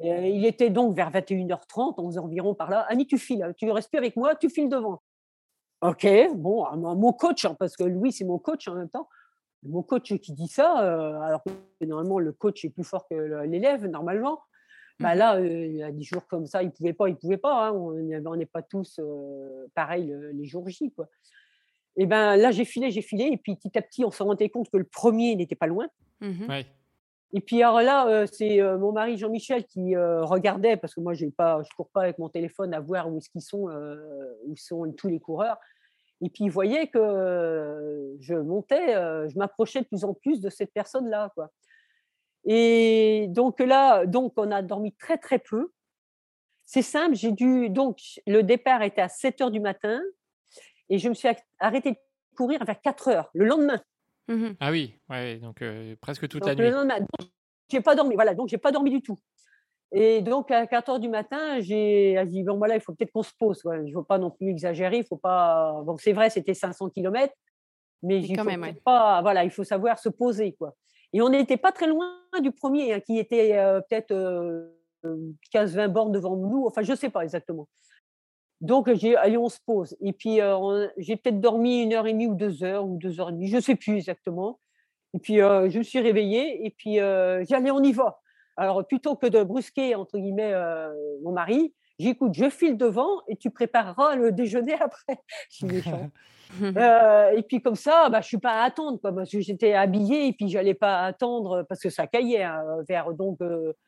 il 0.00 0.46
était 0.46 0.70
donc 0.70 0.94
vers 0.94 1.10
21h30, 1.10 1.94
on 1.98 2.16
environ 2.18 2.54
par 2.54 2.70
là. 2.70 2.86
Annie, 2.88 3.06
tu 3.06 3.18
files, 3.18 3.52
tu 3.56 3.68
restes 3.70 3.90
plus 3.90 3.98
avec 3.98 4.16
moi, 4.16 4.36
tu 4.36 4.48
files 4.48 4.68
devant. 4.68 5.02
Ok, 5.82 6.06
bon, 6.34 6.66
mon 6.76 7.12
coach, 7.12 7.44
hein, 7.44 7.56
parce 7.58 7.76
que 7.76 7.84
lui, 7.84 8.12
c'est 8.12 8.24
mon 8.24 8.38
coach 8.38 8.68
en 8.68 8.74
même 8.74 8.90
temps. 8.90 9.08
Mon 9.62 9.82
coach 9.82 10.14
qui 10.18 10.32
dit 10.32 10.48
ça, 10.48 10.82
euh, 10.82 11.20
alors 11.20 11.42
que 11.44 11.84
normalement, 11.84 12.18
le 12.18 12.32
coach 12.32 12.64
est 12.64 12.70
plus 12.70 12.84
fort 12.84 13.06
que 13.08 13.44
l'élève, 13.44 13.86
normalement. 13.86 14.40
Bah 14.98 15.14
mmh 15.14 15.18
là, 15.18 15.36
euh, 15.36 15.66
il 15.66 15.76
y 15.76 15.82
a 15.82 15.90
des 15.90 16.02
jours 16.02 16.26
comme 16.26 16.46
ça, 16.46 16.62
il 16.62 16.66
ne 16.66 16.70
pouvait 16.72 16.92
pas, 16.92 17.08
il 17.08 17.12
ne 17.12 17.16
pouvait 17.16 17.38
pas. 17.38 17.68
Hein, 17.68 17.72
on 17.72 18.36
n'est 18.36 18.46
pas 18.46 18.60
tous 18.60 18.98
euh, 18.98 19.66
pareils 19.74 20.14
les 20.34 20.44
jours 20.44 20.68
J. 20.68 20.92
Quoi. 20.92 21.08
Et 21.96 22.04
ben 22.04 22.36
là, 22.36 22.50
j'ai 22.50 22.66
filé, 22.66 22.90
j'ai 22.90 23.00
filé, 23.00 23.30
et 23.32 23.38
puis 23.38 23.56
petit 23.56 23.76
à 23.78 23.82
petit, 23.82 24.04
on 24.04 24.10
se 24.10 24.22
rendait 24.22 24.50
compte 24.50 24.70
que 24.70 24.76
le 24.76 24.84
premier 24.84 25.34
n'était 25.36 25.54
pas 25.54 25.66
loin. 25.66 25.86
Mmh 26.20 26.46
et 27.32 27.40
puis 27.40 27.62
alors 27.62 27.80
là, 27.80 28.26
c'est 28.26 28.60
mon 28.78 28.92
mari 28.92 29.16
Jean-Michel 29.16 29.64
qui 29.64 29.96
regardait, 29.96 30.76
parce 30.76 30.94
que 30.94 31.00
moi, 31.00 31.14
je 31.14 31.26
ne 31.26 31.30
cours 31.76 31.90
pas 31.90 32.02
avec 32.02 32.18
mon 32.18 32.28
téléphone 32.28 32.74
à 32.74 32.80
voir 32.80 33.08
où 33.08 33.20
sont, 33.38 34.92
tous 34.96 35.08
les 35.08 35.20
coureurs. 35.20 35.58
Et 36.22 36.28
puis 36.28 36.44
il 36.44 36.50
voyait 36.50 36.88
que 36.88 38.16
je 38.20 38.34
montais, 38.34 38.92
je 39.28 39.38
m'approchais 39.38 39.80
de 39.80 39.86
plus 39.86 40.04
en 40.04 40.12
plus 40.12 40.40
de 40.40 40.50
cette 40.50 40.72
personne-là. 40.72 41.32
Et 42.44 43.26
donc 43.28 43.60
là, 43.60 44.06
donc 44.06 44.32
on 44.36 44.50
a 44.50 44.60
dormi 44.62 44.92
très 44.96 45.18
très 45.18 45.38
peu. 45.38 45.70
C'est 46.64 46.82
simple, 46.82 47.14
j'ai 47.14 47.32
dû 47.32 47.70
donc 47.70 48.00
le 48.26 48.42
départ 48.42 48.82
était 48.82 49.02
à 49.02 49.08
7 49.08 49.40
heures 49.40 49.50
du 49.50 49.60
matin 49.60 50.00
et 50.88 50.98
je 50.98 51.08
me 51.08 51.14
suis 51.14 51.28
arrêtée 51.58 51.92
de 51.92 51.98
courir 52.36 52.64
vers 52.64 52.80
4 52.80 53.08
heures 53.08 53.30
le 53.34 53.44
lendemain. 53.44 53.80
Mmh 54.30 54.52
ah 54.60 54.70
oui, 54.70 54.94
ouais, 55.08 55.38
donc 55.38 55.62
presque 56.00 56.28
toute 56.28 56.46
la 56.46 56.54
nuit. 56.54 56.62
Le 56.62 56.70
lendemain, 56.70 56.98
j'ai 57.68 57.80
pas 57.80 57.96
dormi, 57.96 58.14
voilà, 58.14 58.34
donc 58.34 58.48
j'ai 58.48 58.58
pas 58.58 58.70
dormi 58.70 58.90
du 58.90 59.02
tout. 59.02 59.18
Et 59.92 60.22
donc 60.22 60.52
à 60.52 60.68
4 60.68 60.88
heures 60.88 61.00
du 61.00 61.08
matin, 61.08 61.58
j'ai 61.60 62.16
dit 62.26 62.44
bon 62.44 62.56
voilà, 62.56 62.76
il 62.76 62.80
faut 62.80 62.94
peut-être 62.94 63.10
qu'on 63.10 63.24
se 63.24 63.32
pose. 63.36 63.60
Il 63.64 63.86
ne 63.86 63.92
faut 63.92 64.04
pas 64.04 64.18
non 64.18 64.30
plus 64.30 64.48
exagérer, 64.48 64.98
il 64.98 65.04
faut 65.04 65.16
pas. 65.16 65.82
Bon, 65.84 65.96
c'est 65.98 66.12
vrai, 66.12 66.30
c'était 66.30 66.54
500 66.54 66.90
km, 66.90 67.34
mais, 68.04 68.20
il 68.20 68.38
faut 68.38 68.80
pas. 68.84 69.20
Voilà, 69.20 69.42
il 69.42 69.50
faut 69.50 69.64
savoir 69.64 69.98
se 69.98 70.08
poser 70.08 70.52
quoi. 70.52 70.76
Et 71.12 71.20
on 71.20 71.28
n'était 71.28 71.56
pas 71.56 71.72
très 71.72 71.88
loin 71.88 72.20
du 72.40 72.52
premier, 72.52 72.94
hein, 72.94 73.00
qui 73.00 73.18
était 73.18 73.52
peut-être 73.88 74.14
15-20 75.52 75.88
bornes 75.88 76.12
devant 76.12 76.36
nous. 76.36 76.66
Enfin, 76.66 76.82
je 76.82 76.92
ne 76.92 76.96
sais 76.96 77.10
pas 77.10 77.22
exactement. 77.22 77.68
Donc, 78.60 78.92
j'ai 78.94 79.16
allez, 79.16 79.36
on 79.36 79.48
se 79.48 79.58
pose. 79.64 79.96
Et 80.00 80.12
puis, 80.12 80.38
j'ai 80.98 81.16
peut-être 81.16 81.40
dormi 81.40 81.82
une 81.82 81.94
heure 81.94 82.06
et 82.06 82.12
demie 82.12 82.26
ou 82.26 82.34
deux 82.34 82.62
heures 82.62 82.84
ou 82.86 82.98
deux 82.98 83.20
heures 83.20 83.30
et 83.30 83.32
demie, 83.32 83.48
je 83.48 83.56
ne 83.56 83.60
sais 83.60 83.76
plus 83.76 83.96
exactement. 83.96 84.60
Et 85.14 85.18
puis, 85.18 85.36
je 85.36 85.78
me 85.78 85.82
suis 85.82 86.00
réveillée 86.00 86.66
et 86.66 86.70
puis, 86.70 86.94
j'ai 86.94 87.70
on 87.70 87.82
y 87.82 87.92
va. 87.92 88.20
Alors, 88.56 88.86
plutôt 88.86 89.16
que 89.16 89.26
de 89.26 89.42
brusquer, 89.42 89.94
entre 89.94 90.18
guillemets, 90.18 90.54
mon 91.22 91.32
mari, 91.32 91.74
j'écoute, 92.00 92.32
je 92.34 92.48
file 92.48 92.76
devant 92.76 93.20
et 93.28 93.36
tu 93.36 93.50
prépareras 93.50 94.16
le 94.16 94.32
déjeuner 94.32 94.74
après. 94.80 95.18
je 95.50 95.56
suis 95.56 95.66
méchant. 95.66 96.10
Euh, 96.60 97.30
et 97.30 97.44
puis 97.44 97.62
comme 97.62 97.76
ça, 97.76 98.08
bah, 98.10 98.20
je 98.22 98.26
suis 98.26 98.38
pas 98.38 98.62
à 98.62 98.64
attendre, 98.64 99.00
quoi, 99.00 99.14
parce 99.14 99.30
que 99.30 99.38
j'étais 99.38 99.72
habillée 99.72 100.26
et 100.26 100.32
puis 100.32 100.48
j'allais 100.48 100.74
pas 100.74 101.04
attendre 101.04 101.62
parce 101.68 101.80
que 101.80 101.90
ça 101.90 102.08
caillait 102.08 102.42
hein, 102.42 102.64
vers 102.88 103.12
donc 103.14 103.38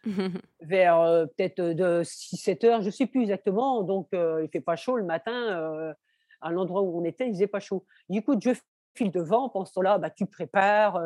vers 0.60 1.26
peut-être 1.36 1.60
de 1.60 2.04
6-7 2.04 2.66
heures, 2.66 2.82
je 2.82 2.90
sais 2.90 3.06
plus 3.06 3.22
exactement. 3.22 3.82
Donc 3.82 4.10
il 4.12 4.48
fait 4.52 4.60
pas 4.60 4.76
chaud 4.76 4.96
le 4.96 5.02
matin 5.02 5.92
à 6.40 6.52
l'endroit 6.52 6.82
où 6.82 7.00
on 7.00 7.04
était, 7.04 7.26
il 7.26 7.32
faisait 7.32 7.48
pas 7.48 7.58
chaud. 7.58 7.84
J'écoute, 8.08 8.38
je 8.40 8.50
file 8.94 9.10
devant, 9.10 9.48
pendant 9.48 9.64
ce 9.64 9.72
temps-là, 9.72 9.98
bah, 9.98 10.10
tu 10.10 10.26
prépares 10.26 11.02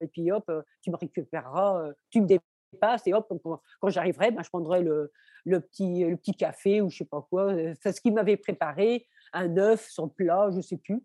et 0.00 0.06
puis 0.06 0.30
hop, 0.30 0.48
tu 0.82 0.92
me 0.92 0.96
récupéreras, 0.96 1.82
tu 2.10 2.20
me 2.20 2.28
passe 2.76 3.06
et 3.06 3.14
hop, 3.14 3.32
quand, 3.80 3.88
j'arriverai, 3.88 4.30
ben, 4.30 4.42
je 4.42 4.48
prendrai 4.48 4.82
le, 4.82 5.12
le, 5.44 5.60
petit, 5.60 6.04
le 6.04 6.16
petit 6.16 6.34
café 6.34 6.80
ou 6.80 6.90
je 6.90 6.98
sais 6.98 7.04
pas 7.04 7.26
quoi. 7.28 7.54
C'est 7.80 7.92
ce 7.92 8.00
qu'il 8.00 8.14
m'avait 8.14 8.36
préparé, 8.36 9.06
un 9.32 9.56
œuf 9.56 9.88
son 9.90 10.08
plat, 10.08 10.50
je 10.54 10.60
sais 10.60 10.76
plus. 10.76 11.02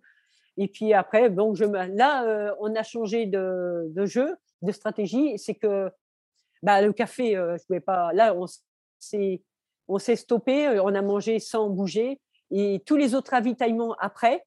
Et 0.58 0.68
puis 0.68 0.94
après, 0.94 1.30
donc 1.30 1.56
je 1.56 1.66
là, 1.66 2.56
on 2.60 2.76
a 2.76 2.84
changé 2.84 3.26
de, 3.28 3.86
de 3.90 4.06
jeu, 4.06 4.36
de 4.62 4.72
stratégie. 4.72 5.38
C'est 5.38 5.56
que 5.56 5.92
bah, 6.64 6.82
le 6.82 6.94
café, 6.94 7.34
je 7.34 7.66
pouvais 7.66 7.80
pas. 7.80 8.12
Là, 8.14 8.34
on 8.34 8.46
s'est, 8.98 9.44
on 9.88 10.00
s'est 10.00 10.16
stoppé, 10.16 10.80
on 10.80 10.96
a 10.96 11.02
mangé 11.02 11.40
sans 11.40 11.70
bouger. 11.70 12.20
Et 12.50 12.82
tous 12.86 12.96
les 12.96 13.14
autres 13.14 13.32
ravitaillements 13.32 13.96
après, 14.00 14.44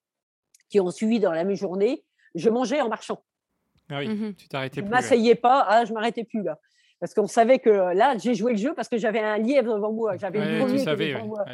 qui 0.71 0.81
ont 0.81 0.91
suivi 0.91 1.21
dans 1.21 1.33
la 1.33 1.45
même 1.45 1.57
journée, 1.57 2.05
je 2.35 2.49
mangeais 2.49 2.81
en 2.81 2.89
marchant. 2.89 3.23
Ah 3.91 3.99
oui, 3.99 4.09
mmh 4.09 4.35
tu 4.35 4.49
t'arrêtais 4.49 4.81
plus. 4.81 4.87
Je 4.87 4.91
m'asseyais 4.91 5.35
pas, 5.35 5.67
ah, 5.69 5.85
je 5.85 5.93
m'arrêtais 5.93 6.25
plus 6.25 6.43
là. 6.43 6.59
Parce 7.01 7.15
qu'on 7.15 7.27
savait 7.27 7.59
que 7.59 7.71
là, 7.71 8.17
j'ai 8.19 8.35
joué 8.35 8.53
le 8.53 8.59
jeu 8.59 8.75
parce 8.75 8.89
que 8.89 8.99
j'avais 8.99 9.21
un 9.21 9.39
lièvre 9.39 9.75
devant 9.75 9.91
moi. 9.93 10.17
J'avais 10.19 10.39
le 10.39 10.61
premier 10.61 10.85
devant 10.85 11.27
moi. 11.27 11.45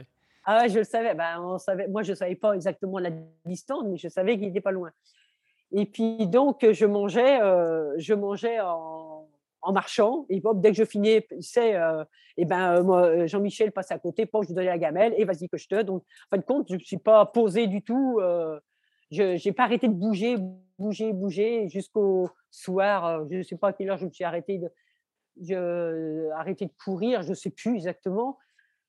Ah 0.44 0.60
ouais, 0.60 0.68
je 0.68 0.78
le 0.78 0.84
savais. 0.84 1.14
Ben, 1.14 1.40
on 1.40 1.58
savait. 1.58 1.88
Moi, 1.88 2.02
je 2.02 2.10
ne 2.10 2.16
savais 2.16 2.34
pas 2.36 2.52
exactement 2.52 2.98
la 2.98 3.10
distance, 3.44 3.84
mais 3.86 3.96
je 3.96 4.08
savais 4.08 4.36
qu'il 4.36 4.46
n'était 4.46 4.60
pas 4.60 4.70
loin. 4.72 4.90
Et 5.72 5.86
puis, 5.86 6.26
donc, 6.28 6.64
je 6.70 6.86
mangeais, 6.86 7.40
euh, 7.40 7.92
je 7.98 8.14
mangeais 8.14 8.60
en, 8.60 9.28
en, 9.62 9.72
marchant. 9.72 10.24
Et 10.28 10.40
dès 10.54 10.70
que 10.70 10.76
je 10.76 10.84
finissais, 10.84 11.74
euh, 11.74 12.04
et 12.36 12.44
ben, 12.44 12.82
moi, 12.82 13.26
Jean-Michel 13.26 13.72
passe 13.72 13.90
à 13.90 13.98
côté, 13.98 14.24
pour 14.24 14.44
je 14.44 14.48
lui 14.48 14.54
donnais 14.54 14.68
la 14.68 14.78
gamelle, 14.78 15.14
et 15.16 15.24
vas-y 15.24 15.48
que 15.48 15.56
je 15.56 15.66
te. 15.66 15.82
Donc, 15.82 16.02
en 16.02 16.36
fin 16.36 16.38
de 16.38 16.44
compte, 16.44 16.66
je 16.68 16.74
ne 16.74 16.78
me 16.78 16.84
suis 16.84 16.98
pas 16.98 17.26
posé 17.26 17.66
du 17.66 17.82
tout. 17.82 18.18
Euh, 18.20 18.60
je 19.10 19.44
n'ai 19.44 19.52
pas 19.52 19.64
arrêté 19.64 19.88
de 19.88 19.94
bouger, 19.94 20.36
bouger, 20.78 21.12
bouger 21.12 21.68
jusqu'au 21.68 22.30
soir. 22.50 23.24
je 23.28 23.38
ne 23.38 23.42
sais 23.42 23.56
pas 23.56 23.68
à 23.68 23.72
quelle 23.72 23.90
heure 23.90 23.98
je 23.98 24.06
me 24.06 24.10
suis 24.10 24.24
arrêté 24.24 24.58
de, 24.58 24.70
je 25.40 26.30
arrêté 26.30 26.66
de 26.66 26.72
courir, 26.82 27.22
je 27.22 27.30
ne 27.30 27.34
sais 27.34 27.50
plus 27.50 27.74
exactement. 27.74 28.38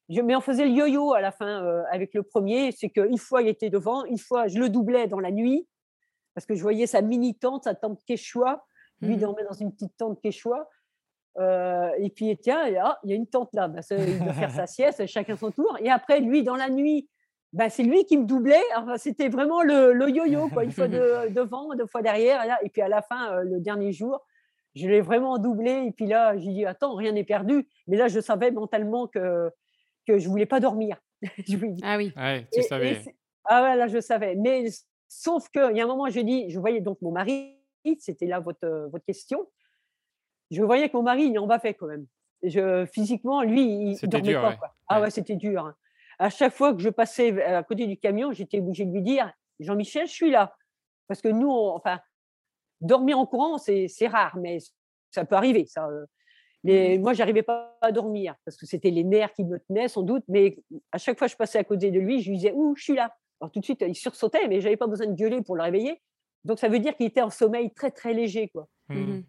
Je, 0.10 0.22
mais 0.22 0.36
on 0.36 0.42
faisait 0.42 0.66
le 0.66 0.72
yo-yo 0.72 1.14
à 1.14 1.22
la 1.22 1.32
fin 1.32 1.64
euh, 1.64 1.84
avec 1.92 2.14
le 2.14 2.24
premier, 2.24 2.72
c'est 2.72 2.90
qu'une 2.90 3.18
fois 3.18 3.42
il 3.42 3.50
était 3.50 3.70
devant, 3.70 4.06
une 4.06 4.18
fois 4.18 4.48
je 4.48 4.58
le 4.58 4.70
doublais 4.70 5.08
dans 5.08 5.20
la 5.20 5.32
nuit, 5.32 5.68
parce 6.34 6.46
que 6.46 6.56
je 6.56 6.62
voyais 6.62 6.88
sa 6.88 7.02
mini 7.02 7.36
tente, 7.36 7.66
sa 7.66 7.76
tente 7.76 8.04
quechua, 8.06 8.66
lui 9.02 9.16
mmh 9.16 9.20
dormait 9.20 9.44
dans 9.44 9.56
une 9.56 9.72
petite 9.72 9.98
tente 9.98 10.22
quechua. 10.22 10.70
Euh, 11.40 11.92
et 12.00 12.10
puis 12.10 12.36
tiens, 12.38 12.62
ah, 12.82 13.00
il 13.04 13.12
y 13.12 13.14
a 13.14 13.16
une 13.16 13.28
tente 13.28 13.50
là, 13.54 13.68
bah, 13.68 13.82
il 13.92 14.20
doit 14.20 14.34
faire 14.34 14.52
sa 14.52 14.66
sieste, 14.68 15.06
chacun 15.06 15.36
son 15.36 15.52
tour. 15.52 15.78
Et 15.82 15.90
après, 15.90 16.20
lui, 16.20 16.44
dans 16.44 16.56
la 16.56 16.70
nuit, 16.70 17.08
bah, 17.54 17.70
c'est 17.70 17.84
lui 17.84 18.06
qui 18.06 18.18
me 18.18 18.26
doublait. 18.26 18.64
Enfin, 18.76 18.98
c'était 18.98 19.30
vraiment 19.30 19.62
le, 19.62 20.10
yo-yo, 20.10 20.50
quoi. 20.50 20.64
une 20.64 20.72
fois 20.72 20.88
de, 20.88 21.32
devant, 21.34 21.74
deux 21.76 21.86
fois 21.86 22.02
derrière. 22.02 22.44
Et 22.64 22.70
puis 22.70 22.82
à 22.82 22.88
la 22.88 23.02
fin, 23.02 23.34
euh, 23.34 23.44
le 23.44 23.60
dernier 23.60 23.92
jour, 23.92 24.26
je 24.78 24.88
l'ai 24.88 25.02
vraiment 25.02 25.38
doublé. 25.38 25.86
Et 25.88 25.92
puis 25.92 26.08
là, 26.08 26.38
j'ai 26.38 26.52
dit, 26.52 26.66
attends, 26.66 26.96
rien 26.96 27.12
n'est 27.12 27.24
perdu. 27.24 27.68
Mais 27.88 27.98
là, 27.98 28.08
je 28.08 28.20
savais 28.20 28.52
mentalement 28.52 29.08
que, 29.08 29.50
que 30.06 30.18
je 30.18 30.26
ne 30.26 30.30
voulais 30.30 30.46
pas 30.46 30.60
dormir. 30.60 30.98
ah 31.84 31.98
oui. 31.98 32.14
tu 32.54 32.64
savais. 32.64 33.02
Ah 33.46 33.64
ouais, 33.64 33.76
là, 33.76 33.88
je 33.88 34.00
savais. 34.00 34.36
Mais 34.36 34.66
sauf 35.08 35.50
qu'il 35.50 35.76
y 35.76 35.82
a 35.82 35.84
un 35.84 35.88
moment, 35.88 36.10
je 36.10 36.20
dis, 36.20 36.50
je 36.50 36.60
voyais 36.60 36.82
donc 36.82 37.02
mon 37.02 37.12
mari, 37.12 37.58
c'était 38.00 38.28
là 38.28 38.40
votre, 38.40 38.90
votre 38.92 39.06
question. 39.06 39.48
Je 40.52 40.62
voyais 40.64 40.90
que 40.90 40.98
mon 40.98 41.04
mari, 41.04 41.24
il 41.26 41.40
en 41.40 41.48
bas 41.48 41.60
fait 41.60 41.74
quand 41.74 41.88
même. 41.88 42.06
Je, 42.44 42.86
physiquement, 42.86 43.42
lui, 43.42 43.64
il 43.64 44.00
ne 44.02 44.08
dormait 44.08 44.34
pas. 44.34 44.56
Quoi. 44.56 44.76
Ah 44.88 45.02
ouais, 45.02 45.10
c'était 45.10 45.36
dur. 45.36 45.66
Hein. 45.66 45.76
À 46.20 46.30
chaque 46.30 46.54
fois 46.54 46.74
que 46.74 46.82
je 46.82 46.90
passais 46.90 47.42
à 47.44 47.64
côté 47.64 47.88
du 47.88 47.98
camion, 47.98 48.32
j'étais 48.32 48.60
obligée 48.60 48.86
de 48.86 48.92
lui 48.92 49.02
dire 49.02 49.32
Jean-Michel, 49.60 50.08
je 50.08 50.14
suis 50.14 50.30
là. 50.30 50.56
Parce 51.08 51.22
que 51.22 51.30
nous, 51.30 51.50
enfin, 51.50 52.00
dormir 52.82 53.20
en 53.20 53.26
courant, 53.26 53.58
c'est 53.58 54.08
rare, 54.08 54.38
mais 54.38 54.60
ça 55.12 55.26
peut 55.26 55.36
arriver. 55.36 55.66
Ça. 55.66 55.88
Euh. 55.88 56.06
Mais 56.64 56.98
mmh 56.98 57.02
moi, 57.02 57.14
j'arrivais 57.14 57.44
pas 57.44 57.78
à 57.82 57.92
dormir 57.92 58.36
parce 58.44 58.58
que 58.58 58.66
c'était 58.66 58.90
les 58.90 59.04
nerfs 59.04 59.34
qui 59.34 59.46
me 59.46 59.60
tenaient 59.60 59.88
sans 59.88 60.02
doute. 60.02 60.24
Mais 60.28 60.58
à 60.92 60.98
chaque 60.98 61.18
fois 61.18 61.28
que 61.28 61.32
je 61.32 61.38
passais 61.38 61.60
à 61.60 61.64
côté 61.64 61.92
de 61.92 62.00
lui, 62.00 62.22
je 62.22 62.30
lui 62.30 62.38
disais 62.38 62.52
Ouh, 62.54 62.76
je 62.76 62.84
suis 62.84 62.96
là. 62.96 63.16
Alors 63.40 63.52
tout 63.52 63.60
de 63.60 63.66
suite, 63.66 63.84
il 63.88 63.96
sursautait, 63.96 64.48
mais 64.48 64.62
j'avais 64.62 64.78
pas 64.78 64.88
besoin 64.88 65.08
de 65.08 65.14
gueuler 65.14 65.42
pour 65.42 65.56
le 65.56 65.64
réveiller. 65.64 66.02
Donc 66.44 66.60
ça 66.60 66.70
veut 66.70 66.80
dire 66.80 66.96
qu'il 66.96 67.06
était 67.06 67.22
en 67.22 67.30
sommeil 67.30 67.72
très 67.72 67.92
très 67.92 68.14
léger, 68.14 68.48
quoi. 68.50 68.68
Mmh 68.90 69.22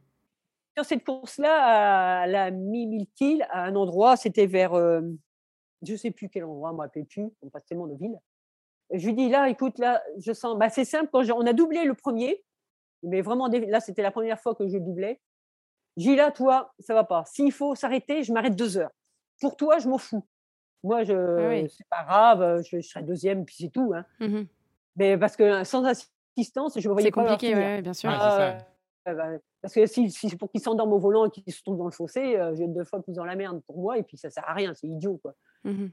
Sur 0.77 0.85
cette 0.85 1.05
course-là, 1.05 2.23
à 2.23 2.27
la 2.27 2.51
mi-mille 2.51 3.07
à 3.51 3.65
un 3.65 3.77
endroit, 3.77 4.17
c'était 4.17 4.47
vers, 4.47 4.75
euh, 4.75 5.03
je 5.83 5.97
sais 5.97 6.11
plus 6.11 6.29
quel 6.29 6.45
endroit, 6.45 6.71
je 6.71 6.77
me 6.77 6.81
rappelle 6.81 7.07
plus, 7.07 7.29
on 7.43 7.51
passe 7.51 7.67
tellement 7.67 7.89
de 7.89 7.97
villes. 7.97 8.19
je 8.93 9.07
lui 9.07 9.15
dis 9.15 9.29
là, 9.29 9.49
écoute, 9.49 9.79
là, 9.79 10.03
je 10.19 10.33
sens, 10.33 10.57
bah, 10.57 10.71
c'est 10.71 10.85
simple, 10.85 11.11
quand 11.13 11.25
on 11.31 11.47
a 11.47 11.53
doublé 11.53 11.85
le 11.85 11.95
premier, 11.95 12.43
mais 13.03 13.23
vraiment 13.23 13.49
là, 13.49 13.81
c'était 13.81 14.03
la 14.03 14.11
première 14.11 14.41
fois 14.41 14.55
que 14.55 14.69
je 14.69 14.79
doublais. 14.79 15.21
J'ai 15.97 16.15
là, 16.15 16.31
toi, 16.31 16.73
ça 16.79 16.95
va 16.95 17.05
pas. 17.05 17.25
S'il 17.27 17.53
faut 17.53 17.75
s'arrêter, 17.75 18.23
je 18.23 18.33
m'arrête 18.33 18.55
deux 18.55 18.79
heures. 18.79 18.93
Pour 19.41 19.57
toi, 19.57 19.79
je 19.79 19.89
m'en 19.89 19.99
fous. 19.99 20.25
Moi, 20.85 21.03
je, 21.03 21.13
ah 21.13 21.69
c'est 21.69 21.89
pas 21.89 22.05
grave, 22.05 22.63
je, 22.63 22.81
serai 22.81 23.03
deuxième, 23.03 23.45
puis 23.45 23.57
c'est 23.59 23.71
tout. 23.71 23.93
Hein. 23.95 24.05
Mmh 24.21 24.43
mais 24.97 25.17
parce 25.17 25.37
que 25.37 25.63
sans 25.63 25.85
assistance, 25.85 26.77
je 26.77 26.89
me 26.89 26.93
voyais 26.93 27.13
pas. 27.13 27.23
C'est 27.23 27.29
compliqué, 27.29 27.81
bien 27.83 27.93
sûr. 27.93 28.11
Ah, 28.13 28.59
parce 29.63 29.73
que 29.73 29.87
si, 29.87 30.11
si 30.11 30.37
pour 30.37 30.51
qu'ils 30.51 30.61
s'endorment 30.61 30.93
au 30.93 30.99
volant 30.99 31.27
et 31.27 31.31
qu'ils 31.31 31.53
se 31.53 31.63
tombent 31.63 31.79
dans 31.79 31.85
le 31.85 31.93
fossé, 31.93 32.37
euh, 32.37 32.55
j'ai 32.57 32.67
deux 32.67 32.85
fois 32.85 33.01
plus 33.01 33.15
dans 33.15 33.25
la 33.25 33.37
merde 33.37 33.63
pour 33.67 33.79
moi, 33.79 33.97
et 33.97 34.03
puis 34.03 34.17
ça 34.17 34.29
sert 34.29 34.49
à 34.49 34.55
rien, 34.55 34.75
c'est 34.75 34.89
idiot, 34.89 35.19
quoi. 35.23 35.35
Mmh 35.65 35.87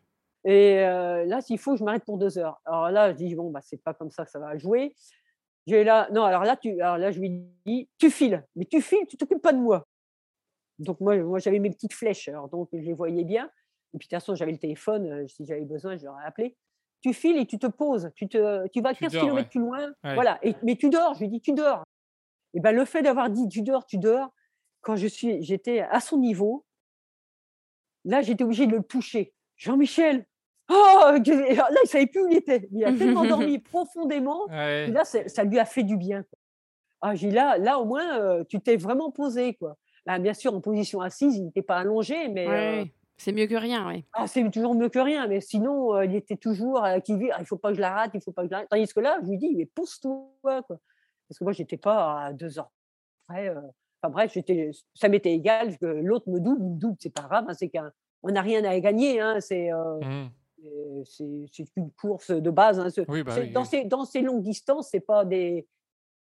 et 0.47 0.83
euh, 0.83 1.25
là, 1.25 1.41
s'il 1.41 1.57
faut, 1.57 1.75
je 1.75 1.83
m'arrête 1.83 2.05
pour 2.05 2.19
deux 2.19 2.37
heures. 2.37 2.61
Alors 2.65 2.91
là, 2.91 3.11
je 3.11 3.17
dis, 3.17 3.33
bon, 3.33 3.49
bah, 3.49 3.61
c'est 3.63 3.81
pas 3.81 3.95
comme 3.95 4.11
ça 4.11 4.25
que 4.25 4.31
ça 4.31 4.37
va 4.37 4.55
jouer. 4.59 4.95
J'ai 5.67 5.83
là, 5.83 6.07
non, 6.11 6.23
alors 6.23 6.43
là, 6.43 6.55
tu, 6.55 6.79
alors 6.79 6.97
là, 6.97 7.11
je 7.11 7.19
lui 7.19 7.43
dis, 7.65 7.89
tu 7.97 8.11
files, 8.11 8.45
mais 8.55 8.65
tu 8.65 8.81
files, 8.81 9.05
tu 9.07 9.17
t'occupes 9.17 9.41
pas 9.41 9.53
de 9.53 9.57
moi. 9.57 9.87
Donc 10.77 10.99
moi, 10.99 11.17
moi 11.17 11.39
j'avais 11.39 11.59
mes 11.59 11.71
petites 11.71 11.93
flèches, 11.93 12.27
alors 12.27 12.49
donc 12.49 12.69
je 12.73 12.79
les 12.79 12.93
voyais 12.93 13.23
bien. 13.23 13.49
Et 13.93 13.97
puis 13.97 14.07
de 14.07 14.09
toute 14.09 14.19
façon, 14.19 14.35
j'avais 14.35 14.51
le 14.51 14.57
téléphone, 14.57 15.05
euh, 15.05 15.27
si 15.27 15.45
j'avais 15.45 15.65
besoin, 15.65 15.95
je 15.97 16.05
l'aurais 16.05 16.25
appelé. 16.25 16.55
Tu 17.01 17.13
files 17.13 17.37
et 17.37 17.45
tu 17.45 17.57
te 17.57 17.67
poses, 17.67 18.11
tu, 18.15 18.27
te, 18.27 18.67
tu 18.67 18.81
vas 18.81 18.93
15 18.93 19.11
km 19.11 19.49
plus 19.49 19.59
loin, 19.59 19.93
voilà. 20.03 20.39
Et, 20.43 20.55
mais 20.63 20.75
tu 20.75 20.89
dors, 20.89 21.13
je 21.13 21.21
lui 21.21 21.29
dis, 21.29 21.41
tu 21.41 21.53
dors. 21.53 21.83
Et 22.53 22.59
ben 22.59 22.71
le 22.71 22.85
fait 22.85 23.01
d'avoir 23.01 23.29
dit, 23.29 23.47
tu 23.47 23.61
dors, 23.61 23.85
tu 23.85 23.97
dors, 23.97 24.33
quand 24.81 24.95
je 24.95 25.07
suis, 25.07 25.41
j'étais 25.41 25.81
à 25.81 25.99
son 25.99 26.17
niveau, 26.17 26.65
là, 28.05 28.21
j'étais 28.21 28.43
obligée 28.43 28.67
de 28.67 28.75
le 28.75 28.83
toucher. 28.83 29.33
Jean-Michel, 29.57 30.25
Oh, 30.69 31.11
là, 31.11 31.17
il 31.83 31.87
savait 31.87 32.07
plus 32.07 32.23
où 32.23 32.27
il 32.27 32.37
était. 32.37 32.67
Il 32.71 32.83
a 32.83 32.91
tellement 32.91 33.25
dormi 33.25 33.59
profondément. 33.59 34.47
là, 34.49 35.03
ça 35.03 35.43
lui 35.43 35.59
a 35.59 35.65
fait 35.65 35.83
du 35.83 35.97
bien. 35.97 36.25
Ah, 37.01 37.13
j'ai 37.13 37.29
là, 37.29 37.59
là, 37.59 37.79
au 37.79 37.85
moins, 37.85 38.19
euh, 38.19 38.43
tu 38.49 38.59
t'es 38.59 38.77
vraiment 38.77 39.11
posé. 39.11 39.53
Quoi. 39.53 39.77
Là, 40.07 40.17
bien 40.17 40.33
sûr, 40.33 40.55
en 40.55 40.61
position 40.61 41.01
assise, 41.01 41.35
il 41.35 41.45
n'était 41.45 41.61
pas 41.61 41.77
allongé, 41.77 42.29
mais. 42.29 42.47
Euh, 42.47 42.85
c'est 43.17 43.31
mieux 43.31 43.45
que 43.45 43.55
rien, 43.55 43.87
oui. 43.87 44.05
Ah, 44.13 44.25
c'est 44.25 44.49
toujours 44.49 44.73
mieux 44.73 44.89
que 44.89 44.97
rien, 44.97 45.27
mais 45.27 45.39
sinon, 45.39 45.93
euh, 45.93 46.05
il 46.05 46.15
était 46.15 46.35
toujours 46.35 46.83
qui 47.03 47.15
vit. 47.15 47.29
Ah, 47.31 47.37
il 47.39 47.45
faut 47.45 47.57
pas 47.57 47.69
que 47.69 47.75
je 47.75 47.81
la 47.81 47.93
rate, 47.93 48.11
il 48.15 48.21
faut 48.21 48.31
pas 48.31 48.41
que 48.41 48.47
je 48.47 48.51
la 48.53 48.57
rate. 48.59 48.69
Tandis 48.69 48.91
que 48.91 48.99
là, 48.99 49.19
je 49.23 49.29
lui 49.29 49.37
dis, 49.37 49.55
mais 49.55 49.67
pousse-toi, 49.67 50.31
quoi. 50.41 50.79
Parce 51.27 51.37
que 51.37 51.43
moi, 51.43 51.53
j'étais 51.53 51.77
pas 51.77 52.25
à 52.25 52.33
deux 52.33 52.57
heures 52.57 52.71
près. 53.27 53.49
Enfin 54.01 54.11
bref, 54.11 54.31
j'étais, 54.33 54.71
ça 54.95 55.07
m'était 55.07 55.33
égal 55.33 55.77
que 55.77 55.85
l'autre 55.85 56.29
me 56.29 56.39
double, 56.39 56.63
me 56.63 56.79
double, 56.79 56.97
c'est 56.99 57.13
pas 57.13 57.23
grave. 57.23 57.45
Hein, 57.47 57.53
c'est 57.53 57.69
qu'on 57.69 58.31
n'a 58.31 58.41
rien 58.41 58.63
à 58.63 58.79
gagner. 58.79 59.21
Hein, 59.21 59.39
c'est. 59.41 59.69
Mmh 59.71 60.29
c'est 61.05 61.65
une 61.75 61.91
course 61.91 62.31
de 62.31 62.49
base. 62.49 62.79
Hein, 62.79 63.03
bah 63.07 63.23
dans, 63.53 63.65
Ces, 63.65 63.85
dans, 63.85 64.05
Ces, 64.05 64.21
longues 64.21 64.43
distances, 64.43 64.89
c'est 64.91 64.99
pas 64.99 65.25
des, 65.25 65.67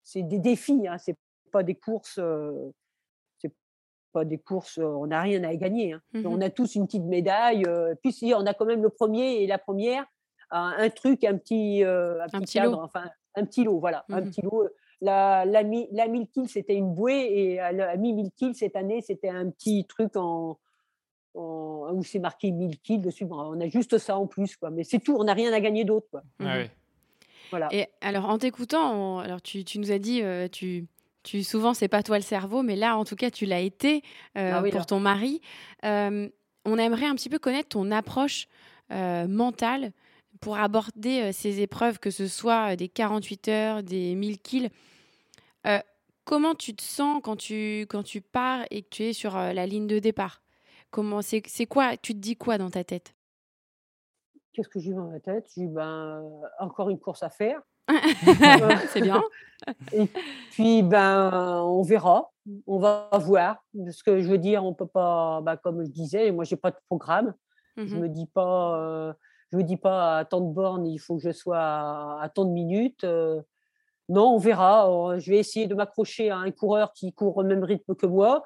c'est 0.03 0.23
des 0.23 0.39
défis, 0.39 0.87
hein, 0.87 0.97
c'est 0.97 1.17
pas 1.51 1.63
des 1.63 1.75
courses. 1.75 2.19
Euh, 2.19 2.71
c'est 3.37 3.53
pas 4.11 4.25
des 4.25 4.37
courses. 4.37 4.77
Euh, 4.77 4.85
on 4.85 5.07
n'a 5.07 5.21
rien 5.21 5.43
à 5.43 5.55
gagner. 5.55 5.93
Hein. 5.93 6.01
Mmh 6.13 6.25
on 6.25 6.41
a 6.41 6.49
tous 6.49 6.75
une 6.75 6.85
petite 6.85 7.05
médaille. 7.05 7.63
Euh, 7.67 7.95
puis 8.01 8.11
si 8.11 8.33
on 8.35 8.45
a 8.45 8.53
quand 8.53 8.65
même 8.65 8.83
le 8.83 8.89
premier 8.89 9.43
et 9.43 9.47
la 9.47 9.57
première, 9.57 10.05
un, 10.51 10.89
truc, 10.89 11.23
un 11.23 11.37
petit, 11.37 11.83
un 11.83 12.27
petit, 12.27 12.59
cadre, 12.59 12.79
enfin 12.79 13.09
un 13.35 13.45
petit 13.45 13.63
lot, 13.63 13.79
voilà, 13.79 14.05
un 14.09 14.21
mmh 14.21 14.29
petit 14.29 14.41
lot. 14.41 14.67
La, 15.01 15.43
la, 15.43 15.61
la 15.63 16.07
1000 16.07 16.27
kills, 16.27 16.47
c'était 16.47 16.75
une 16.75 16.93
bouée 16.93 17.25
et 17.33 17.55
la 17.57 17.97
mi 17.97 18.13
1000 18.13 18.31
kills 18.31 18.55
cette 18.55 18.77
année, 18.77 19.01
c'était 19.01 19.29
un 19.29 19.49
petit 19.49 19.85
truc 19.85 20.15
en, 20.15 20.57
où 21.35 22.03
c'est 22.03 22.19
marqué 22.19 22.51
1000 22.51 22.79
kills 22.79 22.99
dessus. 22.99 23.25
on 23.29 23.59
a 23.59 23.67
juste 23.67 23.97
ça 23.97 24.17
en 24.17 24.27
plus, 24.27 24.55
quoi. 24.55 24.69
Mais 24.69 24.83
c'est 24.83 24.99
tout, 24.99 25.15
on 25.19 25.23
n'a 25.23 25.33
rien 25.33 25.51
à 25.53 25.59
gagner 25.59 25.83
d'autre, 25.83 26.07
quoi. 26.09 26.23
Ah 26.43 26.59
voilà. 27.51 27.69
Et 27.71 27.87
alors, 28.01 28.25
en 28.25 28.37
t'écoutant, 28.37 29.19
alors 29.19 29.41
tu, 29.41 29.63
tu, 29.63 29.79
nous 29.79 29.91
as 29.91 29.99
dit, 29.99 30.21
euh, 30.21 30.47
tu, 30.47 30.85
tu 31.23 31.43
souvent 31.43 31.73
c'est 31.73 31.87
pas 31.87 32.03
toi 32.03 32.17
le 32.17 32.23
cerveau, 32.23 32.63
mais 32.63 32.75
là, 32.75 32.97
en 32.97 33.05
tout 33.05 33.15
cas, 33.15 33.29
tu 33.29 33.45
l'as 33.45 33.59
été 33.59 34.01
euh, 34.37 34.53
ah 34.55 34.63
pour 34.71 34.85
ton 34.85 34.99
mari. 34.99 35.41
Euh, 35.83 36.27
on 36.65 36.77
aimerait 36.77 37.05
un 37.05 37.15
petit 37.15 37.29
peu 37.29 37.39
connaître 37.39 37.69
ton 37.69 37.91
approche 37.91 38.47
mentale 38.89 39.91
pour 40.41 40.57
aborder 40.57 41.31
ces 41.31 41.61
épreuves, 41.61 41.97
que 41.99 42.11
ce 42.11 42.27
soit 42.27 42.75
des 42.75 42.87
48 42.87 43.47
heures, 43.47 43.83
des 43.83 44.13
1000 44.13 44.39
kills. 44.39 44.69
comment 46.23 46.53
tu 46.53 46.75
te 46.75 46.83
sens 46.83 47.19
quand 47.23 47.35
tu, 47.35 47.87
quand 47.89 48.03
tu 48.03 48.21
pars 48.21 48.65
et 48.69 48.83
que 48.83 48.89
tu 48.89 49.03
es 49.03 49.13
sur 49.13 49.35
la 49.35 49.65
ligne 49.65 49.87
de 49.87 49.97
départ? 49.97 50.41
Comment 50.95 51.21
c'est, 51.21 51.65
quoi 51.65 51.97
Tu 51.97 52.13
te 52.13 52.19
dis 52.19 52.37
quoi 52.37 52.57
dans 52.57 52.69
ta 52.69 52.85
tête? 52.85 53.13
Qu'est-ce 54.53 54.69
que 54.69 54.79
j'ai 54.79 54.93
dans 54.93 55.09
ma 55.09 55.19
tête? 55.19 55.45
J'ai 55.53 55.67
ben 55.67 56.23
encore 56.57 56.89
une 56.89 57.01
course 57.01 57.21
à 57.21 57.29
faire. 57.29 57.59
c'est 58.93 59.01
bien. 59.01 59.21
Et 59.91 60.07
puis 60.51 60.83
ben 60.83 61.63
on 61.65 61.81
verra, 61.81 62.31
on 62.65 62.79
va 62.79 63.09
voir. 63.11 63.61
Ce 63.91 64.03
que 64.03 64.21
je 64.21 64.29
veux 64.29 64.37
dire, 64.37 64.63
on 64.63 64.73
peut 64.73 64.87
pas, 64.87 65.41
ben, 65.41 65.57
comme 65.57 65.83
je 65.83 65.89
disais, 65.89 66.31
moi 66.31 66.45
j'ai 66.45 66.55
pas 66.55 66.71
de 66.71 66.77
programme. 66.87 67.33
Je 67.75 67.83
mmh 67.93 67.99
me 67.99 68.07
dis 68.07 68.27
pas, 68.27 68.79
euh, 68.79 69.13
je 69.51 69.57
me 69.57 69.63
dis 69.63 69.75
pas 69.75 70.19
à 70.19 70.23
tant 70.23 70.39
de 70.39 70.53
bornes, 70.53 70.87
il 70.87 70.97
faut 70.97 71.17
que 71.17 71.23
je 71.23 71.33
sois 71.33 71.59
à, 72.21 72.31
tant 72.33 72.45
de 72.45 72.51
minutes. 72.51 73.03
Euh. 73.03 73.41
non, 74.07 74.35
on 74.35 74.37
verra. 74.37 74.89
Euh, 74.89 75.19
je 75.19 75.29
vais 75.29 75.39
essayer 75.39 75.67
de 75.67 75.75
m'accrocher 75.75 76.29
à 76.29 76.37
un 76.37 76.51
coureur 76.51 76.93
qui 76.93 77.11
court 77.11 77.35
au 77.35 77.43
même 77.43 77.65
rythme 77.65 77.95
que 77.95 78.05
moi. 78.05 78.45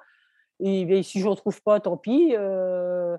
Et 0.60 0.86
ben, 0.86 1.03
si 1.03 1.20
je 1.20 1.26
n'en 1.26 1.36
trouve 1.36 1.62
pas, 1.62 1.80
tant 1.80 1.97
pis. 1.97 2.36
Euh, 2.38 3.18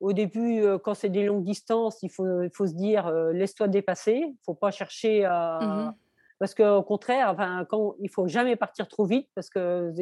au 0.00 0.12
début, 0.12 0.62
euh, 0.62 0.78
quand 0.78 0.94
c'est 0.94 1.08
des 1.08 1.24
longues 1.24 1.44
distances, 1.44 2.02
il 2.02 2.10
faut, 2.10 2.42
il 2.42 2.50
faut 2.50 2.66
se 2.66 2.74
dire 2.74 3.06
euh, 3.06 3.32
laisse-toi 3.32 3.68
dépasser. 3.68 4.22
Il 4.24 4.30
ne 4.30 4.36
faut 4.44 4.54
pas 4.54 4.70
chercher 4.70 5.24
à. 5.24 5.58
Mmh 5.60 5.94
parce 6.38 6.54
qu'au 6.54 6.82
contraire, 6.82 7.28
enfin, 7.28 7.66
quand, 7.68 7.96
il 7.98 8.04
ne 8.04 8.08
faut 8.08 8.26
jamais 8.26 8.56
partir 8.56 8.88
trop 8.88 9.04
vite 9.04 9.28
parce 9.34 9.50
que 9.50 9.92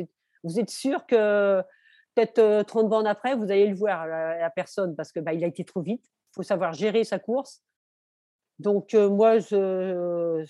vous 0.44 0.60
êtes, 0.60 0.70
sûr 0.70 1.04
que 1.04 1.60
peut-être 2.14 2.62
30 2.62 2.88
bornes 2.88 3.08
après, 3.08 3.34
vous 3.34 3.50
allez 3.50 3.66
le 3.66 3.74
voir, 3.74 4.06
la, 4.06 4.48
personne, 4.48 4.94
parce 4.94 5.10
que 5.10 5.18
bah, 5.18 5.32
il 5.32 5.42
a 5.42 5.48
été 5.48 5.64
trop 5.64 5.80
vite. 5.80 6.04
Il 6.04 6.36
faut 6.36 6.42
savoir 6.44 6.74
gérer 6.74 7.02
sa 7.02 7.18
course. 7.18 7.64
Donc, 8.60 8.94
moi, 8.94 9.40
je, 9.40 10.44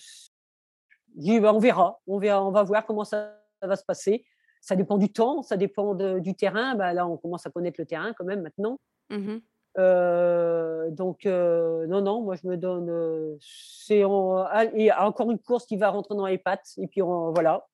dis 1.14 1.40
bah, 1.40 1.54
on 1.54 1.58
verra. 1.58 2.02
On, 2.06 2.18
verra, 2.18 2.44
on 2.44 2.50
va 2.50 2.64
voir 2.64 2.84
comment 2.84 3.04
ça 3.04 3.32
va 3.62 3.74
se 3.74 3.84
passer 3.84 4.26
ça 4.60 4.76
dépend 4.76 4.98
du 4.98 5.12
temps, 5.12 5.42
ça 5.42 5.56
dépend 5.56 5.94
du 5.94 6.34
terrain. 6.34 6.74
Bah, 6.74 6.92
là, 6.92 7.06
on 7.06 7.16
commence 7.16 7.46
à 7.46 7.50
connaître 7.50 7.80
le 7.80 7.86
terrain 7.86 8.12
quand 8.16 8.24
même 8.24 8.42
maintenant. 8.42 8.78
Mmh 9.10 9.38
euh, 9.78 10.90
donc, 10.90 11.24
euh, 11.26 11.86
non, 11.86 12.00
non, 12.00 12.22
moi, 12.22 12.34
je 12.34 12.46
me 12.48 12.56
donne. 12.56 12.88
Euh, 12.90 13.36
c'est 13.40 14.02
ah, 14.02 14.64
et 14.74 14.92
encore 14.92 15.30
une 15.30 15.38
course 15.38 15.66
qui 15.66 15.76
va 15.76 15.90
rentrer 15.90 16.16
dans 16.16 16.26
les 16.26 16.38
pattes. 16.38 16.72
Et 16.78 16.86
puis, 16.86 17.00
voilà. 17.00 17.66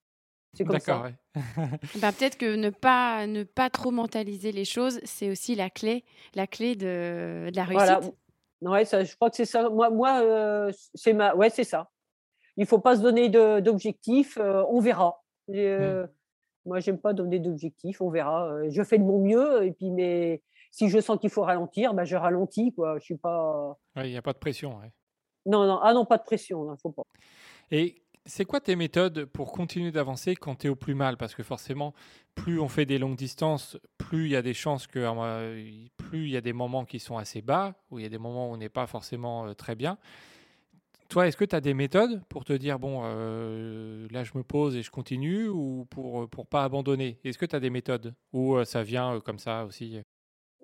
C'est 0.52 0.64
comme 0.64 0.78
ça. 0.78 1.04
bah, 2.00 2.12
Peut-être 2.12 2.36
que 2.36 2.54
ne 2.54 2.70
pas, 2.70 3.26
ne 3.26 3.42
pas 3.42 3.70
trop 3.70 3.90
mentaliser 3.90 4.52
les 4.52 4.64
choses, 4.64 5.00
c'est 5.04 5.30
aussi 5.30 5.54
la 5.54 5.68
clé, 5.70 6.04
la 6.34 6.46
clé 6.46 6.76
de, 6.76 7.50
de 7.50 7.56
la 7.56 7.64
réussite. 7.64 7.88
Voilà. 7.88 8.00
Ouais, 8.60 8.84
ça, 8.84 9.02
je 9.02 9.14
crois 9.16 9.30
que 9.30 9.36
c'est 9.36 9.46
ça. 9.46 9.68
Moi, 9.68 9.90
moi 9.90 10.70
c'est 10.94 11.12
ma... 11.12 11.34
ouais, 11.34 11.50
c'est 11.50 11.64
ça. 11.64 11.90
Il 12.56 12.62
ne 12.62 12.66
faut 12.66 12.78
pas 12.78 12.96
se 12.96 13.02
donner 13.02 13.28
d'objectifs. 13.28 14.38
on 14.38 14.78
verra. 14.78 15.22
Mmh. 15.48 16.06
Moi, 16.66 16.80
j'aime 16.80 16.98
pas 16.98 17.12
donner 17.12 17.38
d'objectifs, 17.38 18.00
on 18.00 18.10
verra. 18.10 18.46
Euh, 18.46 18.70
je 18.70 18.82
fais 18.82 18.98
de 18.98 19.04
mon 19.04 19.22
mieux, 19.22 19.64
et 19.64 19.72
puis, 19.72 19.90
mais 19.90 20.42
si 20.70 20.88
je 20.88 20.98
sens 20.98 21.18
qu'il 21.18 21.30
faut 21.30 21.42
ralentir, 21.42 21.94
bah, 21.94 22.04
je 22.04 22.16
ralentis, 22.16 22.72
quoi. 22.72 22.98
Je 22.98 23.04
suis 23.04 23.16
pas. 23.16 23.76
Il 23.96 24.10
n'y 24.10 24.16
a 24.16 24.22
pas 24.22 24.32
de 24.32 24.38
pression. 24.38 24.78
Non, 25.46 25.66
non, 25.66 25.78
ah 25.82 25.92
non, 25.92 26.04
pas 26.04 26.18
de 26.18 26.24
pression, 26.24 26.74
faut 26.78 26.90
pas. 26.90 27.04
Et 27.70 28.02
c'est 28.26 28.46
quoi 28.46 28.60
tes 28.60 28.76
méthodes 28.76 29.26
pour 29.26 29.52
continuer 29.52 29.92
d'avancer 29.92 30.34
quand 30.34 30.56
tu 30.56 30.66
es 30.66 30.70
au 30.70 30.76
plus 30.76 30.94
mal? 30.94 31.18
Parce 31.18 31.34
que 31.34 31.42
forcément, 31.42 31.92
plus 32.34 32.58
on 32.58 32.68
fait 32.68 32.86
des 32.86 32.98
longues 32.98 33.16
distances, 33.16 33.76
plus 33.98 34.24
il 34.26 34.30
y 34.30 34.36
a 34.36 34.42
des 34.42 34.54
chances 34.54 34.86
que. 34.86 35.00
Euh, 35.00 35.86
plus 35.98 36.24
il 36.24 36.30
y 36.30 36.36
a 36.36 36.40
des 36.40 36.54
moments 36.54 36.84
qui 36.84 36.98
sont 36.98 37.18
assez 37.18 37.42
bas, 37.42 37.74
où 37.90 37.98
il 37.98 38.02
y 38.02 38.06
a 38.06 38.08
des 38.08 38.18
moments 38.18 38.50
où 38.50 38.54
on 38.54 38.56
n'est 38.56 38.70
pas 38.70 38.86
forcément 38.86 39.46
euh, 39.46 39.52
très 39.52 39.74
bien 39.74 39.98
toi, 41.14 41.28
est-ce 41.28 41.36
que 41.36 41.44
tu 41.44 41.54
as 41.54 41.60
des 41.60 41.74
méthodes 41.74 42.24
pour 42.28 42.44
te 42.44 42.52
dire, 42.52 42.80
bon, 42.80 43.02
euh, 43.04 44.08
là, 44.10 44.24
je 44.24 44.32
me 44.36 44.42
pose 44.42 44.74
et 44.74 44.82
je 44.82 44.90
continue, 44.90 45.46
ou 45.46 45.86
pour 45.88 46.28
pour 46.28 46.44
pas 46.44 46.64
abandonner? 46.64 47.20
Est-ce 47.22 47.38
que 47.38 47.46
tu 47.46 47.54
as 47.54 47.60
des 47.60 47.70
méthodes? 47.70 48.14
Ou 48.32 48.56
euh, 48.56 48.64
ça 48.64 48.82
vient 48.82 49.14
euh, 49.14 49.20
comme 49.20 49.38
ça 49.38 49.64
aussi? 49.64 50.02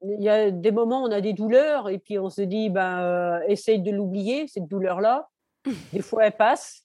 Il 0.02 0.20
y 0.20 0.28
a 0.28 0.50
des 0.50 0.72
moments 0.72 1.04
où 1.04 1.06
on 1.06 1.12
a 1.12 1.20
des 1.20 1.34
douleurs 1.34 1.88
et 1.88 1.98
puis 2.00 2.18
on 2.18 2.30
se 2.30 2.42
dit, 2.42 2.68
ben, 2.68 2.98
euh, 2.98 3.40
essaye 3.46 3.80
de 3.80 3.92
l'oublier, 3.92 4.48
cette 4.48 4.66
douleur-là. 4.66 5.28
Des 5.92 6.02
fois, 6.02 6.26
elle 6.26 6.36
passe. 6.36 6.84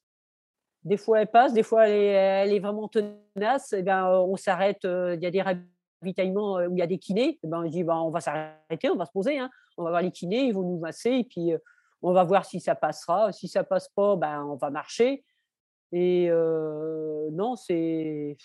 Des 0.83 0.97
fois, 0.97 1.21
elle 1.21 1.31
passe. 1.31 1.51
Des 1.53 1.63
fois, 1.63 1.87
elle 1.87 1.95
est, 1.95 2.05
elle 2.43 2.53
est 2.53 2.59
vraiment 2.59 2.87
tenace. 2.87 3.73
Et 3.73 3.81
ben, 3.81 4.05
euh, 4.05 4.19
on 4.19 4.35
s'arrête. 4.35 4.85
euh, 4.85 5.15
Il 5.15 5.23
y 5.23 5.25
a 5.25 5.31
des 5.31 5.41
ravitaillements 5.41 6.59
euh, 6.59 6.67
où 6.67 6.73
il 6.75 6.79
y 6.79 6.83
a 6.83 6.87
des 6.87 6.99
kinés. 6.99 7.39
Et 7.41 7.47
ben, 7.47 7.63
on 7.63 7.67
dit, 7.67 7.83
ben, 7.83 7.95
on 7.95 8.11
va 8.11 8.19
s'arrêter, 8.19 8.91
on 8.91 8.95
va 8.95 9.05
se 9.05 9.11
poser. 9.11 9.39
hein. 9.39 9.49
On 9.77 9.83
va 9.85 9.89
voir 9.89 10.03
les 10.03 10.11
kinés, 10.11 10.43
ils 10.45 10.53
vont 10.53 10.61
nous 10.61 10.77
masser 10.77 11.09
et 11.09 11.23
puis 11.23 11.51
euh, 11.51 11.57
on 12.07 12.13
va 12.13 12.23
voir 12.23 12.45
si 12.45 12.59
ça 12.59 12.75
passera. 12.75 13.31
Si 13.31 13.47
ça 13.47 13.63
passe 13.63 13.89
pas, 13.89 14.15
ben, 14.15 14.43
on 14.45 14.55
va 14.55 14.69
marcher. 14.69 15.23
Et 15.91 16.27
euh, 16.29 17.29
non, 17.31 17.55
c'est 17.55 18.37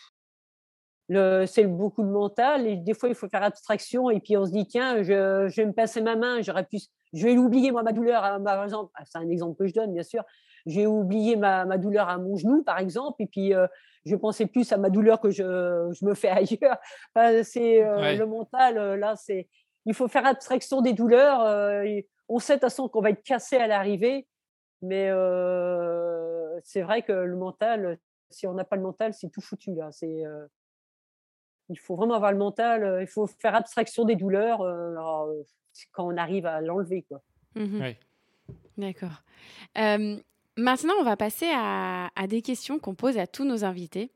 le, 1.08 1.44
c'est 1.46 1.64
beaucoup 1.66 2.02
de 2.02 2.08
mental. 2.08 2.66
Et 2.66 2.76
des 2.76 2.94
fois, 2.94 3.08
il 3.08 3.14
faut 3.14 3.28
faire 3.28 3.42
abstraction. 3.42 4.11
Et 4.11 4.20
puis, 4.20 4.36
on 4.36 4.46
se 4.46 4.52
dit, 4.52 4.66
tiens, 4.66 5.02
je, 5.02 5.48
je 5.48 5.56
vais 5.56 5.66
me 5.66 5.72
passer 5.72 6.00
ma 6.00 6.16
main. 6.16 6.40
J'aurais 6.42 6.64
pu, 6.64 6.78
je 7.12 7.24
vais 7.26 7.34
l'oublier, 7.34 7.72
moi, 7.72 7.82
ma 7.82 7.92
douleur. 7.92 8.22
hein, 8.24 8.40
Par 8.40 8.62
exemple, 8.64 8.92
Ah, 8.94 9.02
c'est 9.06 9.18
un 9.18 9.28
exemple 9.28 9.56
que 9.58 9.66
je 9.66 9.74
donne, 9.74 9.92
bien 9.92 10.02
sûr. 10.04 10.22
J'ai 10.66 10.86
oublié 10.86 11.36
ma, 11.36 11.64
ma 11.64 11.78
douleur 11.78 12.08
à 12.08 12.18
mon 12.18 12.36
genou, 12.36 12.62
par 12.62 12.78
exemple. 12.78 13.20
Et 13.22 13.26
puis, 13.26 13.54
euh, 13.54 13.66
je 14.06 14.14
pensais 14.14 14.46
plus 14.46 14.70
à 14.72 14.76
ma 14.78 14.88
douleur 14.90 15.20
que 15.20 15.30
je, 15.30 15.42
je 15.92 16.04
me 16.04 16.14
fais 16.14 16.28
ailleurs. 16.30 16.78
Enfin, 17.14 17.42
c'est 17.42 17.82
euh, 17.84 18.00
Ouais. 18.00 18.16
le 18.16 18.26
mental, 18.26 18.94
là, 18.98 19.16
c'est. 19.16 19.48
Il 19.86 19.94
faut 19.94 20.08
faire 20.08 20.26
abstraction 20.26 20.82
des 20.82 20.92
douleurs. 20.92 21.82
et 21.84 22.06
on 22.30 22.38
sait 22.38 22.54
de 22.54 22.60
toute 22.60 22.70
façon 22.70 22.88
qu'on 22.88 23.02
va 23.02 23.10
être 23.10 23.22
cassé 23.22 23.56
à 23.56 23.66
l'arrivée. 23.66 24.26
Mais 24.82 25.10
euh, 25.10 26.58
c'est 26.64 26.80
vrai 26.80 27.02
que 27.02 27.12
le 27.12 27.36
mental, 27.36 27.98
si 28.30 28.46
on 28.46 28.54
n'a 28.54 28.64
pas 28.64 28.76
le 28.76 28.82
mental, 28.82 29.12
c'est 29.12 29.28
tout 29.28 29.42
foutu 29.42 29.74
là. 29.74 29.92
C'est, 29.92 30.24
euh, 30.24 30.46
il 31.68 31.78
faut 31.78 31.96
vraiment 31.96 32.14
avoir 32.14 32.32
le 32.32 32.38
mental. 32.38 32.82
euh, 32.82 33.02
Il 33.02 33.06
faut 33.06 33.26
faire 33.26 33.54
abstraction 33.54 34.04
des 34.06 34.16
douleurs 34.16 34.62
euh, 34.62 34.92
alors, 34.92 35.24
euh, 35.24 35.42
quand 35.92 36.06
on 36.06 36.16
arrive 36.16 36.46
à 36.46 36.62
l'enlever 36.62 37.02
quoi. 37.02 37.20
Ouais. 37.56 37.98
D'accord. 38.78 39.22
Euh, 39.76 40.16
maintenant, 40.56 40.94
on 41.00 41.04
va 41.04 41.16
passer 41.16 41.50
à, 41.52 42.08
à 42.16 42.26
des 42.26 42.40
questions 42.40 42.78
qu'on 42.78 42.94
pose 42.94 43.18
à 43.18 43.26
tous 43.26 43.44
nos 43.44 43.64
invités. 43.64 44.12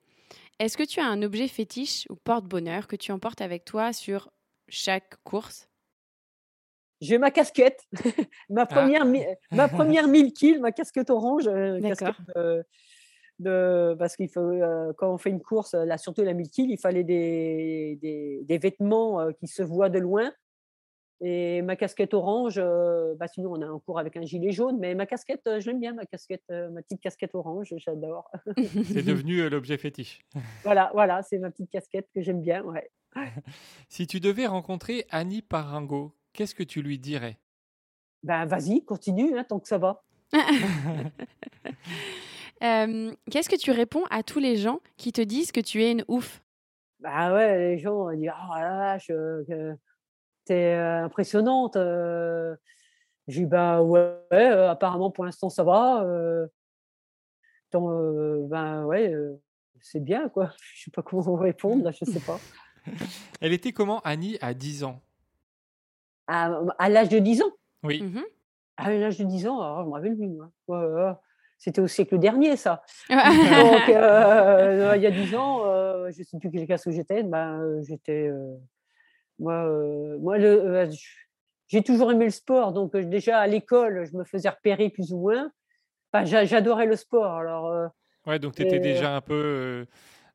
Est-ce 0.58 0.76
que 0.76 0.84
tu 0.84 1.00
as 1.00 1.06
un 1.06 1.20
objet 1.22 1.48
fétiche 1.48 2.06
ou 2.08 2.16
porte-bonheur 2.16 2.86
que 2.86 2.96
tu 2.96 3.12
emportes 3.12 3.40
avec 3.42 3.64
toi 3.64 3.92
sur 3.92 4.30
chaque 4.68 5.16
course? 5.24 5.68
J'ai 7.04 7.18
ma 7.18 7.30
casquette, 7.30 7.82
ma 8.48 8.64
première, 8.66 9.04
mi- 9.04 9.24
ma 9.52 9.68
première 9.68 10.08
1000 10.08 10.32
kills, 10.32 10.58
ma 10.60 10.72
casquette 10.72 11.10
orange, 11.10 11.46
euh, 11.48 11.78
D'accord. 11.80 11.98
casquette 12.16 12.16
de, 12.36 12.64
de- 13.40 13.94
parce 13.98 14.16
qu'il 14.16 14.28
faut 14.30 14.40
euh, 14.40 14.92
quand 14.96 15.12
on 15.12 15.18
fait 15.18 15.30
une 15.30 15.42
course, 15.42 15.74
là 15.74 15.98
surtout 15.98 16.22
la 16.22 16.32
1000 16.34 16.48
kills, 16.50 16.70
il 16.70 16.78
fallait 16.78 17.04
des, 17.04 17.98
des, 18.00 18.40
des 18.42 18.58
vêtements 18.58 19.20
euh, 19.20 19.32
qui 19.32 19.46
se 19.48 19.62
voient 19.62 19.90
de 19.90 19.98
loin. 19.98 20.32
Et 21.20 21.62
ma 21.62 21.76
casquette 21.76 22.12
orange, 22.12 22.56
euh, 22.58 23.14
bah 23.14 23.28
sinon 23.28 23.52
on 23.52 23.62
a 23.62 23.66
un 23.66 23.78
cours 23.78 23.98
avec 23.98 24.16
un 24.16 24.22
gilet 24.24 24.50
jaune, 24.50 24.78
mais 24.78 24.94
ma 24.94 25.06
casquette, 25.06 25.42
euh, 25.46 25.60
je 25.60 25.66
l'aime 25.70 25.80
bien, 25.80 25.94
ma 25.94 26.04
casquette, 26.06 26.42
euh, 26.50 26.68
ma 26.70 26.82
petite 26.82 27.00
casquette 27.00 27.34
orange, 27.34 27.72
j'adore. 27.78 28.30
C'est 28.84 29.04
devenu 29.04 29.38
euh, 29.40 29.48
l'objet 29.48 29.78
fétiche. 29.78 30.20
voilà, 30.64 30.90
voilà, 30.92 31.22
c'est 31.22 31.38
ma 31.38 31.50
petite 31.50 31.70
casquette 31.70 32.08
que 32.14 32.20
j'aime 32.20 32.40
bien. 32.42 32.62
Ouais. 32.64 32.90
Si 33.88 34.06
tu 34.08 34.18
devais 34.20 34.46
rencontrer 34.46 35.06
Annie 35.10 35.40
Paringo, 35.40 36.14
qu'est-ce 36.34 36.54
que 36.54 36.62
tu 36.62 36.82
lui 36.82 36.98
dirais? 36.98 37.38
Ben 38.22 38.44
vas-y, 38.46 38.84
continue, 38.84 39.38
hein, 39.38 39.44
tant 39.44 39.58
que 39.60 39.68
ça 39.68 39.78
va. 39.78 40.02
Euh, 42.62 43.12
Qu'est-ce 43.30 43.48
que 43.50 43.56
tu 43.56 43.72
réponds 43.72 44.04
à 44.10 44.22
tous 44.22 44.38
les 44.38 44.56
gens 44.56 44.80
qui 44.96 45.12
te 45.12 45.20
disent 45.20 45.52
que 45.52 45.60
tu 45.60 45.82
es 45.82 45.90
une 45.90 46.04
ouf? 46.08 46.40
Bah 47.00 47.34
ouais, 47.34 47.58
les 47.58 47.78
gens 47.78 48.10
disent 48.12 48.30
oh 48.32 48.54
la 48.54 48.76
vache, 48.76 49.10
euh, 49.10 49.74
t'es 50.46 50.72
impressionnante. 50.72 51.76
euh. 51.76 52.54
J'ai 53.28 53.40
dit 53.40 53.46
bah 53.46 53.82
ouais, 53.82 54.00
ouais, 54.30 54.50
euh, 54.50 54.70
apparemment 54.70 55.10
pour 55.10 55.24
l'instant 55.26 55.50
ça 55.50 55.62
va. 55.64 56.04
euh. 56.04 56.46
Tant, 57.70 57.90
euh, 57.90 58.46
ben 58.48 58.84
ouais, 58.84 59.12
euh, 59.12 59.34
c'est 59.80 60.00
bien 60.02 60.28
quoi. 60.30 60.52
Je 60.74 60.84
sais 60.84 60.90
pas 60.90 61.02
comment 61.02 61.34
répondre 61.34 61.84
là, 61.84 61.90
je 61.90 62.04
sais 62.04 62.20
pas. 62.20 62.38
Elle 63.42 63.52
était 63.52 63.72
comment 63.72 64.00
Annie 64.00 64.38
à 64.40 64.54
10 64.54 64.84
ans? 64.84 65.02
À, 66.26 66.58
à 66.78 66.88
l'âge 66.88 67.08
de 67.10 67.18
10 67.18 67.42
ans, 67.42 67.50
Oui. 67.82 68.02
Mhm. 68.02 68.24
à 68.76 68.90
l'âge 68.92 69.18
de 69.18 69.24
10 69.24 69.46
ans, 69.46 69.60
alors, 69.60 69.82
je 69.82 69.88
me 69.88 69.92
rappelle 69.92 70.16
plus 70.16 70.28
moi. 70.28 71.20
C'était 71.58 71.80
au 71.80 71.86
siècle 71.86 72.18
dernier 72.18 72.56
ça. 72.56 72.82
Donc 73.08 73.88
euh, 73.88 74.92
il 74.96 75.02
y 75.02 75.06
a 75.06 75.10
10 75.10 75.34
ans, 75.36 75.62
euh, 75.66 76.10
je 76.10 76.22
sais 76.22 76.38
plus 76.38 76.50
quelle 76.50 76.66
classe 76.66 76.84
que 76.84 76.90
j'étais, 76.90 77.22
ben 77.22 77.60
euh, 77.60 77.82
j'étais 77.82 78.28
euh, 78.28 78.54
moi 79.38 79.64
euh, 79.66 80.18
moi 80.18 80.36
euh, 80.38 80.90
j'ai 81.68 81.82
toujours 81.82 82.10
aimé 82.12 82.24
le 82.26 82.30
sport 82.30 82.72
donc 82.72 82.94
euh, 82.94 83.04
déjà 83.04 83.38
à 83.38 83.46
l'école, 83.46 84.04
je 84.10 84.16
me 84.16 84.24
faisais 84.24 84.48
repérer 84.48 84.90
plus 84.90 85.12
ou 85.12 85.18
moins. 85.20 85.50
Enfin, 86.12 86.24
j'adorais 86.24 86.86
le 86.86 86.96
sport 86.96 87.32
alors 87.34 87.68
euh, 87.68 87.86
Ouais, 88.26 88.38
donc 88.38 88.54
tu 88.54 88.62
étais 88.62 88.76
Et- 88.76 88.80
déjà 88.80 89.14
un 89.14 89.20
peu 89.20 89.34
euh, 89.34 89.84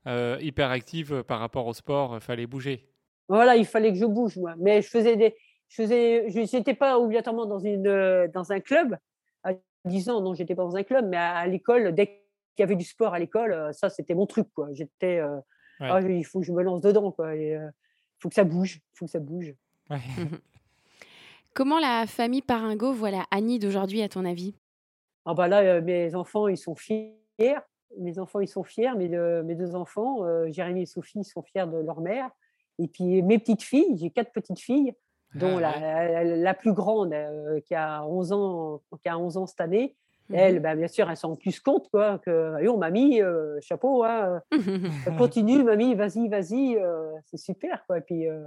euh, 0.08 0.38
hyper 0.42 0.70
active 0.72 1.24
par 1.24 1.40
rapport 1.40 1.68
au 1.68 1.74
sport, 1.74 2.14
il 2.16 2.22
fallait 2.22 2.48
bouger. 2.48 2.90
voilà, 3.28 3.56
il 3.56 3.66
fallait 3.66 3.92
que 3.92 3.98
je 4.00 4.06
bouge 4.06 4.38
moi. 4.38 4.54
Mais 4.58 4.82
je 4.82 4.88
faisais 4.90 5.16
des 5.16 5.36
je 5.70 5.76
faisais 5.84 6.30
je 6.30 6.56
n'étais 6.58 6.74
pas 6.74 7.00
obligatoirement 7.00 7.46
dans 7.46 7.60
une 7.60 7.88
euh, 7.88 8.28
dans 8.28 8.52
un 8.52 8.60
club 8.60 8.98
à 9.44 9.54
10 9.86 10.10
ans, 10.10 10.22
non, 10.22 10.34
j'étais 10.34 10.56
pas 10.56 10.64
dans 10.64 10.76
un 10.76 10.84
club 10.84 11.08
mais 11.08 11.18
à, 11.18 11.38
à 11.38 11.48
l'école 11.48 11.94
dès 11.96 12.08
qu'il 12.08 12.60
y 12.60 12.64
avait 12.64 12.76
du 12.76 12.84
sport 12.86 13.14
à 13.14 13.20
l'école, 13.20 13.54
euh, 13.54 13.72
ça 13.72 13.90
c'était 13.90 14.14
mon 14.16 14.26
truc 14.26 14.48
quoi. 14.54 14.68
J'étais 14.74 15.20
euh, 15.20 15.40
Ouais. 15.80 15.88
ah, 15.90 16.02
il 16.02 16.26
faut 16.26 16.42
que 16.42 16.46
je 16.46 16.52
me 16.52 16.62
lance 16.62 16.82
dedans 16.82 17.16
euh, 17.22 17.34
il 17.36 17.72
faut 18.22 18.28
que 18.28 18.36
ça 18.36 18.44
bouge, 18.44 18.82
il 18.94 18.98
faut 18.98 19.06
que 19.06 19.12
ça 19.12 19.20
bouge. 19.20 19.54
Ouais. 19.90 20.00
Comment 21.54 21.80
la 21.80 22.06
famille 22.06 22.42
Paringo 22.42 22.92
voit 22.92 23.12
la 23.12 23.26
Annie 23.32 23.60
d'aujourd'hui, 23.60 24.02
à 24.02 24.10
ton 24.10 24.26
avis? 24.26 24.56
Ah 25.26 25.34
bah 25.34 25.48
là, 25.48 25.62
euh, 25.62 25.82
mes 25.82 26.16
enfants, 26.16 26.48
ils 26.48 26.58
sont 26.58 26.76
fiers. 26.76 27.16
Mes 27.98 28.20
enfants, 28.20 28.40
ils 28.40 28.48
sont 28.48 28.64
fiers. 28.64 28.94
Mes 28.98 29.10
deux, 29.10 29.42
mes 29.44 29.56
deux 29.56 29.76
enfants, 29.76 30.24
euh, 30.26 30.52
Jérémy 30.52 30.82
et 30.82 30.86
Sophie, 30.86 31.20
ils 31.20 31.24
sont 31.26 31.42
fiers 31.44 31.66
de 31.68 31.78
leur 31.78 32.02
mère. 32.02 32.30
Et 32.78 32.88
puis 32.88 33.22
mes 33.24 33.40
petites 33.40 33.64
filles, 33.64 33.98
j'ai 33.98 34.10
quatre 34.10 34.32
petites 34.32 34.60
filles, 34.60 34.94
dont 35.36 35.58
Ah, 35.58 35.62
la, 35.62 35.72
ouais. 35.72 36.24
la, 36.26 36.36
la 36.38 36.54
plus 36.54 36.74
grande, 36.74 37.14
euh, 37.14 37.60
qui, 37.62 37.76
a 37.76 38.04
11 38.06 38.32
ans, 38.34 38.82
qui 39.02 39.10
a 39.10 39.18
11 39.18 39.38
ans 39.38 39.46
cette 39.46 39.62
année. 39.62 39.96
Mhm. 40.30 40.36
Elle, 40.36 40.60
bah, 40.60 40.76
bien 40.76 40.88
sûr, 40.88 41.10
elle 41.10 41.18
s'en 41.18 41.36
plus 41.36 41.60
compte 41.60 41.90
quoi, 41.90 42.20
que 42.20 42.54
Allez, 42.56 42.68
oh, 42.68 42.78
mamie, 42.78 43.22
euh, 43.22 43.60
chapeau, 43.62 44.04
hein, 44.04 44.42
euh, 44.54 44.58
continue, 45.18 45.64
mamie, 45.64 45.96
vas-y, 45.96 46.28
vas-y, 46.30 46.76
euh, 46.78 47.12
c'est 47.26 47.38
super. 47.38 47.84
Quoi. 47.88 47.98
Et 47.98 48.02
puis, 48.02 48.28
euh, 48.28 48.44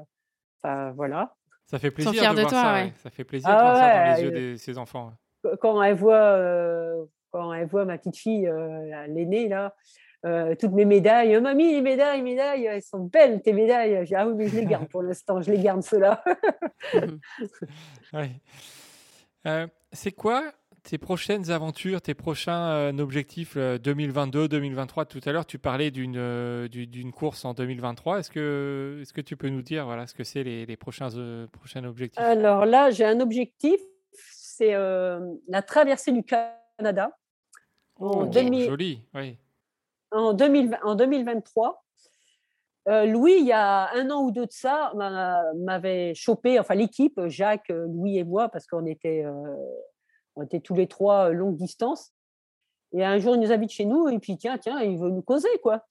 enfin, 0.63 0.93
voilà. 0.93 1.35
Ça 1.67 1.79
fait 1.79 1.91
plaisir 1.91 2.13
fiers 2.13 2.29
de, 2.31 2.35
de 2.35 2.41
voir 2.41 2.51
toi, 2.51 2.63
ça. 2.63 2.73
ouais. 2.75 2.83
ouais. 2.85 2.93
Ça 3.03 3.11
fait 3.11 3.25
plaisir 3.25 3.49
Ah 3.51 3.57
de 3.57 3.63
voir 3.63 3.77
ça 3.77 3.83
dans 3.83 4.11
ouais, 4.11 4.17
les 4.17 4.23
yeux 4.23 4.51
de 4.53 4.57
ses 4.57 4.79
enfants. 4.79 5.13
quand 5.61 5.83
elle 5.83 5.95
voit, 5.97 6.15
euh, 6.15 7.05
quand 7.33 7.53
elle 7.53 7.67
voit 7.67 7.85
ma 7.85 7.99
petite 7.99 8.17
fille, 8.17 8.47
euh, 8.47 8.87
la- 8.89 9.07
l'aînée, 9.09 9.49
là, 9.49 9.75
euh, 10.25 10.55
toutes 10.59 10.73
mes 10.73 10.85
médailles, 10.85 11.41
mamie, 11.41 11.73
les 11.73 11.81
médailles, 11.83 12.23
médailles, 12.23 12.65
elles 12.67 12.83
sont 12.83 13.01
belles 13.01 13.43
tes 13.43 13.53
médailles. 13.53 14.07
J'ai 14.07 14.15
ah 14.15 14.27
oui, 14.29 14.35
mais 14.37 14.49
je 14.49 14.57
les 14.57 14.67
garde 14.67 14.87
pour 14.89 15.03
l'instant, 15.03 15.41
je 15.43 15.51
les 15.51 15.59
garde 15.59 15.83
ceux-là. 15.83 16.23
Ouais. 18.13 18.31
Euh, 19.47 19.67
c'est 19.93 20.13
quoi 20.13 20.53
tes 20.85 20.99
prochaines 20.99 21.51
aventures, 21.51 22.01
tes 22.03 22.15
prochains 22.15 22.71
euh, 22.71 22.99
objectifs 22.99 23.57
2022-2023 23.57 25.07
Tout 25.07 25.21
à 25.25 25.33
l'heure, 25.33 25.47
tu 25.47 25.59
parlais 25.59 25.91
d'une 25.91 26.69
du- 26.69 26.87
d'une 26.87 27.13
course 27.13 27.45
en 27.45 27.55
2023. 27.55 28.19
Est-ce 28.19 28.31
que, 28.31 28.99
est 29.01 29.13
que 29.13 29.21
tu 29.21 29.37
peux 29.37 29.49
nous 29.49 29.63
dire 29.63 29.85
voilà, 29.87 30.07
ce 30.07 30.15
que 30.15 30.25
c'est 30.25 30.43
les, 30.43 30.67
les 30.67 30.77
prochains, 30.77 31.09
prochains 31.53 31.85
objectifs? 31.85 32.23
Alors 32.23 32.67
là, 32.67 32.91
j'ai 32.91 33.05
un 33.05 33.21
objectif, 33.21 33.81
c'est 34.13 34.73
la 34.73 35.63
traversée 35.63 36.13
du 36.13 36.23
Canada 36.25 37.11
en, 37.97 38.23
Oh, 38.23 38.27
2000 38.27 38.67
Joli, 38.67 39.03
oui. 39.15 39.39
En, 40.13 40.33
2020 40.33 40.79
en 40.83 40.95
2023. 40.95 41.83
Euh, 42.89 43.07
Louis, 43.07 43.37
il 43.39 43.47
y 43.47 43.53
a 43.53 43.93
un 43.95 44.11
an 44.11 44.23
ou 44.25 44.33
deux 44.33 44.47
de 44.47 44.53
ça, 44.53 44.93
m'a- 44.97 45.45
m'avait 45.55 46.15
chopé, 46.15 46.59
enfin 46.59 46.75
l'équipe, 46.75 47.21
Jacques, 47.27 47.69
Louis 47.69 48.19
et 48.19 48.25
moi, 48.25 48.49
parce 48.49 48.67
qu'on 48.67 48.87
était, 48.87 49.25
euh, 49.25 50.43
était 50.43 50.61
tous 50.61 50.75
les 50.75 50.89
trois 50.89 51.31
euh, 51.31 51.33
longue 51.33 51.57
distance. 51.57 52.13
Et 52.93 53.05
un 53.05 53.19
jour, 53.19 53.37
il 53.37 53.41
nous 53.41 53.53
invite 53.53 53.71
chez 53.71 53.85
nous, 53.85 54.09
et 54.09 54.19
puis 54.19 54.37
tiens, 54.37 54.59
tiens, 54.59 54.81
il 54.81 54.99
veut 54.99 55.11
nous 55.11 55.23
causer, 55.23 55.49
quoi. 55.63 55.85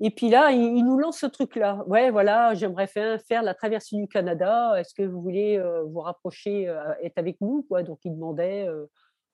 Et 0.00 0.10
puis 0.10 0.28
là, 0.28 0.50
il, 0.50 0.84
nous 0.84 0.98
lance 0.98 1.18
ce 1.18 1.26
truc-là. 1.26 1.84
Ouais, 1.86 2.10
voilà, 2.10 2.52
j'aimerais 2.54 2.88
faire, 2.88 3.42
la 3.42 3.54
traversée 3.54 3.96
du 3.96 4.08
Canada. 4.08 4.74
Est-ce 4.78 4.92
que 4.92 5.04
vous 5.04 5.22
voulez 5.22 5.62
vous 5.86 6.00
rapprocher, 6.00 6.64
être 7.00 7.16
avec 7.16 7.40
nous, 7.40 7.62
quoi? 7.62 7.82
Donc, 7.84 8.00
il 8.04 8.12
demandait. 8.12 8.68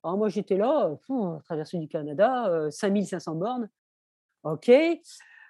alors, 0.04 0.18
moi, 0.18 0.28
j'étais 0.28 0.58
là, 0.58 0.90
traversée 1.44 1.78
du 1.78 1.88
Canada, 1.88 2.46
euh, 2.48 2.70
5500 2.70 3.34
bornes. 3.36 3.68
OK. 4.44 4.70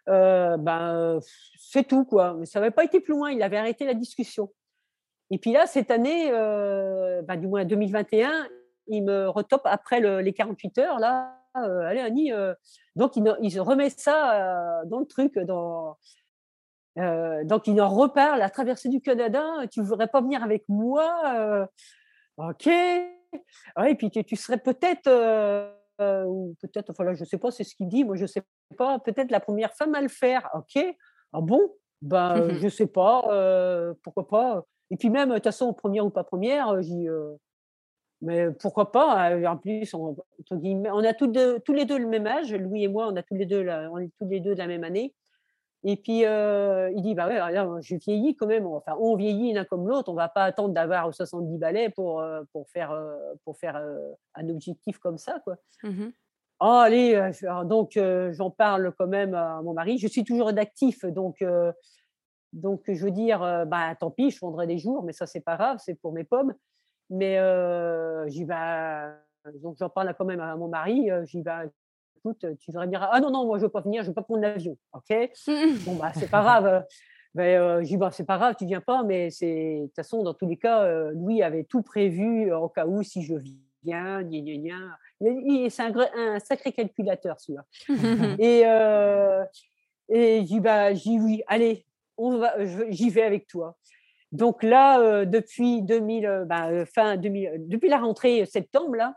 Euh, 0.09 0.57
ben, 0.57 0.95
euh, 0.95 1.21
c'est 1.59 1.85
tout, 1.87 2.05
quoi. 2.05 2.35
Mais 2.35 2.47
ça 2.47 2.61
n'avait 2.61 2.71
pas 2.71 2.85
été 2.85 3.01
plus 3.01 3.15
loin. 3.15 3.31
Il 3.31 3.43
avait 3.43 3.59
arrêté 3.59 3.85
la 3.85 3.95
discussion. 3.95 4.51
Et 5.31 5.39
puis 5.39 5.53
là, 5.53 5.67
cette 5.67 5.91
année, 5.91 6.31
euh, 6.33 7.23
ben, 7.23 7.37
du 7.37 7.47
moins 7.47 7.65
2021, 7.65 8.49
il 8.89 9.05
me 9.05 9.29
retope 9.29 9.63
après 9.65 10.01
les 10.23 10.33
48 10.33 10.79
heures, 10.79 10.99
là, 10.99 11.37
allez 11.55 12.01
Annie, 12.01 12.33
donc 12.97 13.15
il, 13.15 13.37
il, 13.41 13.61
remet 13.61 13.89
ça 13.91 14.83
dans 14.87 14.99
le 14.99 15.07
truc, 15.07 15.39
donc 15.39 15.97
il 16.97 17.81
en 17.81 17.89
reparle, 17.89 18.41
la 18.41 18.51
traversée 18.51 18.89
du 18.89 19.01
Canada, 19.01 19.45
tu 19.71 19.79
ne 19.79 19.85
voudrais 19.85 20.09
pas 20.09 20.21
venir 20.21 20.43
avec 20.43 20.65
moi 20.69 21.69
Ok. 22.37 22.67
et 22.67 23.95
puis 23.97 24.11
tu, 24.11 24.35
serais 24.35 24.59
peut-être, 24.59 25.09
ou 26.27 26.55
peut-être, 26.61 26.91
enfin 26.91 27.05
là, 27.05 27.15
je 27.15 27.21
ne 27.21 27.27
sais 27.27 27.39
pas, 27.39 27.51
c'est 27.51 27.65
ce 27.65 27.75
qu'il 27.75 27.89
dit, 27.89 28.05
moi 28.05 28.17
je 28.17 28.23
ne 28.23 28.27
sais 28.27 28.43
pas, 28.77 28.99
peut-être 28.99 29.31
la 29.31 29.41
première 29.41 29.73
femme 29.75 29.95
à 29.95 30.01
le 30.01 30.09
faire. 30.09 30.49
Ok. 30.55 30.83
Ah 31.33 31.41
bon? 31.41 31.61
Ben, 32.03 32.49
je 32.59 32.65
ne 32.65 32.71
sais 32.71 32.87
pas, 32.87 33.23
pourquoi 34.03 34.27
pas. 34.27 34.65
Et 34.91 34.97
puis 34.97 35.11
même, 35.11 35.29
de 35.29 35.35
toute 35.35 35.45
façon, 35.45 35.73
première 35.73 36.07
ou 36.07 36.11
pas 36.11 36.25
première, 36.25 36.81
j'y 36.83 37.09
mais 38.23 38.51
pourquoi 38.51 38.93
pas 38.93 39.35
En 39.49 39.57
plus, 39.57 39.95
on, 39.95 40.17
on 40.51 41.05
a 41.05 41.15
tous, 41.15 41.33
tous 41.65 41.73
les 41.73 41.87
deux 41.87 41.99
le 41.99 42.07
même 42.07 42.27
âge. 42.27 42.53
Louis 42.53 42.85
et 42.85 42.89
moi, 42.89 43.09
on 43.09 43.17
a 43.17 43.23
tous 43.23 43.35
les 43.35 43.47
deux, 43.47 43.67
on 43.69 43.99
est 43.99 44.11
tous 44.19 44.29
les 44.29 44.41
deux 44.41 44.55
de 44.55 44.59
la 44.59 44.67
même 44.67 44.85
année. 44.85 45.15
Et 45.83 45.97
puis, 45.97 46.21
il 46.21 47.03
dit, 47.03 47.15
bah 47.15 47.27
ouais, 47.27 47.81
je 47.81 47.97
vieillis 47.97 48.37
quand 48.37 48.47
même. 48.47 48.67
Enfin, 48.67 48.97
on 49.01 49.17
vieillit 49.17 49.53
l'un 49.53 49.65
comme 49.65 49.89
l'autre. 49.89 50.11
On 50.11 50.15
va 50.15 50.29
pas 50.29 50.45
attendre 50.45 50.75
d'avoir 50.75 51.15
70 51.15 51.59
balais 51.59 51.89
pour, 51.89 52.23
pour 52.53 52.69
faire, 52.69 52.95
pour 53.45 53.57
faire 53.57 53.83
un 54.35 54.49
objectif 54.49 54.99
comme 54.99 55.19
ça, 55.19 55.41
quoi. 55.45 55.57
Mmh 55.83 56.09
oh, 56.63 56.67
allez, 56.67 57.31
donc 57.65 57.99
j'en 58.33 58.51
parle 58.51 58.93
quand 58.99 59.07
même 59.07 59.33
à 59.33 59.63
mon 59.63 59.73
mari. 59.73 59.97
Je 59.97 60.07
suis 60.07 60.25
toujours 60.25 60.49
rédactif, 60.49 61.07
donc, 61.07 61.43
donc 62.53 62.83
je 62.87 63.03
veux 63.03 63.11
dire, 63.11 63.65
bah 63.67 63.95
tant 63.99 64.11
pis, 64.11 64.31
je 64.31 64.39
vendrai 64.41 64.67
des 64.67 64.77
jours, 64.77 65.03
mais 65.03 65.15
ça, 65.15 65.27
c'est 65.27 65.41
pas 65.41 65.57
grave, 65.57 65.79
c'est 65.83 65.95
pour 65.95 66.13
mes 66.13 66.25
pommes. 66.25 66.55
Mais 67.09 67.39
j'y 68.29 68.45
vais. 68.45 69.15
Donc 69.63 69.77
j'en 69.79 69.89
parle 69.89 70.15
quand 70.19 70.27
même 70.27 70.41
à 70.41 70.55
mon 70.57 70.69
mari. 70.69 71.09
J'y 71.25 71.43
écoute, 72.21 72.45
tu 72.59 72.71
voudrais 72.71 72.87
dire, 72.87 73.09
ah 73.11 73.21
non, 73.21 73.31
non, 73.31 73.47
moi 73.47 73.59
je 73.59 73.65
veux 73.65 73.71
pas 73.71 73.81
venir, 73.81 74.03
je 74.03 74.09
veux 74.09 74.15
pas 74.15 74.23
prendre 74.23 74.43
l'avion. 74.43 74.77
OK? 74.93 75.31
Bon, 75.85 75.97
bah, 75.97 76.13
c'est 76.15 76.31
pas 76.31 76.43
grave. 76.43 76.85
Mais 77.35 77.57
euh, 77.57 77.83
dis, 77.83 77.97
bah, 77.97 78.11
c'est 78.13 78.27
pas 78.27 78.39
grave, 78.39 78.57
tu 78.59 78.67
viens 78.67 78.81
pas, 78.81 79.05
mais 79.05 79.31
c'est, 79.31 79.81
de 79.81 79.87
toute 79.87 79.97
façon, 79.97 80.23
dans 80.23 80.35
tous 80.35 80.49
les 80.49 80.57
cas, 80.57 80.83
euh, 80.83 81.13
Louis 81.13 81.43
avait 81.43 81.65
tout 81.65 81.83
prévu 81.83 82.53
au 82.53 82.69
cas 82.69 82.87
où, 82.87 83.03
si 83.03 83.23
je 83.23 83.35
viens, 83.85 84.23
gna, 84.23 84.41
gna, 84.41 84.57
gna. 84.57 85.69
C'est 85.71 85.83
un, 85.83 85.93
un, 86.17 86.39
sacré 86.41 86.73
calculateur, 86.73 87.39
celui-là. 87.39 87.65
et 88.39 88.63
euh, 88.65 89.45
et 90.09 90.45
j'ai 90.45 90.61
bah, 90.61 90.91
oui, 90.93 91.43
allez, 91.47 91.87
on 92.19 92.39
va, 92.39 92.55
j'y 92.91 93.11
vais 93.11 93.23
avec 93.23 93.47
toi. 93.47 93.77
Donc 94.33 94.63
là, 94.63 95.01
euh, 95.01 95.25
depuis 95.25 95.83
2000, 95.83 96.45
bah, 96.47 96.85
fin 96.87 97.17
2000, 97.17 97.69
depuis 97.69 97.89
la 97.89 97.99
rentrée 97.99 98.45
septembre, 98.45 98.97
là, 98.97 99.15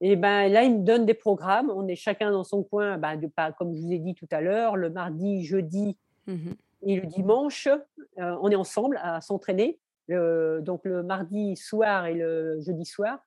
et 0.00 0.16
ben 0.16 0.48
là, 0.48 0.62
il 0.64 0.78
me 0.78 0.84
donne 0.84 1.06
des 1.06 1.14
programmes. 1.14 1.70
On 1.74 1.86
est 1.88 1.96
chacun 1.96 2.30
dans 2.30 2.44
son 2.44 2.62
coin, 2.62 2.98
ben, 2.98 3.16
de, 3.16 3.28
comme 3.58 3.74
je 3.74 3.80
vous 3.80 3.92
ai 3.92 3.98
dit 3.98 4.14
tout 4.14 4.28
à 4.30 4.40
l'heure, 4.40 4.76
le 4.76 4.90
mardi, 4.90 5.44
jeudi 5.44 5.96
mmh 6.26 6.52
et 6.82 7.00
le 7.00 7.06
dimanche, 7.06 7.66
euh, 7.66 8.36
on 8.42 8.50
est 8.50 8.54
ensemble 8.54 9.00
à 9.02 9.20
s'entraîner. 9.20 9.80
donc 10.08 10.82
le 10.84 11.02
mardi 11.02 11.56
soir 11.56 12.06
et 12.06 12.14
le 12.14 12.60
jeudi 12.60 12.84
soir 12.84 13.18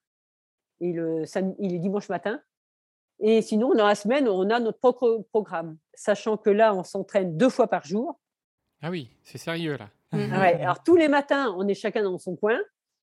et 0.80 0.94
le, 0.94 1.26
samedi, 1.26 1.56
et 1.60 1.70
le 1.70 1.80
dimanche 1.80 2.08
matin. 2.10 2.40
Et 3.20 3.42
sinon, 3.42 3.74
dans 3.74 3.88
la 3.88 3.96
semaine, 3.96 4.30
on 4.30 4.50
a 4.50 4.60
notre 4.60 4.80
propre 4.80 5.26
programme, 5.32 5.78
sachant 5.94 6.38
que 6.38 6.50
là, 6.50 6.74
on 6.74 6.84
s'entraîne 6.84 7.38
deux 7.38 7.50
fois 7.50 7.68
par 7.68 7.84
jour. 7.84 8.18
Ah 8.82 8.90
oui, 8.90 9.10
c'est 9.24 9.38
sérieux 9.38 9.78
là. 9.78 9.90
Ouais, 10.14 10.62
alors 10.62 10.82
tous 10.84 10.96
les 10.96 11.08
matins, 11.08 11.54
on 11.58 11.68
est 11.68 11.74
chacun 11.74 12.04
dans 12.04 12.18
son 12.18 12.36
coin. 12.36 12.58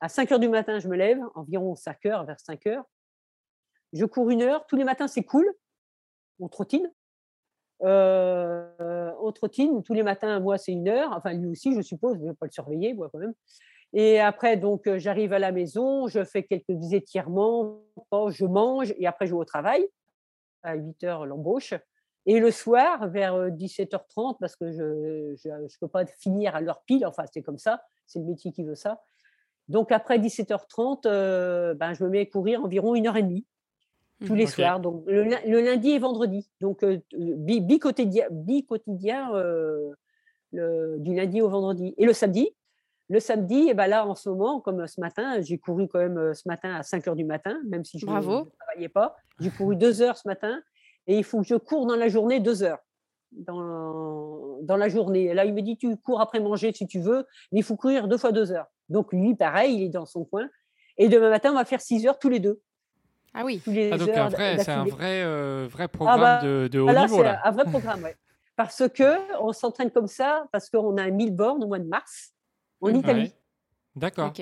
À 0.00 0.08
5 0.08 0.30
heures 0.32 0.38
du 0.38 0.48
matin, 0.48 0.78
je 0.78 0.88
me 0.88 0.96
lève, 0.96 1.18
environ 1.34 1.74
5 1.74 2.06
heures, 2.06 2.24
vers 2.24 2.38
5 2.38 2.66
heures. 2.66 2.84
Je 3.94 4.04
cours 4.04 4.28
une 4.28 4.42
heure. 4.42 4.66
Tous 4.66 4.76
les 4.76 4.84
matins, 4.84 5.06
c'est 5.06 5.22
cool. 5.22 5.48
On 6.40 6.48
trottine. 6.48 6.92
Euh, 7.82 9.12
on 9.20 9.30
trottine. 9.30 9.82
Tous 9.84 9.94
les 9.94 10.02
matins, 10.02 10.40
moi, 10.40 10.58
c'est 10.58 10.72
une 10.72 10.88
heure. 10.88 11.12
Enfin, 11.12 11.32
lui 11.32 11.46
aussi, 11.46 11.72
je 11.74 11.80
suppose. 11.80 12.16
Je 12.16 12.22
ne 12.22 12.28
vais 12.30 12.34
pas 12.34 12.46
le 12.46 12.52
surveiller, 12.52 12.92
moi, 12.92 13.08
quand 13.12 13.20
même. 13.20 13.34
Et 13.92 14.18
après, 14.18 14.56
donc, 14.56 14.88
euh, 14.88 14.98
j'arrive 14.98 15.32
à 15.32 15.38
la 15.38 15.52
maison. 15.52 16.08
Je 16.08 16.24
fais 16.24 16.42
quelques 16.42 16.92
étirements. 16.92 17.82
Je 18.30 18.44
mange. 18.44 18.92
Et 18.98 19.06
après, 19.06 19.26
je 19.26 19.32
vais 19.32 19.38
au 19.38 19.44
travail. 19.44 19.88
À 20.64 20.74
8 20.74 21.04
heures, 21.04 21.24
l'embauche. 21.24 21.74
Et 22.26 22.40
le 22.40 22.50
soir, 22.50 23.08
vers 23.10 23.50
17h30, 23.50 24.34
euh, 24.34 24.36
parce 24.40 24.56
que 24.56 24.72
je 24.72 24.82
ne 24.82 25.78
peux 25.78 25.88
pas 25.88 26.04
finir 26.06 26.56
à 26.56 26.60
l'heure 26.60 26.82
pile, 26.86 27.04
enfin 27.04 27.24
c'est 27.30 27.42
comme 27.42 27.58
ça, 27.58 27.82
c'est 28.06 28.18
le 28.18 28.24
métier 28.24 28.50
qui 28.50 28.64
veut 28.64 28.74
ça. 28.74 29.02
Donc 29.68 29.92
après 29.92 30.18
17h30, 30.18 31.74
ben, 31.74 31.92
je 31.92 32.02
me 32.02 32.08
mets 32.08 32.20
à 32.20 32.24
courir 32.24 32.64
environ 32.64 32.94
une 32.94 33.06
heure 33.06 33.18
et 33.18 33.22
demie 33.22 33.44
tous 34.24 34.34
les 34.34 34.46
soirs, 34.46 34.80
donc 34.80 35.04
le, 35.06 35.60
lundi 35.60 35.90
et 35.90 35.98
vendredi. 35.98 36.48
Donc 36.60 36.82
euh, 36.82 36.98
bi-quotidien, 37.12 39.34
euh, 39.34 39.92
du 40.52 41.14
lundi 41.14 41.42
au 41.42 41.48
vendredi. 41.48 41.94
Et 41.98 42.06
le 42.06 42.12
samedi, 42.12 42.54
le 43.08 43.20
samedi, 43.20 43.66
et 43.66 43.70
eh 43.70 43.74
ben 43.74 43.86
là 43.86 44.06
en 44.06 44.14
ce 44.14 44.28
moment, 44.28 44.60
comme 44.60 44.86
ce 44.86 45.00
matin, 45.00 45.40
j'ai 45.42 45.58
couru 45.58 45.88
quand 45.88 45.98
même 45.98 46.18
euh, 46.18 46.34
ce 46.34 46.48
matin 46.48 46.74
à 46.74 46.82
5 46.82 47.06
heures 47.08 47.16
du 47.16 47.24
matin, 47.24 47.60
même 47.66 47.84
si 47.84 47.98
je 47.98 48.06
ne 48.06 48.10
travaillais 48.10 48.88
pas. 48.88 49.16
J'ai 49.40 49.50
couru 49.50 49.76
deux 49.76 50.00
heures 50.00 50.16
ce 50.16 50.26
matin 50.26 50.62
et 51.06 51.18
il 51.18 51.24
faut 51.24 51.40
que 51.40 51.46
je 51.46 51.56
cours 51.56 51.86
dans 51.86 51.96
la 51.96 52.08
journée 52.08 52.40
deux 52.40 52.62
heures. 52.62 52.78
Dans, 53.32 54.60
dans 54.62 54.76
la 54.76 54.88
journée. 54.88 55.24
Et 55.24 55.34
là, 55.34 55.44
il 55.44 55.52
me 55.52 55.60
dit, 55.60 55.76
tu 55.76 55.96
cours 55.96 56.20
après 56.20 56.38
manger 56.38 56.72
si 56.72 56.86
tu 56.86 57.00
veux, 57.00 57.26
mais 57.50 57.60
il 57.60 57.62
faut 57.64 57.74
courir 57.74 58.06
deux 58.06 58.16
fois 58.16 58.30
deux 58.30 58.52
heures. 58.52 58.68
Donc 58.88 59.12
lui, 59.12 59.34
pareil, 59.34 59.74
il 59.74 59.82
est 59.82 59.88
dans 59.88 60.06
son 60.06 60.24
coin. 60.24 60.48
Et 60.98 61.08
demain 61.08 61.30
matin, 61.30 61.50
on 61.50 61.56
va 61.56 61.64
faire 61.64 61.80
six 61.80 62.06
heures 62.06 62.20
tous 62.20 62.28
les 62.28 62.38
deux. 62.38 62.60
Ah 63.34 63.44
oui. 63.44 63.60
Ah, 63.66 63.98
donc 63.98 64.08
c'est 64.08 64.70
un 64.70 64.84
vrai, 64.84 65.22
euh, 65.24 65.66
vrai 65.68 65.84
ah 65.84 65.88
programme 65.88 66.20
bah, 66.20 66.42
de, 66.42 66.68
de, 66.70 66.78
haut 66.78 66.90
niveau. 66.90 67.22
C'est 67.22 67.36
un 67.44 67.50
vrai 67.50 67.64
programme, 67.64 68.00
oui. 68.04 68.10
Parce 68.56 68.88
que 68.88 69.42
on 69.42 69.52
s'entraîne 69.52 69.90
comme 69.90 70.06
ça, 70.06 70.46
parce 70.52 70.70
qu'on 70.70 70.96
a 70.96 71.02
un 71.02 71.10
1000 71.10 71.34
bornes 71.34 71.64
au 71.64 71.66
mois 71.66 71.80
de 71.80 71.88
mars 71.88 72.32
en 72.80 72.94
Italie. 72.94 73.34
D'accord. 73.96 74.32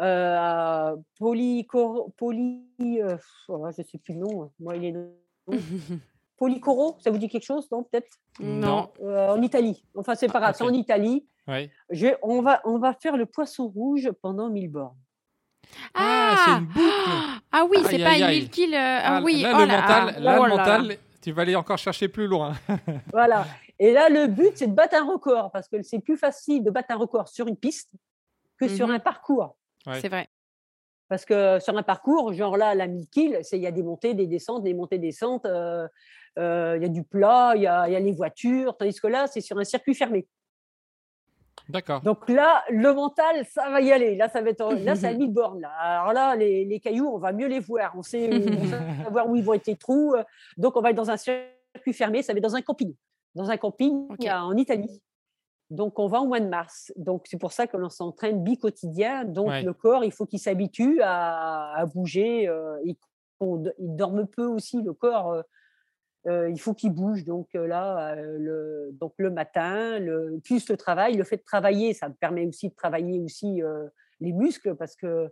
Euh, 0.00 0.96
poly, 1.18 1.66
poly 2.16 2.62
euh, 2.80 3.16
oh, 3.48 3.66
je 3.70 3.82
ne 3.82 3.86
sais 3.86 3.98
plus 3.98 4.14
le 4.14 4.20
nom. 4.20 4.50
Moi, 4.60 4.76
il 4.76 4.84
est 4.84 4.94
Policoro, 6.36 6.96
ça 7.00 7.10
vous 7.10 7.18
dit 7.18 7.28
quelque 7.28 7.44
chose, 7.44 7.68
non 7.72 7.82
Peut-être? 7.82 8.16
Non. 8.38 8.92
Euh, 9.02 9.30
en 9.30 9.42
Italie. 9.42 9.84
Enfin, 9.96 10.14
c'est 10.14 10.28
pas 10.28 10.38
grave, 10.38 10.54
c'est 10.56 10.64
en 10.64 10.72
Italie. 10.72 11.26
Ouais. 11.48 11.70
on, 12.22 12.42
va, 12.42 12.60
on 12.64 12.78
va 12.78 12.94
faire 12.94 13.16
le 13.16 13.26
poisson 13.26 13.66
rouge 13.66 14.10
pendant 14.22 14.48
1000 14.48 14.70
bornes. 14.70 14.96
Ah, 15.94 16.36
c'est 16.44 16.50
une 16.52 16.66
boucle. 16.66 17.40
Ah 17.52 17.64
oui, 17.68 17.78
c'est 17.88 18.02
pas 18.02 18.18
une 18.18 18.26
ville 18.28 18.50
kill. 18.50 18.74
Euh, 18.74 19.00
ah, 19.02 19.20
oui, 19.22 19.42
là, 19.42 19.52
oh 19.54 19.60
le 19.60 19.66
mental, 19.66 20.22
là, 20.22 20.34
le 20.34 20.40
oh 20.40 20.46
mental 20.46 20.98
tu 21.20 21.32
vas 21.32 21.42
aller 21.42 21.56
encore 21.56 21.78
chercher 21.78 22.08
plus 22.08 22.26
loin. 22.26 22.54
voilà. 23.12 23.46
Et 23.78 23.92
là, 23.92 24.08
le 24.08 24.26
but, 24.26 24.52
c'est 24.54 24.66
de 24.66 24.72
battre 24.72 24.96
un 24.96 25.06
record 25.06 25.50
parce 25.52 25.68
que 25.68 25.82
c'est 25.82 25.98
plus 26.00 26.16
facile 26.16 26.64
de 26.64 26.70
battre 26.70 26.90
un 26.90 26.96
record 26.96 27.28
sur 27.28 27.46
une 27.46 27.56
piste 27.56 27.90
que 28.56 28.68
sur 28.68 28.88
mhm. 28.88 28.94
un 28.94 28.98
parcours. 28.98 29.56
C'est 30.00 30.08
vrai. 30.08 30.28
Parce 31.08 31.24
que 31.24 31.58
sur 31.60 31.76
un 31.76 31.82
parcours, 31.82 32.32
genre 32.32 32.56
là, 32.56 32.74
la 32.74 32.86
1000 32.86 33.08
kills, 33.08 33.40
il 33.52 33.58
y 33.60 33.66
a 33.66 33.70
des 33.70 33.82
montées, 33.82 34.14
des 34.14 34.26
descentes, 34.26 34.64
des 34.64 34.74
montées, 34.74 34.98
descentes, 34.98 35.46
euh, 35.46 35.88
euh, 36.38 36.74
il 36.76 36.82
y 36.82 36.86
a 36.86 36.88
du 36.88 37.02
plat, 37.02 37.52
il 37.56 37.62
y 37.62 37.66
a, 37.66 37.88
y 37.88 37.96
a 37.96 38.00
les 38.00 38.12
voitures, 38.12 38.76
tandis 38.76 39.00
que 39.00 39.06
là, 39.06 39.26
c'est 39.26 39.40
sur 39.40 39.58
un 39.58 39.64
circuit 39.64 39.94
fermé. 39.94 40.26
D'accord. 41.68 42.00
Donc 42.00 42.28
là, 42.28 42.64
le 42.70 42.92
mental, 42.94 43.44
ça 43.44 43.68
va 43.70 43.80
y 43.80 43.92
aller. 43.92 44.16
Là, 44.16 44.28
ça 44.28 44.40
va 44.40 44.50
être, 44.50 44.72
là, 44.84 44.94
c'est 44.94 45.06
à 45.06 45.14
1000 45.14 45.32
bornes. 45.32 45.60
Là. 45.60 45.70
Alors 45.70 46.12
là, 46.12 46.36
les, 46.36 46.64
les, 46.64 46.80
cailloux, 46.80 47.08
on 47.08 47.18
va 47.18 47.32
mieux 47.32 47.48
les 47.48 47.60
voir. 47.60 47.92
On 47.96 48.02
sait, 48.02 48.30
savoir 49.04 49.28
où 49.28 49.36
ils 49.36 49.44
vont 49.44 49.54
être 49.54 49.66
les 49.66 49.76
trous. 49.76 50.14
Donc, 50.56 50.76
on 50.76 50.80
va 50.80 50.90
être 50.90 50.96
dans 50.96 51.10
un 51.10 51.16
circuit 51.16 51.92
fermé. 51.92 52.22
Ça 52.22 52.32
va 52.32 52.38
être 52.38 52.44
dans 52.44 52.56
un 52.56 52.62
camping. 52.62 52.94
Dans 53.34 53.50
un 53.50 53.56
camping 53.56 54.06
en 54.30 54.56
Italie. 54.56 55.02
Donc, 55.70 55.98
on 55.98 56.06
va 56.06 56.20
au 56.20 56.26
mois 56.26 56.40
de 56.40 56.48
mars. 56.48 56.92
Donc, 56.96 57.26
c'est 57.28 57.38
pour 57.38 57.52
ça 57.52 57.66
que 57.66 57.76
l'on 57.76 57.90
s'entraîne 57.90 58.42
bi-quotidien. 58.42 59.24
Donc, 59.24 59.50
le 59.62 59.72
corps, 59.72 60.04
il 60.04 60.12
faut 60.12 60.24
qu'il 60.24 60.38
s'habitue 60.38 61.00
à, 61.02 61.74
à, 61.74 61.86
bouger. 61.86 62.48
Euh, 62.48 62.78
il, 62.84 62.96
il, 63.42 63.96
dorme 63.96 64.26
peu 64.26 64.46
aussi, 64.46 64.80
le 64.82 64.94
corps. 64.94 65.32
Euh, 65.32 65.42
euh, 66.28 66.50
il 66.50 66.60
faut 66.60 66.74
qu'il 66.74 66.92
bouge. 66.92 67.24
Donc 67.24 67.48
là, 67.54 68.14
le, 68.16 68.90
donc 68.92 69.14
le 69.18 69.30
matin, 69.30 69.98
le, 69.98 70.40
plus 70.44 70.68
le 70.68 70.76
travail, 70.76 71.16
le 71.16 71.24
fait 71.24 71.38
de 71.38 71.44
travailler, 71.44 71.94
ça 71.94 72.08
me 72.08 72.14
permet 72.14 72.46
aussi 72.46 72.68
de 72.68 72.74
travailler 72.74 73.20
aussi 73.20 73.60
les 74.20 74.32
muscles 74.32 74.74
parce 74.74 74.96
que 74.96 75.28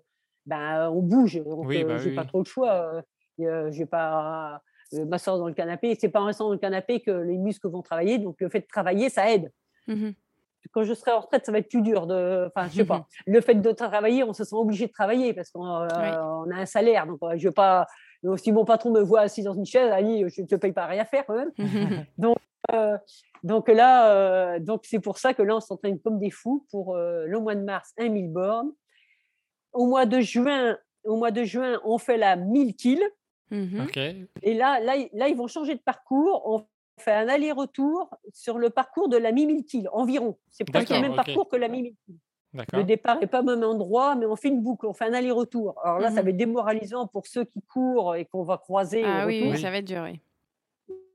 ben, 0.47 0.91
on 0.91 1.03
bouge. 1.03 1.43
Donc, 1.43 1.67
oui, 1.67 1.85
bah 1.85 1.99
j'ai 1.99 2.15
pas 2.15 2.25
trop 2.25 2.39
le 2.39 2.45
choix. 2.45 3.03
je 3.39 3.79
vais 3.79 3.87
pas 3.87 4.63
m'asseoir 4.93 5.39
dans 5.39 5.49
le 5.49 5.55
canapé. 5.55 5.97
C'est 6.01 6.09
pas 6.09 6.21
en 6.21 6.27
restant 6.27 6.47
dans 6.47 6.53
le 6.53 6.59
canapé 6.59 7.01
que 7.01 7.11
les 7.11 7.39
muscles 7.39 7.69
vont 7.69 7.83
travailler. 7.83 8.19
Donc 8.19 8.37
le 8.41 8.49
fait 8.49 8.61
de 8.61 8.67
travailler, 8.67 9.09
ça 9.09 9.31
aide. 9.33 9.53
Mmh 9.87 10.11
Quand 10.73 10.83
je 10.83 10.95
serai 10.95 11.13
en 11.13 11.21
retraite, 11.21 11.47
ça 11.47 11.53
va 11.53 11.59
être 11.59 11.69
plus 11.69 11.83
dur. 11.83 12.07
De, 12.07 12.47
enfin, 12.47 12.69
je 12.69 12.77
sais 12.77 12.85
pas. 12.85 13.07
Le 13.27 13.41
fait 13.41 13.55
de 13.55 13.73
travailler, 13.73 14.25
on 14.25 14.33
se 14.33 14.45
sent 14.45 14.57
obligé 14.57 14.87
de 14.87 14.93
travailler 14.93 15.35
parce 15.35 15.51
qu'on 15.51 15.65
a 15.65 16.55
un 16.55 16.67
salaire. 16.67 17.07
Donc 17.07 17.19
je 17.37 17.49
vais 17.49 17.55
pas 17.55 17.87
si 18.37 18.51
mon 18.53 18.65
patron 18.65 18.91
me 18.91 19.01
voit 19.01 19.21
assis 19.21 19.43
dans 19.43 19.55
une 19.55 19.67
chaise, 19.67 19.91
Ali, 19.93 20.29
je 20.29 20.43
ne 20.43 20.47
te 20.47 20.55
paye 20.57 20.73
pas 20.73 20.85
à 20.85 20.87
rien 20.87 21.05
faire 21.05 21.25
quand 21.27 21.37
même. 21.37 21.53
donc, 22.19 22.37
euh, 22.73 22.97
donc 23.45 23.69
là, 23.69 24.11
euh, 24.13 24.59
donc 24.59 24.85
c'est 24.85 24.99
pour 25.01 25.19
ça 25.19 25.35
que 25.35 25.43
là, 25.43 25.57
on 25.57 25.61
s'entraîne 25.61 26.01
comme 26.01 26.19
des 26.19 26.31
fous 26.31 26.67
pour 26.71 26.97
euh, 26.97 27.27
le 27.27 27.39
mois 27.39 27.55
de 27.55 27.63
mars, 27.63 27.93
1000 27.99 28.33
bornes. 28.33 28.73
Au 29.73 29.87
mois 29.87 30.07
de 30.07 30.21
juin, 30.21 30.77
au 31.05 31.17
mois 31.17 31.31
de 31.31 31.45
juin, 31.45 31.81
on 31.85 31.99
fait 31.99 32.17
la 32.17 32.35
1000 32.37 32.75
kills. 32.75 33.05
Mhm. 33.51 33.83
Et 34.43 34.55
là, 34.55 34.81
là, 34.81 34.97
ils- 34.97 35.11
là, 35.13 35.29
ils 35.29 35.37
vont 35.37 35.47
changer 35.47 35.75
de 35.75 35.81
parcours. 35.81 36.43
On 36.47 36.65
fait 36.99 37.13
un 37.13 37.29
aller-retour 37.29 38.11
sur 38.33 38.59
le 38.59 38.71
parcours 38.71 39.09
de 39.09 39.17
la 39.19 39.31
1000 39.31 39.65
kills 39.67 39.87
environ. 39.93 40.39
C'est 40.51 40.65
presque 40.65 40.89
le 40.91 41.03
même 41.03 41.11
parcours 41.27 41.49
que 41.49 41.57
la 41.57 41.69
1000 41.69 41.95
kills. 42.07 42.17
Le 42.73 42.85
départ 42.85 43.19
n'est 43.21 43.27
pas 43.27 43.41
au 43.41 43.45
même 43.45 43.63
endroit, 43.63 44.15
mais 44.15 44.27
on 44.27 44.37
fait 44.37 44.49
une 44.49 44.63
boucle, 44.63 44.87
on 44.87 44.93
fait 44.93 45.05
un 45.07 45.13
aller-retour. 45.15 45.81
Alors 45.85 45.99
là, 45.99 46.11
ça 46.11 46.21
Mhm. 46.21 46.25
va 46.25 46.31
être 46.31 46.37
démoralisant 46.37 47.07
pour 47.07 47.27
ceux 47.27 47.45
qui 47.45 47.63
courent 47.63 48.15
et 48.17 48.25
qu'on 48.25 48.43
va 48.43 48.59
croiser. 48.59 49.03
au 49.03 49.07
Ah 49.07 49.27
oui, 49.27 49.37
retour. 49.39 49.49
oui, 49.51 49.57
Oui. 49.57 49.61
ça 49.63 49.71
va 49.71 49.77
être 49.79 49.85
dur, 49.87 50.03
oui. 50.05 50.21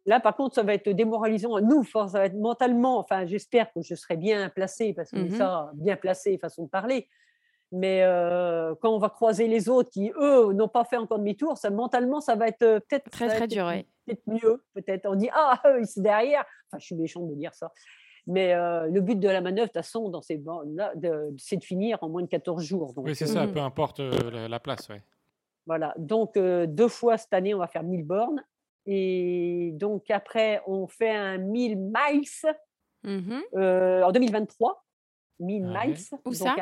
Là, 0.05 0.19
par 0.19 0.35
contre, 0.35 0.55
ça 0.55 0.63
va 0.63 0.73
être 0.73 0.89
démoralisant. 0.89 1.59
Nous, 1.61 1.83
for- 1.83 2.09
ça 2.09 2.19
va 2.19 2.25
être 2.25 2.35
mentalement. 2.35 2.97
Enfin, 2.97 3.25
j'espère 3.25 3.71
que 3.71 3.81
je 3.81 3.93
serai 3.93 4.17
bien 4.17 4.49
placée, 4.49 4.93
parce 4.93 5.11
que 5.11 5.17
Mhm. 5.19 5.35
ça, 5.35 5.69
bien 5.75 5.95
placée, 5.95 6.37
façon 6.39 6.63
de 6.65 6.69
parler. 6.69 7.07
Mais 7.71 8.01
euh, 8.03 8.73
quand 8.81 8.89
on 8.93 8.97
va 8.97 9.09
croiser 9.09 9.47
les 9.47 9.69
autres 9.69 9.89
qui, 9.91 10.11
eux, 10.19 10.51
n'ont 10.53 10.67
pas 10.67 10.83
fait 10.83 10.97
encore 10.97 11.19
demi-tour, 11.19 11.57
ça, 11.57 11.69
mentalement, 11.69 12.19
ça 12.19 12.35
va 12.35 12.47
être 12.47 12.63
euh, 12.63 12.79
peut-être 12.79 13.09
Très, 13.11 13.27
très 13.27 13.43
être 13.43 13.47
dur, 13.49 13.71
peut-être 14.05 14.23
mieux. 14.27 14.63
Peut-être 14.73 15.05
on 15.07 15.15
dit 15.15 15.29
ah, 15.33 15.61
eux, 15.67 15.79
ils 15.81 15.87
sont 15.87 16.01
derrière. 16.01 16.43
Enfin, 16.67 16.79
je 16.79 16.85
suis 16.85 16.95
méchante 16.95 17.29
de 17.29 17.35
dire 17.35 17.53
ça. 17.53 17.71
Mais 18.31 18.53
euh, 18.53 18.87
le 18.87 19.01
but 19.01 19.19
de 19.19 19.27
la 19.27 19.41
manœuvre, 19.41 19.67
de 19.67 19.73
toute 19.73 19.83
façon, 19.83 20.07
dans 20.09 20.21
ces 20.21 20.41
c'est 21.37 21.57
de 21.57 21.63
finir 21.63 21.97
en 22.01 22.07
moins 22.09 22.21
de 22.21 22.27
14 22.27 22.63
jours. 22.63 22.93
Donc, 22.93 23.05
Oui, 23.05 23.15
c'est 23.15 23.25
euh, 23.29 23.33
ça, 23.33 23.45
Mhm. 23.45 23.53
peu 23.53 23.59
importe 23.59 23.99
euh, 23.99 24.31
la, 24.31 24.47
la 24.47 24.59
place. 24.59 24.87
Ouais. 24.89 25.01
voilà, 25.65 25.93
donc 25.97 26.37
euh, 26.37 26.65
deux 26.65 26.87
fois 26.87 27.17
cette 27.17 27.33
année, 27.33 27.53
on 27.53 27.59
va 27.59 27.67
faire 27.67 27.83
1000 27.83 28.03
bornes. 28.05 28.41
Et 28.85 29.71
donc 29.73 30.09
après, 30.09 30.61
on 30.65 30.87
fait 30.87 31.11
un 31.11 31.37
1000 31.37 31.77
miles 31.77 32.25
euh, 33.55 34.03
en 34.03 34.11
2023. 34.11 34.83
1000 35.39 35.65
Ouais. 35.65 35.87
miles. 35.87 35.97
Où 36.25 36.29
donc 36.29 36.35
ça? 36.35 36.55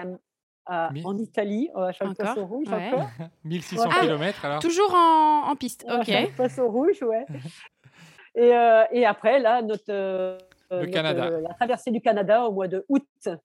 à- 0.65 0.87
à- 0.87 0.91
En 1.05 1.17
Italie, 1.17 1.69
à 1.75 1.91
chaque 1.91 2.09
Encore, 2.09 2.25
poisson 2.33 2.47
rouge 2.47 2.67
ouais. 2.69 2.91
encore. 2.93 3.09
1600 3.43 3.89
Ah, 3.91 4.01
km 4.01 4.45
alors. 4.45 4.59
Toujours 4.59 4.93
en, 4.93 5.49
en 5.51 5.55
piste, 5.55 5.85
À 5.87 5.99
ok. 5.99 6.05
chaque 6.05 6.35
poisson 6.35 6.69
rouge, 6.69 7.01
ouais. 7.03 7.25
et, 8.35 8.53
euh, 8.55 8.83
et 8.91 9.05
après, 9.05 9.39
là, 9.39 9.61
notre, 9.61 9.83
euh, 9.89 10.37
Le 10.71 10.77
notre, 10.81 10.91
Canada. 10.91 11.25
euh, 11.27 11.41
la 11.41 11.53
traversée 11.53 11.91
du 11.91 12.01
Canada 12.01 12.45
au 12.45 12.51
mois 12.51 12.67
de 12.67 12.85
août. 12.89 13.03
Août, 13.27 13.37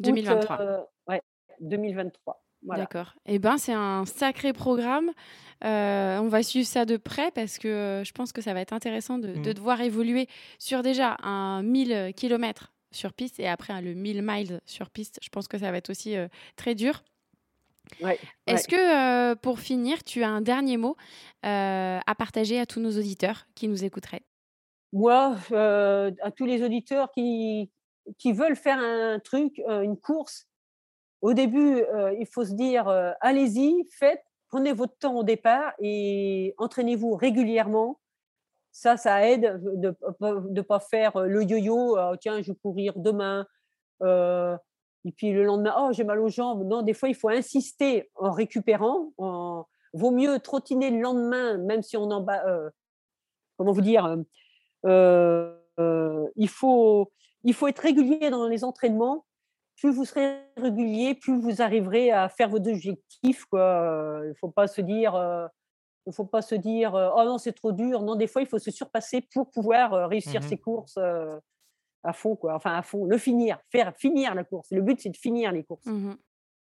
2023. 0.00 0.60
euh, 0.60 0.80
ouais, 1.08 1.20
2023. 1.60 2.42
Voilà. 2.64 2.82
D'accord. 2.84 3.14
Eh 3.26 3.38
ben, 3.38 3.56
c'est 3.56 3.72
un 3.72 4.04
sacré 4.04 4.52
programme. 4.52 5.10
Euh, 5.64 6.18
on 6.18 6.28
va 6.28 6.42
suivre 6.42 6.66
ça 6.66 6.84
de 6.84 6.96
près 6.96 7.30
parce 7.30 7.58
que 7.58 7.68
euh, 7.68 8.04
je 8.04 8.12
pense 8.12 8.32
que 8.32 8.40
ça 8.42 8.52
va 8.54 8.60
être 8.60 8.72
intéressant 8.72 9.18
de, 9.18 9.28
de 9.28 9.34
Mhm. 9.38 9.54
te 9.54 9.60
voir 9.60 9.80
évoluer 9.80 10.28
sur 10.58 10.82
déjà 10.82 11.16
un 11.22 11.62
1000 11.62 12.12
km 12.16 12.72
sur 12.90 13.12
piste 13.12 13.38
et 13.38 13.46
après 13.48 13.72
hein, 13.74 13.80
le 13.80 13.94
1000 13.94 14.22
miles 14.22 14.60
sur 14.66 14.90
piste. 14.90 15.18
Je 15.22 15.28
pense 15.28 15.46
que 15.46 15.58
ça 15.58 15.70
va 15.70 15.76
être 15.78 15.90
aussi 15.90 16.16
euh, 16.16 16.26
très 16.56 16.74
dur. 16.74 17.02
Ouais, 18.02 18.18
Est-ce 18.46 18.68
que, 18.68 19.32
euh, 19.32 19.34
pour 19.34 19.60
finir, 19.60 20.04
tu 20.04 20.22
as 20.22 20.28
un 20.28 20.40
dernier 20.42 20.76
mot 20.76 20.96
euh, 21.46 21.98
à 22.06 22.14
partager 22.14 22.58
à 22.60 22.66
tous 22.66 22.80
nos 22.80 22.90
auditeurs 22.98 23.46
qui 23.54 23.66
nous 23.68 23.82
écouteraient? 23.84 24.22
Moi, 24.92 25.36
euh, 25.52 26.10
à 26.22 26.30
tous 26.30 26.46
les 26.46 26.62
auditeurs 26.62 27.10
qui, 27.12 27.70
qui 28.18 28.32
veulent 28.32 28.56
faire 28.56 28.78
un 28.78 29.18
truc, 29.18 29.60
euh, 29.68 29.82
une 29.82 29.98
course, 29.98 30.46
au 31.20 31.34
début, 31.34 31.82
euh, 31.82 32.14
il 32.18 32.26
faut 32.26 32.44
se 32.44 32.52
dire, 32.52 32.88
allez-y, 33.20 33.84
faites, 33.90 34.22
prenez 34.48 34.72
votre 34.72 34.96
temps 34.98 35.16
au 35.16 35.24
départ 35.24 35.72
et 35.80 36.54
entraînez-vous 36.58 37.14
régulièrement. 37.16 37.98
Ça, 38.70 38.96
ça 38.96 39.26
aide 39.26 39.60
de 39.62 39.96
ne 40.50 40.60
pas 40.60 40.78
faire 40.78 41.18
le 41.18 41.42
yo-yo, 41.42 41.96
tiens, 42.20 42.40
je 42.40 42.52
vais 42.52 42.58
courir 42.58 42.92
demain, 42.96 43.46
et 44.00 45.12
puis 45.16 45.32
le 45.32 45.42
lendemain, 45.44 45.74
oh, 45.80 45.92
j'ai 45.92 46.04
mal 46.04 46.20
aux 46.20 46.28
jambes. 46.28 46.64
Non, 46.64 46.82
des 46.82 46.94
fois, 46.94 47.08
il 47.08 47.16
faut 47.16 47.30
insister 47.30 48.08
en 48.14 48.30
récupérant. 48.30 49.12
En... 49.18 49.66
Vaut 49.94 50.12
mieux 50.12 50.38
trottiner 50.38 50.90
le 50.90 51.00
lendemain, 51.00 51.58
même 51.58 51.82
si 51.82 51.96
on 51.96 52.10
en 52.12 52.20
bat, 52.20 52.44
comment 53.56 53.72
vous 53.72 53.80
dire, 53.80 54.18
il, 54.84 56.48
faut, 56.48 57.10
il 57.44 57.54
faut 57.54 57.66
être 57.68 57.80
régulier 57.80 58.30
dans 58.30 58.46
les 58.46 58.64
entraînements. 58.64 59.24
Plus 59.76 59.90
vous 59.92 60.04
serez 60.04 60.38
régulier, 60.56 61.14
plus 61.14 61.40
vous 61.40 61.62
arriverez 61.62 62.10
à 62.10 62.28
faire 62.28 62.48
vos 62.48 62.56
objectifs. 62.56 63.44
Quoi. 63.44 63.60
Euh, 63.60 64.22
Il 64.24 64.28
ne 64.30 64.34
faut 64.34 64.50
pas 64.50 64.66
se 64.66 64.80
dire, 64.80 65.14
euh, 65.14 65.46
il 66.06 66.12
faut 66.12 66.24
pas 66.24 66.42
se 66.42 66.56
dire, 66.56 66.96
euh, 66.96 67.10
oh 67.14 67.22
non 67.24 67.38
c'est 67.38 67.52
trop 67.52 67.70
dur. 67.70 68.02
Non, 68.02 68.16
des 68.16 68.26
fois 68.26 68.42
il 68.42 68.48
faut 68.48 68.58
se 68.58 68.72
surpasser 68.72 69.20
pour 69.32 69.50
pouvoir 69.50 69.94
euh, 69.94 70.06
réussir 70.08 70.40
Mhm. 70.40 70.48
ses 70.48 70.58
courses 70.58 70.96
euh, 70.98 71.38
à 72.02 72.12
fond, 72.12 72.34
quoi. 72.34 72.54
Enfin 72.56 72.74
à 72.74 72.82
fond, 72.82 73.04
le 73.04 73.18
finir, 73.18 73.60
faire 73.70 73.94
finir 73.96 74.34
la 74.34 74.42
course. 74.42 74.70
Le 74.72 74.82
but 74.82 75.00
c'est 75.00 75.10
de 75.10 75.16
finir 75.16 75.52
les 75.52 75.62
courses. 75.62 75.86
Mhm. 75.86 76.16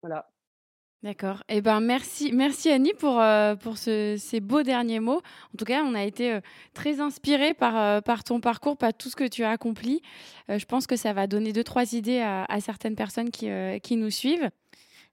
Voilà. 0.03 0.29
D'accord. 1.03 1.41
Eh 1.49 1.61
ben 1.61 1.79
merci, 1.79 2.31
merci 2.31 2.69
Annie 2.69 2.93
pour, 2.93 3.19
euh, 3.19 3.55
pour 3.55 3.79
ce- 3.79 4.17
ces 4.19 4.39
beaux 4.39 4.61
derniers 4.61 4.99
mots. 4.99 5.21
En 5.53 5.57
tout 5.57 5.65
cas, 5.65 5.81
on 5.83 5.95
a 5.95 6.03
été 6.03 6.31
euh, 6.33 6.41
très 6.75 6.99
inspirés 6.99 7.55
par, 7.55 7.75
euh, 7.75 8.01
par 8.01 8.23
ton 8.23 8.39
parcours, 8.39 8.77
par 8.77 8.93
tout 8.93 9.09
ce 9.09 9.15
que 9.15 9.27
tu 9.27 9.43
as 9.43 9.49
accompli. 9.49 10.01
Je 10.47 10.63
pense 10.65 10.85
que 10.85 10.95
ça 10.95 11.11
va 11.13 11.25
donner 11.25 11.53
deux, 11.53 11.63
trois 11.63 11.93
idées 11.93 12.19
à, 12.19 12.45
certaines 12.59 12.95
personnes 12.95 13.31
qui, 13.31 13.47
qui 13.81 13.95
nous 13.95 14.09
suivent. 14.11 14.49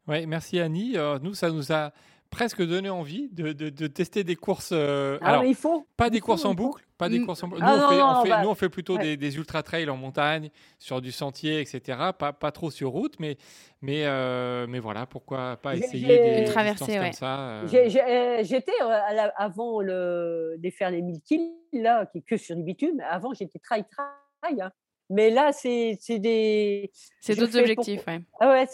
Ouais, 0.07 0.27
merci 0.27 0.59
Annie. 0.61 0.97
Nous, 1.23 1.35
ça 1.35 1.51
nous 1.51 1.73
a 1.73 1.93
presque 2.31 2.63
donné 2.63 2.91
envie 2.91 3.29
de, 3.31 3.53
de- 3.53 3.71
de 3.71 3.87
tester 3.87 4.23
des 4.25 4.37
courses. 4.37 4.71
euh, 4.73 5.19
Ah, 5.23 5.29
alors, 5.31 5.43
mais 5.43 5.49
il 5.51 5.55
faut. 5.55 5.87
pas 5.97 6.11
des 6.11 6.21
courses 6.21 6.45
en 6.45 6.55
boucle, 6.55 6.85
pas 6.99 7.09
des 7.09 7.19
Mm. 7.19 7.27
courses 7.27 7.43
en 7.43 7.49
boucle. 7.49 7.63
Ah 7.65 7.77
nous, 7.77 7.79
on 7.79 7.83
non, 7.83 7.89
fait, 7.89 8.03
on 8.03 8.13
non, 8.15 8.23
fait- 8.23 8.29
bah, 8.29 8.43
nous, 8.43 8.49
on 8.51 8.55
fait 8.55 8.69
plutôt 8.69 8.97
ouais. 8.97 9.03
des, 9.03 9.17
des 9.17 9.37
ultra 9.37 9.63
trails 9.63 9.89
en 9.89 9.97
montagne, 9.97 10.51
sur 10.79 11.01
du 11.01 11.11
sentier, 11.13 11.61
etc. 11.61 11.99
Pas, 12.19 12.33
pas 12.33 12.53
trop 12.53 12.71
sur 12.71 12.91
route, 12.91 13.15
mais, 13.19 13.37
mais, 13.83 14.03
euh, 14.05 14.67
mais 14.69 14.79
voilà, 14.79 15.07
pourquoi 15.07 15.57
pas 15.57 15.75
essayer 15.77 16.07
j'ai- 16.07 16.19
des 16.35 16.39
Une 16.41 16.53
traversée, 16.53 16.85
distances 16.85 16.99
ouais. 17.01 17.05
comme 17.11 17.13
ça. 17.13 17.41
euh. 17.41 18.43
J'étais 18.45 18.73
euh, 18.83 19.29
avant 19.37 19.81
le, 19.81 20.57
de 20.59 20.71
faire 20.71 20.91
les 20.91 21.03
1000 21.03 21.21
kills, 21.23 21.51
là, 21.73 22.07
qui 22.07 22.19
est 22.19 22.23
que 22.23 22.37
sur 22.37 22.57
du 22.57 22.63
bitume. 22.63 23.01
Avant, 23.09 23.33
j'étais 23.33 23.59
trail-trail. 23.59 24.61
hein. 24.61 24.71
Mais 25.11 25.31
là, 25.31 25.53
c'est 25.53 25.97
des. 26.19 26.91
C'est 27.21 27.35
d'autres 27.35 27.53
pour- 27.53 27.61
objectifs, 27.61 28.07
ouais. 28.07 28.21
Ah 28.41 28.51
ouais, 28.51 28.67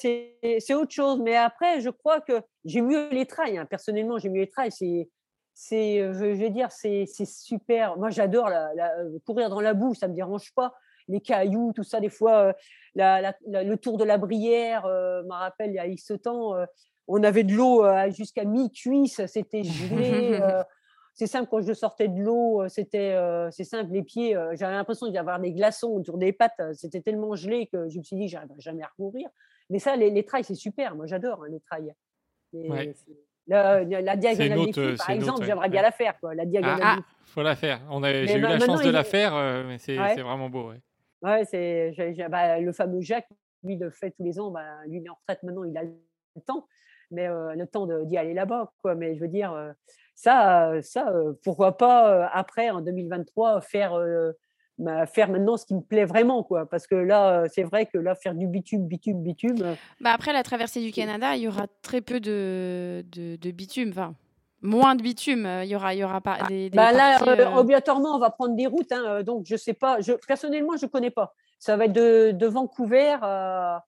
c'est 0.60 0.74
autre 0.74 0.90
chose. 0.92 1.20
Mais 1.22 1.36
après, 1.36 1.80
je 1.80 1.90
crois 1.90 2.20
que 2.20 2.40
j'ai 2.64 2.80
mieux 2.80 3.08
les 3.10 3.26
trails. 3.26 3.56
hein. 3.58 3.66
Personnellement, 3.66 4.18
j'ai 4.18 4.28
mieux 4.30 4.40
les 4.42 4.48
trails. 4.50 4.72
C'est. 4.72 6.00
Euh, 6.00 6.12
je 6.12 6.24
vais 6.40 6.50
dire, 6.50 6.72
c'est 6.72 7.06
super. 7.24 7.96
Moi, 7.96 8.10
j'adore 8.10 8.48
la- 8.48 8.74
la- 8.74 8.98
euh, 8.98 9.18
courir 9.24 9.48
dans 9.48 9.60
la 9.60 9.74
boue, 9.74 9.94
ça 9.94 10.08
me 10.08 10.14
dérange 10.14 10.52
pas. 10.54 10.74
Les 11.06 11.20
cailloux, 11.20 11.72
tout 11.74 11.84
ça, 11.84 12.00
des 12.00 12.08
fois, 12.08 12.46
euh, 12.48 12.52
la- 12.94 13.34
le 13.46 13.76
tour 13.76 13.96
de 13.98 14.04
la 14.04 14.18
Brière, 14.18 14.86
euh, 14.86 15.22
me 15.24 15.32
rappelle, 15.32 15.70
il 15.70 15.74
y 15.74 15.78
a 15.78 15.86
X 15.86 16.12
temps, 16.22 16.56
euh, 16.56 16.64
on 17.06 17.22
avait 17.22 17.44
de 17.44 17.52
l'eau 17.54 17.84
jusqu'à 18.10 18.44
mi-cuisse, 18.44 19.24
c'était 19.26 19.62
gelé. 20.02 20.40
C'est 21.14 21.26
simple, 21.26 21.48
quand 21.50 21.60
je 21.62 21.72
sortais 21.72 22.08
de 22.08 22.20
l'eau, 22.20 22.62
euh, 22.62 22.68
c'était 22.68 23.12
euh, 23.14 23.50
c'est 23.50 23.64
simple, 23.64 23.90
les 23.92 24.02
pieds, 24.02 24.36
euh, 24.36 24.54
j'avais 24.56 24.74
l'impression 24.74 25.06
d'y 25.08 25.16
avoir 25.16 25.40
des 25.40 25.52
glaçons 25.52 25.90
autour 25.90 26.18
des 26.18 26.32
pattes, 26.32 26.60
c'était 26.74 27.00
tellement 27.00 27.34
gelé 27.36 27.66
que 27.68 27.88
je 27.88 27.98
me 27.98 28.02
suis 28.02 28.16
dit, 28.16 28.28
j'arriverai 28.28 28.60
jamais 28.60 28.82
à 28.82 28.88
recourir. 28.88 29.28
Mais 29.70 29.78
ça, 29.78 29.96
les, 29.96 30.10
les 30.10 30.24
trails, 30.24 30.44
c'est 30.44 30.54
super, 30.54 30.94
moi 30.94 31.06
j'adore 31.06 31.42
hein, 31.44 31.48
les 31.50 31.60
trails. 31.60 31.94
Et 32.52 32.70
Ouais. 32.70 32.92
c'est- 32.94 33.12
La, 33.46 33.84
la 33.84 34.16
diagonale 34.16 34.70
des 34.72 34.94
par 34.96 35.10
exemple, 35.10 35.44
j'aimerais 35.44 35.68
bien 35.68 35.82
la 35.82 35.90
faire, 35.92 36.18
quoi, 36.18 36.34
la 36.34 36.46
diagonale 36.46 36.80
Ah, 36.82 36.96
des 36.96 37.02
Fous. 37.02 37.08
faut 37.26 37.42
la 37.42 37.54
faire. 37.56 37.80
J'ai 38.02 38.36
eu 38.38 38.40
la 38.40 38.58
chance 38.58 38.82
de 38.82 38.90
la 38.90 39.04
faire, 39.04 39.34
euh, 39.34 39.64
mais 39.66 39.76
c'est 39.78 39.98
Ouais. 39.98 40.20
vraiment 40.22 40.48
beau. 40.48 40.70
ouais. 40.70 40.80
Ouais, 41.22 41.44
c'est 41.44 41.92
bah, 42.30 42.58
le 42.58 42.72
fameux 42.72 43.00
Jacques, 43.02 43.28
lui, 43.62 43.76
le 43.76 43.90
fait 43.90 44.10
tous 44.12 44.24
les 44.24 44.38
ans. 44.40 44.50
Bah, 44.50 44.62
lui, 44.86 44.98
il 44.98 45.06
est 45.06 45.10
en 45.10 45.14
retraite 45.14 45.42
maintenant, 45.42 45.64
il 45.64 45.76
a 45.76 45.82
le 45.84 46.42
temps, 46.46 46.66
mais 47.10 47.26
euh, 47.26 47.54
le 47.54 47.66
temps 47.66 47.86
d'y 48.04 48.16
aller 48.16 48.32
là-bas. 48.34 48.72
Quoi. 48.82 48.94
Mais 48.94 49.14
je 49.14 49.20
veux 49.20 49.28
dire, 49.28 49.52
euh, 49.52 49.72
ça, 50.14 50.70
euh, 50.70 50.82
ça 50.82 51.08
euh, 51.08 51.32
pourquoi 51.42 51.76
pas 51.76 52.12
euh, 52.12 52.26
après, 52.32 52.70
en 52.70 52.80
2023, 52.80 53.60
faire, 53.60 53.94
euh, 53.94 54.32
bah, 54.78 55.06
faire 55.06 55.28
maintenant 55.30 55.56
ce 55.56 55.66
qui 55.66 55.74
me 55.74 55.80
plaît 55.80 56.04
vraiment. 56.04 56.42
Quoi. 56.42 56.66
Parce 56.68 56.86
que 56.86 56.94
là, 56.94 57.42
euh, 57.42 57.48
c'est 57.52 57.62
vrai 57.64 57.86
que 57.86 57.98
là, 57.98 58.14
faire 58.14 58.34
du 58.34 58.46
bitume, 58.46 58.86
bitume, 58.86 59.22
bitume, 59.22 59.62
euh, 59.62 59.74
Bah 60.00 60.12
après 60.14 60.32
la 60.32 60.42
traversée 60.42 60.80
du 60.80 60.92
Canada, 60.92 61.36
il 61.36 61.42
y 61.42 61.48
aura 61.48 61.66
très 61.82 62.00
peu 62.00 62.20
de, 62.20 63.04
de, 63.12 63.36
de 63.36 63.50
bitume, 63.50 63.90
enfin 63.90 64.14
moins 64.62 64.94
de 64.94 65.02
bitume. 65.02 65.44
euh, 65.46 65.64
Il 65.64 65.70
y 65.70 65.76
aura, 65.76 65.94
il 65.94 65.98
y 65.98 66.04
aura 66.04 66.20
pas 66.20 66.38
des, 66.48 66.70
des 66.70 66.76
bah, 66.76 66.90
là, 66.92 67.18
parties, 67.18 67.40
euh, 67.40 67.46
euh, 67.46 67.56
obligatoirement, 67.58 68.16
on 68.16 68.18
va 68.18 68.30
prendre 68.30 68.56
des 68.56 68.66
routes. 68.66 68.90
hein, 68.92 69.04
euh, 69.06 69.22
donc, 69.22 69.44
je 69.46 69.56
sais 69.56 69.74
pas. 69.74 70.00
Je, 70.00 70.12
personnellement, 70.26 70.76
je 70.76 70.86
connais 70.86 71.10
pas. 71.10 71.34
Ça 71.58 71.76
va 71.76 71.84
être 71.84 71.92
de, 71.92 72.30
de 72.32 72.46
Vancouver 72.46 73.16
à. 73.20 73.84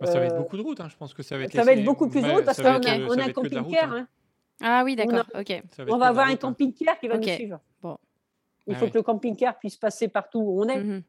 Bah, 0.00 0.06
ça 0.06 0.18
va 0.18 0.26
être 0.26 0.34
Euh, 0.34 0.38
beaucoup 0.38 0.56
de 0.56 0.62
routes. 0.62 0.80
hein. 0.80 0.88
Je 0.90 0.96
pense 0.96 1.12
que 1.14 1.22
ça 1.22 1.36
va 1.38 1.44
être. 1.44 1.52
Ça 1.54 1.62
va 1.64 1.72
être 1.72 1.84
beaucoup 1.84 2.08
plus 2.08 2.22
de 2.22 2.30
routes 2.30 2.44
parce 2.44 2.60
qu'on 2.60 2.66
a, 2.68 2.98
euh, 2.98 3.06
on 3.10 3.18
a 3.18 3.24
un 3.24 3.28
camping-car. 3.32 3.92
hein. 3.92 4.08
Ah 4.62 4.82
oui, 4.84 4.94
on 4.98 5.02
a- 5.02 5.06
d'accord, 5.06 5.26
On 5.34 5.42
que 5.44 5.98
va 5.98 6.06
avoir 6.06 6.28
un 6.28 6.36
camping-car 6.36 6.98
qui 6.98 7.08
va 7.08 7.16
Ok. 7.16 7.26
nous 7.26 7.32
suivre. 7.34 7.60
Bon. 7.82 7.96
Il 8.66 8.74
Ah 8.74 8.78
faut 8.78 8.88
que 8.88 8.94
le 8.94 9.02
camping-car 9.02 9.58
puisse 9.58 9.76
passer 9.76 10.08
partout 10.08 10.40
où 10.40 10.62
on 10.64 10.68
est. 10.68 10.82
Mhm. 10.82 11.02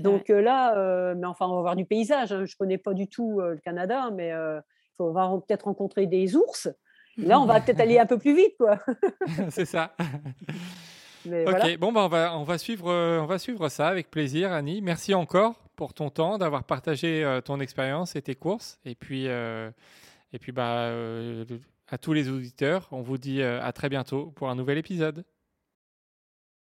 Donc 0.00 0.28
euh, 0.30 0.40
là, 0.42 0.76
euh, 0.76 1.14
mais 1.16 1.26
enfin, 1.26 1.46
on 1.46 1.54
va 1.56 1.60
voir 1.62 1.76
du 1.76 1.84
paysage. 1.84 2.32
hein. 2.32 2.44
Je 2.44 2.52
ne 2.52 2.56
connais 2.58 2.78
pas 2.78 2.92
du 2.94 3.06
tout 3.08 3.40
euh, 3.40 3.52
le 3.54 3.58
Canada, 3.60 4.10
mais 4.12 4.32
euh, 4.32 4.60
faut- 4.96 5.08
on 5.08 5.12
va 5.12 5.28
peut-être 5.46 5.64
rencontrer 5.64 6.06
des 6.06 6.36
ours. 6.36 6.68
Là, 7.18 7.40
on 7.40 7.46
va 7.46 7.60
peut-être 7.62 7.80
aller 7.80 7.98
un 7.98 8.04
peu 8.04 8.18
plus 8.18 8.34
vite, 8.36 8.56
quoi. 8.58 8.78
c'est 9.50 9.64
ça. 9.64 9.94
Mais 11.24 11.42
Ok, 11.44 11.50
voilà. 11.58 11.76
bon, 11.78 11.92
bah, 11.92 12.04
on, 12.04 12.08
va, 12.08 12.38
on, 12.38 12.44
va 12.44 12.58
suivre, 12.58 12.88
euh, 12.90 13.20
on 13.20 13.26
va 13.26 13.38
suivre 13.38 13.68
ça 13.68 13.88
avec 13.88 14.10
plaisir, 14.10 14.52
Annie. 14.52 14.80
Merci 14.82 15.14
encore 15.14 15.54
pour 15.74 15.92
ton 15.94 16.08
temps, 16.10 16.38
d'avoir 16.38 16.62
partagé 16.64 17.24
euh, 17.24 17.40
ton 17.40 17.58
expérience 17.58 18.14
et 18.16 18.22
tes 18.22 18.34
courses. 18.36 18.78
Et 18.84 18.94
puis, 18.94 19.26
euh, 19.28 19.70
et 20.32 20.38
puis 20.38 20.52
bah, 20.52 20.84
euh, 20.88 21.44
à 21.88 21.98
tous 21.98 22.12
les 22.12 22.28
auditeurs. 22.28 22.88
On 22.92 23.02
vous 23.02 23.18
dit 23.18 23.42
euh, 23.42 23.62
à 23.62 23.72
très 23.72 23.88
bientôt 23.88 24.30
pour 24.32 24.48
un 24.50 24.54
nouvel 24.54 24.78
épisode. 24.78 25.24